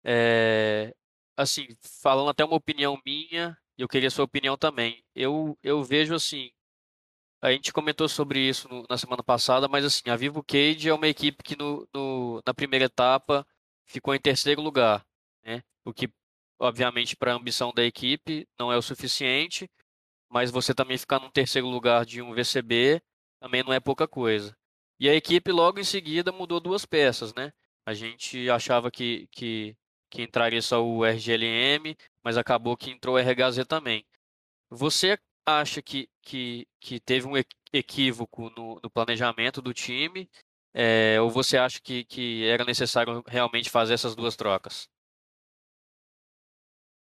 é, 0.03 0.95
assim, 1.36 1.65
falando 2.03 2.30
até 2.30 2.45
uma 2.45 2.57
opinião 2.57 3.01
minha, 3.03 3.57
eu 3.78 3.88
queria 3.88 4.09
sua 4.09 4.26
opinião 4.26 4.57
também. 4.57 5.03
Eu, 5.15 5.57
eu 5.63 5.84
vejo 5.84 6.15
assim, 6.15 6.51
a 7.41 7.51
gente 7.51 7.73
comentou 7.73 8.07
sobre 8.09 8.39
isso 8.39 8.67
no, 8.69 8.86
na 8.89 8.97
semana 8.97 9.23
passada, 9.23 9.67
mas 9.67 9.86
assim, 9.86 10.09
a 10.09 10.15
Vivo 10.15 10.43
Cage 10.43 10.89
é 10.89 10.93
uma 10.93 11.07
equipe 11.07 11.43
que 11.43 11.55
no, 11.57 11.88
no, 11.93 12.41
na 12.45 12.53
primeira 12.53 12.86
etapa 12.86 13.45
ficou 13.86 14.15
em 14.15 14.19
terceiro 14.19 14.61
lugar, 14.61 15.05
né? 15.43 15.63
O 15.84 15.93
que, 15.93 16.09
obviamente, 16.59 17.15
para 17.15 17.34
a 17.34 17.36
ambição 17.36 17.71
da 17.73 17.84
equipe 17.84 18.47
não 18.59 18.71
é 18.71 18.78
o 18.78 18.82
suficiente, 18.82 19.69
mas 20.30 20.51
você 20.51 20.73
também 20.73 20.97
ficar 20.97 21.19
no 21.19 21.32
terceiro 21.32 21.67
lugar 21.67 22.05
de 22.05 22.21
um 22.21 22.34
VCB 22.34 23.01
também 23.39 23.63
não 23.63 23.73
é 23.73 23.80
pouca 23.80 24.07
coisa. 24.07 24.57
E 24.99 25.09
a 25.09 25.13
equipe 25.13 25.51
logo 25.51 25.80
em 25.80 25.84
seguida 25.84 26.32
mudou 26.32 26.59
duas 26.59 26.86
peças, 26.86 27.34
né? 27.34 27.51
A 27.86 27.93
gente 27.93 28.49
achava 28.49 28.89
que, 28.89 29.28
que, 29.32 29.78
que 30.16 30.22
entraria 30.22 30.61
só 30.61 30.82
o 30.82 31.03
RGLM, 31.03 31.93
mas 32.24 32.38
acabou 32.38 32.78
que 32.78 32.89
entrou 32.89 33.16
o 33.16 33.20
RHZ 33.20 33.66
também. 33.68 34.05
Você 34.70 35.20
acha 35.45 35.82
que, 35.82 36.09
que, 36.22 36.66
que 36.80 37.01
teve 37.01 37.28
um 37.28 37.34
equívoco 37.74 38.49
no, 38.51 38.80
no 38.82 38.89
planejamento 38.89 39.61
do 39.61 39.74
time? 39.74 40.30
É, 40.74 41.20
ou 41.20 41.30
você 41.30 41.57
acha 41.57 41.82
que, 41.82 42.05
que 42.05 42.45
era 42.45 42.63
necessário 42.63 43.22
realmente 43.28 43.70
fazer 43.70 43.93
essas 43.93 44.16
duas 44.16 44.38
trocas? 44.38 44.88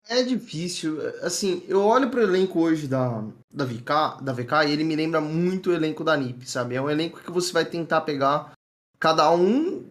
É 0.08 0.22
difícil. 0.22 0.98
Assim, 1.20 1.62
eu 1.68 1.82
olho 1.82 2.10
pro 2.10 2.22
elenco 2.22 2.60
hoje 2.60 2.88
da, 2.88 3.22
da, 3.50 3.66
VK, 3.66 4.22
da 4.22 4.32
VK 4.32 4.68
e 4.68 4.72
ele 4.72 4.84
me 4.84 4.96
lembra 4.96 5.20
muito 5.20 5.68
o 5.68 5.74
elenco 5.74 6.02
da 6.02 6.16
NIP, 6.16 6.48
sabe? 6.48 6.76
É 6.76 6.80
um 6.80 6.90
elenco 6.90 7.22
que 7.22 7.30
você 7.30 7.52
vai 7.52 7.64
tentar 7.66 8.00
pegar 8.00 8.52
cada 8.98 9.30
um 9.32 9.86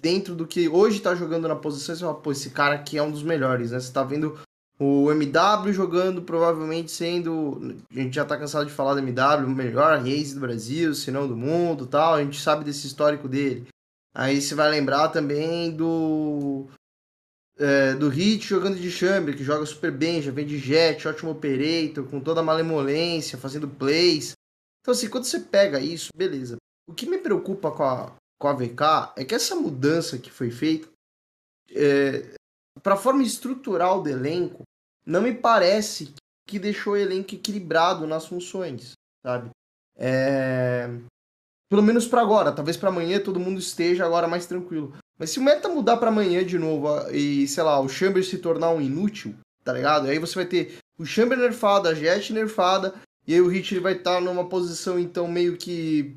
dentro 0.00 0.34
do 0.34 0.46
que 0.46 0.68
hoje 0.68 1.00
tá 1.00 1.14
jogando 1.14 1.48
na 1.48 1.56
posição. 1.56 1.94
Você 1.94 2.00
fala, 2.02 2.14
pô, 2.14 2.32
esse 2.32 2.50
cara 2.50 2.74
aqui 2.74 2.98
é 2.98 3.02
um 3.02 3.10
dos 3.10 3.22
melhores, 3.22 3.70
né? 3.70 3.80
Você 3.80 3.92
tá 3.92 4.02
vendo 4.02 4.38
o 4.78 5.10
MW 5.10 5.72
jogando, 5.72 6.22
provavelmente 6.22 6.90
sendo. 6.90 7.76
A 7.90 7.94
gente 7.94 8.14
já 8.14 8.24
tá 8.24 8.36
cansado 8.36 8.66
de 8.66 8.72
falar 8.72 8.94
do 8.94 9.00
MW, 9.00 9.46
o 9.46 9.50
melhor 9.50 9.98
race 9.98 10.34
do 10.34 10.40
Brasil, 10.40 10.94
se 10.94 11.10
não 11.10 11.28
do 11.28 11.36
mundo 11.36 11.86
tal. 11.86 12.14
A 12.14 12.22
gente 12.22 12.40
sabe 12.40 12.64
desse 12.64 12.86
histórico 12.86 13.28
dele. 13.28 13.66
Aí 14.14 14.40
você 14.40 14.54
vai 14.54 14.70
lembrar 14.70 15.08
também 15.08 15.70
do 15.74 16.68
é, 17.56 17.94
do 17.94 18.08
Hit 18.08 18.46
jogando 18.46 18.76
de 18.76 18.90
Chamber, 18.90 19.36
que 19.36 19.44
joga 19.44 19.64
super 19.64 19.92
bem, 19.92 20.20
já 20.20 20.30
vem 20.30 20.46
de 20.46 20.58
Jet, 20.58 21.06
ótimo 21.06 21.30
operator, 21.30 22.04
com 22.08 22.20
toda 22.20 22.40
a 22.40 22.44
malemolência, 22.44 23.38
fazendo 23.38 23.68
plays. 23.68 24.32
Então, 24.80 24.92
assim, 24.92 25.08
quando 25.08 25.24
você 25.24 25.40
pega 25.40 25.80
isso, 25.80 26.10
beleza. 26.14 26.56
O 26.86 26.92
que 26.92 27.06
me 27.06 27.18
preocupa 27.18 27.70
com 27.70 27.82
a, 27.82 28.12
com 28.38 28.48
a 28.48 28.52
VK 28.52 29.12
é 29.16 29.24
que 29.24 29.34
essa 29.34 29.54
mudança 29.54 30.18
que 30.18 30.30
foi 30.30 30.50
feita 30.50 30.88
é, 31.74 32.34
para 32.82 32.94
a 32.94 32.98
forma 32.98 33.22
estrutural 33.22 34.02
do 34.02 34.08
elenco, 34.08 34.62
não 35.06 35.22
me 35.22 35.32
parece 35.34 36.12
que 36.46 36.58
deixou 36.58 36.94
o 36.94 36.96
elenco 36.96 37.34
equilibrado 37.34 38.06
nas 38.06 38.26
funções, 38.26 38.92
sabe? 39.22 39.50
É... 39.96 40.88
Pelo 41.70 41.82
menos 41.82 42.06
para 42.06 42.20
agora, 42.20 42.52
talvez 42.52 42.76
para 42.76 42.90
amanhã 42.90 43.20
todo 43.20 43.40
mundo 43.40 43.58
esteja 43.58 44.04
agora 44.04 44.28
mais 44.28 44.46
tranquilo. 44.46 44.94
Mas 45.18 45.30
se 45.30 45.38
o 45.38 45.42
meta 45.42 45.68
mudar 45.68 45.96
para 45.96 46.10
amanhã 46.10 46.44
de 46.44 46.58
novo 46.58 46.88
e, 47.10 47.46
sei 47.48 47.62
lá, 47.62 47.80
o 47.80 47.88
Chamber 47.88 48.22
se 48.24 48.38
tornar 48.38 48.70
um 48.70 48.80
inútil, 48.80 49.34
tá 49.62 49.72
ligado? 49.72 50.08
Aí 50.08 50.18
você 50.18 50.34
vai 50.34 50.46
ter 50.46 50.76
o 50.98 51.06
Chamber 51.06 51.38
nerfado, 51.38 51.88
a 51.88 51.94
Jet 51.94 52.32
nerfada, 52.32 52.94
e 53.26 53.34
aí 53.34 53.40
o 53.40 53.48
Hit 53.48 53.78
vai 53.78 53.94
estar 53.94 54.16
tá 54.16 54.20
numa 54.20 54.48
posição, 54.48 54.98
então, 54.98 55.26
meio 55.26 55.56
que, 55.56 56.16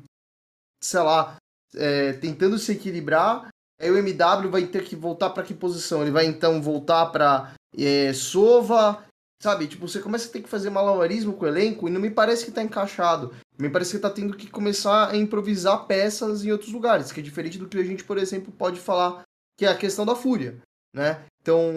sei 0.82 1.00
lá, 1.00 1.37
é, 1.74 2.12
tentando 2.14 2.58
se 2.58 2.72
equilibrar. 2.72 3.48
Aí 3.80 3.90
o 3.90 3.96
MW 3.96 4.50
vai 4.50 4.66
ter 4.66 4.84
que 4.84 4.96
voltar 4.96 5.30
para 5.30 5.44
que 5.44 5.54
posição? 5.54 6.02
Ele 6.02 6.10
vai, 6.10 6.26
então, 6.26 6.60
voltar 6.60 7.06
para 7.06 7.54
é, 7.76 8.12
Sova, 8.12 9.04
sabe? 9.40 9.68
Tipo, 9.68 9.86
você 9.86 10.00
começa 10.00 10.28
a 10.28 10.32
ter 10.32 10.42
que 10.42 10.48
fazer 10.48 10.70
malabarismo 10.70 11.34
com 11.34 11.44
o 11.44 11.48
elenco 11.48 11.88
e 11.88 11.90
não 11.90 12.00
me 12.00 12.10
parece 12.10 12.44
que 12.44 12.50
tá 12.50 12.62
encaixado. 12.62 13.32
Me 13.58 13.70
parece 13.70 13.92
que 13.92 14.02
tá 14.02 14.10
tendo 14.10 14.36
que 14.36 14.50
começar 14.50 15.10
a 15.10 15.16
improvisar 15.16 15.86
peças 15.86 16.44
em 16.44 16.50
outros 16.50 16.72
lugares, 16.72 17.12
que 17.12 17.20
é 17.20 17.22
diferente 17.22 17.58
do 17.58 17.68
que 17.68 17.78
a 17.78 17.84
gente, 17.84 18.04
por 18.04 18.18
exemplo, 18.18 18.52
pode 18.52 18.80
falar, 18.80 19.22
que 19.56 19.64
é 19.64 19.68
a 19.68 19.76
questão 19.76 20.04
da 20.04 20.14
fúria, 20.14 20.60
né? 20.94 21.24
Então, 21.40 21.70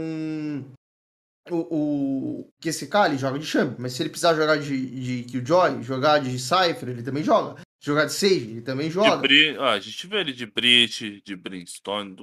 o, 1.50 1.56
o 1.56 2.48
que 2.60 2.70
esse 2.70 2.88
cara 2.88 3.10
ele 3.10 3.18
joga 3.18 3.40
de 3.40 3.46
champ, 3.46 3.76
mas 3.80 3.94
se 3.94 4.04
ele 4.04 4.10
precisar 4.10 4.36
jogar 4.36 4.58
de, 4.58 5.24
de 5.24 5.24
Killjoy, 5.24 5.82
jogar 5.82 6.20
de 6.20 6.38
Cypher, 6.38 6.90
ele 6.90 7.04
também 7.04 7.24
joga. 7.24 7.62
Jogar 7.82 8.06
de 8.06 8.14
Sage, 8.14 8.36
ele 8.36 8.62
também 8.62 8.92
joga. 8.92 9.18
Bri... 9.18 9.58
ah, 9.58 9.72
a 9.72 9.80
gente 9.80 10.06
vê 10.06 10.20
ele 10.20 10.34
de 10.34 10.46
Brit, 10.46 11.22
de 11.26 11.36
Brimstone, 11.36 12.16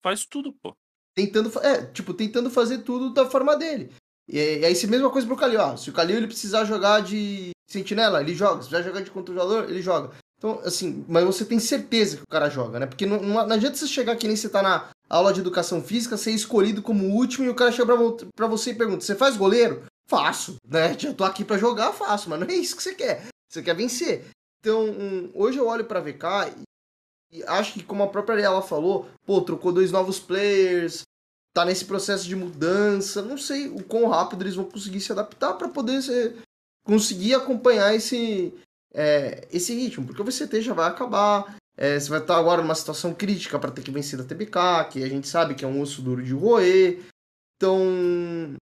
faz 0.00 0.24
tudo, 0.24 0.52
pô. 0.52 0.76
Tentando, 1.14 1.50
é, 1.60 1.84
tipo, 1.86 2.14
tentando 2.14 2.48
fazer 2.48 2.78
tudo 2.78 3.12
da 3.12 3.28
forma 3.28 3.56
dele. 3.56 3.90
E, 4.28 4.38
e 4.38 4.64
aí, 4.64 4.74
se 4.74 4.86
mesma 4.86 5.10
coisa 5.10 5.26
pro 5.26 5.36
Kalil, 5.36 5.60
ó, 5.60 5.76
se 5.76 5.90
o 5.90 5.92
Kalil 5.92 6.16
ele 6.16 6.28
precisar 6.28 6.64
jogar 6.64 7.00
de 7.00 7.50
sentinela, 7.68 8.20
ele 8.20 8.34
joga. 8.34 8.62
Se 8.62 8.68
precisar 8.68 8.88
jogar 8.88 9.02
de 9.02 9.10
controlador, 9.10 9.64
ele 9.64 9.82
joga. 9.82 10.12
Então, 10.38 10.60
assim, 10.64 11.04
mas 11.08 11.24
você 11.24 11.44
tem 11.44 11.58
certeza 11.58 12.16
que 12.16 12.22
o 12.22 12.30
cara 12.30 12.48
joga, 12.48 12.78
né? 12.78 12.86
Porque 12.86 13.06
não, 13.06 13.20
não, 13.20 13.46
não 13.46 13.56
adianta 13.56 13.76
você 13.76 13.86
chegar 13.88 14.14
que 14.14 14.26
nem 14.28 14.36
você 14.36 14.48
tá 14.48 14.62
na 14.62 14.90
aula 15.08 15.32
de 15.32 15.40
educação 15.40 15.82
física, 15.82 16.16
ser 16.16 16.32
escolhido 16.32 16.82
como 16.82 17.14
último 17.14 17.46
e 17.46 17.48
o 17.48 17.54
cara 17.54 17.72
chega 17.72 17.86
pra, 17.86 18.28
pra 18.34 18.46
você 18.46 18.70
e 18.70 18.74
pergunta: 18.74 19.04
Você 19.04 19.14
faz 19.14 19.36
goleiro? 19.36 19.84
Faço, 20.06 20.56
né? 20.68 20.96
Já 20.98 21.12
tô 21.12 21.24
aqui 21.24 21.44
para 21.44 21.58
jogar, 21.58 21.92
faço, 21.92 22.28
mas 22.28 22.38
não 22.38 22.46
é 22.46 22.54
isso 22.54 22.76
que 22.76 22.82
você 22.82 22.94
quer. 22.94 23.26
Você 23.48 23.62
quer 23.62 23.74
vencer. 23.74 24.26
Então, 24.64 24.86
um, 24.86 25.30
hoje 25.34 25.58
eu 25.58 25.66
olho 25.66 25.84
pra 25.84 26.00
VK 26.00 26.56
e, 27.30 27.36
e 27.36 27.44
acho 27.44 27.74
que, 27.74 27.82
como 27.82 28.02
a 28.02 28.08
própria 28.08 28.36
Ariela 28.36 28.62
falou, 28.62 29.06
pô, 29.26 29.42
trocou 29.42 29.70
dois 29.70 29.92
novos 29.92 30.18
players, 30.18 31.02
tá 31.52 31.66
nesse 31.66 31.84
processo 31.84 32.24
de 32.26 32.34
mudança. 32.34 33.20
Não 33.20 33.36
sei 33.36 33.68
o 33.68 33.84
quão 33.84 34.08
rápido 34.08 34.40
eles 34.40 34.54
vão 34.54 34.64
conseguir 34.64 35.02
se 35.02 35.12
adaptar 35.12 35.52
para 35.52 35.68
poder 35.68 36.00
ser, 36.00 36.38
conseguir 36.82 37.34
acompanhar 37.34 37.94
esse, 37.94 38.54
é, 38.94 39.46
esse 39.52 39.74
ritmo, 39.74 40.06
porque 40.06 40.22
o 40.22 40.24
VCT 40.24 40.62
já 40.62 40.72
vai 40.72 40.88
acabar. 40.88 41.56
É, 41.76 42.00
você 42.00 42.08
vai 42.08 42.20
estar 42.20 42.38
agora 42.38 42.62
numa 42.62 42.74
situação 42.74 43.12
crítica 43.12 43.58
para 43.58 43.70
ter 43.70 43.82
que 43.82 43.90
vencer 43.90 44.18
da 44.18 44.24
TBK, 44.24 44.88
que 44.92 45.04
a 45.04 45.08
gente 45.10 45.28
sabe 45.28 45.54
que 45.54 45.64
é 45.66 45.68
um 45.68 45.82
osso 45.82 46.00
duro 46.00 46.22
de 46.22 46.32
roer. 46.32 47.04
Então, 47.56 48.56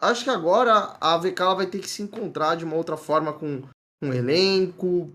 acho 0.00 0.24
que 0.24 0.30
agora 0.30 0.96
a 0.98 1.18
VK 1.18 1.54
vai 1.54 1.66
ter 1.66 1.80
que 1.80 1.90
se 1.90 2.00
encontrar 2.00 2.54
de 2.54 2.64
uma 2.64 2.76
outra 2.76 2.96
forma 2.96 3.34
com 3.34 3.62
um 4.02 4.12
elenco, 4.12 5.12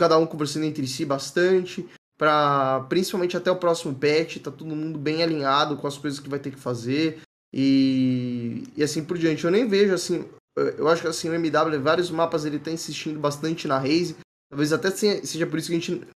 cada 0.00 0.18
um 0.18 0.26
conversando 0.26 0.64
entre 0.64 0.86
si 0.86 1.04
bastante 1.04 1.86
para 2.16 2.80
principalmente 2.88 3.36
até 3.36 3.50
o 3.50 3.56
próximo 3.56 3.94
patch, 3.94 4.38
tá 4.38 4.50
todo 4.50 4.74
mundo 4.74 4.98
bem 4.98 5.22
alinhado 5.22 5.76
com 5.76 5.86
as 5.86 5.98
coisas 5.98 6.18
que 6.18 6.28
vai 6.28 6.38
ter 6.38 6.50
que 6.50 6.58
fazer 6.58 7.20
e, 7.52 8.64
e 8.74 8.82
assim 8.82 9.04
por 9.04 9.18
diante. 9.18 9.44
Eu 9.44 9.50
nem 9.50 9.68
vejo 9.68 9.92
assim, 9.92 10.26
eu 10.56 10.88
acho 10.88 11.02
que 11.02 11.08
assim 11.08 11.28
o 11.28 11.34
MW, 11.34 11.80
vários 11.82 12.10
mapas 12.10 12.46
ele 12.46 12.58
tá 12.58 12.70
insistindo 12.70 13.20
bastante 13.20 13.68
na 13.68 13.78
Raze, 13.78 14.16
talvez 14.50 14.72
até 14.72 14.90
seja 14.90 15.46
por 15.46 15.58
isso 15.58 15.68
que 15.68 15.76
a 15.76 15.80
gente 15.80 16.08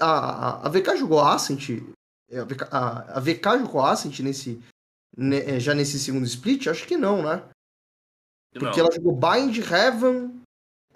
a, 0.00 0.06
a, 0.06 0.66
a 0.66 0.68
VK 0.70 0.96
jogou 0.96 1.20
Ascent, 1.20 1.82
é, 2.30 2.38
a 2.38 2.44
VK, 2.44 2.62
a, 2.70 3.18
a 3.18 3.20
VK 3.20 3.58
jogou 3.60 3.82
Ascent 3.82 4.20
nesse 4.20 4.60
ne, 5.16 5.40
é, 5.40 5.60
já 5.60 5.74
nesse 5.74 5.98
segundo 5.98 6.24
split? 6.24 6.68
Acho 6.68 6.86
que 6.86 6.96
não, 6.96 7.22
né? 7.22 7.42
Porque 8.52 8.80
não. 8.80 8.86
ela 8.86 8.94
jogou 8.94 9.14
Bind, 9.14 9.58
Heaven, 9.58 10.40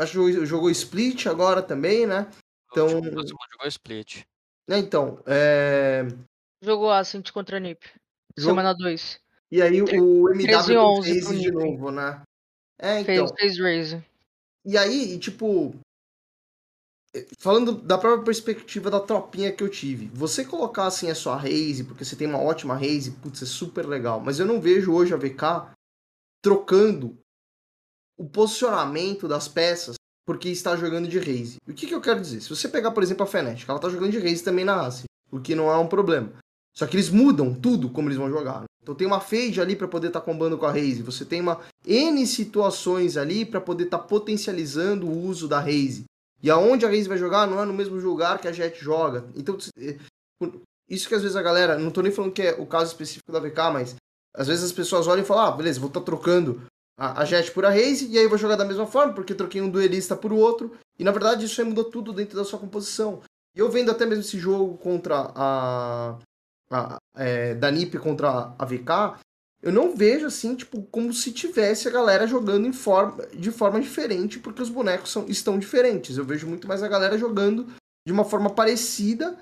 acho 0.02 0.12
que 0.12 0.32
jogou, 0.32 0.46
jogou 0.46 0.70
Split 0.70 1.26
agora 1.26 1.62
também, 1.62 2.06
né? 2.06 2.30
Então, 2.70 2.88
jogou 2.88 3.66
Split. 3.66 4.22
Né, 4.68 4.78
então, 4.78 5.22
é... 5.26 6.06
Jogou 6.62 6.90
Ascent 6.90 7.30
contra 7.32 7.56
a 7.56 7.60
NiP. 7.60 7.86
Semana 8.38 8.74
2. 8.74 9.20
E 9.50 9.60
aí 9.60 9.82
o 9.82 10.28
MW 10.30 10.46
13 10.46 10.76
11 10.76 11.40
de 11.40 11.50
novo, 11.50 11.90
né? 11.90 12.22
É, 12.78 13.00
então. 13.00 13.26
Fez, 13.28 13.32
fez 13.38 13.58
raise. 13.58 14.04
E 14.64 14.78
aí, 14.78 15.18
tipo. 15.18 15.74
Falando 17.38 17.72
da 17.72 17.98
própria 17.98 18.24
perspectiva 18.24 18.88
da 18.88 19.00
tropinha 19.00 19.50
que 19.50 19.64
eu 19.64 19.68
tive, 19.68 20.06
você 20.14 20.44
colocar 20.44 20.86
assim 20.86 21.10
a 21.10 21.14
sua 21.14 21.34
raise, 21.34 21.82
porque 21.82 22.04
você 22.04 22.14
tem 22.14 22.28
uma 22.28 22.40
ótima 22.40 22.76
raise, 22.76 23.10
putz, 23.10 23.42
é 23.42 23.46
super 23.46 23.84
legal. 23.84 24.20
Mas 24.20 24.38
eu 24.38 24.46
não 24.46 24.60
vejo 24.60 24.92
hoje 24.92 25.12
a 25.12 25.16
VK 25.16 25.74
trocando 26.40 27.18
o 28.20 28.28
posicionamento 28.28 29.26
das 29.26 29.48
peças 29.48 29.94
porque 30.26 30.50
está 30.50 30.76
jogando 30.76 31.08
de 31.08 31.18
raise. 31.18 31.56
O 31.66 31.72
que, 31.72 31.86
que 31.86 31.94
eu 31.94 32.02
quero 32.02 32.20
dizer? 32.20 32.42
Se 32.42 32.50
você 32.50 32.68
pegar, 32.68 32.90
por 32.90 33.02
exemplo, 33.02 33.24
a 33.24 33.26
Fnatic, 33.26 33.66
ela 33.66 33.78
está 33.78 33.88
jogando 33.88 34.10
de 34.10 34.18
raise 34.18 34.44
também 34.44 34.62
na 34.62 34.86
Ace, 34.86 35.04
o 35.32 35.40
que 35.40 35.54
não 35.54 35.70
é 35.70 35.76
um 35.78 35.86
problema. 35.86 36.30
Só 36.76 36.86
que 36.86 36.96
eles 36.96 37.08
mudam 37.08 37.54
tudo 37.54 37.88
como 37.88 38.08
eles 38.08 38.18
vão 38.18 38.28
jogar. 38.28 38.64
Então 38.82 38.94
tem 38.94 39.06
uma 39.06 39.20
fade 39.20 39.58
ali 39.58 39.74
para 39.74 39.88
poder 39.88 40.08
estar 40.08 40.20
tá 40.20 40.26
combando 40.26 40.58
com 40.58 40.66
a 40.66 40.70
raise. 40.70 41.02
Você 41.02 41.24
tem 41.24 41.40
uma 41.40 41.60
N 41.86 42.26
situações 42.26 43.16
ali 43.16 43.46
para 43.46 43.60
poder 43.60 43.84
estar 43.84 43.98
tá 43.98 44.04
potencializando 44.04 45.06
o 45.06 45.24
uso 45.24 45.48
da 45.48 45.58
raise. 45.58 46.04
E 46.42 46.50
aonde 46.50 46.84
a 46.84 46.88
raise 46.88 47.08
vai 47.08 47.16
jogar 47.16 47.46
não 47.46 47.60
é 47.60 47.64
no 47.64 47.72
mesmo 47.72 47.96
lugar 47.96 48.38
que 48.38 48.48
a 48.48 48.52
Jet 48.52 48.78
joga. 48.84 49.24
Então 49.34 49.56
é, 49.78 49.96
isso 50.90 51.08
que 51.08 51.14
às 51.14 51.22
vezes 51.22 51.36
a 51.36 51.42
galera, 51.42 51.78
não 51.78 51.90
tô 51.90 52.02
nem 52.02 52.12
falando 52.12 52.32
que 52.32 52.42
é 52.42 52.52
o 52.52 52.66
caso 52.66 52.92
específico 52.92 53.32
da 53.32 53.40
VK, 53.40 53.72
mas 53.72 53.96
às 54.36 54.46
vezes 54.46 54.64
as 54.64 54.72
pessoas 54.72 55.06
olham 55.06 55.22
e 55.22 55.26
falam: 55.26 55.46
"Ah, 55.46 55.52
beleza, 55.52 55.80
vou 55.80 55.88
estar 55.88 56.00
tá 56.00 56.06
trocando 56.06 56.62
a, 57.00 57.22
a 57.22 57.24
Jet 57.24 57.50
por 57.52 57.64
a 57.64 57.70
raise 57.70 58.06
e 58.06 58.18
aí 58.18 58.26
vou 58.26 58.38
jogar 58.38 58.56
da 58.56 58.64
mesma 58.64 58.86
forma 58.86 59.14
porque 59.14 59.34
troquei 59.34 59.62
um 59.62 59.70
duelista 59.70 60.14
por 60.14 60.32
outro". 60.32 60.72
E 60.98 61.04
na 61.04 61.10
verdade 61.10 61.46
isso 61.46 61.60
aí 61.60 61.66
mudou 61.66 61.84
tudo 61.84 62.12
dentro 62.12 62.36
da 62.36 62.44
sua 62.44 62.58
composição. 62.58 63.22
E 63.56 63.58
eu 63.58 63.70
vendo 63.70 63.90
até 63.90 64.04
mesmo 64.04 64.22
esse 64.22 64.38
jogo 64.38 64.76
contra 64.78 65.32
a 65.34 66.18
a, 66.70 66.98
é, 67.16 67.54
da 67.54 67.70
NiP 67.70 67.98
contra 67.98 68.54
a 68.56 68.64
VK, 68.64 69.18
eu 69.62 69.72
não 69.72 69.94
vejo 69.94 70.26
assim, 70.26 70.54
tipo, 70.54 70.82
como 70.84 71.12
se 71.12 71.32
tivesse 71.32 71.86
a 71.86 71.90
galera 71.90 72.26
jogando 72.26 72.66
em 72.66 72.72
forma, 72.72 73.26
de 73.26 73.50
forma 73.50 73.80
diferente, 73.80 74.38
porque 74.38 74.62
os 74.62 74.70
bonecos 74.70 75.10
são, 75.10 75.26
estão 75.28 75.58
diferentes. 75.58 76.16
Eu 76.16 76.24
vejo 76.24 76.46
muito 76.46 76.66
mais 76.66 76.82
a 76.82 76.88
galera 76.88 77.18
jogando 77.18 77.66
de 78.06 78.12
uma 78.12 78.24
forma 78.24 78.48
parecida 78.50 79.36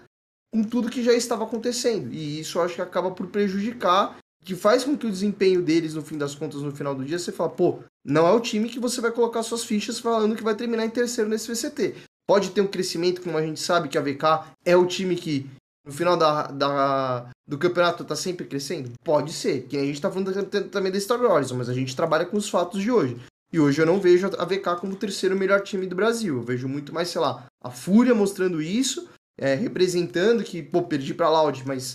com 0.53 0.65
tudo 0.65 0.91
que 0.91 1.05
já 1.05 1.13
estava 1.13 1.45
acontecendo. 1.45 2.13
E 2.13 2.41
isso 2.41 2.61
acho 2.61 2.75
que 2.75 2.83
acaba 2.83 3.13
por 3.13 3.29
prejudicar, 3.29 4.19
que 4.49 4.57
faz 4.57 4.83
com 4.83 4.97
que 4.97 5.07
o 5.07 5.11
desempenho 5.11 5.61
deles, 5.61 5.93
no 5.93 6.01
fim 6.01 6.17
das 6.17 6.35
contas, 6.35 6.63
no 6.63 6.75
final 6.75 6.95
do 6.95 7.05
dia, 7.05 7.19
você 7.19 7.31
fala, 7.31 7.51
pô, 7.51 7.81
não 8.03 8.27
é 8.27 8.33
o 8.33 8.41
time 8.41 8.67
que 8.67 8.81
você 8.81 8.99
vai 8.99 9.13
colocar 9.13 9.43
suas 9.43 9.63
fichas 9.63 9.99
falando 9.99 10.35
que 10.35 10.43
vai 10.43 10.55
terminar 10.55 10.87
em 10.87 10.91
terceiro 10.91 11.29
nesse 11.29 11.53
VCT. 11.53 11.95
Pode 12.27 12.53
ter 12.53 12.63
um 12.63 12.67
crescimento, 12.67 13.21
como 13.21 13.37
a 13.37 13.43
gente 13.43 13.61
sabe 13.61 13.91
que 13.91 13.99
a 13.99 14.01
VK 14.01 14.47
é 14.65 14.75
o 14.75 14.87
time 14.87 15.17
que 15.17 15.51
no 15.85 15.93
final 15.93 16.17
da, 16.17 16.47
da, 16.47 17.29
do 17.47 17.59
campeonato 17.59 18.07
tá 18.07 18.17
sempre 18.17 18.47
crescendo? 18.47 18.91
Pode 19.05 19.35
ser. 19.35 19.67
Que 19.67 19.77
a 19.77 19.85
gente 19.85 20.01
tá 20.01 20.11
falando 20.11 20.33
também 20.71 20.91
da 20.91 20.99
Star 20.99 21.21
Wars, 21.21 21.53
mas 21.53 21.69
a 21.69 21.75
gente 21.75 21.95
trabalha 21.95 22.25
com 22.25 22.39
os 22.39 22.49
fatos 22.49 22.81
de 22.81 22.91
hoje. 22.91 23.19
E 23.53 23.61
hoje 23.61 23.83
eu 23.83 23.87
não 23.87 24.01
vejo 24.01 24.29
a 24.39 24.45
VK 24.47 24.81
como 24.81 24.95
o 24.95 24.99
terceiro 24.99 25.37
melhor 25.37 25.61
time 25.61 25.87
do 25.87 25.95
Brasil. 25.95 26.37
Eu 26.37 26.43
vejo 26.43 26.67
muito 26.67 26.91
mais, 26.91 27.11
sei 27.11 27.21
lá, 27.21 27.45
a 27.63 27.71
Fúria 27.71 28.15
mostrando 28.15 28.63
isso, 28.63 29.07
é, 29.39 29.55
representando 29.55 30.43
que, 30.43 30.63
pô, 30.63 30.85
perdi 30.85 31.13
pra 31.13 31.29
Loud, 31.29 31.63
mas 31.67 31.93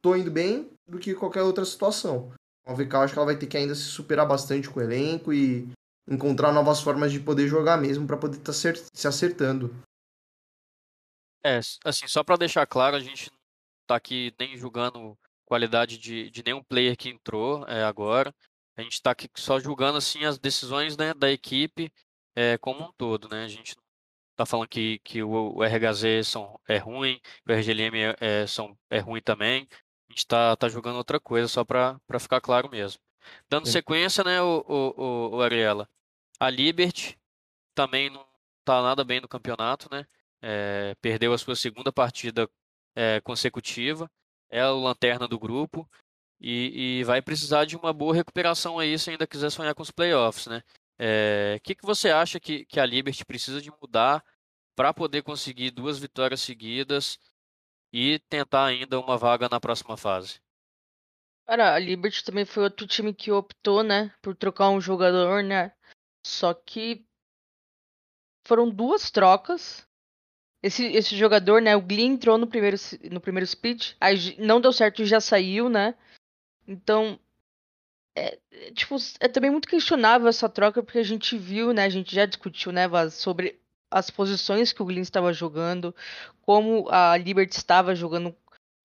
tô 0.00 0.14
indo 0.14 0.30
bem, 0.30 0.71
do 0.86 0.98
que 0.98 1.14
qualquer 1.14 1.42
outra 1.42 1.64
situação. 1.64 2.32
A 2.64 2.74
VK 2.74 2.94
acho 2.96 3.12
que 3.12 3.18
ela 3.18 3.26
vai 3.26 3.36
ter 3.36 3.46
que 3.46 3.56
ainda 3.56 3.74
se 3.74 3.82
superar 3.82 4.26
bastante 4.26 4.70
com 4.70 4.80
o 4.80 4.82
elenco 4.82 5.32
e 5.32 5.68
encontrar 6.08 6.52
novas 6.52 6.80
formas 6.80 7.12
de 7.12 7.20
poder 7.20 7.48
jogar 7.48 7.76
mesmo 7.76 8.06
para 8.06 8.16
poder 8.16 8.38
tá 8.38 8.52
se 8.52 9.06
acertando. 9.06 9.74
É, 11.44 11.58
assim, 11.84 12.06
só 12.06 12.22
para 12.22 12.36
deixar 12.36 12.66
claro, 12.66 12.94
a 12.94 13.00
gente 13.00 13.30
não 13.30 13.38
tá 13.86 13.96
aqui 13.96 14.32
nem 14.38 14.56
julgando 14.56 15.18
qualidade 15.44 15.98
de, 15.98 16.30
de 16.30 16.42
nenhum 16.44 16.62
player 16.62 16.96
que 16.96 17.08
entrou 17.08 17.66
é, 17.66 17.82
agora. 17.82 18.32
A 18.76 18.82
gente 18.82 18.94
está 18.94 19.10
aqui 19.10 19.28
só 19.36 19.58
julgando 19.58 19.98
assim 19.98 20.24
as 20.24 20.38
decisões 20.38 20.96
né, 20.96 21.12
da 21.12 21.30
equipe 21.30 21.92
é, 22.34 22.56
como 22.58 22.84
um 22.84 22.92
todo, 22.92 23.28
né? 23.28 23.44
A 23.44 23.48
gente 23.48 23.76
tá 24.36 24.46
falando 24.46 24.68
que, 24.68 24.98
que 25.00 25.22
o, 25.22 25.56
o 25.56 25.62
RHZ 25.62 26.26
são, 26.26 26.58
é 26.66 26.78
ruim, 26.78 27.20
o 27.46 27.52
RGLM 27.52 27.98
é, 27.98 28.16
é, 28.20 28.46
são, 28.46 28.76
é 28.88 28.98
ruim 28.98 29.20
também. 29.20 29.68
A 30.12 30.14
gente 30.14 30.18
está 30.18 30.54
tá 30.56 30.68
julgando 30.68 30.98
outra 30.98 31.18
coisa, 31.18 31.48
só 31.48 31.64
para 31.64 31.98
ficar 32.20 32.40
claro 32.40 32.68
mesmo. 32.70 33.00
Dando 33.48 33.66
sequência, 33.66 34.22
né, 34.22 34.42
o, 34.42 34.64
o, 34.68 35.36
o 35.36 35.42
Ariela, 35.42 35.88
a 36.38 36.50
Liberty 36.50 37.18
também 37.74 38.10
não 38.10 38.26
tá 38.64 38.82
nada 38.82 39.04
bem 39.04 39.20
no 39.20 39.28
campeonato, 39.28 39.88
né? 39.90 40.06
é, 40.42 40.94
perdeu 41.00 41.32
a 41.32 41.38
sua 41.38 41.54
segunda 41.54 41.92
partida 41.92 42.50
é, 42.96 43.20
consecutiva, 43.20 44.10
é 44.50 44.66
o 44.66 44.80
lanterna 44.80 45.28
do 45.28 45.38
grupo 45.38 45.88
e, 46.40 46.98
e, 47.00 47.04
vai 47.04 47.22
precisar 47.22 47.64
de 47.64 47.76
uma 47.76 47.92
boa 47.92 48.14
recuperação 48.14 48.78
aí 48.78 48.98
se 48.98 49.10
ainda 49.10 49.26
quiser 49.26 49.50
sonhar 49.50 49.74
com 49.74 49.82
os 49.82 49.92
playoffs, 49.92 50.48
né? 50.48 50.62
O 50.66 51.04
é, 51.04 51.60
que, 51.62 51.74
que 51.74 51.86
você 51.86 52.10
acha 52.10 52.40
que, 52.40 52.66
que 52.66 52.80
a 52.80 52.84
Liberty 52.84 53.24
precisa 53.24 53.62
de 53.62 53.70
mudar 53.80 54.22
para 54.74 54.92
poder 54.92 55.22
conseguir 55.22 55.70
duas 55.70 55.98
vitórias 55.98 56.40
seguidas 56.40 57.18
e 57.92 58.18
tentar 58.28 58.66
ainda 58.66 58.98
uma 58.98 59.16
vaga 59.16 59.48
na 59.48 59.60
próxima 59.60 59.96
fase? 59.96 60.40
Cara, 61.46 61.74
a 61.74 61.78
Liberty 61.78 62.24
também 62.24 62.44
foi 62.44 62.62
outro 62.62 62.86
time 62.86 63.12
que 63.12 63.30
optou, 63.30 63.82
né, 63.82 64.14
por 64.22 64.34
trocar 64.34 64.70
um 64.70 64.80
jogador, 64.80 65.42
né? 65.42 65.72
Só 66.24 66.54
que 66.54 67.04
foram 68.44 68.70
duas 68.70 69.10
trocas 69.10 69.86
esse, 70.62 70.86
esse 70.86 71.16
jogador, 71.16 71.60
né, 71.60 71.74
o 71.74 71.82
Glee 71.82 72.04
entrou 72.04 72.38
no 72.38 72.46
primeiro, 72.46 72.76
no 73.10 73.20
primeiro 73.20 73.44
split, 73.44 73.96
aí 74.00 74.36
não 74.38 74.60
deu 74.60 74.72
certo 74.72 75.02
e 75.02 75.06
já 75.06 75.20
saiu, 75.20 75.68
né? 75.68 75.96
Então, 76.66 77.18
é, 78.14 78.38
é, 78.52 78.70
tipo, 78.70 78.94
é 79.18 79.26
também 79.26 79.50
muito 79.50 79.66
questionável 79.66 80.28
essa 80.28 80.48
troca, 80.48 80.80
porque 80.80 80.98
a 80.98 81.02
gente 81.02 81.36
viu, 81.36 81.72
né, 81.72 81.84
a 81.84 81.88
gente 81.88 82.14
já 82.14 82.24
discutiu, 82.26 82.70
né, 82.70 82.86
Vaz, 82.86 83.14
sobre 83.14 83.60
as 83.92 84.10
posições 84.10 84.72
que 84.72 84.82
o 84.82 84.84
Glee 84.84 85.00
estava 85.00 85.32
jogando, 85.32 85.94
como 86.40 86.88
a 86.90 87.16
Liberty 87.16 87.56
estava 87.56 87.94
jogando. 87.94 88.34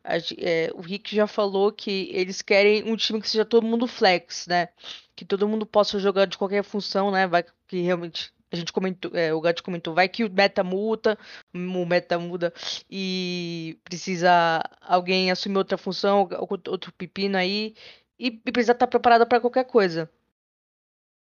A, 0.04 0.18
é, 0.38 0.70
o 0.74 0.82
Rick 0.82 1.16
já 1.16 1.28
falou 1.28 1.72
que 1.72 2.10
eles 2.14 2.42
querem 2.42 2.84
um 2.84 2.96
time 2.96 3.22
que 3.22 3.30
seja 3.30 3.46
todo 3.46 3.66
mundo 3.66 3.88
flex, 3.88 4.48
né? 4.48 4.70
Que 5.16 5.26
todo 5.26 5.48
mundo 5.48 5.66
possa 5.66 6.00
jogar 6.00 6.26
de 6.26 6.38
qualquer 6.38 6.64
função, 6.64 7.12
né? 7.12 7.28
Vai 7.28 7.44
que 7.68 7.82
realmente 7.82 8.32
a 8.52 8.56
gente 8.56 8.72
comentou, 8.72 9.12
é, 9.14 9.34
o 9.34 9.42
Gato 9.42 9.64
comentou, 9.64 9.94
vai 9.94 10.08
que 10.08 10.24
o 10.24 10.32
meta 10.32 10.64
muda, 10.64 11.18
o 11.54 11.86
meta 11.86 12.18
muda 12.18 12.54
e 12.90 13.78
precisa 13.84 14.64
alguém 14.82 15.32
assumir 15.32 15.58
outra 15.58 15.78
função, 15.78 16.30
outro 16.68 16.92
pepino 16.94 17.38
aí, 17.38 17.76
e 18.18 18.32
precisa 18.32 18.72
estar 18.72 18.88
preparado 18.88 19.28
para 19.28 19.42
qualquer 19.42 19.66
coisa. 19.66 20.10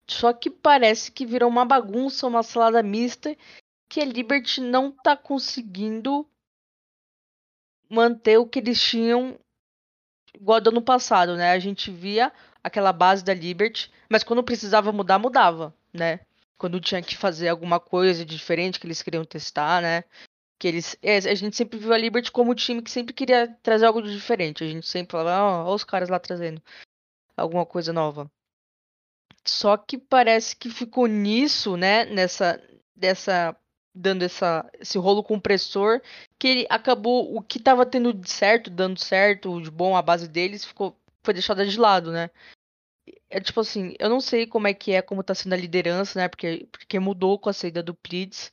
Só 0.07 0.31
que 0.33 0.49
parece 0.51 1.11
que 1.11 1.25
virou 1.25 1.49
uma 1.49 1.65
bagunça, 1.65 2.27
uma 2.27 2.43
salada 2.43 2.83
mista, 2.83 3.35
que 3.95 4.01
a 4.01 4.05
Liberty 4.05 4.59
não 4.59 4.91
tá 4.91 5.15
conseguindo 5.15 6.29
manter 7.89 8.37
o 8.37 8.45
que 8.45 8.59
eles 8.59 8.81
tinham 8.81 9.39
igual 10.33 10.59
do 10.59 10.69
ano 10.69 10.81
passado, 10.81 11.37
né? 11.37 11.51
A 11.51 11.59
gente 11.59 11.89
via 11.89 12.29
aquela 12.61 12.91
base 12.91 13.23
da 13.23 13.33
Liberty, 13.33 13.89
mas 14.09 14.21
quando 14.21 14.43
precisava 14.43 14.91
mudar, 14.91 15.17
mudava, 15.17 15.73
né? 15.93 16.19
quando 16.57 16.81
tinha 16.81 17.01
que 17.01 17.15
fazer 17.15 17.47
alguma 17.47 17.79
coisa 17.79 18.25
diferente 18.25 18.81
que 18.81 18.85
eles 18.85 19.01
queriam 19.01 19.23
testar, 19.23 19.81
né? 19.81 20.03
Que 20.59 20.67
eles, 20.67 20.97
é, 21.01 21.15
a 21.15 21.33
gente 21.33 21.55
sempre 21.55 21.79
viu 21.79 21.93
a 21.93 21.97
Liberty 21.97 22.33
como 22.33 22.51
um 22.51 22.55
time 22.55 22.81
que 22.81 22.91
sempre 22.91 23.13
queria 23.13 23.57
trazer 23.63 23.85
algo 23.85 24.01
diferente. 24.01 24.61
A 24.61 24.67
gente 24.67 24.85
sempre 24.85 25.13
falava, 25.13 25.41
ó, 25.41 25.71
oh, 25.71 25.73
os 25.73 25.85
caras 25.85 26.09
lá 26.09 26.19
trazendo 26.19 26.61
alguma 27.37 27.65
coisa 27.65 27.93
nova. 27.93 28.29
Só 29.45 29.77
que 29.77 29.97
parece 29.97 30.53
que 30.53 30.69
ficou 30.69 31.07
nisso, 31.07 31.77
né? 31.77 32.03
Nessa, 32.05 32.61
dessa, 32.93 33.55
dando 33.95 34.23
essa, 34.23 34.69
esse 34.79 34.97
rolo 34.97 35.23
compressor, 35.23 36.01
que 36.37 36.47
ele 36.47 36.67
acabou 36.69 37.35
o 37.35 37.41
que 37.41 37.57
estava 37.57 37.85
tendo 37.85 38.19
certo, 38.27 38.69
dando 38.69 38.99
certo, 38.99 39.61
de 39.61 39.71
bom 39.71 39.95
a 39.95 40.01
base 40.01 40.27
deles, 40.27 40.65
ficou, 40.65 40.99
foi 41.23 41.33
deixada 41.33 41.65
de 41.65 41.79
lado, 41.79 42.11
né? 42.11 42.29
é 43.29 43.39
tipo 43.39 43.59
assim, 43.59 43.93
eu 43.99 44.09
não 44.09 44.19
sei 44.19 44.47
como 44.47 44.67
é 44.67 44.73
que 44.73 44.91
é, 44.91 45.01
como 45.01 45.23
tá 45.23 45.35
sendo 45.35 45.53
a 45.53 45.57
liderança, 45.57 46.19
né? 46.19 46.27
Porque, 46.27 46.67
porque 46.71 46.99
mudou 46.99 47.37
com 47.37 47.49
a 47.49 47.53
saída 47.53 47.83
do 47.83 47.93
Plids 47.93 48.51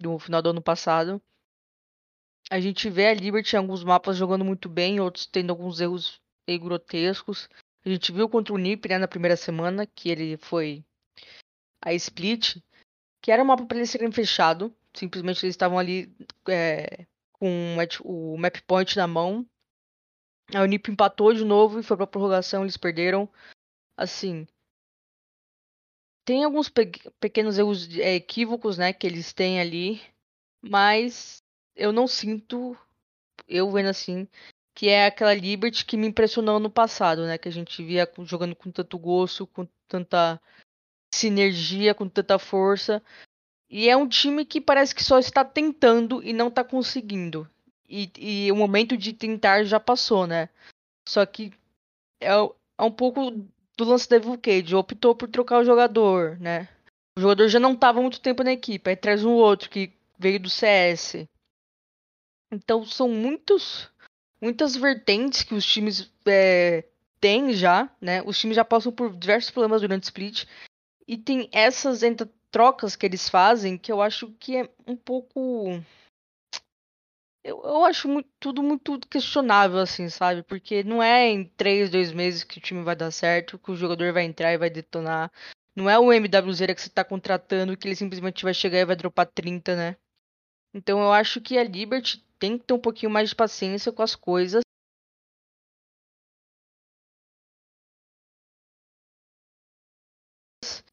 no 0.00 0.18
final 0.18 0.42
do 0.42 0.50
ano 0.50 0.62
passado. 0.62 1.22
A 2.50 2.60
gente 2.60 2.88
vê 2.88 3.08
a 3.08 3.14
Liberty 3.14 3.54
em 3.54 3.58
alguns 3.58 3.82
mapas 3.82 4.16
jogando 4.16 4.44
muito 4.44 4.68
bem, 4.68 5.00
outros 5.00 5.26
tendo 5.26 5.50
alguns 5.50 5.80
erros 5.80 6.20
grotescos. 6.60 7.48
A 7.84 7.88
gente 7.88 8.12
viu 8.12 8.28
contra 8.28 8.54
o 8.54 8.58
Nip, 8.58 8.88
né, 8.88 8.98
na 8.98 9.08
primeira 9.08 9.36
semana, 9.36 9.86
que 9.86 10.08
ele 10.08 10.36
foi 10.36 10.84
a 11.82 11.92
Split, 11.94 12.56
que 13.26 13.32
era 13.32 13.42
um 13.42 13.46
mapa 13.46 13.66
para 13.66 13.78
eles 13.78 13.90
serem 13.90 14.12
fechado. 14.12 14.72
Simplesmente 14.94 15.44
eles 15.44 15.54
estavam 15.54 15.80
ali 15.80 16.14
é, 16.48 17.04
com 17.32 17.76
o 18.04 18.38
map 18.38 18.56
point 18.68 18.96
na 18.96 19.08
mão. 19.08 19.44
Aí 20.54 20.62
o 20.62 20.66
Nip 20.66 20.88
empatou 20.88 21.34
de 21.34 21.44
novo 21.44 21.80
e 21.80 21.82
foi 21.82 21.96
pra 21.96 22.06
prorrogação, 22.06 22.62
eles 22.62 22.76
perderam 22.76 23.28
assim, 23.96 24.46
tem 26.24 26.44
alguns 26.44 26.68
pe 26.68 26.88
pequenos 27.18 27.58
erros 27.58 27.88
é, 27.98 28.14
equívocos, 28.14 28.78
né, 28.78 28.92
que 28.92 29.04
eles 29.04 29.32
têm 29.32 29.58
ali, 29.58 30.00
mas 30.62 31.42
eu 31.74 31.92
não 31.92 32.06
sinto, 32.06 32.78
eu 33.48 33.68
vendo 33.72 33.88
assim, 33.88 34.28
que 34.72 34.88
é 34.88 35.06
aquela 35.06 35.34
Liberty 35.34 35.84
que 35.84 35.96
me 35.96 36.06
impressionou 36.06 36.60
no 36.60 36.70
passado, 36.70 37.26
né, 37.26 37.38
que 37.38 37.48
a 37.48 37.52
gente 37.52 37.84
via 37.84 38.08
jogando 38.20 38.54
com 38.54 38.70
tanto 38.70 38.96
gosto, 38.96 39.48
com 39.48 39.66
tanta 39.88 40.40
sinergia, 41.16 41.94
com 41.94 42.08
tanta 42.08 42.38
força. 42.38 43.02
E 43.68 43.88
é 43.88 43.96
um 43.96 44.08
time 44.08 44.44
que 44.44 44.60
parece 44.60 44.94
que 44.94 45.02
só 45.02 45.18
está 45.18 45.44
tentando 45.44 46.22
e 46.22 46.32
não 46.32 46.48
está 46.48 46.62
conseguindo. 46.62 47.48
E, 47.88 48.10
e, 48.18 48.52
o 48.52 48.56
momento 48.56 48.96
de 48.96 49.12
tentar 49.12 49.64
já 49.64 49.78
passou, 49.78 50.26
né? 50.26 50.48
Só 51.08 51.24
que 51.24 51.52
é, 52.20 52.28
é 52.30 52.82
um 52.82 52.90
pouco 52.90 53.30
do 53.76 53.84
lance 53.84 54.08
da 54.08 54.16
Evil 54.16 54.38
Cage. 54.38 54.74
Optou 54.74 55.14
por 55.14 55.28
trocar 55.28 55.60
o 55.60 55.64
jogador, 55.64 56.38
né? 56.40 56.68
O 57.16 57.20
jogador 57.20 57.48
já 57.48 57.58
não 57.58 57.72
estava 57.72 58.00
muito 58.00 58.20
tempo 58.20 58.42
na 58.42 58.52
equipe. 58.52 58.90
Aí 58.90 58.96
traz 58.96 59.24
um 59.24 59.32
outro 59.32 59.70
que 59.70 59.92
veio 60.18 60.40
do 60.40 60.50
CS. 60.50 61.26
Então 62.50 62.84
são 62.84 63.08
muitos, 63.08 63.90
muitas 64.40 64.76
vertentes 64.76 65.42
que 65.42 65.54
os 65.54 65.64
times 65.64 66.10
é, 66.26 66.84
têm 67.20 67.52
já, 67.52 67.90
né? 68.00 68.22
Os 68.22 68.38
times 68.38 68.56
já 68.56 68.64
passam 68.64 68.92
por 68.92 69.16
diversos 69.16 69.50
problemas 69.50 69.80
durante 69.80 70.04
o 70.04 70.06
split. 70.06 70.46
E 71.08 71.16
tem 71.16 71.48
essas 71.52 72.02
entre 72.02 72.28
trocas 72.50 72.96
que 72.96 73.06
eles 73.06 73.28
fazem 73.28 73.78
que 73.78 73.92
eu 73.92 74.00
acho 74.00 74.32
que 74.32 74.56
é 74.56 74.70
um 74.86 74.96
pouco. 74.96 75.82
Eu, 77.44 77.62
eu 77.62 77.84
acho 77.84 78.08
muito, 78.08 78.28
tudo 78.40 78.62
muito 78.62 78.98
questionável, 79.08 79.78
assim, 79.78 80.08
sabe? 80.08 80.42
Porque 80.42 80.82
não 80.82 81.00
é 81.02 81.28
em 81.28 81.44
três, 81.44 81.88
dois 81.90 82.12
meses 82.12 82.42
que 82.42 82.58
o 82.58 82.60
time 82.60 82.82
vai 82.82 82.96
dar 82.96 83.12
certo, 83.12 83.58
que 83.58 83.70
o 83.70 83.76
jogador 83.76 84.12
vai 84.12 84.24
entrar 84.24 84.52
e 84.52 84.58
vai 84.58 84.68
detonar. 84.68 85.30
Não 85.76 85.88
é 85.88 85.98
o 85.98 86.12
MWZ 86.12 86.74
que 86.74 86.80
você 86.80 86.90
tá 86.90 87.04
contratando 87.04 87.76
que 87.76 87.86
ele 87.86 87.94
simplesmente 87.94 88.42
vai 88.42 88.54
chegar 88.54 88.78
e 88.78 88.84
vai 88.84 88.96
dropar 88.96 89.26
30, 89.26 89.76
né? 89.76 89.96
Então 90.74 91.00
eu 91.00 91.12
acho 91.12 91.40
que 91.40 91.56
a 91.56 91.62
Liberty 91.62 92.26
tem 92.38 92.58
que 92.58 92.64
ter 92.64 92.74
um 92.74 92.80
pouquinho 92.80 93.12
mais 93.12 93.28
de 93.28 93.36
paciência 93.36 93.92
com 93.92 94.02
as 94.02 94.16
coisas. 94.16 94.62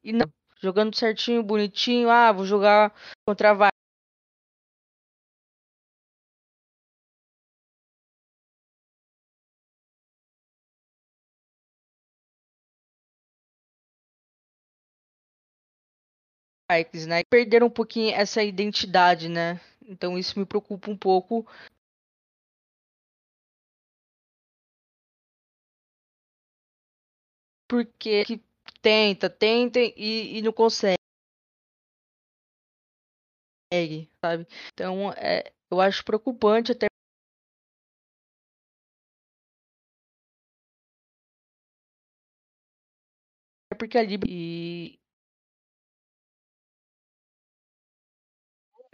E 0.04 0.12
não, 0.14 0.28
jogando 0.62 0.96
certinho, 0.96 1.44
bonitinho, 1.44 2.10
ah, 2.10 2.32
vou 2.32 2.46
jogar 2.46 2.94
contra 3.26 3.52
a 3.52 3.72
Vikings, 16.72 17.08
né? 17.08 17.24
Perderam 17.30 17.68
um 17.68 17.70
pouquinho 17.70 18.14
essa 18.16 18.44
identidade, 18.44 19.30
né? 19.30 19.60
Então 19.86 20.18
isso 20.18 20.38
me 20.40 20.46
preocupa 20.46 20.90
um 20.90 20.98
pouco. 20.98 21.46
Porque 27.68 28.24
que 28.26 28.42
tenta, 28.84 29.30
tenta 29.32 29.80
e, 29.80 30.38
e 30.40 30.42
não 30.44 30.54
consegue. 30.54 30.98
Sabe? 34.22 34.48
Então, 34.74 35.12
é, 35.14 35.52
eu 35.72 35.82
acho 35.82 36.04
preocupante 36.06 36.72
até 36.72 36.88
porque 43.78 43.98
a 43.98 44.04
Libra 44.04 44.30
e 44.30 44.98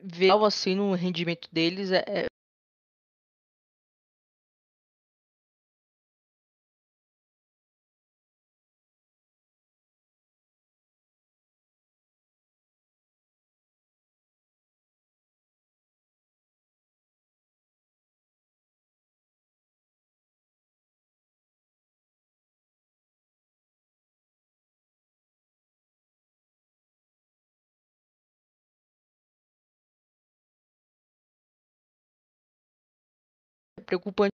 ver 0.01 0.29
algo 0.31 0.45
assim 0.45 0.75
no 0.75 0.93
rendimento 0.93 1.47
deles 1.51 1.91
é, 1.91 2.03
preocupante 33.89 34.29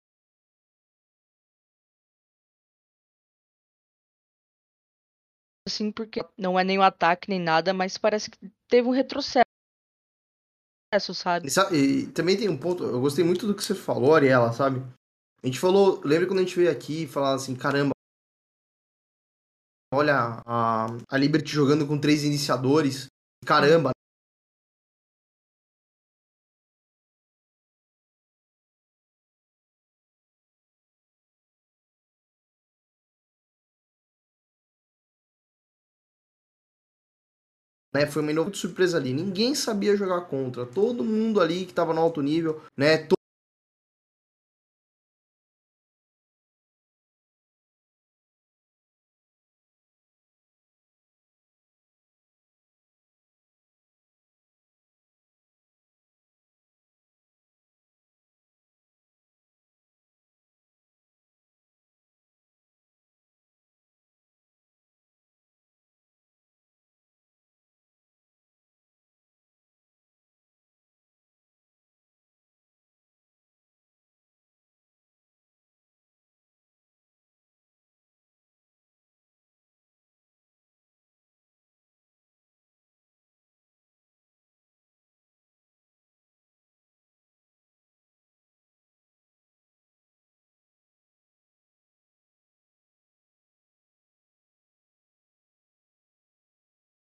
assim, 5.66 5.90
porque 5.90 6.24
não 6.38 6.58
é 6.58 6.62
nem 6.62 6.78
um 6.78 6.82
ataque 6.82 7.28
nem 7.28 7.40
nada, 7.40 7.72
mas 7.74 7.98
parece 7.98 8.30
que 8.30 8.38
teve 8.68 8.86
um 8.86 8.92
retrocesso, 8.92 9.44
sabe? 11.12 11.48
E, 11.72 11.76
e, 11.76 12.06
também 12.12 12.36
tem 12.36 12.48
um 12.48 12.56
ponto, 12.56 12.84
eu 12.84 13.00
gostei 13.00 13.24
muito 13.24 13.46
do 13.46 13.54
que 13.54 13.64
você 13.64 13.74
falou, 13.74 14.14
Ariela, 14.14 14.52
sabe? 14.52 14.80
A 15.42 15.46
gente 15.46 15.58
falou, 15.58 16.00
lembra 16.04 16.26
quando 16.26 16.38
a 16.38 16.42
gente 16.42 16.56
veio 16.56 16.70
aqui 16.70 17.02
e 17.02 17.08
falava 17.08 17.36
assim, 17.36 17.56
caramba, 17.56 17.90
olha 19.92 20.42
a, 20.46 20.86
a 21.08 21.16
Liberty 21.16 21.50
jogando 21.50 21.86
com 21.86 21.98
três 21.98 22.22
iniciadores, 22.22 23.06
caramba, 23.44 23.90
Né, 37.96 38.04
foi 38.04 38.20
uma 38.20 38.30
enorme 38.30 38.54
surpresa 38.54 38.98
ali. 38.98 39.14
Ninguém 39.14 39.54
sabia 39.54 39.96
jogar 39.96 40.20
contra. 40.22 40.66
Todo 40.66 41.02
mundo 41.02 41.40
ali 41.40 41.64
que 41.64 41.72
estava 41.72 41.94
no 41.94 42.00
alto 42.02 42.20
nível, 42.20 42.60
né? 42.76 42.98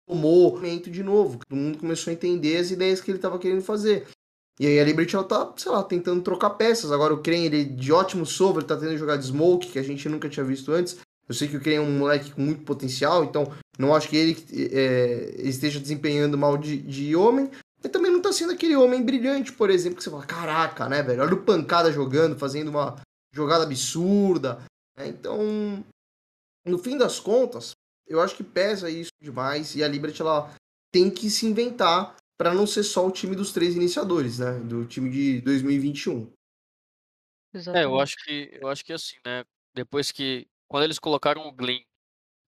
Tomou 0.07 0.53
momento 0.53 0.89
de 0.89 1.03
novo. 1.03 1.39
Todo 1.47 1.57
mundo 1.57 1.77
começou 1.77 2.11
a 2.11 2.13
entender 2.13 2.57
as 2.57 2.71
ideias 2.71 3.01
que 3.01 3.11
ele 3.11 3.17
estava 3.17 3.39
querendo 3.39 3.61
fazer. 3.61 4.07
E 4.59 4.65
aí 4.65 4.79
a 4.79 4.83
Liberty 4.83 5.15
ela 5.15 5.25
tá, 5.25 5.53
sei 5.57 5.71
lá, 5.71 5.83
tentando 5.83 6.21
trocar 6.21 6.51
peças. 6.51 6.91
Agora 6.91 7.13
o 7.13 7.21
Kren, 7.21 7.43
ele 7.43 7.65
de 7.65 7.91
ótimo 7.91 8.25
sobre, 8.25 8.61
ele 8.61 8.67
tá 8.67 8.77
tendo 8.77 8.97
jogar 8.97 9.17
de 9.17 9.25
Smoke, 9.25 9.67
que 9.67 9.79
a 9.79 9.83
gente 9.83 10.07
nunca 10.07 10.29
tinha 10.29 10.45
visto 10.45 10.71
antes. 10.71 10.97
Eu 11.27 11.33
sei 11.33 11.47
que 11.47 11.57
o 11.57 11.61
Kren 11.61 11.75
é 11.75 11.81
um 11.81 11.97
moleque 11.97 12.31
com 12.31 12.41
muito 12.41 12.63
potencial, 12.63 13.23
então 13.23 13.51
não 13.77 13.95
acho 13.95 14.07
que 14.07 14.15
ele 14.15 14.45
é, 14.71 15.35
esteja 15.39 15.79
desempenhando 15.79 16.37
mal 16.37 16.57
de, 16.57 16.77
de 16.77 17.15
homem. 17.15 17.49
Mas 17.81 17.91
também 17.91 18.11
não 18.11 18.21
tá 18.21 18.31
sendo 18.31 18.53
aquele 18.53 18.75
homem 18.75 19.03
brilhante, 19.03 19.51
por 19.51 19.69
exemplo, 19.69 19.97
que 19.97 20.03
você 20.03 20.09
fala, 20.09 20.25
caraca, 20.25 20.87
né, 20.87 21.03
velho? 21.03 21.21
Olha 21.21 21.33
o 21.33 21.43
pancada 21.43 21.91
jogando, 21.91 22.37
fazendo 22.37 22.69
uma 22.69 22.95
jogada 23.33 23.63
absurda. 23.63 24.59
Né? 24.97 25.07
Então, 25.07 25.83
no 26.65 26.77
fim 26.77 26.97
das 26.97 27.19
contas, 27.19 27.73
eu 28.07 28.21
acho 28.21 28.35
que 28.35 28.43
pesa 28.43 28.89
isso 28.89 29.11
demais 29.21 29.75
e 29.75 29.83
a 29.83 29.87
Liberty 29.87 30.21
ela 30.21 30.53
tem 30.91 31.09
que 31.09 31.29
se 31.29 31.45
inventar 31.45 32.15
para 32.37 32.53
não 32.53 32.67
ser 32.67 32.83
só 32.83 33.05
o 33.07 33.11
time 33.11 33.35
dos 33.35 33.51
três 33.51 33.75
iniciadores, 33.75 34.39
né? 34.39 34.59
Do 34.59 34.85
time 34.85 35.09
de 35.09 35.41
2021. 35.41 36.31
Exatamente. 37.53 37.83
É, 37.83 37.85
eu 37.85 37.99
acho 37.99 38.15
que 38.17 38.49
eu 38.61 38.67
acho 38.67 38.83
que 38.83 38.93
assim, 38.93 39.15
né? 39.25 39.43
Depois 39.73 40.11
que 40.11 40.47
quando 40.67 40.83
eles 40.83 40.99
colocaram 40.99 41.47
o 41.47 41.51
Glean, 41.51 41.81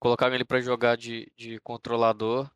colocaram 0.01 0.35
ele 0.35 0.45
para 0.45 0.61
jogar 0.61 0.97
de, 0.97 1.31
de 1.37 1.61
controlador, 1.61 2.51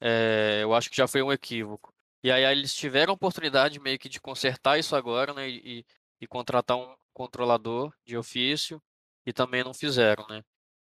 é, 0.00 0.60
eu 0.62 0.74
acho 0.74 0.90
que 0.90 0.96
já 0.96 1.08
foi 1.08 1.22
um 1.22 1.32
equívoco. 1.32 1.92
E 2.22 2.30
aí, 2.30 2.44
aí, 2.44 2.56
eles 2.56 2.74
tiveram 2.74 3.12
a 3.12 3.14
oportunidade 3.14 3.78
meio 3.80 3.98
que 3.98 4.08
de 4.08 4.20
consertar 4.20 4.78
isso 4.78 4.96
agora, 4.96 5.34
né? 5.34 5.48
E, 5.48 5.84
e 6.20 6.26
contratar 6.26 6.76
um 6.76 6.94
controlador 7.12 7.92
de 8.04 8.16
ofício 8.16 8.82
e 9.26 9.32
também 9.32 9.62
não 9.62 9.74
fizeram, 9.74 10.26
né? 10.28 10.42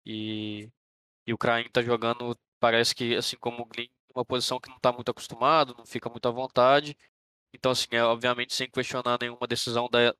E 0.04 0.68
e 1.30 1.32
o 1.32 1.38
Krain 1.38 1.68
tá 1.70 1.80
jogando 1.80 2.36
parece 2.58 2.92
que, 2.92 3.14
assim 3.14 3.36
como 3.36 3.62
o 3.62 3.64
Glyn, 3.64 3.88
uma 4.12 4.24
posição 4.24 4.58
que 4.58 4.68
não 4.68 4.78
está 4.78 4.90
muito 4.92 5.12
acostumado, 5.12 5.76
não 5.78 5.86
fica 5.86 6.10
muito 6.10 6.26
à 6.26 6.32
vontade. 6.32 6.96
Então, 7.54 7.70
assim, 7.70 7.86
é, 7.92 8.02
obviamente, 8.02 8.52
sem 8.52 8.68
questionar 8.68 9.16
nenhuma 9.20 9.46
decisão 9.46 9.88
da, 9.88 10.12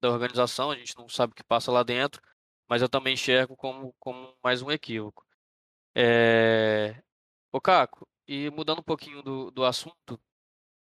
da 0.00 0.10
organização, 0.10 0.70
a 0.70 0.76
gente 0.76 0.96
não 0.96 1.06
sabe 1.06 1.32
o 1.32 1.36
que 1.36 1.44
passa 1.44 1.70
lá 1.70 1.82
dentro, 1.82 2.22
mas 2.66 2.80
eu 2.80 2.88
também 2.88 3.12
enxergo 3.12 3.54
como, 3.54 3.94
como 3.98 4.34
mais 4.42 4.62
um 4.62 4.70
equívoco. 4.70 5.26
É... 5.94 7.02
Ô, 7.52 7.60
Caco, 7.60 8.08
e 8.26 8.48
mudando 8.50 8.78
um 8.78 8.82
pouquinho 8.82 9.22
do, 9.22 9.50
do 9.50 9.66
assunto, 9.66 10.18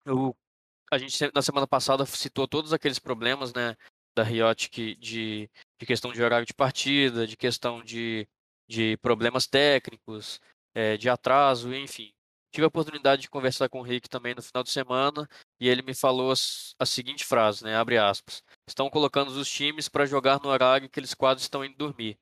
eu, 0.05 0.36
a 0.93 0.97
gente 0.98 1.18
na 1.34 1.43
semana 1.43 1.66
passada 1.66 2.06
citou 2.06 2.47
todos 2.47 2.72
aqueles 2.72 3.01
problemas, 3.01 3.52
né, 3.52 3.76
da 4.14 4.22
Riot 4.22 4.70
de, 4.70 5.51
de 5.80 5.86
questão 5.86 6.12
de 6.12 6.22
horário 6.22 6.47
de 6.47 6.55
partida, 6.55 7.26
de 7.26 7.36
questão 7.36 7.82
de, 7.82 8.28
de 8.68 8.97
problemas 8.98 9.47
técnicos, 9.47 10.40
é, 10.74 10.97
de 10.97 11.09
atraso, 11.09 11.74
enfim. 11.74 12.12
Tive 12.52 12.64
a 12.64 12.68
oportunidade 12.68 13.22
de 13.22 13.30
conversar 13.30 13.68
com 13.68 13.80
o 13.80 13.82
Rick 13.82 14.09
também 14.09 14.34
no 14.34 14.43
final 14.43 14.62
de 14.62 14.70
semana 14.70 15.28
e 15.60 15.68
ele 15.68 15.82
me 15.82 15.94
falou 15.94 16.32
a 16.32 16.86
seguinte 16.86 17.24
frase, 17.24 17.64
né, 17.64 17.76
abre 17.76 17.98
aspas, 17.98 18.43
estão 18.66 18.88
colocando 18.88 19.28
os 19.28 19.51
times 19.51 19.88
para 19.88 20.06
jogar 20.06 20.40
no 20.40 20.48
horário 20.48 20.88
que 20.88 20.98
eles 20.98 21.14
quase 21.14 21.43
estão 21.43 21.64
indo 21.64 21.76
dormir. 21.76 22.18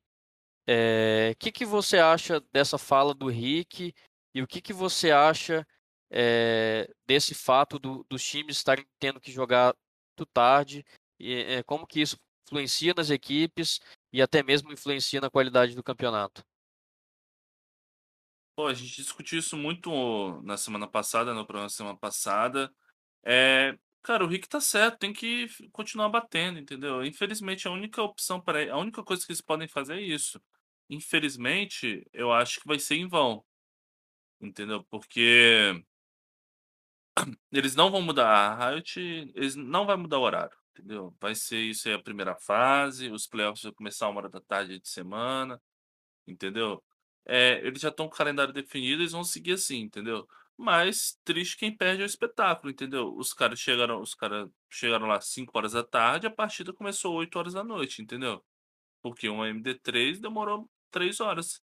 O 0.67 0.73
é, 0.73 1.35
que, 1.39 1.53
que 1.53 1.65
você 1.65 1.99
acha 1.99 2.41
dessa 2.53 2.79
fala 2.79 3.15
do 3.15 3.29
Rick 3.29 3.95
e 4.35 4.43
o 4.43 4.47
que, 4.47 4.61
que 4.61 4.73
você 4.73 5.11
acha 5.11 5.67
é, 6.11 6.89
desse 7.07 7.35
fato 7.35 7.79
do, 7.79 8.05
dos 8.09 8.25
times 8.25 8.57
estarem 8.57 8.87
tendo 8.99 9.21
que 9.21 9.31
jogar 9.31 9.75
muito 10.19 10.31
tarde 10.33 10.85
e 11.19 11.35
é, 11.35 11.63
como 11.63 11.87
que 11.87 12.01
isso 12.01 12.17
influencia 12.47 12.95
nas 12.97 13.11
equipes 13.11 13.81
e 14.15 14.23
até 14.23 14.45
mesmo 14.45 14.73
influencia 14.73 15.21
na 15.21 15.29
qualidade 15.29 15.75
do 15.75 15.83
campeonato? 15.83 16.47
Pô, 18.55 18.69
a 18.69 18.73
gente 18.73 18.95
discutiu 18.95 19.41
isso 19.41 19.57
muito 19.57 19.91
na 20.43 20.57
semana 20.57 20.87
passada, 20.87 21.35
no 21.35 21.45
programa 21.45 21.67
da 21.67 21.75
semana 21.75 21.99
passada. 21.99 22.73
É, 23.25 23.77
cara, 24.05 24.25
o 24.25 24.29
Rick 24.29 24.49
tá 24.49 24.61
certo, 24.61 24.99
tem 24.99 25.13
que 25.13 25.49
continuar 25.73 26.09
batendo, 26.11 26.61
entendeu? 26.61 27.05
Infelizmente, 27.05 27.67
a 27.67 27.73
única 27.73 28.01
opção 28.03 28.41
para 28.41 28.73
a 28.73 28.79
única 28.79 29.03
coisa 29.03 29.27
que 29.27 29.33
eles 29.33 29.41
podem 29.41 29.67
fazer 29.67 29.95
é 29.95 30.01
isso. 30.01 30.41
Infelizmente, 30.89 32.07
eu 32.13 32.33
acho 32.33 32.61
que 32.61 32.69
vai 32.69 32.79
ser 32.79 32.95
em 32.95 33.09
vão. 33.09 33.45
Entendeu? 34.41 34.85
Porque 34.85 35.85
eles 37.51 37.75
não 37.75 37.91
vão 37.91 38.01
mudar 38.01 38.29
a 38.29 38.71
Riot, 38.71 39.01
eles 39.35 39.57
não 39.57 39.85
vai 39.87 39.97
mudar 39.97 40.21
o 40.21 40.23
horário, 40.23 40.57
entendeu? 40.75 41.15
Vai 41.21 41.35
ser 41.35 41.59
isso 41.59 41.89
aí 41.89 41.95
a 41.95 42.03
primeira 42.03 42.35
fase, 42.37 43.11
os 43.11 43.27
playoffs 43.27 43.63
vão 43.63 43.73
começar 43.73 44.09
uma 44.09 44.21
hora 44.21 44.29
da 44.29 44.41
tarde 44.41 44.79
de 44.81 44.89
semana, 44.89 45.61
entendeu? 46.27 46.83
É, 47.27 47.59
eles 47.67 47.81
já 47.81 47.89
estão 47.91 48.09
com 48.09 48.15
o 48.15 48.19
calendário 48.19 48.53
definido, 48.53 49.03
eles 49.03 49.13
vão 49.13 49.25
seguir 49.25 49.53
assim, 49.53 49.81
entendeu? 49.81 50.29
Mas 50.57 51.19
triste 51.25 51.57
quem 51.57 51.77
perde 51.77 52.03
é 52.03 52.05
o 52.05 52.07
espetáculo, 52.07 52.71
entendeu? 52.71 53.15
Os 53.17 53.33
caras 53.35 53.59
chegaram, 53.61 54.01
os 54.01 54.15
caras 54.15 54.49
chegaram 54.71 55.07
lá 55.07 55.21
5 55.21 55.57
horas 55.59 55.73
da 55.73 55.83
tarde, 55.85 56.27
a 56.27 56.31
partida 56.31 56.73
começou 56.73 57.15
8 57.15 57.39
horas 57.39 57.55
da 57.55 57.65
noite, 57.65 58.03
entendeu? 58.03 58.45
Porque 59.03 59.29
um 59.31 59.45
MD3 59.45 60.21
demorou 60.21 60.71
3 60.91 61.21
horas. 61.21 61.63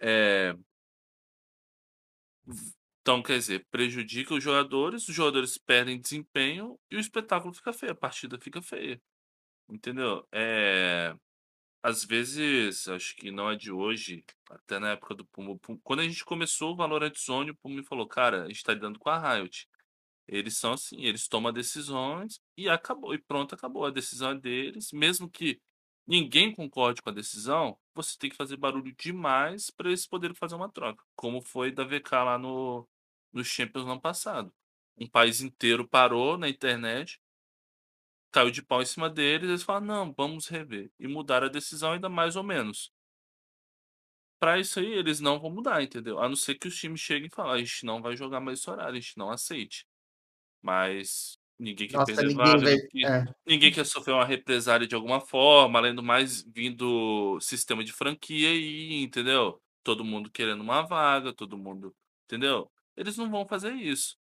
É... 0.00 0.54
Então, 3.08 3.22
quer 3.22 3.38
dizer, 3.38 3.66
prejudica 3.70 4.34
os 4.34 4.44
jogadores, 4.44 5.08
os 5.08 5.14
jogadores 5.14 5.56
perdem 5.56 5.98
desempenho 5.98 6.78
e 6.90 6.96
o 6.96 7.00
espetáculo 7.00 7.54
fica 7.54 7.72
feio, 7.72 7.92
a 7.92 7.94
partida 7.94 8.38
fica 8.38 8.60
feia. 8.60 9.00
Entendeu? 9.66 10.28
É 10.30 11.14
às 11.82 12.04
vezes, 12.04 12.86
acho 12.88 13.16
que 13.16 13.30
não 13.30 13.50
é 13.50 13.56
de 13.56 13.72
hoje, 13.72 14.22
até 14.50 14.78
na 14.78 14.90
época 14.90 15.14
do 15.14 15.24
Puma. 15.24 15.58
Quando 15.82 16.00
a 16.00 16.04
gente 16.04 16.22
começou 16.22 16.72
o 16.74 16.76
Valorant 16.76 17.14
Zone, 17.18 17.52
o 17.52 17.56
Puma 17.56 17.76
me 17.76 17.84
falou, 17.84 18.06
cara, 18.06 18.44
a 18.44 18.48
gente 18.48 18.62
tá 18.62 18.74
lidando 18.74 18.98
com 18.98 19.08
a 19.08 19.36
Riot. 19.36 19.66
Eles 20.28 20.58
são 20.58 20.72
assim, 20.74 21.00
eles 21.02 21.28
tomam 21.28 21.50
decisões 21.52 22.40
e 22.58 22.68
acabou, 22.68 23.14
e 23.14 23.18
pronto, 23.18 23.54
acabou. 23.54 23.86
A 23.86 23.90
decisão 23.90 24.32
é 24.32 24.38
deles, 24.38 24.92
mesmo 24.92 25.30
que 25.30 25.58
ninguém 26.06 26.54
concorde 26.54 27.00
com 27.00 27.08
a 27.10 27.12
decisão, 27.14 27.78
você 27.94 28.18
tem 28.18 28.28
que 28.28 28.36
fazer 28.36 28.58
barulho 28.58 28.94
demais 28.98 29.70
para 29.70 29.88
eles 29.88 30.06
poderem 30.06 30.36
fazer 30.36 30.56
uma 30.56 30.70
troca, 30.70 31.02
como 31.16 31.40
foi 31.40 31.72
da 31.72 31.84
VK 31.84 32.12
lá 32.12 32.38
no, 32.38 32.86
no 33.32 33.44
Champions 33.44 33.84
no 33.84 33.92
ano 33.92 34.00
passado. 34.00 34.52
Um 34.96 35.08
país 35.08 35.40
inteiro 35.40 35.86
parou 35.86 36.36
na 36.38 36.48
internet 36.48 37.20
caiu 38.30 38.50
de 38.50 38.62
pau 38.62 38.82
em 38.82 38.86
cima 38.86 39.08
deles, 39.08 39.48
eles 39.48 39.62
falaram, 39.62 39.86
não, 39.86 40.12
vamos 40.12 40.48
rever. 40.48 40.90
E 40.98 41.06
mudaram 41.06 41.46
a 41.46 41.50
decisão 41.50 41.92
ainda 41.92 42.08
mais 42.08 42.36
ou 42.36 42.42
menos. 42.42 42.92
Para 44.38 44.58
isso 44.58 44.78
aí, 44.78 44.92
eles 44.92 45.18
não 45.18 45.40
vão 45.40 45.50
mudar, 45.50 45.82
entendeu? 45.82 46.20
A 46.20 46.28
não 46.28 46.36
ser 46.36 46.54
que 46.54 46.68
os 46.68 46.76
times 46.76 47.00
cheguem 47.00 47.26
e 47.26 47.34
falem, 47.34 47.54
a 47.54 47.64
gente 47.64 47.84
não 47.84 48.00
vai 48.00 48.16
jogar 48.16 48.40
mais 48.40 48.60
esse 48.60 48.70
horário, 48.70 48.92
a 48.92 49.00
gente 49.00 49.16
não 49.16 49.30
aceite. 49.30 49.84
Mas 50.62 51.38
ninguém 51.58 51.88
quer 51.88 51.96
Nossa, 51.96 52.14
perder 52.14 52.28
ninguém, 52.28 52.46
vaga, 52.46 52.64
vai... 52.64 52.74
é. 53.04 53.34
ninguém 53.44 53.72
quer 53.72 53.84
sofrer 53.84 54.12
uma 54.12 54.24
represália 54.24 54.86
de 54.86 54.94
alguma 54.94 55.20
forma, 55.20 55.78
além 55.78 55.94
do 55.94 56.02
mais, 56.02 56.42
vindo 56.42 57.38
sistema 57.40 57.82
de 57.82 57.92
franquia 57.92 58.48
aí, 58.48 59.02
entendeu? 59.02 59.60
Todo 59.82 60.04
mundo 60.04 60.30
querendo 60.30 60.60
uma 60.60 60.82
vaga, 60.82 61.32
todo 61.32 61.58
mundo, 61.58 61.94
entendeu? 62.24 62.70
Eles 62.98 63.16
não 63.16 63.30
vão 63.30 63.46
fazer 63.46 63.72
isso. 63.74 64.16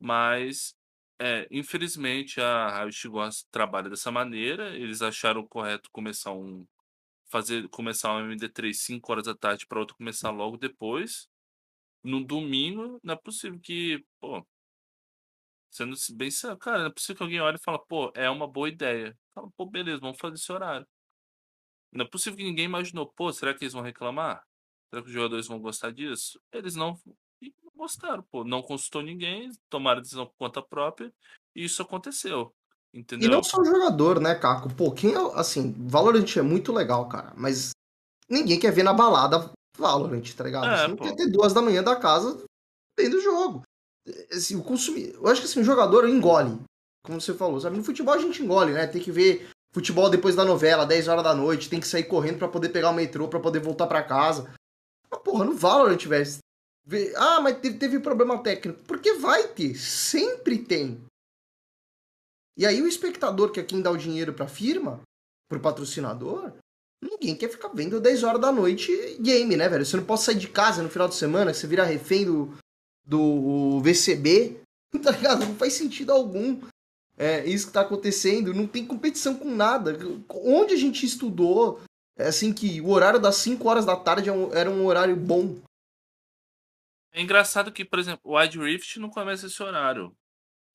Mas 0.00 0.74
é, 1.20 1.46
infelizmente 1.50 2.40
a 2.40 2.84
Riot 2.84 3.08
Gosta 3.08 3.46
trabalha 3.50 3.90
dessa 3.90 4.10
maneira. 4.10 4.76
Eles 4.76 5.02
acharam 5.02 5.46
correto 5.46 5.90
começar 5.92 6.32
um 6.32 6.66
fazer 7.30 7.68
começar 7.68 8.14
um 8.14 8.30
MD3 8.30 8.72
5 8.74 9.12
horas 9.12 9.26
da 9.26 9.34
tarde 9.34 9.66
para 9.66 9.80
outro 9.80 9.96
começar 9.96 10.30
logo 10.30 10.56
depois. 10.56 11.28
No 12.02 12.24
domingo, 12.24 13.00
não 13.02 13.14
é 13.14 13.16
possível 13.16 13.60
que, 13.60 14.04
pô, 14.20 14.46
sendo 15.70 15.94
bem 16.14 16.30
sério, 16.30 16.56
cara, 16.58 16.78
não 16.80 16.86
é 16.86 16.90
possível 16.90 17.16
que 17.16 17.22
alguém 17.24 17.40
olhe 17.40 17.56
e 17.56 17.62
fale, 17.62 17.78
pô, 17.88 18.12
é 18.14 18.30
uma 18.30 18.48
boa 18.48 18.68
ideia. 18.68 19.16
Fala, 19.34 19.50
pô, 19.56 19.66
beleza, 19.66 20.00
vamos 20.00 20.18
fazer 20.18 20.36
esse 20.36 20.50
horário. 20.52 20.86
Não 21.92 22.04
é 22.04 22.08
possível 22.08 22.36
que 22.36 22.44
ninguém 22.44 22.66
imaginou, 22.66 23.12
pô, 23.14 23.32
será 23.32 23.54
que 23.54 23.64
eles 23.64 23.74
vão 23.74 23.82
reclamar? 23.82 24.42
Será 24.90 25.02
que 25.02 25.08
os 25.08 25.14
jogadores 25.14 25.46
vão 25.46 25.60
gostar 25.60 25.90
disso? 25.92 26.40
Eles 26.52 26.74
não 26.74 26.98
gostaram, 27.78 28.22
pô. 28.30 28.44
Não 28.44 28.60
consultou 28.60 29.02
ninguém, 29.02 29.50
tomaram 29.70 30.02
decisão 30.02 30.26
por 30.26 30.36
conta 30.36 30.60
própria 30.60 31.12
e 31.56 31.64
isso 31.64 31.80
aconteceu. 31.80 32.52
Entendeu? 32.92 33.28
E 33.28 33.32
não 33.32 33.42
só 33.42 33.60
o 33.60 33.64
jogador, 33.64 34.20
né, 34.20 34.34
Caco? 34.34 34.74
Pô, 34.74 34.92
quem 34.92 35.14
é, 35.14 35.18
assim, 35.34 35.74
Valorant 35.86 36.36
é 36.36 36.42
muito 36.42 36.72
legal, 36.72 37.08
cara, 37.08 37.32
mas 37.36 37.70
ninguém 38.28 38.58
quer 38.58 38.72
ver 38.72 38.82
na 38.82 38.92
balada 38.92 39.50
Valorant, 39.76 40.24
tá 40.34 40.44
ligado? 40.44 40.66
É, 40.66 40.88
não 40.88 40.96
pô. 40.96 41.04
quer 41.04 41.14
ter 41.14 41.30
duas 41.30 41.52
da 41.52 41.62
manhã 41.62 41.82
da 41.82 41.96
casa 41.96 42.42
vendo 42.98 43.14
o 43.14 43.20
jogo. 43.20 43.62
Assim, 44.32 44.56
o 44.56 44.62
consumir, 44.62 45.14
eu 45.14 45.26
acho 45.28 45.42
que 45.42 45.46
assim, 45.46 45.60
o 45.60 45.64
jogador 45.64 46.08
engole, 46.08 46.58
como 47.04 47.20
você 47.20 47.34
falou, 47.34 47.60
sabe? 47.60 47.76
No 47.76 47.84
futebol 47.84 48.14
a 48.14 48.18
gente 48.18 48.42
engole, 48.42 48.72
né? 48.72 48.86
Tem 48.86 49.02
que 49.02 49.12
ver 49.12 49.48
futebol 49.72 50.08
depois 50.08 50.34
da 50.34 50.44
novela, 50.44 50.86
10 50.86 51.08
horas 51.08 51.22
da 51.22 51.34
noite, 51.34 51.68
tem 51.68 51.78
que 51.78 51.86
sair 51.86 52.04
correndo 52.04 52.38
para 52.38 52.48
poder 52.48 52.70
pegar 52.70 52.90
o 52.90 52.94
metrô, 52.94 53.28
para 53.28 53.38
poder 53.38 53.60
voltar 53.60 53.86
para 53.86 54.02
casa. 54.02 54.52
Mas, 55.10 55.20
porra, 55.20 55.44
no 55.44 55.54
Valorant, 55.54 56.02
velho, 56.06 56.26
ah, 57.16 57.40
mas 57.40 57.58
teve, 57.60 58.00
problema 58.00 58.42
técnico. 58.42 58.82
Porque 58.84 59.14
vai 59.14 59.48
ter, 59.48 59.74
sempre 59.76 60.58
tem. 60.58 61.00
E 62.56 62.66
aí 62.66 62.82
o 62.82 62.88
espectador, 62.88 63.50
que 63.50 63.60
é 63.60 63.62
quem 63.62 63.80
dá 63.80 63.90
o 63.90 63.96
dinheiro 63.96 64.32
pra 64.32 64.48
firma, 64.48 65.00
pro 65.48 65.60
patrocinador, 65.60 66.52
ninguém 67.02 67.36
quer 67.36 67.48
ficar 67.48 67.68
vendo 67.68 68.00
10 68.00 68.22
horas 68.24 68.40
da 68.40 68.50
noite 68.50 68.92
game, 69.20 69.56
né, 69.56 69.68
velho? 69.68 69.84
Você 69.84 69.96
não 69.96 70.04
pode 70.04 70.22
sair 70.22 70.36
de 70.36 70.48
casa 70.48 70.82
no 70.82 70.90
final 70.90 71.08
de 71.08 71.14
semana, 71.14 71.54
você 71.54 71.66
vira 71.66 71.84
refém 71.84 72.24
do, 72.24 72.52
do 73.06 73.80
VCB, 73.80 74.60
tá 75.02 75.10
ligado? 75.10 75.44
Não 75.46 75.54
faz 75.54 75.74
sentido 75.74 76.12
algum. 76.12 76.60
É 77.16 77.44
isso 77.46 77.66
que 77.66 77.72
tá 77.72 77.80
acontecendo, 77.80 78.54
não 78.54 78.66
tem 78.66 78.86
competição 78.86 79.34
com 79.34 79.50
nada. 79.50 79.96
Onde 80.30 80.74
a 80.74 80.76
gente 80.76 81.04
estudou, 81.04 81.80
é 82.16 82.28
assim, 82.28 82.52
que 82.52 82.80
o 82.80 82.90
horário 82.90 83.20
das 83.20 83.36
5 83.36 83.68
horas 83.68 83.84
da 83.84 83.96
tarde 83.96 84.30
é 84.30 84.32
era 84.52 84.70
um 84.70 84.86
horário 84.86 85.16
bom. 85.16 85.56
É 87.12 87.20
engraçado 87.20 87.72
que, 87.72 87.84
por 87.84 87.98
exemplo, 87.98 88.20
o 88.24 88.38
Wide 88.38 88.58
Rift 88.58 88.98
não 88.98 89.08
começa 89.08 89.46
esse 89.46 89.62
horário. 89.62 90.16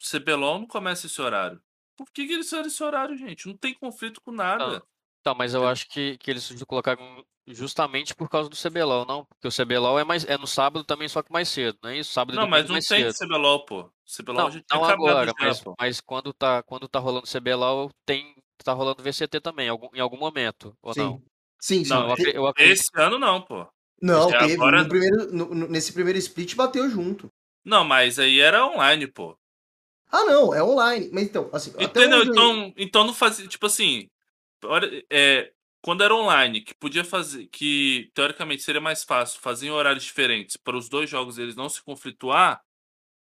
O 0.01 0.19
CBLOL 0.19 0.59
não 0.59 0.67
começa 0.67 1.07
esse 1.07 1.21
horário. 1.21 1.61
Por 1.95 2.11
que, 2.11 2.25
que 2.25 2.33
eles 2.33 2.47
fizeram 2.47 2.67
esse 2.67 2.83
horário, 2.83 3.15
gente? 3.15 3.47
Não 3.47 3.55
tem 3.55 3.73
conflito 3.73 4.19
com 4.21 4.31
nada. 4.31 4.79
Tá, 4.79 4.85
tá 5.23 5.33
mas 5.33 5.53
eu 5.53 5.67
acho 5.67 5.87
que, 5.87 6.17
que 6.17 6.31
eles 6.31 6.51
colocaram 6.67 7.23
justamente 7.47 8.15
por 8.15 8.29
causa 8.29 8.49
do 8.49 8.55
CBLOL, 8.55 9.05
não? 9.05 9.25
Porque 9.25 9.47
o 9.47 9.51
CBLOL 9.51 9.99
é, 9.99 10.03
mais, 10.03 10.25
é 10.25 10.37
no 10.37 10.47
sábado 10.47 10.83
também, 10.83 11.07
só 11.07 11.21
que 11.21 11.31
mais 11.31 11.49
cedo, 11.49 11.77
não 11.83 11.89
é 11.89 11.97
isso? 11.97 12.13
Sábado 12.13 12.35
não, 12.35 12.47
mas 12.47 12.65
não 12.65 12.73
mais 12.73 12.85
tem 12.85 13.11
cedo. 13.11 13.27
CBLOL, 13.27 13.65
pô. 13.65 13.91
CBLOL 14.05 14.37
não, 14.37 14.47
a 14.47 14.51
gente 14.51 14.65
não 14.71 14.83
agora, 14.85 15.27
já, 15.27 15.33
mas, 15.39 15.61
pô. 15.61 15.75
mas 15.79 16.01
quando 16.01 16.33
tá, 16.33 16.63
quando 16.63 16.87
tá 16.87 16.99
rolando 16.99 17.27
CBLOL, 17.27 17.91
tem, 18.05 18.35
tá 18.63 18.73
rolando 18.73 19.03
VCT 19.03 19.39
também, 19.41 19.67
em 19.67 19.99
algum 19.99 20.17
momento, 20.17 20.75
ou 20.81 20.93
sim. 20.93 21.01
não? 21.01 21.21
Sim, 21.59 21.83
sim. 21.83 21.89
Não, 21.89 22.09
eu, 22.09 22.31
eu 22.31 22.47
acredito... 22.47 22.73
Esse 22.73 22.89
ano 22.95 23.17
não, 23.19 23.41
pô. 23.41 23.67
Não, 24.03 24.29
teve. 24.29 24.55
Agora... 24.55 24.83
No 24.83 24.89
primeiro, 24.89 25.33
no, 25.33 25.67
nesse 25.69 25.93
primeiro 25.93 26.19
split 26.19 26.55
bateu 26.55 26.89
junto. 26.89 27.31
Não, 27.63 27.85
mas 27.85 28.19
aí 28.19 28.41
era 28.41 28.67
online, 28.67 29.07
pô. 29.07 29.37
Ah, 30.11 30.25
não, 30.25 30.53
é 30.53 30.61
online. 30.61 31.09
Mas 31.13 31.23
então, 31.23 31.49
assim. 31.53 31.71
Entendeu? 31.79 32.21
Então, 32.23 32.73
então 32.75 33.07
não 33.07 33.13
fazia. 33.13 33.47
Tipo 33.47 33.65
assim. 33.65 34.09
É, 35.09 35.53
quando 35.81 36.03
era 36.03 36.13
online, 36.13 36.59
que 36.59 36.75
podia 36.75 37.05
fazer, 37.05 37.47
que 37.47 38.11
teoricamente 38.13 38.61
seria 38.61 38.81
mais 38.81 39.05
fácil 39.05 39.39
fazer 39.39 39.67
em 39.67 39.71
horários 39.71 40.03
diferentes 40.03 40.57
para 40.57 40.75
os 40.75 40.89
dois 40.89 41.09
jogos 41.09 41.37
eles 41.37 41.55
não 41.55 41.69
se 41.69 41.81
conflituar, 41.81 42.61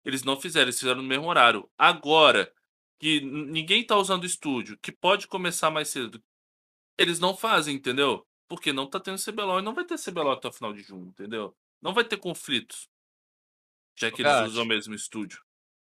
eles 0.03 0.23
não 0.23 0.41
fizeram, 0.41 0.65
eles 0.65 0.79
fizeram 0.79 1.03
no 1.03 1.09
mesmo 1.09 1.27
horário. 1.27 1.71
Agora, 1.77 2.51
que 2.99 3.21
ninguém 3.21 3.85
tá 3.85 3.97
usando 3.97 4.23
o 4.23 4.27
estúdio, 4.27 4.79
que 4.81 4.93
pode 4.93 5.27
começar 5.27 5.71
mais 5.71 5.89
cedo, 5.89 6.23
eles 6.99 7.19
não 7.19 7.37
fazem, 7.37 7.77
entendeu? 7.77 8.27
Porque 8.51 8.73
não 8.73 8.91
tá 8.91 8.99
tendo 8.99 9.17
CBLOL 9.17 9.61
e 9.61 9.63
não 9.63 9.73
vai 9.73 9.85
ter 9.85 9.97
CBLOL 9.97 10.33
até 10.33 10.49
o 10.49 10.53
final 10.53 10.73
de 10.73 10.83
junho, 10.83 11.07
entendeu? 11.07 11.57
Não 11.81 11.95
vai 11.95 12.03
ter 12.03 12.17
conflitos. 12.17 12.89
Já 13.97 14.11
que 14.11 14.23
eles 14.23 14.49
usam 14.49 14.65
o 14.65 14.67
mesmo 14.67 14.93
estúdio. 14.93 15.41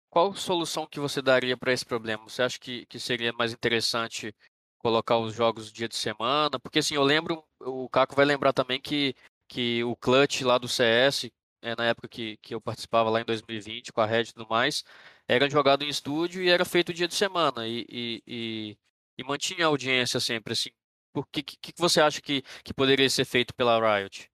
Qual 0.09 0.35
solução 0.35 0.85
que 0.85 0.99
você 0.99 1.21
daria 1.21 1.55
para 1.55 1.71
esse 1.71 1.85
problema? 1.85 2.27
Você 2.27 2.41
acha 2.43 2.59
que, 2.59 2.85
que 2.87 2.99
seria 2.99 3.31
mais 3.31 3.53
interessante 3.53 4.35
colocar 4.79 5.17
os 5.17 5.33
jogos 5.33 5.71
dia 5.71 5.87
de 5.87 5.95
semana? 5.95 6.59
Porque 6.59 6.79
assim, 6.79 6.95
eu 6.95 7.03
lembro, 7.03 7.41
o 7.61 7.87
Caco 7.87 8.13
vai 8.13 8.25
lembrar 8.25 8.51
também 8.51 8.81
que, 8.81 9.15
que 9.47 9.81
o 9.85 9.95
clutch 9.95 10.41
lá 10.41 10.57
do 10.57 10.67
CS, 10.67 11.31
é, 11.61 11.73
na 11.73 11.85
época 11.85 12.09
que, 12.09 12.35
que 12.41 12.53
eu 12.53 12.59
participava 12.59 13.09
lá 13.09 13.21
em 13.21 13.25
2020 13.25 13.93
com 13.93 14.01
a 14.01 14.05
Red 14.05 14.23
e 14.23 14.33
tudo 14.33 14.49
mais, 14.49 14.83
era 15.25 15.49
jogado 15.49 15.85
em 15.85 15.87
estúdio 15.87 16.43
e 16.43 16.49
era 16.49 16.65
feito 16.65 16.93
dia 16.93 17.07
de 17.07 17.15
semana 17.15 17.65
e, 17.65 17.85
e, 17.89 18.23
e, 18.27 18.77
e 19.17 19.23
mantinha 19.23 19.65
a 19.65 19.69
audiência 19.69 20.19
sempre 20.19 20.51
assim. 20.51 20.71
O 21.21 21.25
que, 21.31 21.43
que, 21.43 21.57
que 21.57 21.73
você 21.77 21.99
acha 21.99 22.21
que, 22.21 22.43
que 22.63 22.73
poderia 22.73 23.09
ser 23.09 23.25
feito 23.25 23.53
pela 23.55 23.79
Riot? 23.79 24.29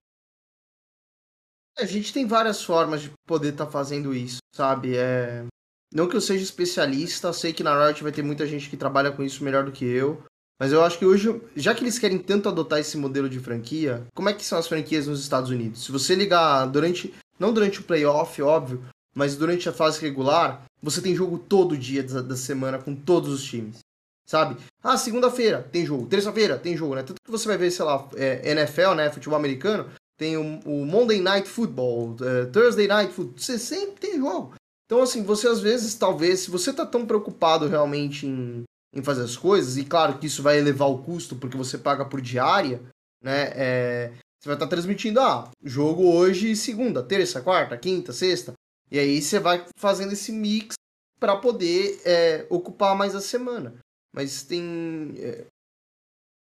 A 1.77 1.85
gente 1.85 2.13
tem 2.13 2.27
várias 2.27 2.63
formas 2.63 3.01
de 3.01 3.11
poder 3.25 3.53
estar 3.53 3.65
tá 3.65 3.71
fazendo 3.71 4.13
isso, 4.13 4.37
sabe? 4.55 4.95
É... 4.95 5.45
Não 5.93 6.07
que 6.07 6.15
eu 6.15 6.21
seja 6.21 6.43
especialista, 6.43 7.33
sei 7.33 7.53
que 7.53 7.63
na 7.63 7.87
Riot 7.87 8.03
vai 8.03 8.11
ter 8.11 8.23
muita 8.23 8.45
gente 8.45 8.69
que 8.69 8.77
trabalha 8.77 9.11
com 9.11 9.23
isso 9.23 9.43
melhor 9.43 9.65
do 9.65 9.71
que 9.71 9.85
eu. 9.85 10.23
Mas 10.59 10.71
eu 10.71 10.83
acho 10.83 10.97
que 10.97 11.05
hoje, 11.05 11.41
já 11.55 11.73
que 11.73 11.83
eles 11.83 11.99
querem 11.99 12.19
tanto 12.19 12.47
adotar 12.47 12.79
esse 12.79 12.95
modelo 12.97 13.29
de 13.29 13.39
franquia, 13.39 14.05
como 14.13 14.29
é 14.29 14.33
que 14.33 14.45
são 14.45 14.57
as 14.57 14.67
franquias 14.67 15.07
nos 15.07 15.19
Estados 15.19 15.49
Unidos? 15.49 15.83
Se 15.83 15.91
você 15.91 16.15
ligar 16.15 16.65
durante, 16.67 17.13
não 17.39 17.51
durante 17.51 17.79
o 17.79 17.83
playoff, 17.83 18.41
óbvio, 18.41 18.83
mas 19.13 19.35
durante 19.35 19.67
a 19.67 19.73
fase 19.73 20.01
regular, 20.01 20.63
você 20.81 21.01
tem 21.01 21.15
jogo 21.15 21.37
todo 21.37 21.77
dia 21.77 22.03
da, 22.03 22.21
da 22.21 22.35
semana 22.35 22.79
com 22.79 22.95
todos 22.95 23.33
os 23.33 23.43
times. 23.43 23.79
Sabe? 24.25 24.57
Ah, 24.81 24.97
segunda-feira 24.97 25.67
tem 25.71 25.85
jogo, 25.85 26.07
terça-feira 26.07 26.57
tem 26.57 26.77
jogo, 26.77 26.95
né? 26.95 27.03
Tanto 27.03 27.21
que 27.23 27.31
você 27.31 27.47
vai 27.47 27.57
ver, 27.57 27.71
sei 27.71 27.85
lá, 27.85 28.07
é, 28.15 28.51
NFL, 28.51 28.93
né? 28.95 29.09
Futebol 29.11 29.37
americano, 29.37 29.89
tem 30.17 30.37
o, 30.37 30.59
o 30.65 30.85
Monday 30.85 31.19
Night 31.19 31.47
Football, 31.47 32.15
é, 32.21 32.45
Thursday 32.45 32.87
Night 32.87 33.13
Football, 33.13 33.37
você 33.37 33.59
sempre 33.59 33.99
tem 33.99 34.17
jogo. 34.17 34.55
Então, 34.85 35.01
assim, 35.01 35.23
você 35.23 35.47
às 35.47 35.59
vezes, 35.59 35.95
talvez, 35.95 36.41
se 36.41 36.51
você 36.51 36.71
tá 36.71 36.85
tão 36.85 37.05
preocupado 37.05 37.67
realmente 37.67 38.25
em, 38.25 38.63
em 38.93 39.03
fazer 39.03 39.23
as 39.23 39.35
coisas, 39.35 39.77
e 39.77 39.83
claro 39.83 40.17
que 40.17 40.27
isso 40.27 40.43
vai 40.43 40.57
elevar 40.57 40.89
o 40.89 41.03
custo 41.03 41.35
porque 41.35 41.57
você 41.57 41.77
paga 41.77 42.05
por 42.05 42.21
diária, 42.21 42.81
né? 43.21 43.51
É, 43.55 44.11
você 44.39 44.49
vai 44.49 44.55
estar 44.55 44.65
tá 44.65 44.69
transmitindo, 44.69 45.19
ah, 45.19 45.49
jogo 45.63 46.13
hoje, 46.13 46.55
segunda, 46.55 47.01
terça, 47.01 47.41
quarta, 47.41 47.77
quinta, 47.77 48.11
sexta. 48.11 48.53
E 48.91 48.99
aí 48.99 49.21
você 49.21 49.39
vai 49.39 49.65
fazendo 49.77 50.13
esse 50.13 50.31
mix 50.31 50.75
para 51.19 51.37
poder 51.37 52.01
é, 52.05 52.45
ocupar 52.49 52.95
mais 52.95 53.15
a 53.15 53.21
semana. 53.21 53.73
Mas 54.13 54.43
tem. 54.43 55.15
É, 55.17 55.45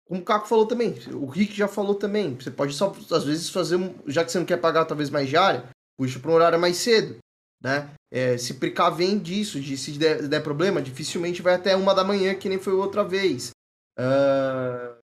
como 0.06 0.20
o 0.20 0.24
Caco 0.24 0.48
falou 0.48 0.66
também, 0.66 0.94
o 1.12 1.26
Rick 1.26 1.56
já 1.56 1.68
falou 1.68 1.94
também. 1.94 2.34
Você 2.34 2.50
pode 2.50 2.74
só, 2.74 2.94
às 3.10 3.24
vezes, 3.24 3.48
fazer. 3.48 3.78
Já 4.06 4.24
que 4.24 4.32
você 4.32 4.38
não 4.38 4.46
quer 4.46 4.58
pagar 4.58 4.84
talvez 4.84 5.08
mais 5.08 5.28
diária, 5.28 5.68
puxa 5.96 6.18
para 6.18 6.30
um 6.30 6.34
horário 6.34 6.58
mais 6.58 6.76
cedo. 6.76 7.18
Né? 7.62 7.88
É, 8.10 8.36
se 8.36 8.54
precavem 8.54 9.18
disso, 9.18 9.60
de 9.60 9.76
se 9.76 9.92
der, 9.92 10.26
der, 10.26 10.42
problema, 10.42 10.82
dificilmente 10.82 11.40
vai 11.40 11.54
até 11.54 11.76
uma 11.76 11.94
da 11.94 12.02
manhã, 12.02 12.34
que 12.34 12.48
nem 12.48 12.58
foi 12.58 12.72
outra 12.72 13.04
vez. 13.04 13.50
Uh... 13.96 15.00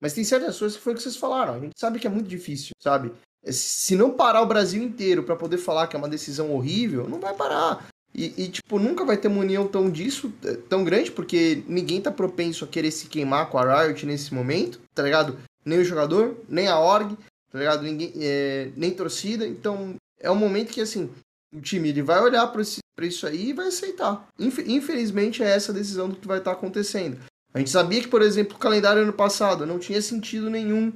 Mas 0.00 0.14
tem 0.14 0.22
certas 0.22 0.58
coisas 0.58 0.78
que 0.78 0.82
foi 0.82 0.92
o 0.92 0.96
que 0.96 1.02
vocês 1.02 1.16
falaram. 1.16 1.54
A 1.54 1.58
gente 1.58 1.78
sabe 1.78 1.98
que 1.98 2.06
é 2.06 2.10
muito 2.10 2.28
difícil, 2.28 2.70
sabe? 2.80 3.12
Se 3.44 3.96
não 3.96 4.16
parar 4.16 4.40
o 4.40 4.46
Brasil 4.46 4.82
inteiro 4.82 5.24
para 5.24 5.36
poder 5.36 5.58
falar 5.58 5.88
que 5.88 5.96
é 5.96 5.98
uma 5.98 6.08
decisão 6.08 6.52
horrível, 6.52 7.08
não 7.08 7.18
vai 7.18 7.34
parar. 7.34 7.88
E, 8.14 8.44
e, 8.44 8.48
tipo, 8.48 8.78
nunca 8.78 9.04
vai 9.04 9.16
ter 9.16 9.28
uma 9.28 9.40
união 9.40 9.66
tão 9.66 9.88
disso, 9.90 10.32
eh, 10.44 10.58
tão 10.68 10.82
grande, 10.82 11.12
porque 11.12 11.62
ninguém 11.68 12.00
tá 12.00 12.10
propenso 12.10 12.64
a 12.64 12.68
querer 12.68 12.90
se 12.90 13.06
queimar 13.06 13.48
com 13.48 13.58
a 13.58 13.84
Riot 13.84 14.04
nesse 14.04 14.34
momento, 14.34 14.80
tá 14.94 15.02
ligado? 15.02 15.38
Nem 15.64 15.78
o 15.78 15.84
jogador, 15.84 16.36
nem 16.48 16.66
a 16.66 16.78
org, 16.78 17.16
tá 17.50 17.58
ligado? 17.58 17.82
Ninguém, 17.82 18.12
é, 18.16 18.70
nem 18.76 18.90
torcida. 18.90 19.46
Então, 19.46 19.94
é 20.18 20.30
um 20.30 20.36
momento 20.36 20.72
que, 20.72 20.80
assim, 20.80 21.08
o 21.54 21.60
time 21.60 21.88
ele 21.88 22.02
vai 22.02 22.20
olhar 22.20 22.46
para 22.48 22.62
isso 23.06 23.26
aí 23.26 23.50
e 23.50 23.52
vai 23.52 23.68
aceitar. 23.68 24.28
Infelizmente, 24.38 25.42
é 25.42 25.48
essa 25.48 25.70
a 25.70 25.74
decisão 25.74 26.08
do 26.08 26.16
que 26.16 26.26
vai 26.26 26.38
estar 26.38 26.52
tá 26.52 26.56
acontecendo. 26.56 27.18
A 27.52 27.58
gente 27.58 27.70
sabia 27.70 28.00
que, 28.00 28.08
por 28.08 28.22
exemplo, 28.22 28.56
o 28.56 28.60
calendário 28.60 29.02
ano 29.02 29.12
passado 29.12 29.66
não 29.66 29.78
tinha 29.78 30.00
sentido 30.02 30.48
nenhum 30.50 30.92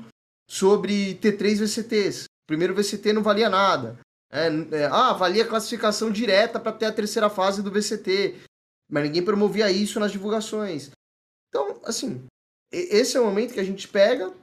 sobre 0.49 1.15
T3 1.17 1.59
VCTs. 1.59 2.25
O 2.25 2.47
primeiro 2.47 2.75
VCT 2.75 3.13
não 3.13 3.23
valia 3.23 3.49
nada. 3.49 3.99
É, 4.35 4.49
é, 4.77 4.85
ah, 4.87 5.13
valia 5.13 5.47
classificação 5.47 6.11
direta 6.11 6.59
para 6.59 6.73
ter 6.73 6.87
a 6.87 6.93
terceira 6.93 7.31
fase 7.31 7.63
do 7.63 7.71
VCT. 7.71 8.35
Mas 8.91 9.05
ninguém 9.05 9.25
promovia 9.25 9.71
isso 9.71 10.01
nas 10.01 10.11
divulgações. 10.11 10.91
Então, 11.49 11.81
assim, 11.85 12.27
esse 12.73 13.17
é 13.17 13.21
o 13.21 13.25
momento 13.25 13.55
que 13.55 13.61
a 13.61 13.65
gente 13.65 13.87
pega, 13.87 14.35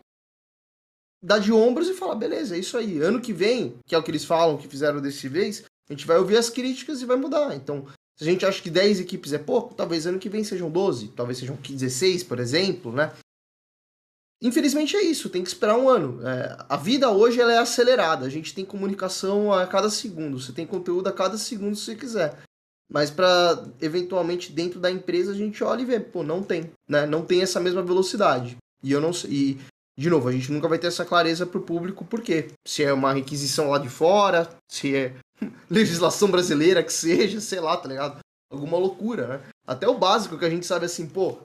dá 1.21 1.37
de 1.37 1.51
ombros 1.51 1.89
e 1.89 1.93
fala, 1.93 2.15
beleza, 2.15 2.55
é 2.55 2.59
isso 2.59 2.77
aí. 2.77 2.99
Ano 3.01 3.21
que 3.21 3.33
vem, 3.33 3.77
que 3.85 3.93
é 3.93 3.97
o 3.97 4.03
que 4.03 4.09
eles 4.09 4.23
falam, 4.23 4.57
que 4.57 4.67
fizeram 4.67 5.01
desse 5.01 5.27
vez, 5.27 5.63
a 5.89 5.93
gente 5.93 6.07
vai 6.07 6.17
ouvir 6.17 6.37
as 6.37 6.49
críticas 6.49 7.01
e 7.01 7.05
vai 7.05 7.17
mudar. 7.17 7.53
Então, 7.53 7.85
se 8.17 8.23
a 8.23 8.31
gente 8.31 8.45
acha 8.45 8.61
que 8.61 8.69
10 8.69 9.01
equipes 9.01 9.33
é 9.33 9.37
pouco, 9.37 9.75
talvez 9.75 10.07
ano 10.07 10.19
que 10.19 10.29
vem 10.29 10.43
sejam 10.43 10.71
12, 10.71 11.09
talvez 11.09 11.37
sejam 11.37 11.57
16, 11.57 12.23
por 12.23 12.39
exemplo, 12.39 12.93
né? 12.93 13.13
Infelizmente 14.41 14.95
é 14.95 15.03
isso, 15.03 15.29
tem 15.29 15.43
que 15.43 15.49
esperar 15.49 15.77
um 15.77 15.87
ano. 15.87 16.25
É, 16.27 16.57
a 16.67 16.75
vida 16.75 17.09
hoje 17.11 17.39
ela 17.39 17.53
é 17.53 17.59
acelerada, 17.59 18.25
a 18.25 18.29
gente 18.29 18.53
tem 18.53 18.65
comunicação 18.65 19.53
a 19.53 19.67
cada 19.67 19.89
segundo, 19.89 20.39
você 20.39 20.51
tem 20.51 20.65
conteúdo 20.65 21.07
a 21.07 21.13
cada 21.13 21.37
segundo 21.37 21.75
se 21.75 21.85
você 21.85 21.95
quiser. 21.95 22.39
Mas 22.91 23.09
para 23.09 23.63
eventualmente 23.79 24.51
dentro 24.51 24.79
da 24.79 24.91
empresa 24.91 25.31
a 25.31 25.35
gente 25.35 25.63
olha 25.63 25.81
e 25.81 25.85
vê, 25.85 25.99
pô, 25.99 26.23
não 26.23 26.41
tem, 26.41 26.71
né? 26.89 27.05
Não 27.05 27.23
tem 27.23 27.41
essa 27.41 27.59
mesma 27.59 27.81
velocidade. 27.81 28.57
E 28.83 28.91
eu 28.91 28.99
não 28.99 29.13
sei, 29.13 29.31
e 29.31 29.59
de 29.97 30.09
novo, 30.09 30.27
a 30.27 30.31
gente 30.31 30.51
nunca 30.51 30.67
vai 30.67 30.79
ter 30.79 30.87
essa 30.87 31.05
clareza 31.05 31.45
para 31.45 31.59
o 31.59 31.63
público, 31.63 32.03
por 32.03 32.21
quê? 32.21 32.47
Se 32.65 32.83
é 32.83 32.91
uma 32.91 33.13
requisição 33.13 33.69
lá 33.69 33.77
de 33.77 33.89
fora, 33.89 34.49
se 34.67 34.95
é 34.95 35.13
legislação 35.69 36.31
brasileira 36.31 36.83
que 36.83 36.91
seja, 36.91 37.39
sei 37.39 37.59
lá, 37.59 37.77
tá 37.77 37.87
ligado? 37.87 38.19
Alguma 38.51 38.77
loucura, 38.77 39.27
né? 39.27 39.41
Até 39.67 39.87
o 39.87 39.97
básico 39.97 40.37
que 40.37 40.45
a 40.45 40.49
gente 40.49 40.65
sabe 40.65 40.85
assim, 40.85 41.07
pô, 41.07 41.39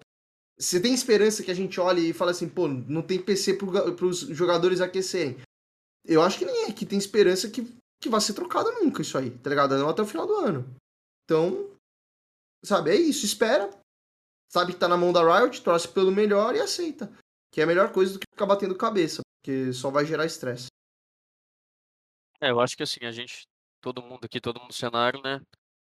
você 0.59 0.81
tem 0.81 0.95
esperança 0.95 1.43
que 1.43 1.51
a 1.51 1.55
gente 1.55 1.79
olhe 1.79 2.11
e 2.11 2.13
fale 2.13 2.31
assim, 2.31 2.49
pô, 2.49 2.67
não 2.67 3.03
tem 3.03 3.23
PC 3.23 3.55
para 3.55 4.07
os 4.07 4.21
jogadores 4.21 4.81
aquecerem. 4.81 5.37
Eu 6.05 6.23
acho 6.23 6.39
que 6.39 6.45
nem 6.45 6.65
é 6.65 6.73
que 6.73 6.87
tem 6.87 6.99
esperança 6.99 7.51
que, 7.51 7.63
que 8.01 8.09
vai 8.09 8.21
ser 8.21 8.35
trocado 8.35 8.71
nunca 8.73 9.03
isso 9.03 9.19
aí, 9.19 9.31
tá 9.39 9.51
ligado? 9.51 9.77
Não 9.77 9.89
até 9.89 10.03
o 10.03 10.07
final 10.07 10.27
do 10.27 10.35
ano. 10.35 10.77
Então, 11.25 11.71
sabe, 12.65 12.91
é 12.91 12.95
isso, 12.95 13.27
espera. 13.27 13.69
Sabe 14.51 14.73
que 14.73 14.79
tá 14.79 14.89
na 14.89 14.97
mão 14.97 15.13
da 15.13 15.23
Riot, 15.23 15.63
torce 15.63 15.89
pelo 15.89 16.13
melhor 16.13 16.55
e 16.55 16.61
aceita. 16.61 17.13
Que 17.53 17.61
é 17.61 17.65
a 17.65 17.67
melhor 17.67 17.93
coisa 17.93 18.15
do 18.15 18.21
que 18.21 18.27
ficar 18.31 18.47
batendo 18.47 18.77
cabeça, 18.77 19.23
porque 19.39 19.73
só 19.73 19.91
vai 19.91 20.07
gerar 20.07 20.25
estresse. 20.25 20.69
É, 22.41 22.51
eu 22.51 22.61
acho 22.61 22.77
que 22.77 22.83
assim, 22.83 23.05
a 23.05 23.13
gente 23.13 23.47
todo 23.81 24.03
mundo 24.03 24.25
aqui, 24.25 24.41
todo 24.41 24.59
mundo 24.59 24.69
no 24.69 24.75
cenário, 24.75 25.21
né? 25.23 25.41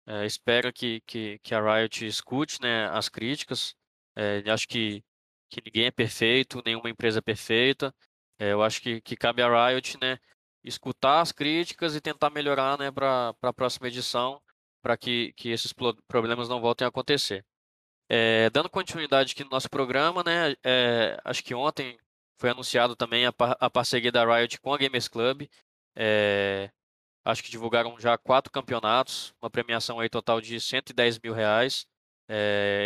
É, 0.06 0.26
espera 0.26 0.72
que, 0.72 1.02
que, 1.02 1.40
que 1.40 1.53
a 1.53 1.61
Riot 1.61 2.06
escute 2.06 2.61
né, 2.61 2.88
as 2.90 3.10
críticas. 3.10 3.73
É, 4.19 4.49
acho 4.51 4.67
que, 4.67 5.03
que 5.49 5.61
ninguém 5.65 5.85
é 5.85 5.91
perfeito, 5.91 6.61
nenhuma 6.65 6.89
empresa 6.89 7.19
é 7.19 7.21
perfeita. 7.21 7.93
É, 8.39 8.51
eu 8.53 8.61
acho 8.63 8.81
que, 8.81 9.01
que 9.01 9.15
cabe 9.15 9.41
a 9.41 9.69
Riot 9.69 9.97
né, 10.01 10.17
escutar 10.63 11.21
as 11.21 11.31
críticas 11.31 11.95
e 11.95 12.01
tentar 12.01 12.29
melhorar 12.29 12.77
né, 12.77 12.91
para 12.91 13.33
a 13.41 13.53
próxima 13.53 13.87
edição, 13.87 14.41
para 14.81 14.97
que, 14.97 15.33
que 15.33 15.49
esses 15.49 15.73
problemas 16.07 16.49
não 16.49 16.61
voltem 16.61 16.85
a 16.85 16.89
acontecer. 16.89 17.45
É, 18.09 18.49
dando 18.49 18.69
continuidade 18.69 19.33
aqui 19.33 19.43
no 19.43 19.51
nosso 19.51 19.69
programa, 19.69 20.23
né, 20.23 20.55
é, 20.63 21.19
acho 21.23 21.43
que 21.43 21.53
ontem 21.53 21.97
foi 22.39 22.49
anunciado 22.49 22.95
também 22.95 23.25
a, 23.25 23.33
a 23.59 23.69
parceria 23.69 24.11
da 24.11 24.25
Riot 24.25 24.59
com 24.61 24.73
a 24.73 24.77
Gamers 24.77 25.07
Club. 25.07 25.47
É, 25.95 26.71
Acho 27.25 27.43
que 27.43 27.51
divulgaram 27.51 27.99
já 27.99 28.17
quatro 28.17 28.51
campeonatos, 28.51 29.33
uma 29.41 29.49
premiação 29.49 29.99
aí 29.99 30.09
total 30.09 30.41
de 30.41 30.59
110 30.59 31.19
mil 31.19 31.33
reais. 31.33 31.85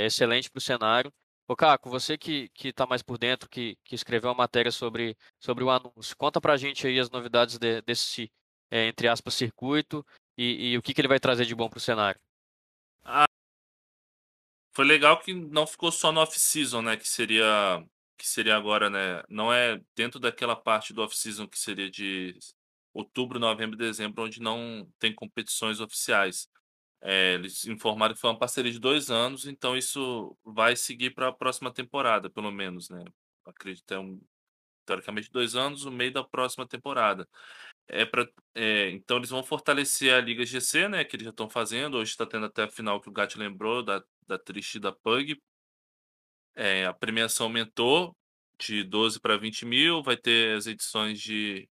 Excelente 0.05 0.49
para 0.49 0.57
o 0.57 0.61
cenário. 0.61 1.11
Ô 1.53 1.55
Caco, 1.55 1.87
você 1.87 2.17
que 2.17 2.49
está 2.63 2.83
mais 2.87 3.03
por 3.03 3.15
dentro, 3.19 3.47
que, 3.47 3.77
que 3.83 3.93
escreveu 3.93 4.31
uma 4.31 4.37
matéria 4.37 4.71
sobre, 4.71 5.15
sobre 5.39 5.63
o 5.63 5.69
anúncio, 5.69 6.17
conta 6.17 6.41
para 6.41 6.53
a 6.53 6.57
gente 6.57 6.87
aí 6.87 6.99
as 6.99 7.11
novidades 7.11 7.59
de, 7.59 7.79
desse, 7.83 8.31
é, 8.71 8.87
entre 8.87 9.07
aspas, 9.07 9.35
circuito 9.35 10.03
e, 10.35 10.71
e, 10.71 10.77
o 10.79 10.81
que, 10.81 10.95
que 10.95 10.99
ele 11.01 11.07
vai 11.07 11.19
trazer 11.19 11.45
de 11.45 11.53
bom 11.53 11.69
para 11.69 11.77
o 11.77 11.79
cenário. 11.79 12.19
Ah, 13.03 13.25
foi 14.75 14.83
legal 14.83 15.19
que 15.19 15.31
não 15.31 15.67
ficou 15.67 15.91
só 15.91 16.11
no 16.11 16.21
off-season, 16.21 16.81
né? 16.81 16.97
Que 16.97 17.07
seria, 17.07 17.85
que 18.17 18.27
seria 18.27 18.57
agora, 18.57 18.89
né? 18.89 19.21
Não 19.29 19.53
é 19.53 19.79
dentro 19.95 20.19
daquela 20.19 20.55
parte 20.55 20.91
do 20.91 21.03
off-season 21.03 21.47
que 21.47 21.59
seria 21.59 21.87
de 21.87 22.35
outubro, 22.91 23.37
novembro 23.37 23.77
dezembro, 23.77 24.23
onde 24.23 24.41
não 24.41 24.91
tem 24.97 25.13
competições 25.13 25.79
oficiais. 25.79 26.49
É, 27.05 27.33
eles 27.33 27.65
informaram 27.67 28.15
que 28.15 28.21
foi 28.21 28.29
uma 28.29 28.39
parceria 28.39 28.71
de 28.71 28.79
dois 28.79 29.11
anos, 29.11 29.45
então 29.45 29.75
isso 29.75 30.37
vai 30.43 30.73
seguir 30.75 31.13
para 31.13 31.27
a 31.27 31.33
próxima 31.33 31.71
temporada, 31.71 32.29
pelo 32.29 32.49
menos, 32.49 32.89
né? 32.89 33.03
Acredito 33.45 33.93
é 33.93 33.99
um, 33.99 34.21
teoricamente 34.85 35.29
dois 35.31 35.55
anos, 35.55 35.85
no 35.85 35.91
meio 35.91 36.13
da 36.13 36.23
próxima 36.23 36.67
temporada. 36.67 37.27
É 37.87 38.05
pra, 38.05 38.27
é, 38.55 38.89
então 38.91 39.17
eles 39.17 39.29
vão 39.29 39.43
fortalecer 39.43 40.13
a 40.13 40.21
Liga 40.21 40.45
GC, 40.45 40.87
né? 40.87 41.03
Que 41.03 41.17
eles 41.17 41.25
já 41.25 41.31
estão 41.31 41.49
fazendo. 41.49 41.97
Hoje 41.97 42.11
está 42.11 42.25
tendo 42.25 42.45
até 42.45 42.63
a 42.63 42.71
final 42.71 43.01
que 43.01 43.09
o 43.09 43.11
Gat 43.11 43.37
lembrou, 43.37 43.83
da, 43.83 44.03
da 44.27 44.39
Triste 44.39 44.79
da 44.79 44.91
Pug. 44.93 45.41
É, 46.55 46.85
a 46.85 46.93
premiação 46.93 47.47
aumentou 47.47 48.15
de 48.59 48.83
12 48.83 49.19
para 49.19 49.37
20 49.37 49.65
mil. 49.65 50.03
Vai 50.03 50.17
ter 50.17 50.55
as 50.57 50.67
edições 50.67 51.19
de 51.21 51.67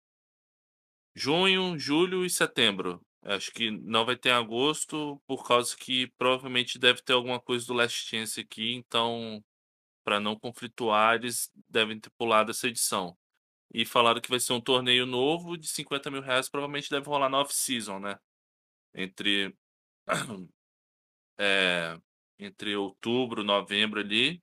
junho, 1.16 1.78
julho 1.78 2.26
e 2.26 2.30
setembro. 2.30 3.02
Acho 3.28 3.52
que 3.52 3.70
não 3.70 4.06
vai 4.06 4.16
ter 4.16 4.32
agosto, 4.32 5.22
por 5.28 5.46
causa 5.46 5.76
que 5.76 6.08
provavelmente 6.18 6.80
deve 6.80 7.02
ter 7.02 7.12
alguma 7.12 7.42
coisa 7.42 7.68
do 7.68 7.74
Last 7.74 8.08
Chance 8.08 8.40
aqui. 8.40 8.74
Então, 8.74 9.44
para 10.04 10.20
não 10.20 10.40
conflituar, 10.40 11.16
eles 11.16 11.52
devem 11.68 12.00
ter 12.00 12.10
pulado 12.12 12.52
essa 12.52 12.68
edição. 12.68 13.18
E 13.74 13.86
falaram 13.86 14.22
que 14.22 14.30
vai 14.30 14.40
ser 14.40 14.54
um 14.54 14.62
torneio 14.62 15.06
novo 15.06 15.58
de 15.58 15.68
50 15.68 16.10
mil 16.10 16.22
reais, 16.22 16.50
provavelmente 16.50 16.90
deve 16.90 17.06
rolar 17.08 17.30
na 17.30 17.42
off-season, 17.42 18.00
né? 18.00 18.18
Entre. 18.96 19.54
é, 21.38 22.00
entre 22.40 22.78
outubro, 22.78 23.44
novembro 23.44 24.00
ali. 24.00 24.42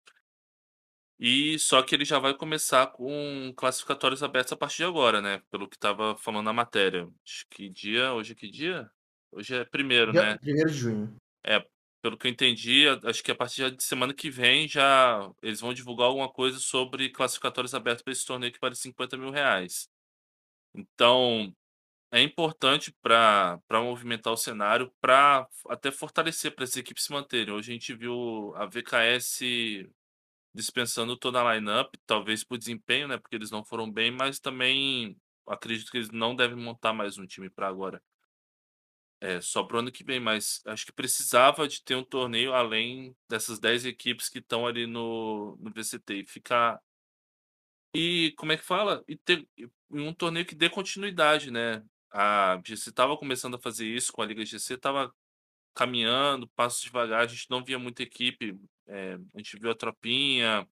E 1.26 1.58
só 1.58 1.82
que 1.82 1.94
ele 1.94 2.04
já 2.04 2.18
vai 2.18 2.34
começar 2.34 2.86
com 2.88 3.50
classificatórios 3.56 4.22
abertos 4.22 4.52
a 4.52 4.56
partir 4.58 4.76
de 4.76 4.84
agora, 4.84 5.22
né? 5.22 5.40
Pelo 5.50 5.66
que 5.66 5.78
tava 5.78 6.14
falando 6.18 6.44
na 6.44 6.52
matéria. 6.52 7.08
Acho 7.24 7.46
que 7.48 7.70
dia. 7.70 8.12
Hoje 8.12 8.32
é 8.32 8.34
que 8.34 8.46
dia? 8.46 8.90
Hoje 9.32 9.54
é 9.54 9.64
primeiro, 9.64 10.12
Dia- 10.12 10.22
né? 10.22 10.36
Primeiro 10.36 10.70
de 10.70 10.76
junho. 10.76 11.16
É, 11.42 11.66
pelo 12.02 12.18
que 12.18 12.26
eu 12.26 12.30
entendi, 12.30 12.84
acho 13.04 13.24
que 13.24 13.30
a 13.30 13.34
partir 13.34 13.74
de 13.74 13.82
semana 13.82 14.12
que 14.12 14.28
vem 14.28 14.68
já 14.68 15.32
eles 15.40 15.62
vão 15.62 15.72
divulgar 15.72 16.08
alguma 16.08 16.28
coisa 16.30 16.58
sobre 16.58 17.08
classificatórios 17.08 17.74
abertos 17.74 18.02
para 18.02 18.12
esse 18.12 18.26
torneio 18.26 18.52
que 18.52 18.60
vale 18.60 18.74
50 18.74 19.16
mil 19.16 19.30
reais. 19.30 19.88
Então, 20.74 21.50
é 22.12 22.20
importante 22.20 22.94
para 23.00 23.58
movimentar 23.70 24.30
o 24.30 24.36
cenário, 24.36 24.92
para 25.00 25.48
até 25.70 25.90
fortalecer 25.90 26.54
para 26.54 26.64
as 26.64 26.76
equipes 26.76 27.04
se 27.04 27.12
manterem. 27.12 27.54
Hoje 27.54 27.70
a 27.70 27.72
gente 27.72 27.94
viu 27.94 28.52
a 28.56 28.66
VKS 28.66 29.88
dispensando 30.54 31.16
toda 31.16 31.40
a 31.42 31.54
lineup, 31.54 31.94
talvez 32.06 32.44
por 32.44 32.56
desempenho, 32.56 33.08
né? 33.08 33.18
Porque 33.18 33.34
eles 33.34 33.50
não 33.50 33.64
foram 33.64 33.90
bem, 33.90 34.10
mas 34.10 34.38
também 34.38 35.16
acredito 35.46 35.90
que 35.90 35.98
eles 35.98 36.10
não 36.10 36.34
devem 36.36 36.56
montar 36.56 36.92
mais 36.92 37.18
um 37.18 37.26
time 37.26 37.50
para 37.50 37.68
agora. 37.68 38.02
É, 39.20 39.40
só 39.40 39.62
pro 39.62 39.78
ano 39.78 39.90
que 39.90 40.04
vem, 40.04 40.20
mas 40.20 40.62
acho 40.66 40.84
que 40.86 40.92
precisava 40.92 41.66
de 41.66 41.82
ter 41.82 41.94
um 41.96 42.04
torneio 42.04 42.52
além 42.52 43.16
dessas 43.28 43.58
10 43.58 43.86
equipes 43.86 44.28
que 44.28 44.38
estão 44.38 44.66
ali 44.66 44.86
no, 44.86 45.56
no 45.60 45.70
VCT 45.72 46.14
e 46.14 46.26
ficar. 46.26 46.80
E 47.94 48.32
como 48.36 48.52
é 48.52 48.56
que 48.56 48.64
fala? 48.64 49.02
E 49.08 49.16
ter 49.16 49.48
um 49.90 50.12
torneio 50.12 50.46
que 50.46 50.54
dê 50.54 50.68
continuidade, 50.68 51.50
né? 51.50 51.82
A 52.12 52.60
GC 52.64 52.90
estava 52.90 53.16
começando 53.16 53.54
a 53.56 53.58
fazer 53.58 53.86
isso 53.86 54.12
com 54.12 54.22
a 54.22 54.26
Liga 54.26 54.44
GC, 54.44 54.74
estava 54.74 55.12
caminhando, 55.74 56.48
passos 56.48 56.82
devagar, 56.82 57.22
a 57.22 57.26
gente 57.26 57.50
não 57.50 57.64
via 57.64 57.78
muita 57.78 58.02
equipe. 58.02 58.58
É, 58.88 59.14
a 59.14 59.38
gente 59.38 59.58
viu 59.58 59.70
a 59.70 59.74
Tropinha, 59.74 60.68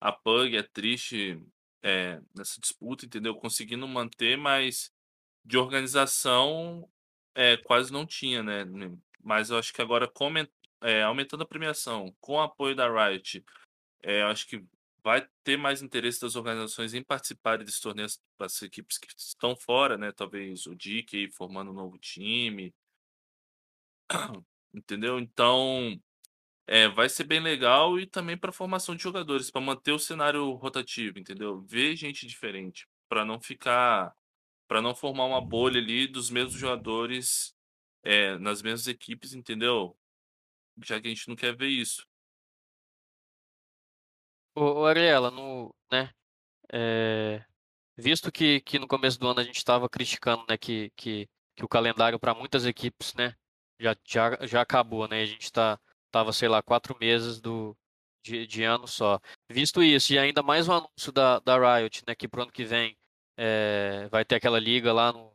a 0.00 0.12
Pug, 0.12 0.56
é 0.56 0.62
triste 0.62 1.40
é, 1.82 2.20
nessa 2.36 2.60
disputa, 2.60 3.06
entendeu? 3.06 3.34
Conseguindo 3.36 3.86
manter, 3.88 4.36
mas 4.36 4.92
de 5.44 5.58
organização 5.58 6.88
é, 7.34 7.56
quase 7.58 7.92
não 7.92 8.06
tinha, 8.06 8.42
né? 8.42 8.64
Mas 9.22 9.50
eu 9.50 9.58
acho 9.58 9.72
que 9.72 9.82
agora, 9.82 10.10
é, 10.82 11.02
aumentando 11.02 11.42
a 11.42 11.46
premiação, 11.46 12.14
com 12.20 12.34
o 12.34 12.40
apoio 12.40 12.76
da 12.76 12.88
Riot, 12.88 13.44
é, 14.02 14.22
eu 14.22 14.26
acho 14.28 14.46
que 14.48 14.64
vai 15.02 15.26
ter 15.44 15.56
mais 15.58 15.82
interesse 15.82 16.20
das 16.20 16.36
organizações 16.36 16.94
em 16.94 17.02
participarem 17.02 17.64
desse 17.64 17.80
torneio, 17.80 18.06
as- 18.06 18.20
as 18.40 18.62
equipes 18.62 18.98
que 18.98 19.08
estão 19.16 19.56
fora, 19.56 19.98
né? 19.98 20.12
Talvez 20.12 20.66
o 20.66 20.74
Dick 20.74 21.30
formando 21.32 21.70
um 21.70 21.74
novo 21.74 21.98
time, 21.98 22.74
entendeu? 24.74 25.18
Então, 25.18 26.00
é, 26.66 26.88
vai 26.88 27.08
ser 27.08 27.24
bem 27.24 27.40
legal 27.40 27.98
e 27.98 28.06
também 28.06 28.36
para 28.36 28.52
formação 28.52 28.94
de 28.96 29.02
jogadores, 29.02 29.50
para 29.50 29.60
manter 29.60 29.92
o 29.92 29.98
cenário 29.98 30.52
rotativo, 30.52 31.18
entendeu? 31.18 31.60
Ver 31.62 31.96
gente 31.96 32.26
diferente, 32.26 32.86
para 33.08 33.24
não 33.24 33.40
ficar, 33.40 34.14
para 34.66 34.80
não 34.80 34.94
formar 34.94 35.26
uma 35.26 35.40
bolha 35.40 35.80
ali 35.80 36.06
dos 36.06 36.30
mesmos 36.30 36.54
jogadores 36.54 37.54
é, 38.02 38.38
nas 38.38 38.62
mesmas 38.62 38.86
equipes, 38.86 39.34
entendeu? 39.34 39.96
Já 40.82 41.00
que 41.00 41.06
a 41.08 41.10
gente 41.10 41.28
não 41.28 41.36
quer 41.36 41.54
ver 41.54 41.68
isso. 41.68 42.06
Ô, 44.56 44.84
Ariela, 44.84 45.30
no, 45.30 45.74
né, 45.90 46.12
é, 46.72 47.44
visto 47.96 48.30
que, 48.30 48.60
que 48.60 48.78
no 48.78 48.86
começo 48.86 49.18
do 49.18 49.28
ano 49.28 49.40
a 49.40 49.44
gente 49.44 49.56
estava 49.56 49.88
criticando, 49.88 50.44
né, 50.48 50.56
que, 50.56 50.90
que, 50.96 51.28
que 51.56 51.64
o 51.64 51.68
calendário 51.68 52.20
para 52.20 52.34
muitas 52.34 52.64
equipes, 52.64 53.14
né, 53.14 53.34
já, 53.80 53.96
já, 54.06 54.46
já 54.46 54.60
acabou, 54.60 55.08
né, 55.08 55.22
a 55.22 55.26
gente 55.26 55.50
tá, 55.52 55.80
tava, 56.14 56.32
sei 56.32 56.48
lá, 56.48 56.62
quatro 56.62 56.96
meses 57.00 57.40
do, 57.40 57.76
de, 58.22 58.46
de 58.46 58.62
ano 58.62 58.86
só. 58.86 59.20
Visto 59.50 59.82
isso, 59.82 60.12
e 60.14 60.18
ainda 60.18 60.42
mais 60.44 60.68
o 60.68 60.72
anúncio 60.72 61.10
da, 61.12 61.40
da 61.40 61.78
Riot, 61.78 62.04
né, 62.06 62.14
que 62.14 62.28
pro 62.28 62.42
ano 62.42 62.52
que 62.52 62.64
vem 62.64 62.96
é, 63.36 64.06
vai 64.10 64.24
ter 64.24 64.36
aquela 64.36 64.60
liga 64.60 64.92
lá 64.92 65.12
no, 65.12 65.32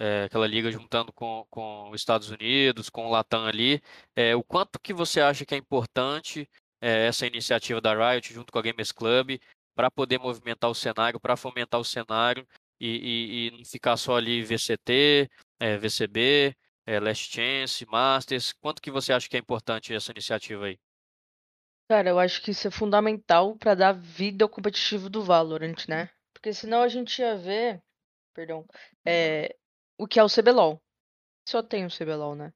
é, 0.00 0.24
aquela 0.24 0.46
liga 0.46 0.70
juntando 0.72 1.12
com, 1.12 1.46
com 1.50 1.90
os 1.90 2.00
Estados 2.00 2.30
Unidos, 2.30 2.90
com 2.90 3.06
o 3.06 3.10
Latam 3.10 3.46
ali, 3.46 3.80
é, 4.16 4.34
o 4.34 4.42
quanto 4.42 4.80
que 4.80 4.92
você 4.92 5.20
acha 5.20 5.46
que 5.46 5.54
é 5.54 5.58
importante 5.58 6.48
é, 6.80 7.06
essa 7.06 7.26
iniciativa 7.26 7.80
da 7.80 7.94
Riot 8.12 8.32
junto 8.34 8.52
com 8.52 8.58
a 8.58 8.62
Gamers 8.62 8.92
Club 8.92 9.38
para 9.74 9.90
poder 9.90 10.18
movimentar 10.18 10.70
o 10.70 10.74
cenário, 10.74 11.20
para 11.20 11.36
fomentar 11.36 11.80
o 11.80 11.84
cenário 11.84 12.46
e, 12.80 12.88
e- 12.88 13.48
e 13.48 13.50
não 13.52 13.64
ficar 13.64 13.96
só 13.96 14.16
ali 14.16 14.42
VCT, 14.42 15.28
VCB, 15.80 16.56
é, 16.90 16.98
Last 16.98 17.32
Chance, 17.32 17.86
Masters. 17.86 18.52
Quanto 18.52 18.82
que 18.82 18.90
você 18.90 19.12
acha 19.12 19.28
que 19.28 19.36
é 19.36 19.40
importante 19.40 19.94
essa 19.94 20.10
iniciativa 20.10 20.66
aí? 20.66 20.78
Cara, 21.88 22.10
eu 22.10 22.18
acho 22.18 22.42
que 22.42 22.50
isso 22.50 22.66
é 22.66 22.70
fundamental 22.70 23.56
pra 23.56 23.76
dar 23.76 23.92
vida 23.92 24.44
ao 24.44 24.48
competitivo 24.48 25.08
do 25.08 25.22
Valorant, 25.22 25.86
né? 25.88 26.10
Porque 26.32 26.52
senão 26.52 26.82
a 26.82 26.88
gente 26.88 27.20
ia 27.20 27.36
ver, 27.36 27.80
perdão, 28.34 28.66
é, 29.04 29.54
o 29.96 30.06
que 30.06 30.18
é 30.18 30.24
o 30.24 30.28
CBLOL. 30.28 30.80
Só 31.48 31.62
tem 31.62 31.86
o 31.86 31.90
CBLOL, 31.90 32.34
né? 32.34 32.52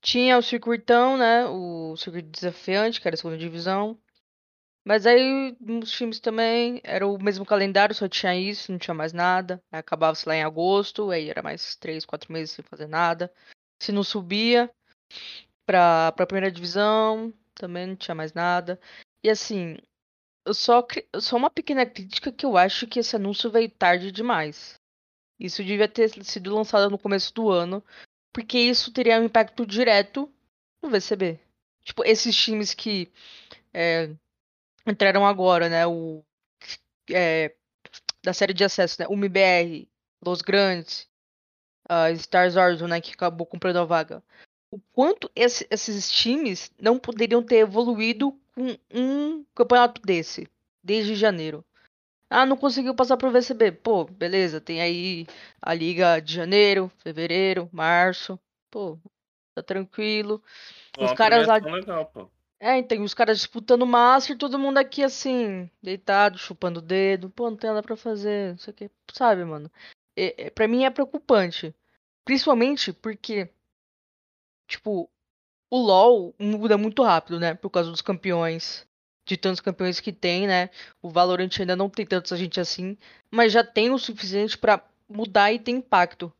Tinha 0.00 0.38
o 0.38 0.42
circuitão, 0.42 1.16
né? 1.16 1.44
O 1.46 1.96
circuito 1.96 2.30
desafiante, 2.30 3.00
que 3.00 3.08
era 3.08 3.14
a 3.14 3.16
segunda 3.16 3.38
divisão. 3.38 4.00
Mas 4.84 5.06
aí 5.06 5.56
os 5.82 5.90
times 5.90 6.18
também 6.18 6.80
era 6.82 7.06
o 7.06 7.22
mesmo 7.22 7.44
calendário, 7.44 7.94
só 7.94 8.08
tinha 8.08 8.34
isso, 8.34 8.72
não 8.72 8.78
tinha 8.78 8.94
mais 8.94 9.12
nada. 9.12 9.62
Aí 9.70 9.80
acabava, 9.80 10.14
sei 10.14 10.30
lá, 10.30 10.36
em 10.36 10.42
agosto, 10.42 11.10
aí 11.10 11.28
era 11.28 11.42
mais 11.42 11.76
três, 11.76 12.04
quatro 12.04 12.32
meses 12.32 12.54
sem 12.54 12.64
fazer 12.64 12.86
nada. 12.86 13.32
Se 13.82 13.92
não 13.92 14.02
subia 14.02 14.70
pra, 15.66 16.12
pra 16.12 16.26
primeira 16.26 16.50
divisão, 16.50 17.32
também 17.54 17.86
não 17.86 17.96
tinha 17.96 18.14
mais 18.14 18.32
nada. 18.32 18.80
E 19.22 19.28
assim, 19.28 19.76
só, 20.52 20.86
só 21.20 21.36
uma 21.36 21.50
pequena 21.50 21.84
crítica 21.84 22.32
que 22.32 22.46
eu 22.46 22.56
acho 22.56 22.86
que 22.86 23.00
esse 23.00 23.16
anúncio 23.16 23.50
veio 23.50 23.70
tarde 23.70 24.10
demais. 24.10 24.74
Isso 25.38 25.62
devia 25.62 25.88
ter 25.88 26.08
sido 26.24 26.54
lançado 26.54 26.90
no 26.90 26.98
começo 26.98 27.32
do 27.34 27.50
ano, 27.50 27.84
porque 28.32 28.58
isso 28.58 28.92
teria 28.92 29.20
um 29.20 29.24
impacto 29.24 29.66
direto 29.66 30.32
no 30.82 30.90
VCB. 30.90 31.38
Tipo, 31.84 32.04
esses 32.04 32.36
times 32.36 32.74
que 32.74 33.10
é, 33.72 34.10
entraram 34.90 35.26
agora, 35.26 35.68
né? 35.68 35.86
O 35.86 36.24
é, 37.10 37.54
da 38.22 38.32
série 38.32 38.52
de 38.52 38.64
acesso, 38.64 39.00
né? 39.00 39.06
O 39.08 39.14
MBR, 39.14 39.88
Los 40.24 40.42
Grandes, 40.42 41.08
a 41.88 42.10
Stars 42.12 42.56
Orzo, 42.56 42.86
né? 42.86 43.00
Que 43.00 43.12
acabou 43.12 43.46
comprando 43.46 43.78
a 43.78 43.84
vaga. 43.84 44.22
O 44.70 44.78
quanto 44.92 45.30
esse- 45.34 45.66
esses 45.70 46.10
times 46.10 46.70
não 46.80 46.98
poderiam 46.98 47.42
ter 47.42 47.56
evoluído 47.56 48.32
com 48.54 48.76
um 48.92 49.44
campeonato 49.54 50.02
desse, 50.02 50.46
desde 50.82 51.14
janeiro. 51.14 51.64
Ah, 52.30 52.44
não 52.44 52.58
conseguiu 52.58 52.94
passar 52.94 53.16
pro 53.16 53.30
VCB. 53.30 53.72
Pô, 53.72 54.04
beleza, 54.04 54.60
tem 54.60 54.82
aí 54.82 55.26
a 55.62 55.72
Liga 55.72 56.20
de 56.20 56.34
janeiro, 56.34 56.92
fevereiro, 56.98 57.70
março. 57.72 58.38
Pô, 58.70 58.98
tá 59.54 59.62
tranquilo. 59.62 60.42
Ó, 60.98 61.04
Os 61.06 61.10
uma 61.12 61.16
caras 61.16 61.46
lá. 61.46 61.54
legal, 61.54 62.04
pô. 62.06 62.30
É, 62.60 62.76
então, 62.76 63.02
os 63.04 63.14
caras 63.14 63.38
disputando 63.38 63.86
Master, 63.86 64.36
todo 64.36 64.58
mundo 64.58 64.78
aqui 64.78 65.02
assim, 65.04 65.70
deitado, 65.80 66.38
chupando 66.38 66.80
o 66.80 66.82
dedo. 66.82 67.30
Pô, 67.30 67.48
não 67.50 67.56
tem 67.56 67.70
nada 67.70 67.82
pra 67.82 67.96
fazer, 67.96 68.52
não 68.52 68.58
sei 68.58 68.72
o 68.72 68.74
que. 68.76 68.90
Sabe, 69.12 69.44
mano? 69.44 69.70
É, 70.16 70.46
é, 70.46 70.50
pra 70.50 70.66
mim 70.66 70.84
é 70.84 70.90
preocupante. 70.90 71.74
Principalmente 72.24 72.92
porque, 72.92 73.48
tipo, 74.66 75.08
o 75.70 75.78
LoL 75.78 76.34
muda 76.38 76.76
muito 76.76 77.02
rápido, 77.02 77.38
né? 77.38 77.54
Por 77.54 77.70
causa 77.70 77.90
dos 77.90 78.02
campeões. 78.02 78.86
De 79.24 79.36
tantos 79.36 79.60
campeões 79.60 80.00
que 80.00 80.12
tem, 80.12 80.46
né? 80.46 80.70
O 81.02 81.10
Valorant 81.10 81.50
ainda 81.60 81.76
não 81.76 81.90
tem 81.90 82.06
tanta 82.06 82.36
gente 82.36 82.58
assim. 82.58 82.96
Mas 83.30 83.52
já 83.52 83.62
tem 83.62 83.90
o 83.90 83.98
suficiente 83.98 84.56
pra 84.58 84.82
mudar 85.08 85.52
e 85.52 85.58
ter 85.58 85.72
impacto. 85.72 86.32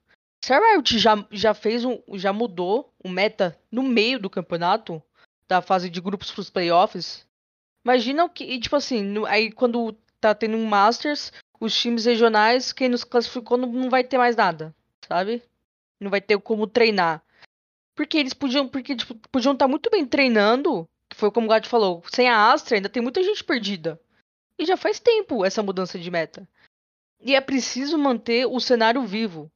Se 0.43 0.53
a 0.53 0.59
Riot 0.59 0.99
já, 0.99 1.27
já 1.31 1.55
fez 1.55 1.85
um. 1.85 2.01
Já 2.15 2.33
mudou 2.33 2.93
o 3.03 3.09
meta 3.09 3.59
no 3.71 3.83
meio 3.83 4.19
do 4.19 4.31
campeonato, 4.31 5.03
da 5.49 5.63
fase 5.63 5.89
de 5.89 6.01
grupos 6.01 6.31
pros 6.31 6.51
playoffs. 6.51 7.27
Imagina 7.85 8.25
o 8.25 8.31
que. 8.31 8.45
e, 8.45 8.61
Tipo 8.61 8.77
assim, 8.77 9.03
no- 9.03 9.27
aí 9.27 9.51
quando 9.51 9.93
tá 10.21 10.35
tendo 10.35 10.57
um 10.57 10.67
Masters, 10.67 11.33
os 11.61 11.75
times 11.79 12.05
regionais, 12.05 12.73
quem 12.73 12.89
nos 12.89 13.05
classificou 13.05 13.57
não, 13.57 13.71
não 13.73 13.91
vai 13.91 14.05
ter 14.05 14.19
mais 14.19 14.37
nada, 14.37 14.75
sabe? 15.07 15.43
Não 16.01 16.11
vai 16.11 16.21
ter 16.21 16.39
como 16.41 16.67
treinar. 16.67 17.23
Porque 17.97 18.19
eles 18.19 18.35
podiam, 18.35 18.69
porque 18.69 18.95
tipo, 18.95 19.15
podiam 19.33 19.53
estar 19.55 19.65
tá 19.65 19.69
muito 19.69 19.91
bem 19.91 20.07
treinando, 20.07 20.89
que 21.11 21.17
foi 21.17 21.31
como 21.31 21.47
o 21.47 21.51
Gato 21.51 21.69
falou, 21.69 22.03
sem 22.13 22.29
a 22.29 22.53
Astra 22.53 22.77
ainda 22.77 22.89
tem 22.89 23.03
muita 23.03 23.23
gente 23.23 23.43
perdida. 23.43 24.01
E 24.59 24.67
já 24.67 24.77
faz 24.77 25.01
tempo 25.01 25.45
essa 25.45 25.63
mudança 25.63 25.99
de 25.99 26.11
meta. 26.11 26.49
E 27.21 27.35
é 27.35 27.41
preciso 27.41 27.99
manter 27.99 28.47
o 28.47 28.61
cenário 28.61 29.05
vivo, 29.05 29.51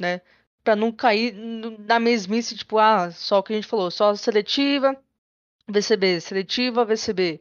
né? 0.00 0.20
Pra 0.64 0.74
não 0.74 0.90
cair 0.90 1.32
na 1.34 2.00
mesmice, 2.00 2.56
tipo, 2.56 2.78
ah, 2.78 3.10
só 3.12 3.38
o 3.38 3.42
que 3.42 3.52
a 3.52 3.56
gente 3.56 3.68
falou, 3.68 3.90
só 3.90 4.14
seletiva, 4.14 4.96
VCB, 5.68 6.20
seletiva, 6.20 6.84
VCB. 6.84 7.40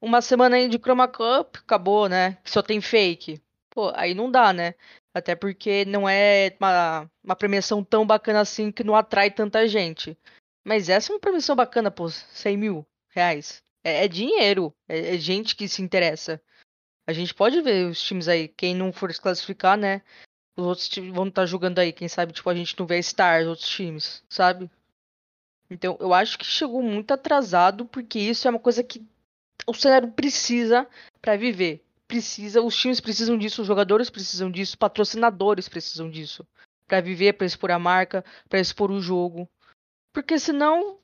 Uma 0.00 0.22
semana 0.22 0.56
aí 0.56 0.68
de 0.68 0.78
Chroma 0.78 1.06
Cup, 1.06 1.56
acabou, 1.56 2.08
né? 2.08 2.38
Que 2.42 2.50
só 2.50 2.62
tem 2.62 2.80
fake. 2.80 3.40
Pô, 3.70 3.92
aí 3.94 4.14
não 4.14 4.30
dá, 4.30 4.52
né? 4.52 4.74
Até 5.14 5.34
porque 5.34 5.84
não 5.84 6.08
é 6.08 6.56
uma, 6.58 7.10
uma 7.22 7.36
premiação 7.36 7.84
tão 7.84 8.06
bacana 8.06 8.40
assim 8.40 8.72
que 8.72 8.82
não 8.82 8.96
atrai 8.96 9.30
tanta 9.30 9.66
gente. 9.68 10.16
Mas 10.64 10.88
essa 10.88 11.12
é 11.12 11.14
uma 11.14 11.20
premiação 11.20 11.54
bacana, 11.54 11.90
pô, 11.90 12.08
100 12.08 12.56
mil 12.56 12.86
reais. 13.10 13.62
É, 13.84 14.04
é 14.04 14.08
dinheiro, 14.08 14.74
é, 14.88 15.14
é, 15.14 15.18
gente 15.18 15.56
que 15.56 15.68
se 15.68 15.82
interessa. 15.82 16.40
A 17.06 17.12
gente 17.12 17.34
pode 17.34 17.60
ver 17.60 17.86
os 17.86 18.00
times 18.02 18.28
aí, 18.28 18.48
quem 18.48 18.74
não 18.74 18.92
for 18.92 19.12
se 19.12 19.20
classificar, 19.20 19.76
né? 19.76 20.02
Os 20.56 20.64
outros 20.64 20.88
times 20.88 21.14
vão 21.14 21.28
estar 21.28 21.42
tá 21.42 21.46
jogando 21.46 21.78
aí, 21.78 21.92
quem 21.92 22.08
sabe, 22.08 22.32
tipo, 22.32 22.48
a 22.48 22.54
gente 22.54 22.78
não 22.78 22.86
vê 22.86 22.98
stars, 22.98 23.46
outros 23.46 23.68
times, 23.68 24.22
sabe? 24.28 24.70
Então, 25.70 25.96
eu 26.00 26.12
acho 26.12 26.36
que 26.36 26.44
chegou 26.44 26.82
muito 26.82 27.12
atrasado, 27.12 27.86
porque 27.86 28.18
isso 28.18 28.46
é 28.46 28.50
uma 28.50 28.58
coisa 28.58 28.82
que 28.82 29.06
o 29.66 29.72
cenário 29.72 30.10
precisa 30.10 30.86
para 31.22 31.36
viver. 31.36 31.84
Precisa, 32.08 32.60
os 32.60 32.76
times 32.76 33.00
precisam 33.00 33.38
disso, 33.38 33.62
os 33.62 33.68
jogadores 33.68 34.10
precisam 34.10 34.50
disso, 34.50 34.76
patrocinadores 34.76 35.68
precisam 35.68 36.10
disso 36.10 36.46
para 36.88 37.00
viver, 37.00 37.34
para 37.34 37.46
expor 37.46 37.70
a 37.70 37.78
marca, 37.78 38.24
para 38.48 38.58
expor 38.58 38.90
o 38.90 39.00
jogo. 39.00 39.48
Porque 40.12 40.40
senão 40.40 40.98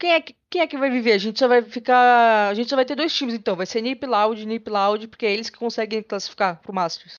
quem 0.00 0.12
é, 0.12 0.20
que, 0.20 0.34
quem 0.48 0.62
é 0.62 0.66
que 0.66 0.78
vai 0.78 0.90
viver? 0.90 1.12
A 1.12 1.18
gente 1.18 1.38
só 1.38 1.46
vai 1.46 1.62
ficar. 1.62 2.48
A 2.48 2.54
gente 2.54 2.70
só 2.70 2.76
vai 2.76 2.86
ter 2.86 2.94
dois 2.94 3.14
times, 3.14 3.34
então. 3.34 3.54
Vai 3.54 3.66
ser 3.66 3.82
Nip 3.82 4.04
Loud 4.06 4.46
Nip 4.46 4.68
Loud, 4.68 5.08
porque 5.08 5.26
é 5.26 5.32
eles 5.32 5.50
que 5.50 5.58
conseguem 5.58 6.02
classificar 6.02 6.58
pro 6.62 6.72
Masters. 6.72 7.16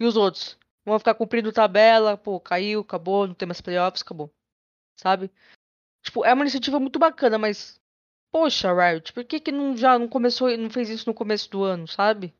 E 0.00 0.04
os 0.04 0.16
outros? 0.16 0.58
Vão 0.84 0.98
ficar 0.98 1.14
cumprindo 1.14 1.52
tabela, 1.52 2.16
pô, 2.16 2.40
caiu, 2.40 2.80
acabou, 2.80 3.28
não 3.28 3.34
tem 3.34 3.46
mais 3.46 3.60
playoffs, 3.60 4.02
acabou. 4.02 4.28
Sabe? 4.96 5.30
Tipo, 6.06 6.24
é 6.24 6.32
uma 6.32 6.44
iniciativa 6.44 6.78
muito 6.78 7.00
bacana, 7.00 7.36
mas. 7.36 7.80
Poxa, 8.30 8.72
Riot, 8.72 9.12
por 9.12 9.24
que, 9.24 9.40
que 9.40 9.50
não, 9.50 9.76
já 9.76 9.98
não 9.98 10.08
começou, 10.08 10.56
não 10.56 10.70
fez 10.70 10.88
isso 10.88 11.08
no 11.08 11.14
começo 11.14 11.50
do 11.50 11.64
ano, 11.64 11.88
sabe? 11.88 12.32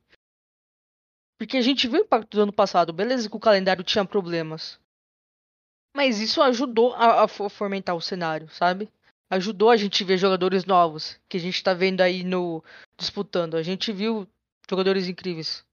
Porque 1.39 1.57
a 1.57 1.63
gente 1.63 1.89
viu 1.89 2.01
o 2.01 2.05
impacto 2.05 2.37
do 2.37 2.43
ano 2.43 2.53
passado, 2.53 2.93
beleza 2.93 3.29
que 3.29 3.37
o 3.37 3.41
calendário 3.41 3.83
tinha 3.83 4.05
problemas. 4.05 4.79
Mas 5.97 6.21
isso 6.21 6.41
ajudou 6.43 6.95
a, 6.95 7.25
a 7.25 7.29
fomentar 7.29 7.97
o 7.97 8.01
cenário, 8.01 8.49
sabe? 8.51 8.89
Ajudou 9.31 9.71
a 9.71 9.77
gente 9.77 10.05
ver 10.05 10.19
jogadores 10.19 10.65
novos, 10.65 11.19
que 11.29 11.37
a 11.37 11.41
gente 11.41 11.63
tá 11.63 11.75
vendo 11.75 12.03
aí 12.03 12.23
no 12.23 12.63
disputando. 12.97 13.57
A 13.57 13.63
gente 13.63 13.91
viu 13.93 14.29
jogadores 14.71 15.09
incríveis. 15.09 15.65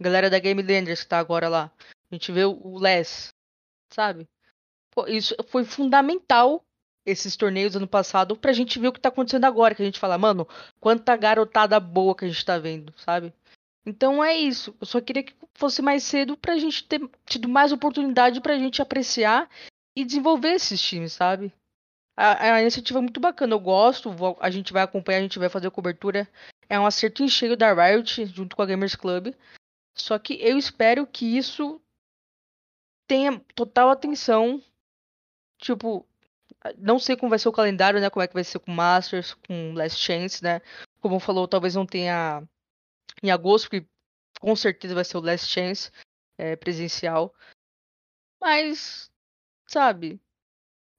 Galera 0.00 0.30
da 0.30 0.38
Game 0.38 0.62
Landers 0.62 1.02
que 1.02 1.08
tá 1.08 1.18
agora 1.18 1.48
lá. 1.48 1.70
A 2.10 2.14
gente 2.14 2.32
vê 2.32 2.44
o 2.44 2.78
Les, 2.78 3.34
sabe? 3.92 4.26
Pô, 4.90 5.06
isso 5.06 5.34
foi 5.48 5.64
fundamental 5.64 6.64
esses 7.04 7.36
torneios 7.36 7.76
ano 7.76 7.86
passado 7.86 8.36
pra 8.36 8.52
gente 8.52 8.78
ver 8.78 8.88
o 8.88 8.92
que 8.92 9.00
tá 9.00 9.08
acontecendo 9.08 9.44
agora, 9.44 9.74
que 9.74 9.82
a 9.82 9.84
gente 9.84 9.98
fala, 9.98 10.16
mano, 10.16 10.46
quanta 10.80 11.16
garotada 11.16 11.78
boa 11.80 12.14
que 12.14 12.24
a 12.24 12.28
gente 12.28 12.44
tá 12.44 12.58
vendo, 12.58 12.92
sabe? 12.96 13.32
Então 13.84 14.22
é 14.22 14.34
isso. 14.36 14.74
Eu 14.80 14.86
só 14.86 15.00
queria 15.00 15.22
que 15.22 15.34
fosse 15.54 15.82
mais 15.82 16.04
cedo 16.04 16.36
pra 16.36 16.58
gente 16.58 16.84
ter 16.84 17.00
tido 17.26 17.48
mais 17.48 17.72
oportunidade 17.72 18.40
pra 18.40 18.58
gente 18.58 18.80
apreciar 18.80 19.50
e 19.96 20.04
desenvolver 20.04 20.52
esses 20.52 20.80
times, 20.80 21.12
sabe? 21.12 21.52
A, 22.16 22.54
a 22.54 22.60
iniciativa 22.60 22.98
é 22.98 23.02
muito 23.02 23.20
bacana, 23.20 23.54
eu 23.54 23.60
gosto, 23.60 24.10
vou, 24.10 24.36
a 24.40 24.50
gente 24.50 24.72
vai 24.72 24.82
acompanhar, 24.82 25.18
a 25.18 25.22
gente 25.22 25.38
vai 25.38 25.48
fazer 25.48 25.70
cobertura. 25.70 26.28
É 26.68 26.78
um 26.78 26.86
acerto 26.86 27.22
em 27.22 27.28
cheio 27.28 27.56
da 27.56 27.72
Riot 27.72 28.26
junto 28.26 28.54
com 28.54 28.62
a 28.62 28.66
Gamers 28.66 28.94
Club. 28.94 29.34
Só 29.94 30.18
que 30.18 30.34
eu 30.34 30.56
espero 30.56 31.06
que 31.06 31.36
isso 31.36 31.80
tenha 33.06 33.38
total 33.54 33.90
atenção. 33.90 34.62
Tipo, 35.58 36.06
não 36.78 36.98
sei 36.98 37.16
como 37.16 37.30
vai 37.30 37.38
ser 37.38 37.48
o 37.48 37.52
calendário, 37.52 38.00
né? 38.00 38.10
Como 38.10 38.22
é 38.22 38.28
que 38.28 38.34
vai 38.34 38.44
ser 38.44 38.58
com 38.58 38.70
Masters, 38.70 39.34
com 39.34 39.74
Last 39.74 39.98
Chance, 39.98 40.42
né? 40.42 40.60
Como 41.00 41.18
falou, 41.18 41.48
talvez 41.48 41.74
não 41.74 41.86
tenha 41.86 42.42
em 43.22 43.30
agosto, 43.30 43.68
porque 43.68 43.86
com 44.40 44.54
certeza 44.54 44.94
vai 44.94 45.04
ser 45.04 45.16
o 45.16 45.20
Last 45.20 45.46
Chance 45.48 45.90
é, 46.38 46.56
presencial. 46.56 47.34
Mas, 48.40 49.10
sabe, 49.66 50.20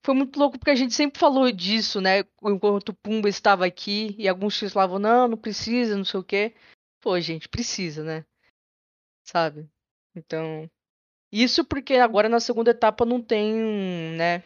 foi 0.05 0.13
muito 0.13 0.37
louco 0.37 0.59
porque 0.59 0.71
a 0.71 0.75
gente 0.75 0.93
sempre 0.93 1.19
falou 1.19 1.51
disso, 1.51 2.01
né? 2.01 2.19
Enquanto 2.43 2.89
o 2.89 2.93
Pumba 2.93 3.29
estava 3.29 3.65
aqui 3.65 4.15
e 4.17 4.27
alguns 4.27 4.59
falavam, 4.71 4.99
não, 4.99 5.27
não 5.29 5.37
precisa, 5.37 5.95
não 5.95 6.05
sei 6.05 6.19
o 6.19 6.23
quê. 6.23 6.55
Pô, 7.01 7.19
gente, 7.19 7.47
precisa, 7.49 8.03
né? 8.03 8.25
Sabe? 9.23 9.69
Então. 10.15 10.69
Isso 11.31 11.65
porque 11.65 11.95
agora 11.95 12.29
na 12.29 12.39
segunda 12.39 12.71
etapa 12.71 13.05
não 13.05 13.21
tem, 13.21 13.53
né? 14.15 14.43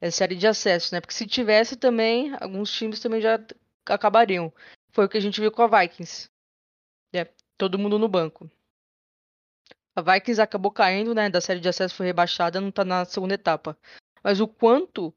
É 0.00 0.10
série 0.10 0.34
de 0.34 0.46
acesso, 0.46 0.94
né? 0.94 1.00
Porque 1.00 1.14
se 1.14 1.26
tivesse 1.26 1.76
também, 1.76 2.34
alguns 2.40 2.72
times 2.72 3.00
também 3.00 3.20
já 3.20 3.38
acabariam. 3.86 4.52
Foi 4.92 5.04
o 5.04 5.08
que 5.08 5.18
a 5.18 5.20
gente 5.20 5.40
viu 5.40 5.52
com 5.52 5.62
a 5.62 5.80
Vikings. 5.80 6.30
É, 7.12 7.28
todo 7.58 7.78
mundo 7.78 7.98
no 7.98 8.08
banco. 8.08 8.50
A 9.94 10.00
Vikings 10.00 10.40
acabou 10.40 10.70
caindo, 10.70 11.14
né? 11.14 11.28
Da 11.28 11.40
série 11.40 11.60
de 11.60 11.68
acesso 11.68 11.94
foi 11.94 12.06
rebaixada, 12.06 12.60
não 12.60 12.70
tá 12.70 12.84
na 12.84 13.04
segunda 13.04 13.34
etapa. 13.34 13.76
Mas 14.22 14.40
o 14.40 14.48
quanto 14.48 15.14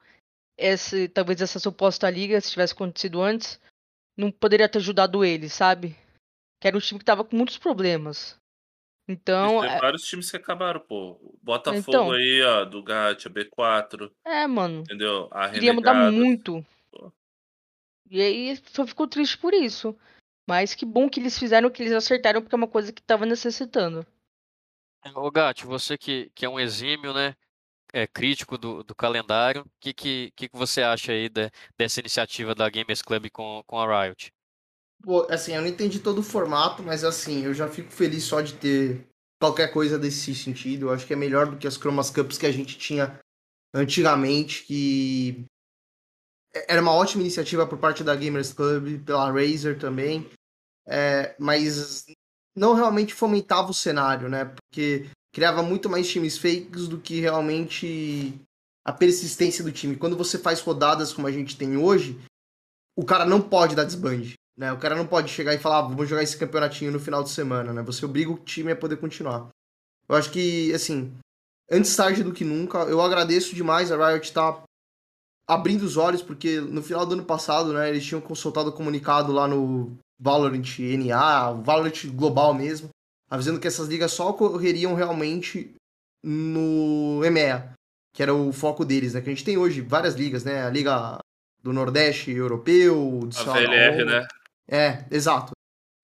esse, 0.57 1.07
talvez 1.07 1.41
essa 1.41 1.59
suposta 1.59 2.09
liga, 2.09 2.39
se 2.41 2.51
tivesse 2.51 2.73
acontecido 2.73 3.21
antes, 3.21 3.59
não 4.17 4.31
poderia 4.31 4.67
ter 4.67 4.79
ajudado 4.79 5.23
ele, 5.23 5.49
sabe? 5.49 5.95
Que 6.59 6.67
era 6.67 6.77
um 6.77 6.79
time 6.79 6.99
que 6.99 7.05
tava 7.05 7.23
com 7.23 7.35
muitos 7.35 7.57
problemas. 7.57 8.39
Então. 9.07 9.61
Tem 9.61 9.69
é... 9.69 9.79
vários 9.79 10.03
times 10.03 10.29
que 10.31 10.37
acabaram, 10.37 10.79
pô. 10.79 11.19
Botafogo 11.41 11.83
então, 11.87 12.11
aí, 12.11 12.41
ó, 12.41 12.65
do 12.65 12.81
Gat, 12.81 13.27
a 13.27 13.31
B4. 13.31 14.11
É, 14.25 14.47
mano. 14.47 14.81
Entendeu? 14.81 15.27
A 15.31 15.49
Queria 15.49 15.73
mudar 15.73 16.11
muito. 16.11 16.65
Pô. 16.91 17.11
E 18.09 18.21
aí 18.21 18.57
só 18.67 18.85
ficou 18.85 19.07
triste 19.07 19.37
por 19.37 19.53
isso. 19.53 19.95
Mas 20.47 20.75
que 20.75 20.85
bom 20.85 21.09
que 21.09 21.19
eles 21.19 21.37
fizeram, 21.37 21.69
que 21.69 21.81
eles 21.81 21.93
acertaram, 21.93 22.41
porque 22.41 22.55
é 22.55 22.57
uma 22.57 22.67
coisa 22.67 22.91
que 22.91 23.01
tava 23.01 23.25
necessitando. 23.25 24.05
Ô 25.15 25.29
Gat, 25.31 25.65
você 25.65 25.97
que, 25.97 26.31
que 26.33 26.45
é 26.45 26.49
um 26.49 26.59
exímio, 26.59 27.13
né? 27.13 27.35
é, 27.93 28.07
crítico 28.07 28.57
do, 28.57 28.83
do 28.83 28.95
calendário. 28.95 29.61
O 29.61 29.71
que, 29.79 29.93
que, 29.93 30.31
que 30.35 30.49
você 30.51 30.81
acha 30.81 31.11
aí 31.11 31.29
de, 31.29 31.51
dessa 31.77 31.99
iniciativa 31.99 32.55
da 32.55 32.67
Gamers 32.67 33.03
Club 33.03 33.29
com, 33.31 33.63
com 33.67 33.79
a 33.79 34.05
Riot? 34.05 34.33
Pô, 35.03 35.27
assim, 35.29 35.53
eu 35.53 35.61
não 35.61 35.67
entendi 35.67 35.99
todo 35.99 36.19
o 36.19 36.23
formato, 36.23 36.81
mas 36.81 37.03
assim, 37.03 37.43
eu 37.43 37.53
já 37.53 37.67
fico 37.67 37.91
feliz 37.91 38.23
só 38.23 38.39
de 38.39 38.53
ter 38.53 39.05
qualquer 39.39 39.67
coisa 39.73 39.99
desse 39.99 40.33
sentido. 40.33 40.85
Eu 40.85 40.91
acho 40.93 41.05
que 41.05 41.11
é 41.11 41.17
melhor 41.17 41.47
do 41.47 41.57
que 41.57 41.67
as 41.67 41.75
Chromas 41.75 42.09
Cups 42.09 42.37
que 42.37 42.45
a 42.45 42.51
gente 42.51 42.77
tinha 42.77 43.19
antigamente, 43.75 44.63
que 44.63 45.45
era 46.69 46.81
uma 46.81 46.93
ótima 46.93 47.21
iniciativa 47.21 47.67
por 47.67 47.77
parte 47.77 48.03
da 48.03 48.15
Gamers 48.15 48.53
Club, 48.53 49.03
pela 49.03 49.29
Razer 49.29 49.77
também, 49.77 50.29
é, 50.87 51.35
mas 51.37 52.05
não 52.55 52.73
realmente 52.73 53.13
fomentava 53.13 53.71
o 53.71 53.73
cenário, 53.73 54.29
né? 54.29 54.45
Porque 54.45 55.09
criava 55.33 55.61
muito 55.61 55.89
mais 55.89 56.07
times 56.09 56.37
fakes 56.37 56.87
do 56.87 56.99
que 56.99 57.19
realmente 57.19 58.39
a 58.85 58.93
persistência 58.93 59.63
do 59.63 59.71
time. 59.71 59.97
Quando 59.97 60.15
você 60.15 60.37
faz 60.37 60.61
rodadas 60.61 61.11
como 61.11 61.27
a 61.27 61.31
gente 61.31 61.57
tem 61.57 61.75
hoje, 61.75 62.17
o 62.95 63.03
cara 63.03 63.25
não 63.25 63.41
pode 63.41 63.75
dar 63.75 63.83
desbande. 63.83 64.35
Né? 64.57 64.71
O 64.71 64.77
cara 64.77 64.95
não 64.95 65.07
pode 65.07 65.29
chegar 65.29 65.53
e 65.53 65.59
falar, 65.59 65.79
ah, 65.79 65.81
vou 65.81 66.05
jogar 66.05 66.23
esse 66.23 66.37
campeonatinho 66.37 66.91
no 66.91 66.99
final 66.99 67.23
de 67.23 67.29
semana, 67.29 67.73
né? 67.73 67.81
Você 67.83 68.05
obriga 68.05 68.31
o 68.31 68.37
time 68.37 68.71
a 68.71 68.75
poder 68.75 68.97
continuar. 68.97 69.49
Eu 70.07 70.15
acho 70.15 70.31
que, 70.31 70.71
assim, 70.73 71.11
antes 71.71 71.95
tarde 71.95 72.23
do 72.23 72.33
que 72.33 72.45
nunca, 72.45 72.79
eu 72.79 73.01
agradeço 73.01 73.55
demais 73.55 73.91
a 73.91 73.97
Riot 73.97 74.27
estar 74.27 74.53
tá 74.53 74.63
abrindo 75.47 75.83
os 75.83 75.97
olhos, 75.97 76.21
porque 76.21 76.59
no 76.59 76.83
final 76.83 77.05
do 77.05 77.13
ano 77.13 77.25
passado, 77.25 77.73
né, 77.73 77.89
eles 77.89 78.05
tinham 78.05 78.21
consultado 78.21 78.69
o 78.69 78.73
comunicado 78.73 79.31
lá 79.31 79.47
no 79.47 79.97
Valorant 80.19 80.79
NA, 80.79 81.51
Valorant 81.53 82.05
Global 82.13 82.53
mesmo, 82.53 82.89
avisando 83.29 83.59
que 83.59 83.67
essas 83.67 83.87
ligas 83.87 84.11
só 84.11 84.29
ocorreriam 84.29 84.93
realmente 84.93 85.73
no 86.23 87.21
EMEA, 87.25 87.73
que 88.13 88.21
era 88.21 88.33
o 88.33 88.53
foco 88.53 88.85
deles, 88.85 89.13
né? 89.13 89.21
Que 89.21 89.29
a 89.29 89.33
gente 89.33 89.43
tem 89.43 89.57
hoje 89.57 89.81
várias 89.81 90.15
ligas, 90.15 90.43
né? 90.43 90.63
A 90.63 90.69
Liga 90.69 91.17
do 91.61 91.73
Nordeste 91.73 92.31
Europeu, 92.31 93.21
do 93.25 93.39
a 93.39 93.53
VLR, 93.53 94.05
né? 94.05 94.27
É, 94.67 95.05
exato. 95.11 95.51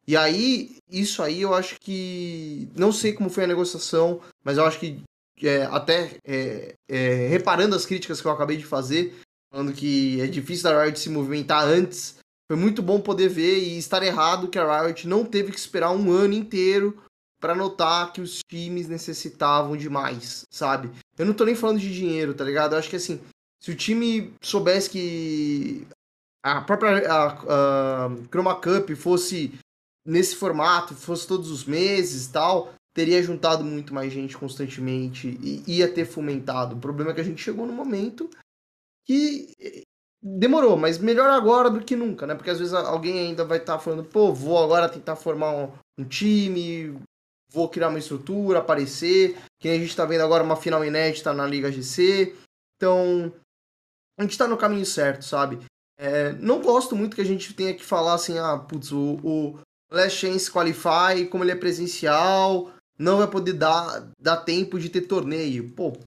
E 0.07 0.18
aí, 0.18 0.77
isso 0.90 1.22
aí 1.22 1.41
eu 1.41 1.53
acho 1.53 1.80
que. 1.80 2.68
Não 2.76 2.91
sei 2.91 3.14
como 3.14 3.30
foi 3.30 3.44
a 3.44 3.48
negociação, 3.48 4.22
mas 4.44 4.57
eu 4.57 4.65
acho 4.65 4.80
que 4.80 5.03
é, 5.44 5.64
até 5.65 6.18
é, 6.26 6.73
é, 6.90 7.27
reparando 7.27 7.76
as 7.76 7.86
críticas 7.86 8.19
que 8.19 8.27
eu 8.27 8.31
acabei 8.31 8.57
de 8.57 8.65
fazer, 8.65 9.15
falando 9.52 9.73
que 9.73 10.19
é 10.22 10.27
difícil 10.27 10.64
da 10.64 10.84
Riot 10.84 10.99
se 10.99 11.10
movimentar 11.10 11.64
antes 11.64 12.18
Foi 12.52 12.57
muito 12.57 12.81
bom 12.81 12.99
poder 12.99 13.30
ver 13.30 13.60
e 13.60 13.77
estar 13.77 14.03
errado 14.03 14.49
que 14.49 14.60
a 14.60 14.81
Riot 14.81 15.07
não 15.07 15.23
teve 15.23 15.52
que 15.52 15.60
esperar 15.60 15.91
um 15.91 16.11
ano 16.11 16.34
inteiro 16.34 17.02
para 17.40 17.56
notar 17.56 18.11
que 18.11 18.19
os 18.19 18.40
times 18.49 18.90
necessitavam 18.90 19.77
de 19.77 19.90
mais, 19.90 20.44
sabe? 20.52 20.91
Eu 21.18 21.26
não 21.26 21.34
tô 21.34 21.45
nem 21.45 21.56
falando 21.56 21.80
de 21.80 21.94
dinheiro, 21.94 22.34
tá 22.34 22.44
ligado? 22.44 22.73
Eu 22.73 22.80
acho 22.80 22.90
que 22.90 22.98
assim, 22.98 23.22
se 23.61 23.72
o 23.72 23.76
time 23.76 24.34
soubesse 24.41 24.90
que 24.90 25.88
a 26.44 26.61
própria 26.61 27.11
a, 27.11 28.06
a 28.06 28.10
Chroma 28.30 28.56
Cup 28.56 28.90
fosse 28.95 29.53
nesse 30.06 30.36
formato, 30.36 30.95
fosse 30.95 31.28
todos 31.28 31.52
os 31.52 31.66
meses 31.66 32.26
e 32.26 32.32
tal, 32.32 32.74
teria 32.94 33.22
juntado 33.22 33.64
muito 33.64 33.94
mais 33.94 34.11
gente 34.11 34.38
constantemente 34.38 35.38
e 35.41 35.78
ia 35.78 35.91
ter 35.91 36.06
fomentado. 36.06 36.76
O 36.76 36.80
problema 36.80 37.11
é 37.11 37.14
que 37.14 37.22
a 37.22 37.24
gente 37.24 37.41
chegou 37.41 37.66
no 37.66 37.74
momento 37.74 38.30
que 39.06 39.53
demorou, 40.22 40.76
mas 40.76 40.98
melhor 40.98 41.30
agora 41.30 41.70
do 41.70 41.84
que 41.84 41.95
nunca, 41.95 42.28
né? 42.28 42.36
Porque 42.36 42.49
às 42.49 42.60
vezes 42.60 42.74
alguém 42.74 43.20
ainda 43.20 43.45
vai 43.45 43.57
estar 43.57 43.74
tá 43.74 43.80
falando, 43.80 44.03
pô, 44.03 44.34
vou 44.34 44.61
agora 44.61 44.90
tentar 44.90 45.16
formar 45.16 45.52
um, 45.52 45.72
um, 45.98 46.03
time, 46.03 46.99
vou 47.52 47.70
criar 47.70 47.90
uma 47.90 47.99
estrutura, 47.99 48.60
aparecer. 48.60 49.38
Que 49.60 49.70
a 49.70 49.78
gente 49.78 49.95
tá 49.95 50.06
vendo 50.06 50.22
agora 50.22 50.44
uma 50.44 50.56
final 50.56 50.84
inédita 50.84 51.34
na 51.34 51.45
Liga 51.45 51.72
GC. 51.72 52.36
Então, 52.76 53.34
a 54.18 54.24
gente 54.24 54.38
tá 54.38 54.48
no 54.48 54.57
caminho 54.57 54.86
certo, 54.86 55.24
sabe? 55.24 55.60
É, 56.02 56.32
não 56.40 56.62
gosto 56.62 56.96
muito 56.96 57.14
que 57.14 57.22
a 57.22 57.26
gente 57.26 57.54
tenha 57.54 57.74
que 57.74 57.84
falar 57.84 58.14
assim, 58.14 58.40
ah, 58.40 58.58
putz, 58.58 58.94
o, 58.94 59.20
o 59.22 59.60
Last 59.92 60.18
Chance 60.18 60.50
Qualify, 60.50 61.26
como 61.30 61.44
ele 61.44 61.52
é 61.52 61.56
presencial, 61.56 62.72
não 62.98 63.18
vai 63.18 63.28
poder 63.28 63.52
dar, 63.52 64.10
dar 64.18 64.38
tempo 64.38 64.80
de 64.80 64.88
ter 64.88 65.02
torneio. 65.02 65.70
Pô, 65.72 65.98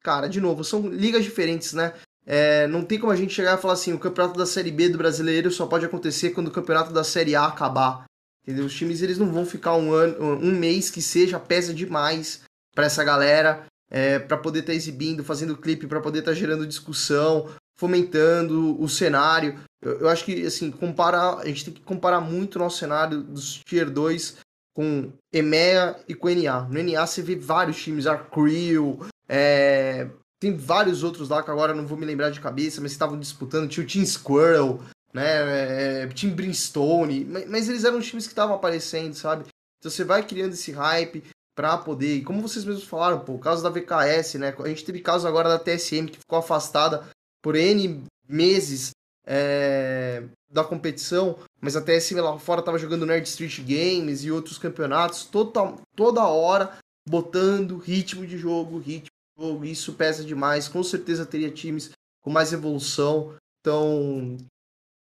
cara, 0.00 0.28
de 0.28 0.40
novo, 0.40 0.62
são 0.62 0.86
ligas 0.88 1.24
diferentes, 1.24 1.72
né? 1.72 1.92
É, 2.24 2.68
não 2.68 2.84
tem 2.84 3.00
como 3.00 3.12
a 3.12 3.16
gente 3.16 3.34
chegar 3.34 3.58
e 3.58 3.60
falar 3.60 3.74
assim, 3.74 3.92
o 3.92 3.98
campeonato 3.98 4.38
da 4.38 4.46
Série 4.46 4.70
B 4.70 4.88
do 4.88 4.98
brasileiro 4.98 5.50
só 5.50 5.66
pode 5.66 5.84
acontecer 5.84 6.30
quando 6.30 6.46
o 6.46 6.52
campeonato 6.52 6.92
da 6.92 7.02
Série 7.02 7.34
A 7.34 7.46
acabar. 7.46 8.04
Entendeu? 8.42 8.66
Os 8.66 8.74
times 8.74 9.02
eles 9.02 9.18
não 9.18 9.32
vão 9.32 9.44
ficar 9.44 9.74
um 9.74 9.92
ano, 9.92 10.38
um 10.40 10.52
mês 10.52 10.88
que 10.88 11.02
seja 11.02 11.40
pesa 11.40 11.74
demais 11.74 12.42
para 12.72 12.86
essa 12.86 13.02
galera, 13.02 13.66
é, 13.90 14.20
para 14.20 14.36
poder 14.36 14.60
estar 14.60 14.72
tá 14.72 14.76
exibindo, 14.76 15.24
fazendo 15.24 15.56
clipe, 15.56 15.88
para 15.88 16.00
poder 16.00 16.20
estar 16.20 16.30
tá 16.30 16.36
gerando 16.36 16.66
discussão, 16.66 17.48
fomentando 17.76 18.80
o 18.80 18.88
cenário. 18.88 19.58
Eu, 19.82 20.00
eu, 20.00 20.08
acho 20.08 20.24
que 20.24 20.44
assim, 20.46 20.70
comparar, 20.70 21.38
a 21.38 21.46
gente 21.46 21.64
tem 21.66 21.74
que 21.74 21.80
comparar 21.80 22.20
muito 22.20 22.56
o 22.56 22.58
nosso 22.58 22.78
cenário 22.78 23.22
dos 23.22 23.60
Tier 23.64 23.90
2 23.90 24.38
com 24.74 25.12
EMEA 25.32 25.96
e 26.08 26.14
com 26.14 26.28
NA. 26.28 26.62
No 26.62 26.82
NA 26.82 27.06
você 27.06 27.22
vê 27.22 27.36
vários 27.36 27.82
times, 27.82 28.06
a 28.06 28.16
Creel, 28.16 29.06
é, 29.28 30.08
tem 30.38 30.54
vários 30.54 31.02
outros 31.02 31.28
lá 31.28 31.42
que 31.42 31.50
agora 31.50 31.74
não 31.74 31.86
vou 31.86 31.96
me 31.96 32.04
lembrar 32.04 32.30
de 32.30 32.40
cabeça, 32.40 32.80
mas 32.80 32.92
estavam 32.92 33.18
disputando. 33.18 33.68
Tinha 33.68 33.84
o 33.84 33.88
Team 33.88 34.04
Squirrel, 34.04 34.80
né? 35.12 36.02
É, 36.02 36.06
Team 36.08 36.34
Brimstone. 36.34 37.24
Mas, 37.24 37.48
mas, 37.48 37.68
eles 37.68 37.84
eram 37.84 38.00
times 38.00 38.26
que 38.26 38.32
estavam 38.32 38.54
aparecendo, 38.54 39.14
sabe? 39.14 39.46
Então 39.78 39.90
você 39.90 40.04
vai 40.04 40.22
criando 40.22 40.52
esse 40.52 40.72
hype 40.72 41.24
pra 41.54 41.78
poder. 41.78 42.16
E 42.16 42.22
como 42.22 42.42
vocês 42.42 42.64
mesmos 42.64 42.84
falaram, 42.84 43.20
pô, 43.20 43.32
o 43.34 43.38
caso 43.38 43.62
da 43.62 43.70
VKS, 43.70 44.34
né? 44.34 44.54
A 44.58 44.68
gente 44.68 44.84
teve 44.84 45.00
caso 45.00 45.26
agora 45.26 45.48
da 45.48 45.58
TSM 45.58 46.06
que 46.06 46.18
ficou 46.18 46.38
afastada 46.38 47.08
por 47.46 47.54
N 47.54 48.02
meses 48.28 48.90
é, 49.24 50.24
da 50.50 50.64
competição, 50.64 51.38
mas 51.60 51.76
a 51.76 51.80
TSM 51.80 52.20
lá 52.20 52.36
fora 52.40 52.60
tava 52.60 52.76
jogando 52.76 53.06
Nerd 53.06 53.24
Street 53.28 53.60
Games 53.60 54.24
e 54.24 54.32
outros 54.32 54.58
campeonatos 54.58 55.26
toda, 55.26 55.76
toda 55.94 56.26
hora 56.26 56.76
botando 57.08 57.78
ritmo 57.78 58.26
de 58.26 58.36
jogo, 58.36 58.80
ritmo 58.80 59.12
jogo, 59.38 59.64
isso 59.64 59.92
pesa 59.92 60.24
demais. 60.24 60.66
Com 60.66 60.82
certeza 60.82 61.24
teria 61.24 61.48
times 61.48 61.92
com 62.20 62.30
mais 62.30 62.52
evolução. 62.52 63.36
Então, 63.60 64.36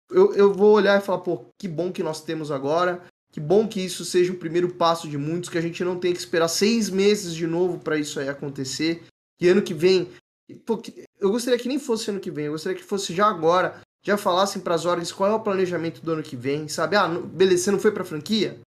eu, 0.09 0.33
eu 0.33 0.51
vou 0.51 0.73
olhar 0.73 0.99
e 0.99 1.05
falar, 1.05 1.19
pô, 1.19 1.45
que 1.59 1.67
bom 1.67 1.91
que 1.91 2.01
nós 2.01 2.23
temos 2.23 2.49
agora. 2.49 3.03
Que 3.31 3.39
bom 3.39 3.67
que 3.67 3.79
isso 3.79 4.03
seja 4.03 4.33
o 4.33 4.37
primeiro 4.37 4.73
passo 4.73 5.07
de 5.07 5.15
muitos, 5.15 5.47
que 5.47 5.59
a 5.59 5.61
gente 5.61 5.83
não 5.83 5.99
tem 5.99 6.11
que 6.11 6.19
esperar 6.19 6.47
seis 6.47 6.89
meses 6.89 7.35
de 7.35 7.45
novo 7.45 7.77
para 7.77 7.99
isso 7.99 8.19
aí 8.19 8.27
acontecer. 8.27 9.03
Que 9.37 9.47
ano 9.47 9.61
que 9.61 9.75
vem. 9.75 10.09
Eu 11.19 11.31
gostaria 11.31 11.59
que 11.59 11.67
nem 11.67 11.79
fosse 11.79 12.09
ano 12.09 12.19
que 12.19 12.31
vem, 12.31 12.45
eu 12.45 12.51
gostaria 12.51 12.77
que 12.77 12.83
fosse 12.83 13.13
já 13.13 13.27
agora. 13.27 13.79
Já 14.03 14.17
falassem 14.17 14.61
para 14.61 14.73
as 14.73 14.85
ordens 14.85 15.11
qual 15.11 15.29
é 15.29 15.35
o 15.35 15.39
planejamento 15.39 16.01
do 16.01 16.13
ano 16.13 16.23
que 16.23 16.35
vem, 16.35 16.67
sabe? 16.67 16.95
Ah, 16.95 17.07
beleza, 17.07 17.65
você 17.65 17.71
não 17.71 17.79
foi 17.79 17.91
para 17.91 18.03
franquia? 18.03 18.59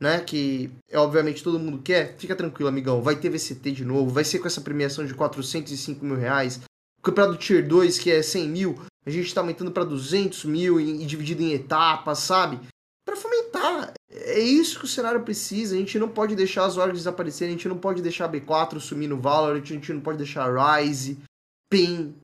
né? 0.00 0.20
Que 0.20 0.70
é, 0.90 0.98
obviamente 0.98 1.42
todo 1.42 1.58
mundo 1.58 1.82
quer, 1.82 2.16
fica 2.18 2.36
tranquilo, 2.36 2.68
amigão. 2.68 3.02
Vai 3.02 3.16
ter 3.16 3.30
VCT 3.30 3.72
de 3.72 3.84
novo, 3.84 4.10
vai 4.10 4.24
ser 4.24 4.38
com 4.38 4.46
essa 4.46 4.60
premiação 4.60 5.04
de 5.04 5.14
405 5.14 6.04
mil 6.04 6.16
reais. 6.16 6.60
O 6.98 7.02
campeonato 7.02 7.38
Tier 7.38 7.66
2, 7.66 7.98
que 7.98 8.10
é 8.10 8.22
100 8.22 8.48
mil, 8.48 8.80
a 9.04 9.10
gente 9.10 9.32
tá 9.32 9.40
aumentando 9.40 9.72
para 9.72 9.84
200 9.84 10.44
mil 10.44 10.80
e, 10.80 11.02
e, 11.02 11.06
dividido 11.06 11.42
em 11.42 11.52
etapas, 11.52 12.18
sabe? 12.18 12.60
Para 13.04 13.16
fomentar. 13.16 13.92
É 14.10 14.40
isso 14.40 14.78
que 14.78 14.84
o 14.84 14.88
cenário 14.88 15.22
precisa. 15.22 15.74
A 15.74 15.78
gente 15.78 15.98
não 15.98 16.08
pode 16.08 16.34
deixar 16.34 16.64
as 16.64 16.76
ordens 16.76 16.98
desaparecerem, 16.98 17.54
a 17.54 17.56
gente 17.56 17.68
não 17.68 17.78
pode 17.78 18.02
deixar 18.02 18.26
a 18.26 18.28
B4 18.28 18.80
sumir 18.80 19.08
no 19.08 19.20
Valorant, 19.20 19.62
a 19.62 19.66
gente 19.66 19.92
não 19.92 20.00
pode 20.00 20.18
deixar 20.18 20.44
a 20.44 20.78
Rise, 20.78 21.18
PEN, 21.70 22.14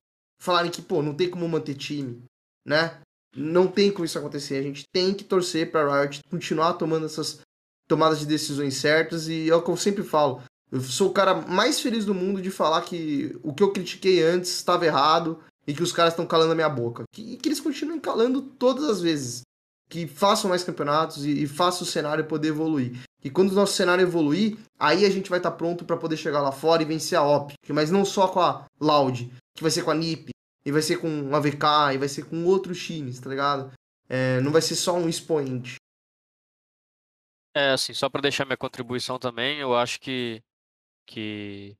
falarem 0.41 0.71
que, 0.71 0.81
pô, 0.81 1.01
não 1.01 1.13
tem 1.13 1.29
como 1.29 1.47
manter 1.47 1.75
time, 1.75 2.23
né? 2.65 2.99
Não 3.35 3.67
tem 3.67 3.91
como 3.91 4.05
isso 4.05 4.17
acontecer. 4.17 4.57
A 4.57 4.63
gente 4.63 4.85
tem 4.93 5.13
que 5.13 5.23
torcer 5.23 5.71
para 5.71 6.01
Riot 6.01 6.21
continuar 6.29 6.73
tomando 6.73 7.05
essas 7.05 7.41
tomadas 7.87 8.19
de 8.19 8.25
decisões 8.25 8.75
certas 8.77 9.27
e 9.27 9.49
é 9.49 9.55
o 9.55 9.61
que 9.61 9.69
eu 9.69 9.77
sempre 9.77 10.03
falo. 10.03 10.41
Eu 10.71 10.81
sou 10.81 11.09
o 11.09 11.13
cara 11.13 11.41
mais 11.41 11.79
feliz 11.79 12.05
do 12.05 12.13
mundo 12.13 12.41
de 12.41 12.49
falar 12.49 12.81
que 12.81 13.37
o 13.43 13.53
que 13.53 13.61
eu 13.61 13.71
critiquei 13.71 14.23
antes 14.23 14.51
estava 14.51 14.85
errado 14.85 15.39
e 15.67 15.73
que 15.73 15.83
os 15.83 15.91
caras 15.91 16.13
estão 16.13 16.25
calando 16.25 16.51
a 16.51 16.55
minha 16.55 16.69
boca. 16.69 17.03
E 17.17 17.37
que 17.37 17.47
eles 17.47 17.59
continuem 17.59 17.99
calando 17.99 18.41
todas 18.41 18.85
as 18.85 19.01
vezes. 19.01 19.41
Que 19.89 20.07
façam 20.07 20.49
mais 20.49 20.63
campeonatos 20.63 21.25
e, 21.25 21.43
e 21.43 21.47
façam 21.47 21.83
o 21.83 21.89
cenário 21.89 22.25
poder 22.25 22.49
evoluir. 22.49 22.99
E 23.25 23.29
quando 23.31 23.51
o 23.51 23.55
nosso 23.55 23.73
cenário 23.73 24.03
evoluir, 24.03 24.55
aí 24.77 25.03
a 25.03 25.09
gente 25.09 25.31
vai 25.31 25.39
estar 25.39 25.49
tá 25.49 25.57
pronto 25.57 25.83
para 25.83 25.97
poder 25.97 26.15
chegar 26.15 26.43
lá 26.43 26.51
fora 26.51 26.83
e 26.83 26.85
vencer 26.85 27.17
a 27.17 27.23
OP. 27.23 27.55
Mas 27.69 27.89
não 27.89 28.05
só 28.05 28.27
com 28.27 28.39
a 28.39 28.67
Loud, 28.79 29.33
que 29.55 29.63
vai 29.63 29.71
ser 29.71 29.81
com 29.81 29.89
a 29.89 29.95
NiP, 29.95 30.29
e 30.63 30.71
vai 30.71 30.83
ser 30.83 30.97
com 30.97 31.35
a 31.35 31.39
VK, 31.39 31.95
e 31.95 31.97
vai 31.97 32.07
ser 32.07 32.29
com 32.29 32.45
outros 32.45 32.85
times, 32.85 33.19
tá 33.19 33.27
ligado? 33.27 33.73
É, 34.07 34.39
não 34.41 34.51
vai 34.51 34.61
ser 34.61 34.75
só 34.75 34.95
um 34.95 35.09
expoente. 35.09 35.77
É, 37.55 37.71
assim, 37.71 37.95
só 37.95 38.09
para 38.09 38.21
deixar 38.21 38.45
minha 38.45 38.57
contribuição 38.57 39.17
também, 39.17 39.57
eu 39.57 39.75
acho 39.75 39.99
que, 39.99 40.43
que, 41.07 41.75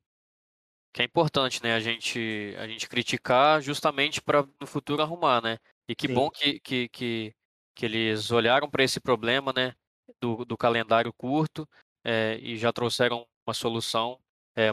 que 0.91 1.03
é 1.03 1.05
importante, 1.05 1.61
né, 1.61 1.75
a 1.75 1.79
gente, 1.79 2.55
a 2.57 2.67
gente 2.67 2.89
criticar 2.89 3.61
justamente 3.61 4.19
para 4.19 4.47
no 4.59 4.65
futuro 4.65 5.03
arrumar, 5.03 5.43
né? 5.43 5.59
E 5.87 5.95
que 5.95 6.07
Sim. 6.07 6.13
bom 6.15 6.31
que, 6.31 6.59
que, 6.59 6.89
que, 6.89 7.35
que 7.75 7.85
eles 7.85 8.31
olharam 8.31 8.67
para 8.67 8.83
esse 8.83 8.99
problema, 8.99 9.53
né, 9.55 9.75
do, 10.19 10.45
do 10.45 10.57
calendário 10.57 11.13
curto 11.13 11.67
é, 12.03 12.37
e 12.41 12.57
já 12.57 12.71
trouxeram 12.71 13.27
uma 13.45 13.53
solução 13.53 14.19
é, 14.55 14.69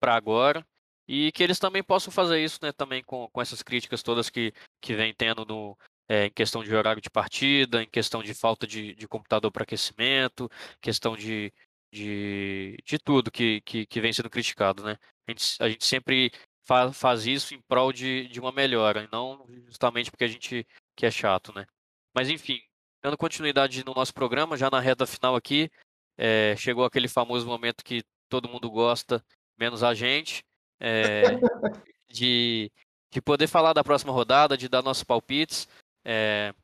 para 0.00 0.14
agora. 0.14 0.66
E 1.08 1.32
que 1.32 1.42
eles 1.42 1.58
também 1.58 1.82
possam 1.82 2.12
fazer 2.12 2.42
isso, 2.42 2.58
né, 2.62 2.70
também 2.72 3.02
com, 3.02 3.28
com 3.30 3.42
essas 3.42 3.62
críticas 3.62 4.02
todas 4.02 4.30
que, 4.30 4.52
que 4.80 4.94
vem 4.94 5.12
tendo 5.12 5.44
no, 5.44 5.76
é, 6.08 6.26
em 6.26 6.30
questão 6.30 6.62
de 6.62 6.74
horário 6.74 7.02
de 7.02 7.10
partida, 7.10 7.82
em 7.82 7.88
questão 7.88 8.22
de 8.22 8.32
falta 8.34 8.66
de, 8.66 8.94
de 8.94 9.08
computador 9.08 9.50
para 9.50 9.64
aquecimento, 9.64 10.48
questão 10.80 11.16
de, 11.16 11.52
de, 11.92 12.76
de 12.84 12.98
tudo 12.98 13.30
que, 13.30 13.60
que, 13.62 13.86
que, 13.86 14.00
vem 14.00 14.12
sendo 14.12 14.30
criticado, 14.30 14.82
né? 14.84 14.96
A 15.26 15.32
gente, 15.32 15.62
a 15.62 15.68
gente 15.68 15.84
sempre 15.84 16.32
faz, 16.64 16.96
faz 16.96 17.26
isso 17.26 17.54
em 17.54 17.60
prol 17.62 17.92
de, 17.92 18.28
de 18.28 18.40
uma 18.40 18.52
melhora, 18.52 19.04
e 19.04 19.08
não 19.12 19.46
justamente 19.66 20.10
porque 20.10 20.24
a 20.24 20.28
gente 20.28 20.66
que 20.96 21.06
é 21.06 21.10
chato, 21.10 21.52
né? 21.52 21.66
Mas 22.14 22.28
enfim, 22.28 22.60
dando 23.02 23.16
continuidade 23.16 23.84
no 23.84 23.94
nosso 23.94 24.12
programa, 24.12 24.56
já 24.56 24.70
na 24.70 24.80
reta 24.80 25.06
final 25.06 25.36
aqui, 25.36 25.70
é, 26.16 26.54
chegou 26.56 26.84
aquele 26.84 27.08
famoso 27.08 27.46
momento 27.46 27.84
que 27.84 28.02
todo 28.28 28.48
mundo 28.48 28.70
gosta, 28.70 29.24
menos 29.58 29.82
a 29.82 29.94
gente, 29.94 30.44
é, 30.78 31.22
de, 32.08 32.70
de 33.10 33.20
poder 33.20 33.46
falar 33.46 33.72
da 33.72 33.84
próxima 33.84 34.12
rodada, 34.12 34.56
de 34.56 34.68
dar 34.68 34.82
nossos 34.82 35.04
palpites 35.04 35.68
é, 36.04 36.54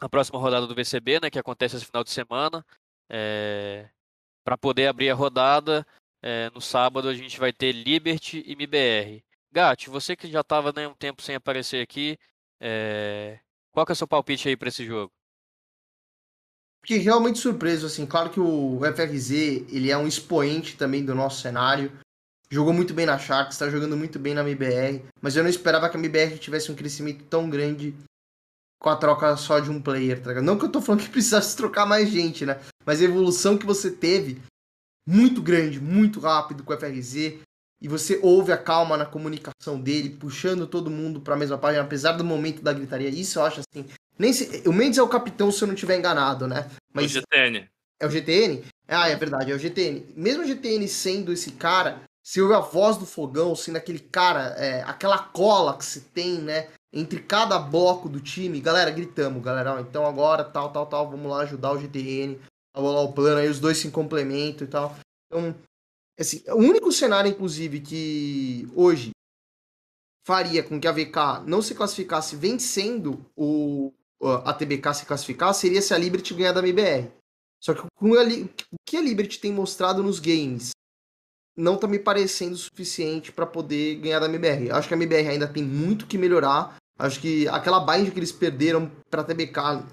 a 0.00 0.08
próxima 0.08 0.38
rodada 0.38 0.66
do 0.66 0.74
VCB, 0.74 1.20
né, 1.20 1.30
que 1.30 1.38
acontece 1.38 1.76
esse 1.76 1.84
final 1.84 2.04
de 2.04 2.10
semana. 2.10 2.64
É, 3.08 3.88
Para 4.44 4.56
poder 4.56 4.86
abrir 4.86 5.10
a 5.10 5.14
rodada, 5.14 5.86
é, 6.22 6.50
no 6.50 6.60
sábado 6.60 7.08
a 7.08 7.14
gente 7.14 7.38
vai 7.38 7.52
ter 7.52 7.72
Liberty 7.72 8.42
e 8.46 8.52
MBR. 8.52 9.24
Gatti, 9.50 9.90
você 9.90 10.14
que 10.14 10.30
já 10.30 10.40
estava 10.40 10.72
né, 10.72 10.86
um 10.86 10.94
tempo 10.94 11.22
sem 11.22 11.34
aparecer 11.34 11.82
aqui, 11.82 12.18
é, 12.60 13.40
qual 13.72 13.86
que 13.86 13.92
é 13.92 13.94
o 13.94 13.96
seu 13.96 14.06
palpite 14.06 14.48
aí 14.48 14.56
para 14.56 14.68
esse 14.68 14.84
jogo? 14.84 15.12
Fiquei 16.88 17.04
realmente 17.04 17.38
surpreso, 17.38 17.84
assim, 17.84 18.06
claro 18.06 18.30
que 18.30 18.40
o 18.40 18.80
FRZ, 18.80 19.30
ele 19.68 19.90
é 19.90 19.98
um 19.98 20.08
expoente 20.08 20.74
também 20.74 21.04
do 21.04 21.14
nosso 21.14 21.42
cenário, 21.42 21.92
jogou 22.50 22.72
muito 22.72 22.94
bem 22.94 23.04
na 23.04 23.18
Sharks, 23.18 23.56
está 23.56 23.68
jogando 23.68 23.94
muito 23.94 24.18
bem 24.18 24.32
na 24.32 24.40
MBR, 24.40 25.04
mas 25.20 25.36
eu 25.36 25.42
não 25.42 25.50
esperava 25.50 25.86
que 25.90 25.98
a 25.98 26.00
MBR 26.00 26.38
tivesse 26.38 26.72
um 26.72 26.74
crescimento 26.74 27.24
tão 27.24 27.50
grande 27.50 27.94
com 28.80 28.88
a 28.88 28.96
troca 28.96 29.36
só 29.36 29.60
de 29.60 29.70
um 29.70 29.82
player, 29.82 30.22
tá 30.22 30.30
ligado? 30.30 30.44
Não 30.44 30.58
que 30.58 30.64
eu 30.64 30.72
tô 30.72 30.80
falando 30.80 31.02
que 31.02 31.10
precisasse 31.12 31.54
trocar 31.54 31.84
mais 31.84 32.08
gente, 32.08 32.46
né? 32.46 32.58
Mas 32.86 33.02
a 33.02 33.04
evolução 33.04 33.58
que 33.58 33.66
você 33.66 33.90
teve, 33.90 34.40
muito 35.06 35.42
grande, 35.42 35.78
muito 35.78 36.20
rápido 36.20 36.64
com 36.64 36.72
o 36.72 36.78
FRZ, 36.78 37.38
e 37.82 37.86
você 37.86 38.18
ouve 38.22 38.50
a 38.50 38.56
calma 38.56 38.96
na 38.96 39.04
comunicação 39.04 39.78
dele, 39.78 40.08
puxando 40.08 40.66
todo 40.66 40.90
mundo 40.90 41.20
para 41.20 41.34
a 41.34 41.38
mesma 41.38 41.58
página, 41.58 41.84
apesar 41.84 42.12
do 42.12 42.24
momento 42.24 42.62
da 42.62 42.72
gritaria. 42.72 43.10
Isso 43.10 43.38
eu 43.38 43.44
acho 43.44 43.60
assim 43.60 43.84
Nem 44.18 44.32
se... 44.32 44.68
O 44.68 44.72
Mendes 44.72 44.98
é 44.98 45.02
o 45.02 45.08
capitão, 45.08 45.52
se 45.52 45.62
eu 45.62 45.68
não 45.68 45.74
estiver 45.74 45.98
enganado, 45.98 46.46
né? 46.46 46.68
Mas... 46.92 47.14
O 47.14 47.20
GTN. 47.20 47.68
É 48.00 48.06
o 48.06 48.10
GTN? 48.10 48.64
Ah, 48.86 49.08
é 49.08 49.16
verdade, 49.16 49.52
é 49.52 49.54
o 49.54 49.58
GTN. 49.58 50.14
Mesmo 50.16 50.42
o 50.42 50.46
GTN 50.46 50.86
sendo 50.88 51.32
esse 51.32 51.52
cara, 51.52 52.02
se 52.22 52.40
ouve 52.40 52.54
a 52.54 52.60
voz 52.60 52.96
do 52.96 53.06
fogão, 53.06 53.56
sendo 53.56 53.76
aquele 53.76 53.98
cara, 53.98 54.54
é, 54.58 54.82
aquela 54.82 55.18
cola 55.18 55.76
que 55.76 55.84
se 55.84 56.00
tem, 56.00 56.38
né? 56.38 56.68
Entre 56.92 57.20
cada 57.20 57.58
bloco 57.58 58.08
do 58.08 58.20
time, 58.20 58.60
galera, 58.60 58.90
gritamos, 58.90 59.42
galera. 59.42 59.80
Então 59.80 60.06
agora, 60.06 60.44
tal, 60.44 60.70
tal, 60.70 60.86
tal, 60.86 61.10
vamos 61.10 61.30
lá 61.30 61.40
ajudar 61.40 61.72
o 61.72 61.78
GTN, 61.78 62.38
a 62.74 62.80
bolar 62.80 63.02
o 63.02 63.12
plano, 63.12 63.40
aí 63.40 63.48
os 63.48 63.60
dois 63.60 63.78
se 63.78 63.90
complementam 63.90 64.66
e 64.66 64.70
tal. 64.70 64.96
Então, 65.26 65.54
assim, 66.18 66.42
o 66.48 66.56
único 66.56 66.92
cenário, 66.92 67.30
inclusive, 67.30 67.80
que 67.80 68.68
hoje 68.74 69.10
faria 70.26 70.62
com 70.62 70.78
que 70.78 70.86
a 70.86 70.92
VK 70.92 71.46
não 71.46 71.62
se 71.62 71.74
classificasse 71.74 72.36
vencendo 72.36 73.24
o 73.34 73.92
a 74.22 74.52
TBK 74.52 74.94
se 74.94 75.06
classificar 75.06 75.54
seria 75.54 75.82
se 75.82 75.94
a 75.94 75.98
Liberty 75.98 76.34
ganhar 76.34 76.52
da 76.52 76.60
MBR. 76.60 77.10
Só 77.60 77.74
que 77.74 77.80
o 77.80 78.48
que 78.86 78.96
a 78.96 79.00
Liberty 79.00 79.38
tem 79.38 79.52
mostrado 79.52 80.02
nos 80.02 80.20
games 80.20 80.70
não 81.56 81.76
tá 81.76 81.88
me 81.88 81.98
parecendo 81.98 82.56
suficiente 82.56 83.32
para 83.32 83.44
poder 83.44 83.96
ganhar 83.96 84.20
da 84.20 84.26
MBR. 84.26 84.70
Acho 84.70 84.86
que 84.86 84.94
a 84.94 84.96
MBR 84.96 85.28
ainda 85.28 85.48
tem 85.48 85.64
muito 85.64 86.06
que 86.06 86.16
melhorar. 86.16 86.76
Acho 86.96 87.20
que 87.20 87.48
aquela 87.48 87.80
bind 87.80 88.12
que 88.12 88.18
eles 88.18 88.30
perderam 88.30 88.90
pra 89.10 89.24
TBK, 89.24 89.84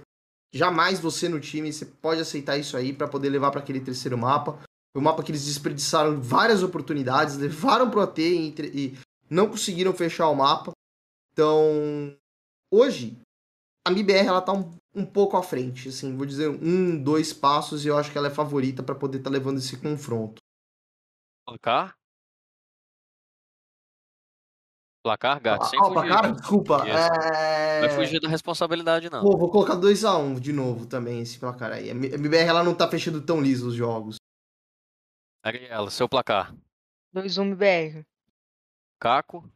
jamais 0.53 0.99
você 0.99 1.27
no 1.27 1.39
time, 1.39 1.73
você 1.73 1.85
pode 1.85 2.22
aceitar 2.22 2.57
isso 2.57 2.77
aí 2.77 2.93
para 2.93 3.07
poder 3.07 3.30
levar 3.30 3.49
para 3.49 3.61
aquele 3.61 3.80
terceiro 3.80 4.15
mapa. 4.15 4.60
Foi 4.93 5.02
um 5.02 5.06
mapa 5.06 5.23
que 5.23 5.31
eles 5.31 5.45
desperdiçaram 5.45 6.22
várias 6.22 6.61
oportunidades, 6.61 7.35
levaram 7.35 7.89
pro 7.89 8.02
AT 8.02 8.19
e, 8.19 8.53
e 8.73 8.97
não 9.30 9.49
conseguiram 9.49 9.91
fechar 9.91 10.30
o 10.30 10.35
mapa. 10.35 10.72
Então, 11.34 12.15
hoje, 12.72 13.18
a 13.86 13.91
MBR 13.91 14.28
ela 14.28 14.41
tá 14.41 14.52
um, 14.52 14.78
um 14.95 15.06
pouco 15.06 15.38
à 15.38 15.44
frente, 15.44 15.90
assim, 15.90 16.18
vou 16.18 16.26
dizer 16.26 16.49
um, 16.49 17.02
dois 17.02 17.32
passos 17.32 17.86
e 17.86 17.88
eu 17.88 17.98
acho 17.98 18.12
que 18.12 18.18
ela 18.18 18.28
é 18.28 18.32
favorita 18.32 18.82
para 18.82 18.95
poder 18.95 19.20
estar 19.20 19.30
tá 19.30 19.34
levando 19.34 19.60
esse 19.60 19.78
confronto. 19.78 20.41
Placar? 21.45 21.95
Placar, 25.03 25.40
gato? 25.40 25.62
Ah, 25.62 25.66
sem 25.66 25.80
ah, 25.80 25.90
placar? 25.91 26.34
Desculpa. 26.34 26.84
É... 26.88 27.82
Não 27.82 27.88
vai 27.88 27.95
fugir 27.95 28.20
da 28.20 28.28
responsabilidade, 28.28 29.07
não. 29.12 29.22
Pô, 29.22 29.38
vou 29.38 29.52
colocar 29.52 29.76
2x1 29.76 30.20
um 30.20 30.34
de 30.34 30.52
novo 30.52 30.88
também, 30.88 31.22
esse 31.22 31.38
placar 31.38 31.72
aí. 31.72 31.91
A 31.91 31.94
MBR 31.94 32.48
ela 32.48 32.64
não 32.64 32.74
tá 32.74 32.90
fechando 32.90 33.22
tão 33.22 33.40
liso 33.40 33.68
os 33.68 33.76
jogos. 33.76 34.16
Ariela, 35.44 35.91
seu 35.91 36.10
placar. 36.10 36.56
2x1 37.16 37.44
MBR. 37.44 38.03
Caco? 38.99 39.48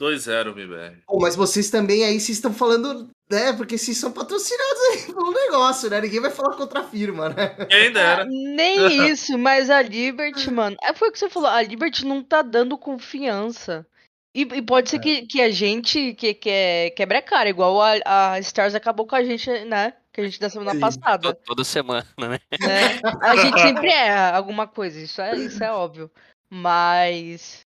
2-0 0.00 0.52
MBR. 0.52 1.02
Pô, 1.06 1.18
mas 1.18 1.34
vocês 1.34 1.70
também 1.70 2.04
aí, 2.04 2.20
vocês 2.20 2.36
estão 2.36 2.52
falando, 2.52 3.08
né? 3.30 3.52
Porque 3.54 3.78
vocês 3.78 3.96
são 3.96 4.12
patrocinados 4.12 4.80
aí 4.92 5.02
pelo 5.12 5.32
negócio, 5.32 5.88
né? 5.88 6.00
Ninguém 6.00 6.20
vai 6.20 6.30
falar 6.30 6.54
contra 6.54 6.80
a 6.80 6.84
firma, 6.84 7.30
né? 7.30 7.48
Quem 7.68 7.92
dera. 7.92 8.22
Ah, 8.22 8.26
nem 8.26 9.08
isso, 9.10 9.38
mas 9.38 9.70
a 9.70 9.80
Liberty, 9.80 10.50
mano. 10.50 10.76
É, 10.82 10.92
foi 10.92 11.08
o 11.08 11.12
que 11.12 11.18
você 11.18 11.30
falou, 11.30 11.48
a 11.48 11.62
Liberty 11.62 12.04
não 12.04 12.22
tá 12.22 12.42
dando 12.42 12.76
confiança. 12.76 13.86
E, 14.34 14.42
e 14.42 14.60
pode 14.60 14.90
ser 14.90 14.96
é. 14.96 15.00
que, 15.00 15.22
que 15.22 15.40
a 15.40 15.50
gente 15.50 16.12
que, 16.12 16.34
que 16.34 16.50
é, 16.50 16.90
quebre 16.90 17.16
a 17.16 17.22
cara, 17.22 17.48
igual 17.48 17.80
a, 17.80 18.32
a 18.32 18.38
Stars 18.40 18.74
acabou 18.74 19.06
com 19.06 19.16
a 19.16 19.24
gente, 19.24 19.48
né? 19.64 19.94
Que 20.12 20.20
a 20.20 20.24
gente 20.24 20.38
da 20.38 20.50
semana 20.50 20.72
Sim. 20.72 20.80
passada. 20.80 21.34
Toda 21.34 21.64
semana, 21.64 22.06
né? 22.18 22.38
né? 22.60 23.00
A 23.22 23.36
gente 23.36 23.58
sempre 23.58 23.88
erra 23.88 24.36
alguma 24.36 24.66
coisa, 24.66 25.00
isso 25.00 25.22
é, 25.22 25.34
isso 25.36 25.64
é 25.64 25.72
óbvio. 25.72 26.10
Mas 26.50 27.65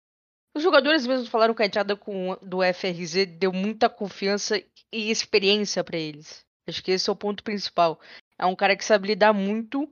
os 0.53 0.61
jogadores 0.61 1.05
mesmos 1.07 1.29
falaram 1.29 1.53
que 1.53 1.63
a 1.63 1.65
entrada 1.65 1.95
com, 1.95 2.37
do 2.41 2.59
FRZ 2.61 3.25
deu 3.37 3.51
muita 3.51 3.89
confiança 3.89 4.61
e 4.91 5.09
experiência 5.09 5.83
para 5.83 5.97
eles. 5.97 6.45
Acho 6.67 6.83
que 6.83 6.91
esse 6.91 7.09
é 7.09 7.13
o 7.13 7.15
ponto 7.15 7.43
principal. 7.43 7.99
É 8.37 8.45
um 8.45 8.55
cara 8.55 8.75
que 8.75 8.85
sabe 8.85 9.07
lidar 9.07 9.33
muito 9.33 9.91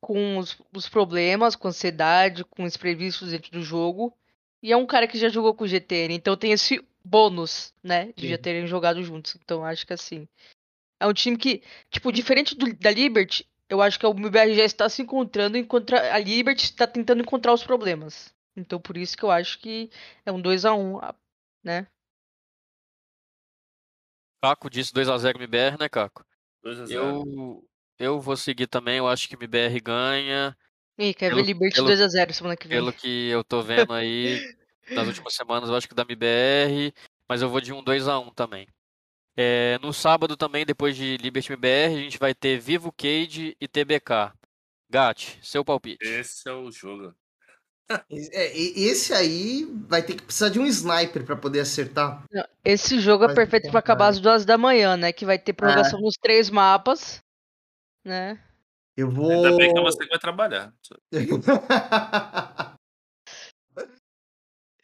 com 0.00 0.38
os, 0.38 0.56
os 0.72 0.88
problemas, 0.88 1.56
com 1.56 1.68
ansiedade, 1.68 2.44
com 2.44 2.62
os 2.62 2.76
imprevistos 2.76 3.30
dentro 3.30 3.50
do 3.50 3.62
jogo. 3.62 4.16
E 4.62 4.72
é 4.72 4.76
um 4.76 4.86
cara 4.86 5.06
que 5.06 5.18
já 5.18 5.28
jogou 5.28 5.54
com 5.54 5.64
o 5.64 5.68
GTN, 5.68 6.14
então 6.14 6.36
tem 6.36 6.52
esse 6.52 6.82
bônus, 7.04 7.72
né, 7.82 8.12
de 8.16 8.22
Sim. 8.22 8.28
já 8.28 8.38
terem 8.38 8.66
jogado 8.66 9.02
juntos. 9.02 9.36
Então 9.42 9.64
acho 9.64 9.86
que 9.86 9.92
assim. 9.92 10.28
É 10.98 11.06
um 11.06 11.12
time 11.12 11.36
que, 11.36 11.62
tipo, 11.90 12.10
diferente 12.10 12.54
do, 12.54 12.72
da 12.74 12.90
Liberty, 12.90 13.46
eu 13.68 13.82
acho 13.82 13.98
que 13.98 14.06
o 14.06 14.10
MBR 14.10 14.54
já 14.54 14.64
está 14.64 14.88
se 14.88 15.02
encontrando 15.02 15.58
enquanto 15.58 15.94
a 15.94 16.18
Liberty 16.18 16.64
está 16.64 16.86
tentando 16.86 17.20
encontrar 17.20 17.52
os 17.52 17.62
problemas. 17.62 18.34
Então 18.56 18.80
por 18.80 18.96
isso 18.96 19.16
que 19.16 19.22
eu 19.22 19.30
acho 19.30 19.58
que 19.58 19.90
é 20.24 20.32
um 20.32 20.40
2 20.40 20.64
a 20.64 20.74
1 20.74 20.98
né? 21.62 21.86
Caco 24.42 24.70
disse 24.70 24.92
2x0 24.92 25.36
MBR, 25.36 25.78
né, 25.78 25.88
Caco? 25.88 26.24
2x0. 26.64 26.90
Eu, 26.90 27.68
eu 27.98 28.20
vou 28.20 28.36
seguir 28.36 28.66
também, 28.66 28.98
eu 28.98 29.08
acho 29.08 29.28
que 29.28 29.34
MBR 29.34 29.80
ganha. 29.80 30.56
Ih, 30.98 31.12
quer 31.12 31.34
ver 31.34 31.44
Liberty 31.44 31.80
2x0 31.80 32.32
semana 32.32 32.56
que 32.56 32.68
vem. 32.68 32.78
Pelo 32.78 32.92
que 32.92 33.28
eu 33.28 33.44
tô 33.44 33.62
vendo 33.62 33.92
aí, 33.92 34.40
nas 34.90 35.06
últimas 35.06 35.34
semanas, 35.34 35.68
eu 35.68 35.76
acho 35.76 35.88
que 35.88 35.94
da 35.94 36.02
MBR, 36.02 36.94
mas 37.28 37.42
eu 37.42 37.50
vou 37.50 37.60
de 37.60 37.72
um 37.72 37.82
2x1 37.82 38.34
também. 38.34 38.66
É, 39.36 39.78
no 39.82 39.92
sábado 39.92 40.36
também, 40.36 40.64
depois 40.64 40.96
de 40.96 41.18
Liberty 41.18 41.52
MBR, 41.52 41.94
a 41.94 42.00
gente 42.00 42.18
vai 42.18 42.34
ter 42.34 42.58
Vivo 42.58 42.90
Cage 42.90 43.54
e 43.60 43.68
TBK. 43.68 44.32
Gat, 44.88 45.38
seu 45.42 45.64
palpite. 45.64 45.98
Esse 46.02 46.48
é 46.48 46.52
o 46.52 46.70
jogo. 46.70 47.14
É, 47.88 48.58
esse 48.58 49.12
aí 49.12 49.64
vai 49.86 50.02
ter 50.02 50.14
que 50.14 50.22
precisar 50.24 50.48
de 50.48 50.58
um 50.58 50.66
sniper 50.66 51.24
para 51.24 51.36
poder 51.36 51.60
acertar. 51.60 52.24
Esse 52.64 52.98
jogo 52.98 53.24
é 53.24 53.34
perfeito 53.34 53.70
para 53.70 53.78
acabar 53.78 54.08
às 54.08 54.18
duas 54.18 54.44
da 54.44 54.58
manhã, 54.58 54.96
né? 54.96 55.12
Que 55.12 55.24
vai 55.24 55.38
ter 55.38 55.52
prorrogação 55.52 56.00
é. 56.00 56.02
nos 56.02 56.16
três 56.20 56.50
mapas, 56.50 57.20
né? 58.04 58.40
Eu 58.96 59.08
vou. 59.10 59.30
Ainda 59.30 59.56
bem 59.56 59.72
que 59.72 59.80
você 59.80 60.04
vai 60.06 60.18
trabalhar. 60.18 60.74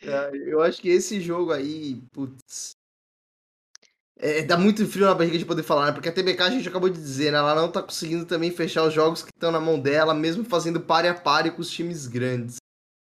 é, 0.01 0.31
eu 0.47 0.62
acho 0.62 0.81
que 0.81 0.89
esse 0.89 1.20
jogo 1.20 1.51
aí, 1.51 2.01
putz. 2.12 2.77
É, 4.16 4.43
dá 4.43 4.57
muito 4.57 4.87
frio 4.87 5.07
na 5.07 5.15
barriga 5.15 5.37
de 5.37 5.45
poder 5.45 5.65
falar, 5.65 5.87
né? 5.87 5.93
Porque 5.93 6.09
a 6.09 6.12
TBK 6.12 6.41
a 6.43 6.51
gente 6.51 6.69
acabou 6.69 6.89
de 6.89 7.01
dizer, 7.01 7.33
né? 7.33 7.39
Ela 7.39 7.57
não 7.57 7.73
tá 7.73 7.83
conseguindo 7.83 8.24
também 8.24 8.53
fechar 8.53 8.85
os 8.85 8.95
jogos 8.95 9.23
que 9.23 9.31
estão 9.35 9.51
na 9.51 9.59
mão 9.59 9.81
dela, 9.81 10.15
mesmo 10.15 10.45
fazendo 10.45 10.81
pare 10.81 11.09
a 11.09 11.15
pare 11.15 11.51
com 11.51 11.61
os 11.61 11.69
times 11.69 12.07
grandes. 12.07 12.61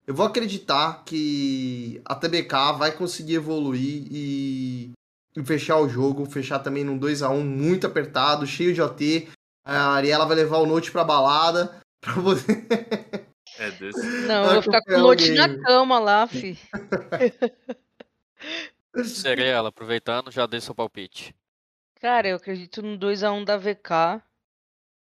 Eu 0.09 0.15
vou 0.15 0.25
acreditar 0.25 1.05
que 1.05 2.01
a 2.03 2.15
TBK 2.15 2.79
vai 2.79 2.91
conseguir 2.93 3.35
evoluir 3.35 4.07
e, 4.11 4.93
e 5.37 5.45
fechar 5.45 5.77
o 5.77 5.87
jogo, 5.87 6.25
fechar 6.25 6.61
também 6.61 6.83
num 6.83 6.97
2 6.97 7.23
a 7.23 7.29
1 7.29 7.45
muito 7.45 7.87
apertado, 7.87 8.47
cheio 8.47 8.73
de 8.73 8.81
OT. 8.81 9.29
A 9.63 9.91
Ariela 9.91 10.25
vai 10.25 10.35
levar 10.35 10.57
o 10.61 10.67
Note 10.67 10.91
pra 10.91 11.05
balada 11.05 11.83
pra 12.01 12.15
poder. 12.15 13.27
É 13.59 13.71
desse. 13.73 14.01
Não, 14.27 14.47
eu 14.47 14.53
vou 14.55 14.63
ficar 14.63 14.81
com 14.81 14.95
o 14.95 14.99
Note 14.99 15.31
na 15.33 15.63
cama 15.63 15.99
lá, 15.99 16.27
fi. 16.27 16.59
Seriela, 19.05 19.69
aproveitando, 19.69 20.31
já 20.31 20.47
dei 20.47 20.63
seu 20.63 20.75
palpite. 20.75 21.37
Cara, 22.01 22.29
eu 22.29 22.37
acredito 22.37 22.81
no 22.81 22.99
2x1 22.99 23.45
da 23.45 23.59
VK. 23.59 24.23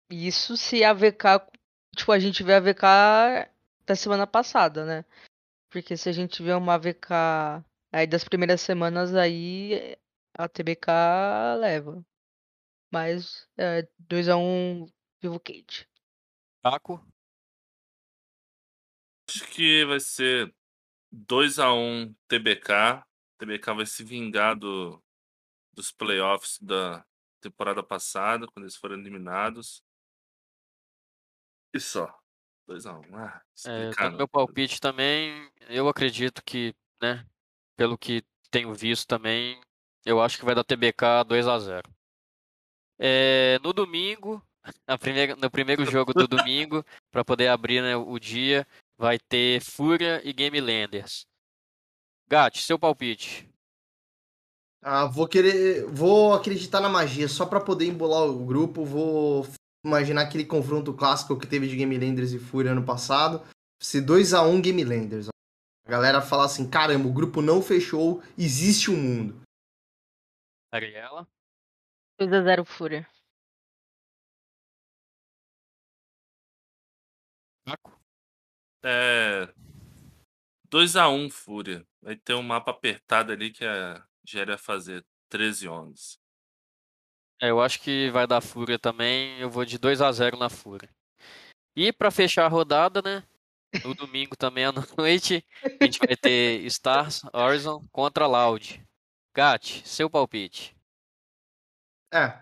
Isso 0.08 0.56
se 0.56 0.84
a 0.84 0.92
VK. 0.92 1.42
Tipo, 1.96 2.12
a 2.12 2.18
gente 2.20 2.44
vê 2.44 2.54
a 2.54 2.60
VK 2.60 3.53
da 3.86 3.96
semana 3.96 4.26
passada, 4.26 4.84
né? 4.84 5.04
Porque 5.70 5.96
se 5.96 6.08
a 6.08 6.12
gente 6.12 6.42
vê 6.42 6.52
uma 6.52 6.78
VK 6.78 7.64
aí 7.92 8.06
das 8.06 8.24
primeiras 8.24 8.60
semanas, 8.60 9.14
aí 9.14 9.96
a 10.36 10.48
TBK 10.48 10.90
leva. 11.58 12.04
Mas 12.92 13.48
é 13.56 13.82
2x1 14.00 14.38
um, 14.38 14.86
Vivo 15.20 15.40
Kate. 15.40 15.88
Paco? 16.62 17.04
Acho 19.28 19.48
que 19.50 19.84
vai 19.84 20.00
ser 20.00 20.54
2x1 21.12 21.74
um 21.74 22.14
TBK. 22.28 23.04
TBK 23.38 23.74
vai 23.74 23.86
se 23.86 24.04
vingar 24.04 24.56
do, 24.56 25.02
dos 25.72 25.90
playoffs 25.90 26.58
da 26.60 27.04
temporada 27.40 27.82
passada, 27.82 28.46
quando 28.46 28.64
eles 28.64 28.76
foram 28.76 28.94
eliminados. 28.94 29.82
E 31.74 31.80
só. 31.80 32.23
2x1. 32.68 33.00
Um. 33.10 33.16
Ah, 33.16 33.42
é, 33.66 34.10
meu 34.10 34.28
palpite 34.28 34.80
também, 34.80 35.50
eu 35.68 35.88
acredito 35.88 36.42
que, 36.44 36.74
né, 37.00 37.24
pelo 37.76 37.98
que 37.98 38.22
tenho 38.50 38.72
visto 38.74 39.06
também, 39.06 39.60
eu 40.04 40.20
acho 40.20 40.38
que 40.38 40.44
vai 40.44 40.54
dar 40.54 40.64
TBK 40.64 41.24
2x0. 41.26 41.82
É, 42.98 43.58
no 43.62 43.72
domingo, 43.72 44.42
primeira, 45.00 45.36
no 45.36 45.50
primeiro 45.50 45.84
jogo 45.84 46.12
do 46.12 46.28
domingo, 46.28 46.84
para 47.10 47.24
poder 47.24 47.48
abrir 47.48 47.82
né, 47.82 47.96
o 47.96 48.18
dia, 48.18 48.66
vai 48.96 49.18
ter 49.18 49.60
Fúria 49.60 50.20
e 50.24 50.32
Game 50.32 50.60
Landers. 50.60 51.26
Gat, 52.28 52.58
seu 52.60 52.78
palpite. 52.78 53.48
Ah, 54.86 55.06
vou 55.06 55.26
querer, 55.26 55.86
vou 55.86 56.34
acreditar 56.34 56.80
na 56.80 56.88
magia 56.90 57.26
só 57.26 57.46
para 57.46 57.60
poder 57.60 57.86
embolar 57.86 58.24
o 58.24 58.44
grupo. 58.44 58.84
Vou 58.84 59.46
imaginar 59.84 60.22
aquele 60.22 60.44
confronto 60.44 60.94
clássico 60.94 61.38
que 61.38 61.46
teve 61.46 61.68
de 61.68 61.76
Game 61.76 61.96
Landers 61.98 62.32
e 62.32 62.38
Fúria 62.38 62.72
ano 62.72 62.84
passado, 62.84 63.46
ser 63.80 64.00
2 64.00 64.32
a 64.32 64.42
1 64.42 64.60
Game 64.62 64.84
Landers. 64.84 65.28
A 65.86 65.90
galera 65.90 66.22
fala 66.22 66.46
assim: 66.46 66.68
caramba, 66.68 67.08
o 67.08 67.12
grupo 67.12 67.42
não 67.42 67.60
fechou, 67.60 68.22
existe 68.38 68.90
um 68.90 68.96
mundo. 68.96 69.42
Ariela? 70.72 71.28
2x0 72.18 72.64
Fúria. 72.64 73.08
É. 78.82 79.46
2x1 80.68 81.30
Fúria. 81.30 81.86
Vai 82.02 82.16
ter 82.16 82.34
um 82.34 82.42
mapa 82.42 82.70
apertado 82.70 83.32
ali 83.32 83.50
que 83.50 83.64
a 83.64 84.06
Géria 84.26 84.56
vai 84.56 84.58
fazer 84.58 85.04
13 85.30 85.68
11. 85.68 86.23
É, 87.40 87.50
eu 87.50 87.60
acho 87.60 87.80
que 87.80 88.10
vai 88.10 88.26
dar 88.26 88.40
Fúria 88.40 88.78
também. 88.78 89.38
Eu 89.38 89.50
vou 89.50 89.64
de 89.64 89.78
2 89.78 90.00
a 90.00 90.10
0 90.10 90.36
na 90.36 90.48
Fúria. 90.48 90.88
E 91.76 91.92
pra 91.92 92.10
fechar 92.10 92.44
a 92.44 92.48
rodada, 92.48 93.02
né? 93.02 93.22
No 93.84 93.94
domingo 93.94 94.36
também 94.36 94.64
à 94.64 94.72
noite, 94.96 95.44
a 95.80 95.84
gente 95.84 95.98
vai 95.98 96.16
ter 96.16 96.60
Stars 96.66 97.22
Horizon 97.32 97.84
contra 97.90 98.26
Loud. 98.26 98.82
Gat, 99.34 99.82
seu 99.84 100.08
palpite. 100.08 100.76
É. 102.12 102.38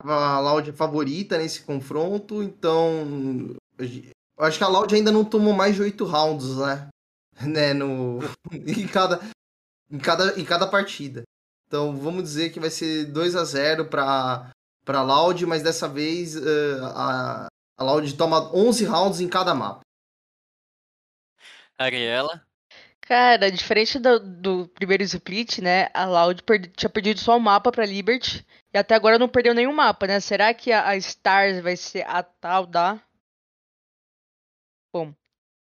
A 0.00 0.40
Loud 0.40 0.70
é 0.70 0.72
favorita 0.72 1.36
nesse 1.36 1.62
confronto, 1.62 2.42
então. 2.42 3.54
Eu 3.78 4.44
acho 4.44 4.58
que 4.58 4.64
a 4.64 4.68
Loud 4.68 4.94
ainda 4.94 5.12
não 5.12 5.24
tomou 5.24 5.52
mais 5.52 5.74
de 5.74 5.82
oito 5.82 6.04
rounds, 6.04 6.56
né? 6.56 6.88
né? 7.46 7.74
No... 7.74 8.18
em, 8.52 8.86
cada, 8.86 9.20
em, 9.90 9.98
cada, 9.98 10.40
em 10.40 10.44
cada 10.44 10.66
partida. 10.66 11.22
Então 11.72 11.96
vamos 11.96 12.24
dizer 12.24 12.50
que 12.52 12.60
vai 12.60 12.68
ser 12.68 13.06
2 13.06 13.34
a 13.34 13.44
0 13.44 13.88
para 13.88 14.52
para 14.84 15.00
Loud, 15.00 15.46
mas 15.46 15.62
dessa 15.62 15.88
vez 15.88 16.36
uh, 16.36 16.84
a, 16.94 17.46
a 17.78 17.82
Loud 17.82 18.14
toma 18.14 18.54
11 18.54 18.84
rounds 18.84 19.20
em 19.20 19.28
cada 19.28 19.54
mapa. 19.54 19.80
Ariela. 21.78 22.46
Cara, 23.00 23.50
diferente 23.50 23.98
do, 23.98 24.20
do 24.20 24.68
primeiro 24.68 25.02
split, 25.04 25.60
né? 25.60 25.88
A 25.94 26.04
Loud 26.04 26.42
perdi, 26.42 26.68
tinha 26.68 26.90
perdido 26.90 27.20
só 27.20 27.38
o 27.38 27.40
mapa 27.40 27.72
pra 27.72 27.86
Liberty. 27.86 28.46
E 28.74 28.76
até 28.76 28.94
agora 28.94 29.18
não 29.18 29.28
perdeu 29.28 29.54
nenhum 29.54 29.72
mapa, 29.72 30.06
né? 30.06 30.20
Será 30.20 30.52
que 30.52 30.72
a, 30.72 30.88
a 30.88 30.96
Stars 30.98 31.62
vai 31.62 31.76
ser 31.78 32.06
a 32.06 32.22
tal 32.22 32.66
da. 32.66 33.02
Bom. 34.92 35.14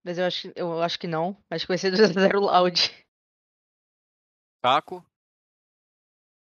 Mas 0.02 0.18
eu 0.18 0.24
acho, 0.24 0.52
eu 0.56 0.82
acho 0.82 0.98
que 0.98 1.06
não. 1.06 1.36
Acho 1.48 1.64
que 1.64 1.68
vai 1.68 1.78
ser 1.78 1.92
2x0 1.92 2.40
Loud. 2.40 3.06
Caco. 4.64 5.06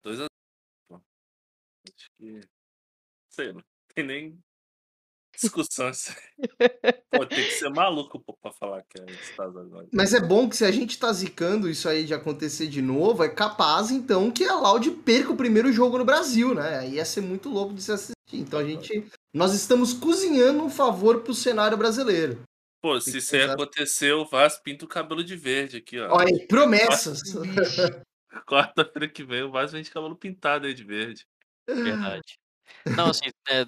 2x0. 0.06 0.28
Acho 0.92 2.12
que. 2.18 2.42
Sei, 3.30 3.54
não 3.54 3.62
tem 3.94 4.06
nem 4.06 4.40
discussão 5.40 5.90
isso 5.90 6.12
aí. 6.12 6.40
Pô, 7.12 7.26
tem 7.26 7.44
que 7.44 7.52
ser 7.52 7.70
maluco 7.70 8.20
pô, 8.20 8.36
pra 8.42 8.52
falar 8.52 8.84
que 8.84 9.00
é 9.00 9.06
Stars 9.24 9.56
agora. 9.56 9.88
Mas 9.94 10.14
é 10.14 10.20
bom 10.20 10.50
que 10.50 10.58
se 10.58 10.66
a 10.66 10.72
gente 10.72 11.00
tá 11.00 11.12
zicando 11.14 11.70
isso 11.70 11.88
aí 11.88 12.06
de 12.06 12.14
acontecer 12.14 12.68
de 12.68 12.82
novo, 12.82 13.24
é 13.24 13.30
capaz 13.30 13.92
então 13.92 14.32
que 14.32 14.44
a 14.44 14.56
Loud 14.56 14.90
perca 14.92 15.32
o 15.32 15.38
primeiro 15.38 15.72
jogo 15.72 15.98
no 15.98 16.06
Brasil, 16.06 16.54
né? 16.54 16.80
Aí 16.80 16.96
ia 16.96 17.06
ser 17.06 17.22
muito 17.22 17.50
louco 17.50 17.74
de 17.74 17.82
se 17.82 17.92
assistir. 17.92 18.14
Então 18.34 18.60
a 18.60 18.64
gente. 18.64 19.08
Nós 19.34 19.54
estamos 19.54 19.94
cozinhando 19.94 20.64
um 20.64 20.70
favor 20.70 21.22
pro 21.22 21.34
cenário 21.34 21.78
brasileiro. 21.78 22.42
Pô, 22.82 23.00
se 23.00 23.18
isso 23.18 23.36
aí 23.36 23.44
acontecer, 23.44 24.14
o 24.14 24.26
Vaz 24.26 24.58
pinta 24.58 24.86
o 24.86 24.88
cabelo 24.88 25.24
de 25.24 25.36
verde 25.36 25.78
aqui, 25.78 26.00
ó. 26.00 26.16
Olha 26.16 26.48
promessas. 26.48 27.20
Quarta-feira 28.48 29.08
que 29.08 29.24
vem, 29.24 29.44
o 29.44 29.52
Vaz 29.52 29.72
vem 29.72 29.82
de 29.82 29.92
cabelo 29.92 30.16
pintado 30.16 30.68
aí 30.68 30.74
de 30.74 30.84
verde. 30.84 31.26
Verdade. 31.68 32.40
Não, 32.96 33.10
assim, 33.10 33.30
é, 33.50 33.66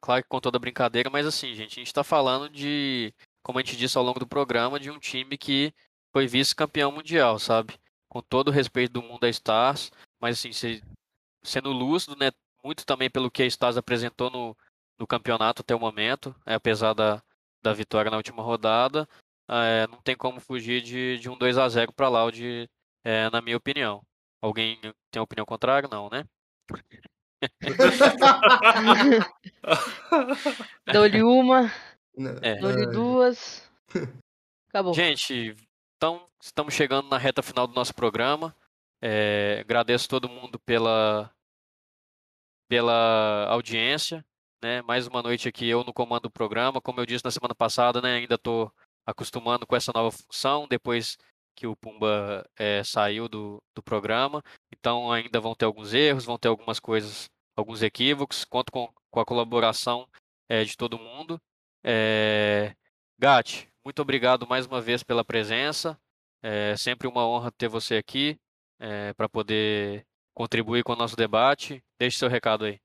claro 0.00 0.22
que 0.22 0.28
com 0.28 0.40
toda 0.40 0.58
brincadeira, 0.58 1.10
mas 1.10 1.26
assim, 1.26 1.54
gente, 1.54 1.78
a 1.78 1.82
gente 1.82 1.92
tá 1.92 2.04
falando 2.04 2.48
de, 2.48 3.14
como 3.42 3.58
a 3.58 3.62
gente 3.62 3.76
disse 3.76 3.98
ao 3.98 4.04
longo 4.04 4.18
do 4.18 4.26
programa, 4.26 4.78
de 4.78 4.90
um 4.90 4.98
time 4.98 5.36
que 5.36 5.72
foi 6.12 6.26
vice-campeão 6.26 6.92
mundial, 6.92 7.38
sabe? 7.38 7.74
Com 8.08 8.20
todo 8.20 8.48
o 8.48 8.52
respeito 8.52 8.92
do 8.92 9.02
mundo 9.02 9.20
da 9.20 9.28
Stars, 9.28 9.90
mas 10.20 10.38
assim, 10.38 10.52
se, 10.52 10.82
sendo 11.42 11.72
lúcido, 11.72 12.16
né? 12.16 12.30
Muito 12.64 12.86
também 12.86 13.10
pelo 13.10 13.30
que 13.30 13.42
a 13.42 13.46
Stars 13.46 13.76
apresentou 13.76 14.30
no, 14.30 14.56
no 14.98 15.06
campeonato 15.06 15.62
até 15.62 15.74
o 15.74 15.80
momento, 15.80 16.34
é, 16.46 16.54
apesar 16.54 16.94
da, 16.94 17.22
da 17.62 17.72
vitória 17.72 18.10
na 18.10 18.16
última 18.16 18.42
rodada, 18.42 19.08
é, 19.48 19.86
não 19.88 20.00
tem 20.00 20.16
como 20.16 20.40
fugir 20.40 20.80
de, 20.82 21.18
de 21.18 21.28
um 21.28 21.36
2 21.36 21.58
a 21.58 21.68
0 21.68 21.92
para 21.92 22.08
Loud, 22.08 22.70
é, 23.04 23.30
na 23.30 23.40
minha 23.40 23.56
opinião. 23.56 24.02
Alguém 24.40 24.78
tem 25.10 25.22
opinião 25.22 25.46
contrária? 25.46 25.88
Não, 25.90 26.08
né? 26.10 26.24
Dou-lhe 30.92 31.22
uma, 31.22 31.70
É. 32.42 32.56
dou-lhe 32.56 32.86
duas. 32.86 33.68
Acabou. 34.68 34.94
Gente, 34.94 35.54
então 35.96 36.28
estamos 36.40 36.74
chegando 36.74 37.08
na 37.08 37.18
reta 37.18 37.42
final 37.42 37.66
do 37.66 37.74
nosso 37.74 37.94
programa. 37.94 38.54
É, 39.00 39.60
agradeço 39.60 40.08
todo 40.08 40.28
mundo 40.28 40.58
pela, 40.60 41.30
pela 42.68 43.46
audiência. 43.48 44.24
Né? 44.62 44.80
Mais 44.82 45.06
uma 45.06 45.22
noite 45.22 45.48
aqui 45.48 45.68
eu 45.68 45.84
no 45.84 45.92
comando 45.92 46.22
do 46.22 46.30
programa. 46.30 46.80
Como 46.80 47.00
eu 47.00 47.06
disse 47.06 47.24
na 47.24 47.30
semana 47.30 47.54
passada, 47.54 48.00
né? 48.00 48.14
ainda 48.14 48.36
estou 48.36 48.72
acostumando 49.04 49.66
com 49.66 49.74
essa 49.74 49.92
nova 49.92 50.10
função 50.10 50.68
depois 50.68 51.18
que 51.54 51.66
o 51.66 51.76
Pumba 51.76 52.44
é, 52.56 52.82
saiu 52.84 53.28
do, 53.28 53.62
do 53.74 53.82
programa. 53.82 54.42
Então 54.72 55.12
ainda 55.12 55.40
vão 55.40 55.54
ter 55.54 55.64
alguns 55.64 55.92
erros, 55.94 56.24
vão 56.24 56.38
ter 56.38 56.48
algumas 56.48 56.80
coisas, 56.80 57.28
alguns 57.56 57.82
equívocos. 57.82 58.44
Conto 58.44 58.72
com, 58.72 58.92
com 59.10 59.20
a 59.20 59.24
colaboração 59.24 60.06
é, 60.48 60.64
de 60.64 60.76
todo 60.76 60.98
mundo. 60.98 61.40
É, 61.84 62.74
Gatti, 63.18 63.68
muito 63.84 64.00
obrigado 64.02 64.46
mais 64.46 64.66
uma 64.66 64.80
vez 64.80 65.02
pela 65.02 65.24
presença. 65.24 65.98
É 66.42 66.76
sempre 66.76 67.06
uma 67.06 67.26
honra 67.26 67.52
ter 67.52 67.68
você 67.68 67.96
aqui 67.96 68.36
é, 68.80 69.12
para 69.14 69.28
poder 69.28 70.04
contribuir 70.34 70.82
com 70.82 70.92
o 70.92 70.96
nosso 70.96 71.16
debate. 71.16 71.82
Deixe 71.98 72.18
seu 72.18 72.28
recado 72.28 72.64
aí. 72.64 72.80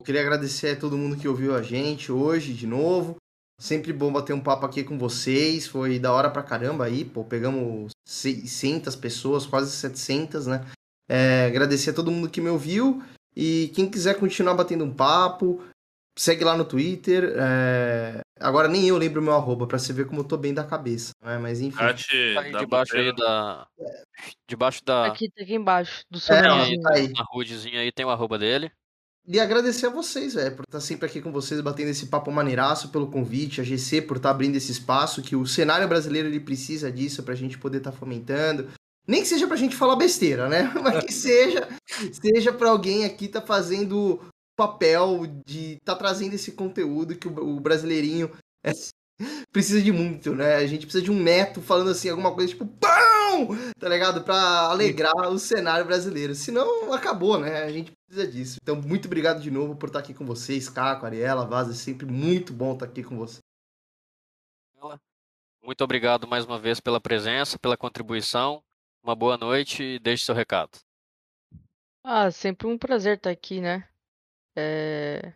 Eu 0.00 0.06
queria 0.06 0.20
agradecer 0.20 0.76
a 0.76 0.80
todo 0.80 0.96
mundo 0.96 1.18
que 1.18 1.28
ouviu 1.28 1.54
a 1.54 1.62
gente 1.62 2.12
hoje 2.12 2.54
de 2.54 2.66
novo. 2.66 3.16
Sempre 3.60 3.92
bom 3.92 4.12
bater 4.12 4.32
um 4.32 4.40
papo 4.40 4.64
aqui 4.64 4.84
com 4.84 4.96
vocês. 4.96 5.66
Foi 5.66 5.98
da 5.98 6.12
hora 6.12 6.30
pra 6.30 6.42
caramba 6.42 6.84
aí, 6.84 7.04
pô. 7.04 7.24
Pegamos 7.24 7.90
600 8.06 8.94
pessoas, 8.94 9.46
quase 9.46 9.72
700, 9.72 10.46
né? 10.46 10.64
É, 11.08 11.46
agradecer 11.46 11.90
a 11.90 11.94
todo 11.94 12.10
mundo 12.10 12.30
que 12.30 12.40
me 12.40 12.48
ouviu. 12.50 13.02
E 13.34 13.70
quem 13.74 13.90
quiser 13.90 14.18
continuar 14.18 14.54
batendo 14.54 14.84
um 14.84 14.94
papo, 14.94 15.62
segue 16.16 16.44
lá 16.44 16.56
no 16.56 16.64
Twitter. 16.64 17.34
é, 17.36 18.20
Agora 18.40 18.68
nem 18.68 18.86
eu 18.86 18.96
lembro 18.96 19.20
o 19.20 19.24
meu 19.24 19.34
arroba, 19.34 19.66
pra 19.66 19.78
você 19.78 19.92
ver 19.92 20.06
como 20.06 20.20
eu 20.20 20.24
tô 20.24 20.36
bem 20.36 20.54
da 20.54 20.62
cabeça. 20.62 21.10
Né? 21.22 21.38
Mas 21.38 21.60
enfim. 21.60 21.76
Tá 21.76 21.88
aí 22.40 22.52
debaixo 22.52 22.96
aí 22.96 23.10
Boteira. 23.10 23.12
da. 23.12 23.66
Debaixo 24.48 24.84
da. 24.84 25.06
Aqui, 25.06 25.28
tá 25.30 25.42
aqui 25.42 25.54
embaixo, 25.54 26.04
do 26.08 26.20
seu 26.20 26.36
É, 26.36 26.42
tá 26.80 26.94
aí. 26.94 27.08
Na 27.12 27.24
hoodzinha 27.32 27.80
aí 27.80 27.90
tem 27.90 28.06
o 28.06 28.10
arroba 28.10 28.38
dele. 28.38 28.70
E 29.30 29.38
agradecer 29.38 29.84
a 29.84 29.90
vocês, 29.90 30.32
velho, 30.32 30.56
por 30.56 30.64
estar 30.66 30.80
sempre 30.80 31.04
aqui 31.04 31.20
com 31.20 31.30
vocês, 31.30 31.60
batendo 31.60 31.90
esse 31.90 32.06
papo 32.06 32.32
maneiraço, 32.32 32.88
pelo 32.88 33.10
convite, 33.10 33.60
a 33.60 33.64
GC 33.64 34.00
por 34.00 34.16
estar 34.16 34.30
abrindo 34.30 34.56
esse 34.56 34.72
espaço, 34.72 35.20
que 35.20 35.36
o 35.36 35.46
cenário 35.46 35.86
brasileiro 35.86 36.28
ele 36.28 36.40
precisa 36.40 36.90
disso 36.90 37.22
pra 37.22 37.34
gente 37.34 37.58
poder 37.58 37.76
estar 37.76 37.92
fomentando. 37.92 38.68
Nem 39.06 39.20
que 39.20 39.28
seja 39.28 39.46
pra 39.46 39.56
gente 39.58 39.76
falar 39.76 39.96
besteira, 39.96 40.48
né? 40.48 40.72
Mas 40.82 41.04
que 41.04 41.12
seja, 41.12 41.68
seja 42.10 42.54
pra 42.54 42.70
alguém 42.70 43.04
aqui 43.04 43.28
tá 43.28 43.42
fazendo 43.42 44.18
papel 44.56 45.26
de 45.46 45.76
tá 45.84 45.94
trazendo 45.94 46.32
esse 46.32 46.52
conteúdo 46.52 47.14
que 47.14 47.28
o, 47.28 47.60
brasileirinho 47.60 48.30
é- 48.64 48.72
precisa 49.52 49.82
de 49.82 49.92
muito, 49.92 50.34
né? 50.34 50.56
A 50.56 50.66
gente 50.66 50.86
precisa 50.86 51.04
de 51.04 51.10
um 51.10 51.22
neto 51.22 51.60
falando 51.60 51.90
assim, 51.90 52.08
alguma 52.08 52.34
coisa 52.34 52.48
tipo 52.48 52.64
pão, 53.46 53.72
tá 53.78 53.88
ligado? 53.88 54.22
Pra 54.22 54.70
alegrar 54.70 55.14
o 55.30 55.38
cenário 55.38 55.86
brasileiro. 55.86 56.34
Senão 56.34 56.92
acabou, 56.92 57.38
né? 57.38 57.62
A 57.62 57.70
gente 57.70 57.92
precisa 57.92 58.30
disso. 58.30 58.58
Então, 58.62 58.76
muito 58.76 59.06
obrigado 59.06 59.40
de 59.40 59.50
novo 59.50 59.76
por 59.76 59.86
estar 59.86 60.00
aqui 60.00 60.14
com 60.14 60.24
vocês, 60.24 60.68
Caco, 60.68 61.06
Ariela, 61.06 61.46
Vaza. 61.46 61.72
É 61.72 61.74
sempre 61.74 62.06
muito 62.06 62.52
bom 62.52 62.72
estar 62.74 62.86
aqui 62.86 63.02
com 63.02 63.16
vocês. 63.16 63.40
Muito 65.62 65.84
obrigado 65.84 66.26
mais 66.26 66.44
uma 66.44 66.58
vez 66.58 66.80
pela 66.80 67.00
presença, 67.00 67.58
pela 67.58 67.76
contribuição. 67.76 68.62
Uma 69.02 69.14
boa 69.14 69.36
noite 69.36 69.82
e 69.82 69.98
deixe 69.98 70.24
seu 70.24 70.34
recado. 70.34 70.78
Ah, 72.02 72.30
sempre 72.30 72.66
um 72.66 72.78
prazer 72.78 73.16
estar 73.16 73.30
aqui, 73.30 73.60
né? 73.60 73.88
É... 74.56 75.34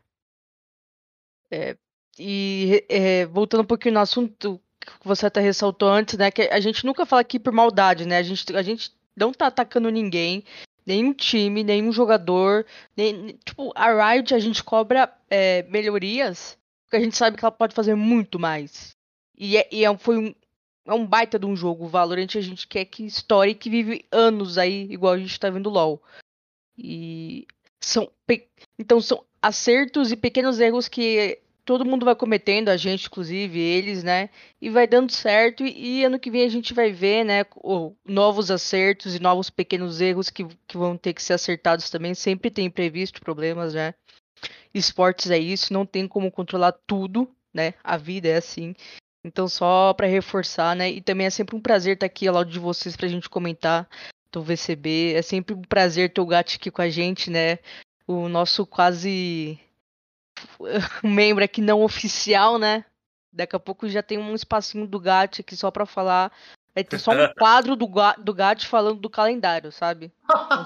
É, 1.51 1.77
E 2.19 2.85
é, 2.89 3.27
voltando 3.27 3.62
um 3.62 3.66
pouquinho 3.66 3.95
no 3.95 4.01
assunto 4.01 4.61
que 4.86 5.06
você 5.06 5.26
até 5.26 5.40
ressaltou 5.40 5.88
antes, 5.88 6.16
né? 6.18 6.30
Que 6.30 6.42
a 6.42 6.60
gente 6.60 6.84
nunca 6.84 7.06
fala 7.06 7.22
aqui 7.22 7.38
por 7.38 7.52
maldade, 7.52 8.06
né? 8.06 8.18
A 8.18 8.22
gente, 8.22 8.54
a 8.54 8.62
gente 8.62 8.92
não 9.16 9.32
tá 9.32 9.46
atacando 9.46 9.90
ninguém, 9.90 10.44
nenhum 10.86 11.12
time, 11.12 11.64
nenhum 11.64 11.92
jogador. 11.92 12.66
Nem, 12.96 13.38
tipo, 13.44 13.72
a 13.74 14.12
Riot 14.12 14.34
a 14.34 14.38
gente 14.38 14.62
cobra 14.62 15.12
é, 15.30 15.62
melhorias, 15.64 16.59
porque 16.84 16.96
a 16.96 17.00
gente 17.00 17.16
sabe 17.16 17.36
que 17.36 17.44
ela 17.44 17.52
pode 17.52 17.74
fazer 17.74 17.94
muito 17.94 18.38
mais. 18.38 18.90
E, 19.36 19.56
é, 19.56 19.68
e 19.72 19.84
é, 19.84 19.96
foi 19.96 20.18
um, 20.18 20.34
é 20.86 20.92
um 20.92 21.06
baita 21.06 21.38
de 21.38 21.46
um 21.46 21.56
jogo. 21.56 21.84
O 21.84 21.88
Valorant 21.88 22.36
a 22.36 22.40
gente 22.40 22.66
quer 22.66 22.84
que 22.84 23.04
estoure, 23.04 23.54
que 23.54 23.70
vive 23.70 24.04
anos 24.10 24.59
aí, 24.59 24.86
igual 24.90 25.14
a 25.14 25.18
gente 25.18 25.38
tá 25.38 25.50
vendo 25.50 25.70
LoL. 25.70 26.02
E 26.76 27.46
são 27.80 28.10
então 28.78 29.00
são 29.00 29.24
acertos 29.40 30.12
e 30.12 30.16
pequenos 30.16 30.60
erros 30.60 30.88
que 30.88 31.40
todo 31.64 31.84
mundo 31.84 32.05
vai 32.05 32.14
cometendo, 32.14 32.68
a 32.68 32.76
gente, 32.76 33.06
inclusive, 33.06 33.59
eles, 33.59 34.02
né? 34.02 34.30
E 34.60 34.68
vai 34.68 34.86
dando 34.86 35.12
certo. 35.12 35.64
E, 35.64 36.01
e 36.01 36.05
ano 36.05 36.18
que 36.18 36.30
vem 36.30 36.44
a 36.44 36.48
gente 36.48 36.74
vai 36.74 36.93
ver, 36.93 37.24
né? 37.24 37.44
Novos 38.06 38.51
acertos 38.51 39.14
e 39.14 39.20
novos 39.20 39.51
pequenos 39.51 40.01
erros 40.01 40.30
que, 40.30 40.47
que 40.66 40.76
vão 40.76 40.97
ter 40.97 41.12
que 41.12 41.22
ser 41.22 41.34
acertados 41.34 41.90
também. 41.90 42.14
Sempre 42.14 42.51
tem 42.51 42.66
imprevisto, 42.66 43.20
problemas, 43.20 43.74
né? 43.74 43.94
Esportes 44.74 45.30
é 45.30 45.39
isso, 45.39 45.72
não 45.72 45.86
tem 45.86 46.09
como 46.09 46.30
controlar 46.30 46.72
tudo, 46.86 47.28
né? 47.52 47.74
A 47.84 47.97
vida 47.97 48.28
é 48.28 48.36
assim. 48.36 48.74
Então, 49.24 49.47
só 49.47 49.94
para 49.94 50.06
reforçar, 50.06 50.74
né? 50.74 50.90
E 50.90 51.01
também 51.01 51.26
é 51.26 51.30
sempre 51.30 51.55
um 51.55 51.60
prazer 51.60 51.94
estar 51.94 52.06
aqui 52.06 52.26
ao 52.26 52.34
lado 52.34 52.51
de 52.51 52.59
vocês 52.59 52.97
pra 52.97 53.09
gente 53.09 53.28
comentar 53.28 53.89
do 54.32 54.43
VCB. 54.43 55.14
É 55.14 55.22
sempre 55.22 55.55
um 55.55 55.62
prazer 55.62 56.12
ter 56.12 56.20
o 56.20 56.26
Gat 56.26 56.56
aqui 56.56 56.70
com 56.70 56.82
a 56.82 56.90
gente, 56.90 57.30
né? 57.30 57.59
O 58.06 58.28
nosso 58.28 58.66
quase 58.66 59.60
membro 61.02 61.44
aqui 61.44 61.60
não 61.60 61.82
oficial, 61.82 62.59
né? 62.59 62.85
Daqui 63.32 63.56
a 63.56 63.60
pouco 63.60 63.89
já 63.89 64.02
tem 64.02 64.19
um 64.19 64.35
espacinho 64.35 64.86
do 64.86 65.01
Gat 65.01 65.40
aqui 65.40 65.56
só 65.56 65.70
para 65.70 65.86
falar. 65.86 66.31
Vai 66.74 66.85
ter 66.85 66.98
só 66.98 67.12
um 67.12 67.32
quadro 67.39 67.77
do, 67.77 67.89
do 68.19 68.35
Gat 68.35 68.66
falando 68.66 69.01
do 69.01 69.10
calendário, 69.10 69.73
sabe? 69.73 70.12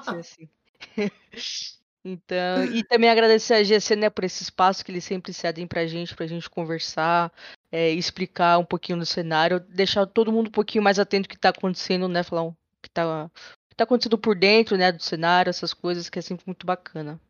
Ser 0.05 0.17
assim. 0.17 0.49
Então, 2.09 2.65
e 2.67 2.85
também 2.85 3.11
agradecer 3.11 3.55
a 3.55 3.65
GC, 3.65 3.97
né, 3.97 4.09
por 4.09 4.23
esse 4.23 4.45
espaço 4.45 4.85
que 4.85 4.93
eles 4.93 5.03
sempre 5.03 5.33
cedem 5.33 5.67
pra 5.67 5.89
gente, 5.89 6.15
pra 6.15 6.25
gente 6.25 6.49
conversar, 6.49 7.33
é, 7.73 7.91
explicar 7.91 8.59
um 8.59 8.65
pouquinho 8.65 9.01
do 9.01 9.05
cenário, 9.05 9.59
deixar 9.59 10.07
todo 10.07 10.31
mundo 10.31 10.47
um 10.47 10.53
pouquinho 10.53 10.85
mais 10.85 11.01
atento 11.01 11.27
ao 11.27 11.31
que 11.31 11.37
tá 11.37 11.49
acontecendo, 11.49 12.07
né, 12.07 12.23
falar 12.23 12.45
o 12.45 12.57
que 12.81 12.89
tá, 12.89 13.29
que 13.69 13.75
tá 13.75 13.83
acontecendo 13.83 14.17
por 14.17 14.37
dentro, 14.37 14.77
né, 14.77 14.93
do 14.93 15.03
cenário, 15.03 15.51
essas 15.51 15.75
coisas 15.75 16.09
que 16.09 16.21
é 16.21 16.23
sempre 16.23 16.47
muito 16.47 16.65
bacana. 16.65 17.21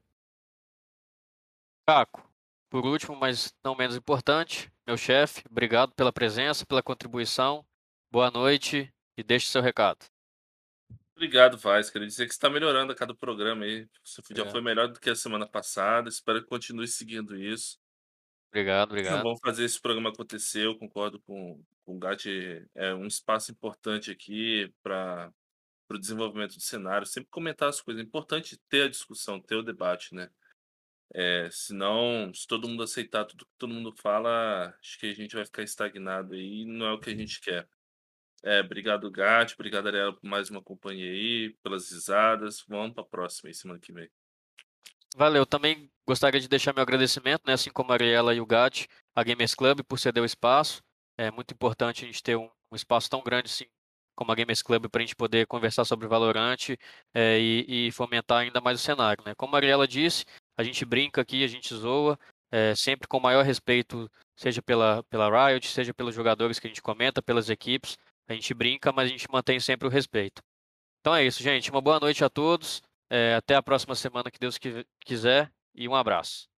Caco, 1.89 2.26
por 2.77 2.85
último, 2.85 3.17
mas 3.17 3.55
não 3.65 3.75
menos 3.75 3.97
importante, 3.97 4.71
meu 4.87 4.99
chefe, 4.99 5.43
obrigado 5.51 5.95
pela 5.95 6.13
presença, 6.13 6.67
pela 6.67 6.83
contribuição, 6.83 7.65
boa 8.11 8.31
noite 8.31 8.93
e 9.17 9.23
deixe 9.23 9.47
seu 9.47 9.63
recado. 9.63 10.05
Obrigado, 11.15 11.57
Vaz. 11.57 11.89
Queria 11.89 12.07
dizer 12.07 12.27
que 12.27 12.35
você 12.35 12.37
está 12.37 12.51
melhorando 12.51 12.93
a 12.93 12.95
cada 12.95 13.15
programa 13.15 13.65
aí. 13.65 13.89
Você 14.05 14.21
já 14.35 14.45
é. 14.45 14.51
foi 14.51 14.61
melhor 14.61 14.89
do 14.89 15.01
que 15.01 15.09
a 15.09 15.17
semana 15.17 15.49
passada. 15.49 16.11
Espero 16.11 16.43
que 16.43 16.49
continue 16.49 16.87
seguindo 16.87 17.35
isso. 17.35 17.79
Obrigado, 18.51 18.91
obrigado. 18.91 19.23
vamos 19.23 19.41
fazer 19.43 19.65
esse 19.65 19.81
programa 19.81 20.11
acontecer. 20.11 20.67
Eu 20.67 20.79
concordo 20.79 21.19
com, 21.21 21.59
com 21.83 21.97
o 21.97 21.99
Gatti. 21.99 22.63
É 22.75 22.95
um 22.95 23.07
espaço 23.07 23.53
importante 23.53 24.11
aqui 24.11 24.71
para 24.83 25.33
o 25.89 25.99
desenvolvimento 25.99 26.57
do 26.57 26.61
cenário. 26.61 27.07
Sempre 27.07 27.31
comentar 27.31 27.71
as 27.71 27.81
coisas. 27.81 28.03
É 28.03 28.07
importante 28.07 28.61
ter 28.69 28.83
a 28.83 28.91
discussão, 28.91 29.41
ter 29.41 29.55
o 29.55 29.63
debate, 29.63 30.15
né? 30.15 30.29
É, 31.15 31.49
senão, 31.51 32.33
se 32.35 32.47
todo 32.47 32.69
mundo 32.69 32.83
aceitar 32.83 33.25
tudo 33.25 33.47
que 33.47 33.53
todo 33.59 33.73
mundo 33.73 33.95
fala, 33.97 34.75
acho 34.81 34.99
que 34.99 35.07
a 35.07 35.15
gente 35.15 35.35
vai 35.35 35.45
ficar 35.45 35.63
estagnado 35.63 36.35
aí 36.35 36.63
e 36.63 36.65
não 36.67 36.87
é 36.87 36.93
o 36.93 36.99
que 36.99 37.11
a 37.11 37.15
gente 37.15 37.41
quer. 37.41 37.69
É, 38.43 38.61
obrigado, 38.61 39.11
Gatti. 39.11 39.55
Obrigado, 39.55 39.89
Ariela, 39.89 40.13
por 40.13 40.25
mais 40.29 40.51
uma 40.51 40.63
companhia 40.63 41.11
aí, 41.11 41.57
pelas 41.63 41.91
risadas. 41.91 42.65
Vamos 42.69 42.95
para 42.95 43.03
a 43.03 43.07
próxima 43.07 43.49
aí, 43.49 43.55
semana 43.55 43.81
que 43.81 43.93
vem. 43.93 44.09
Valeu. 45.17 45.47
Também 45.47 45.91
gostaria 46.07 46.41
de 46.41 46.49
deixar 46.49 46.75
meu 46.75 46.83
agradecimento, 46.83 47.43
né, 47.47 47.55
assim 47.55 47.71
como 47.71 47.91
a 47.91 47.95
Ariela 47.95 48.35
e 48.35 48.41
o 48.41 48.47
Gatti, 48.47 48.87
a 49.15 49.23
Gamers 49.25 49.55
Club 49.55 49.83
por 49.83 49.99
ceder 49.99 50.23
o 50.23 50.27
espaço. 50.27 50.83
É 51.19 51.31
muito 51.31 51.55
importante 51.55 52.05
a 52.05 52.07
gente 52.07 52.23
ter 52.23 52.37
um, 52.37 52.51
um 52.71 52.77
espaço 52.77 53.09
tão 53.09 53.23
grande 53.23 53.47
assim 53.51 53.65
como 54.15 54.33
a 54.33 54.35
Gamers 54.35 54.63
Club 54.63 54.89
para 54.89 55.01
a 55.03 55.05
gente 55.05 55.17
poder 55.17 55.47
conversar 55.47 55.85
sobre 55.85 56.07
Valorant 56.07 56.71
é, 57.15 57.39
e, 57.39 57.89
e, 57.89 57.93
fomentar 57.93 58.39
ainda 58.39 58.61
mais 58.61 58.81
o 58.81 58.83
cenário. 58.83 59.23
Né? 59.25 59.35
Como 59.35 59.55
a 59.55 59.59
Ariela 59.59 59.87
disse, 59.87 60.25
a 60.57 60.63
gente 60.63 60.85
brinca 60.85 61.21
aqui, 61.21 61.45
a 61.45 61.49
gente 61.49 61.75
zoa, 61.75 62.19
é, 62.51 62.75
sempre 62.75 63.09
com 63.09 63.19
o 63.19 63.23
maior 63.23 63.45
respeito, 63.45 64.11
seja 64.37 64.63
pela, 64.63 65.03
pela 65.05 65.49
Riot, 65.49 65.67
seja 65.69 65.93
pelos 65.93 66.15
jogadores 66.15 66.59
que 66.59 66.67
a 66.67 66.71
gente 66.71 66.83
comenta, 66.83 67.23
pelas 67.23 67.51
equipes. 67.51 67.97
A 68.29 68.33
gente 68.33 68.53
brinca, 68.55 68.93
mas 68.93 69.07
a 69.07 69.13
gente 69.13 69.31
mantém 69.31 69.61
sempre 69.61 69.87
o 69.87 69.91
respeito. 69.91 70.43
Então 71.01 71.15
é 71.15 71.25
isso, 71.25 71.43
gente. 71.43 71.71
Uma 71.71 71.81
boa 71.81 72.01
noite 72.01 72.25
a 72.25 72.29
todos. 72.29 72.83
É, 73.09 73.35
até 73.35 73.55
a 73.55 73.63
próxima 73.63 73.95
semana, 73.95 74.31
que 74.31 74.39
Deus 74.39 74.59
quiser. 75.05 75.53
E 75.75 75.87
um 75.87 75.95
abraço. 75.95 76.49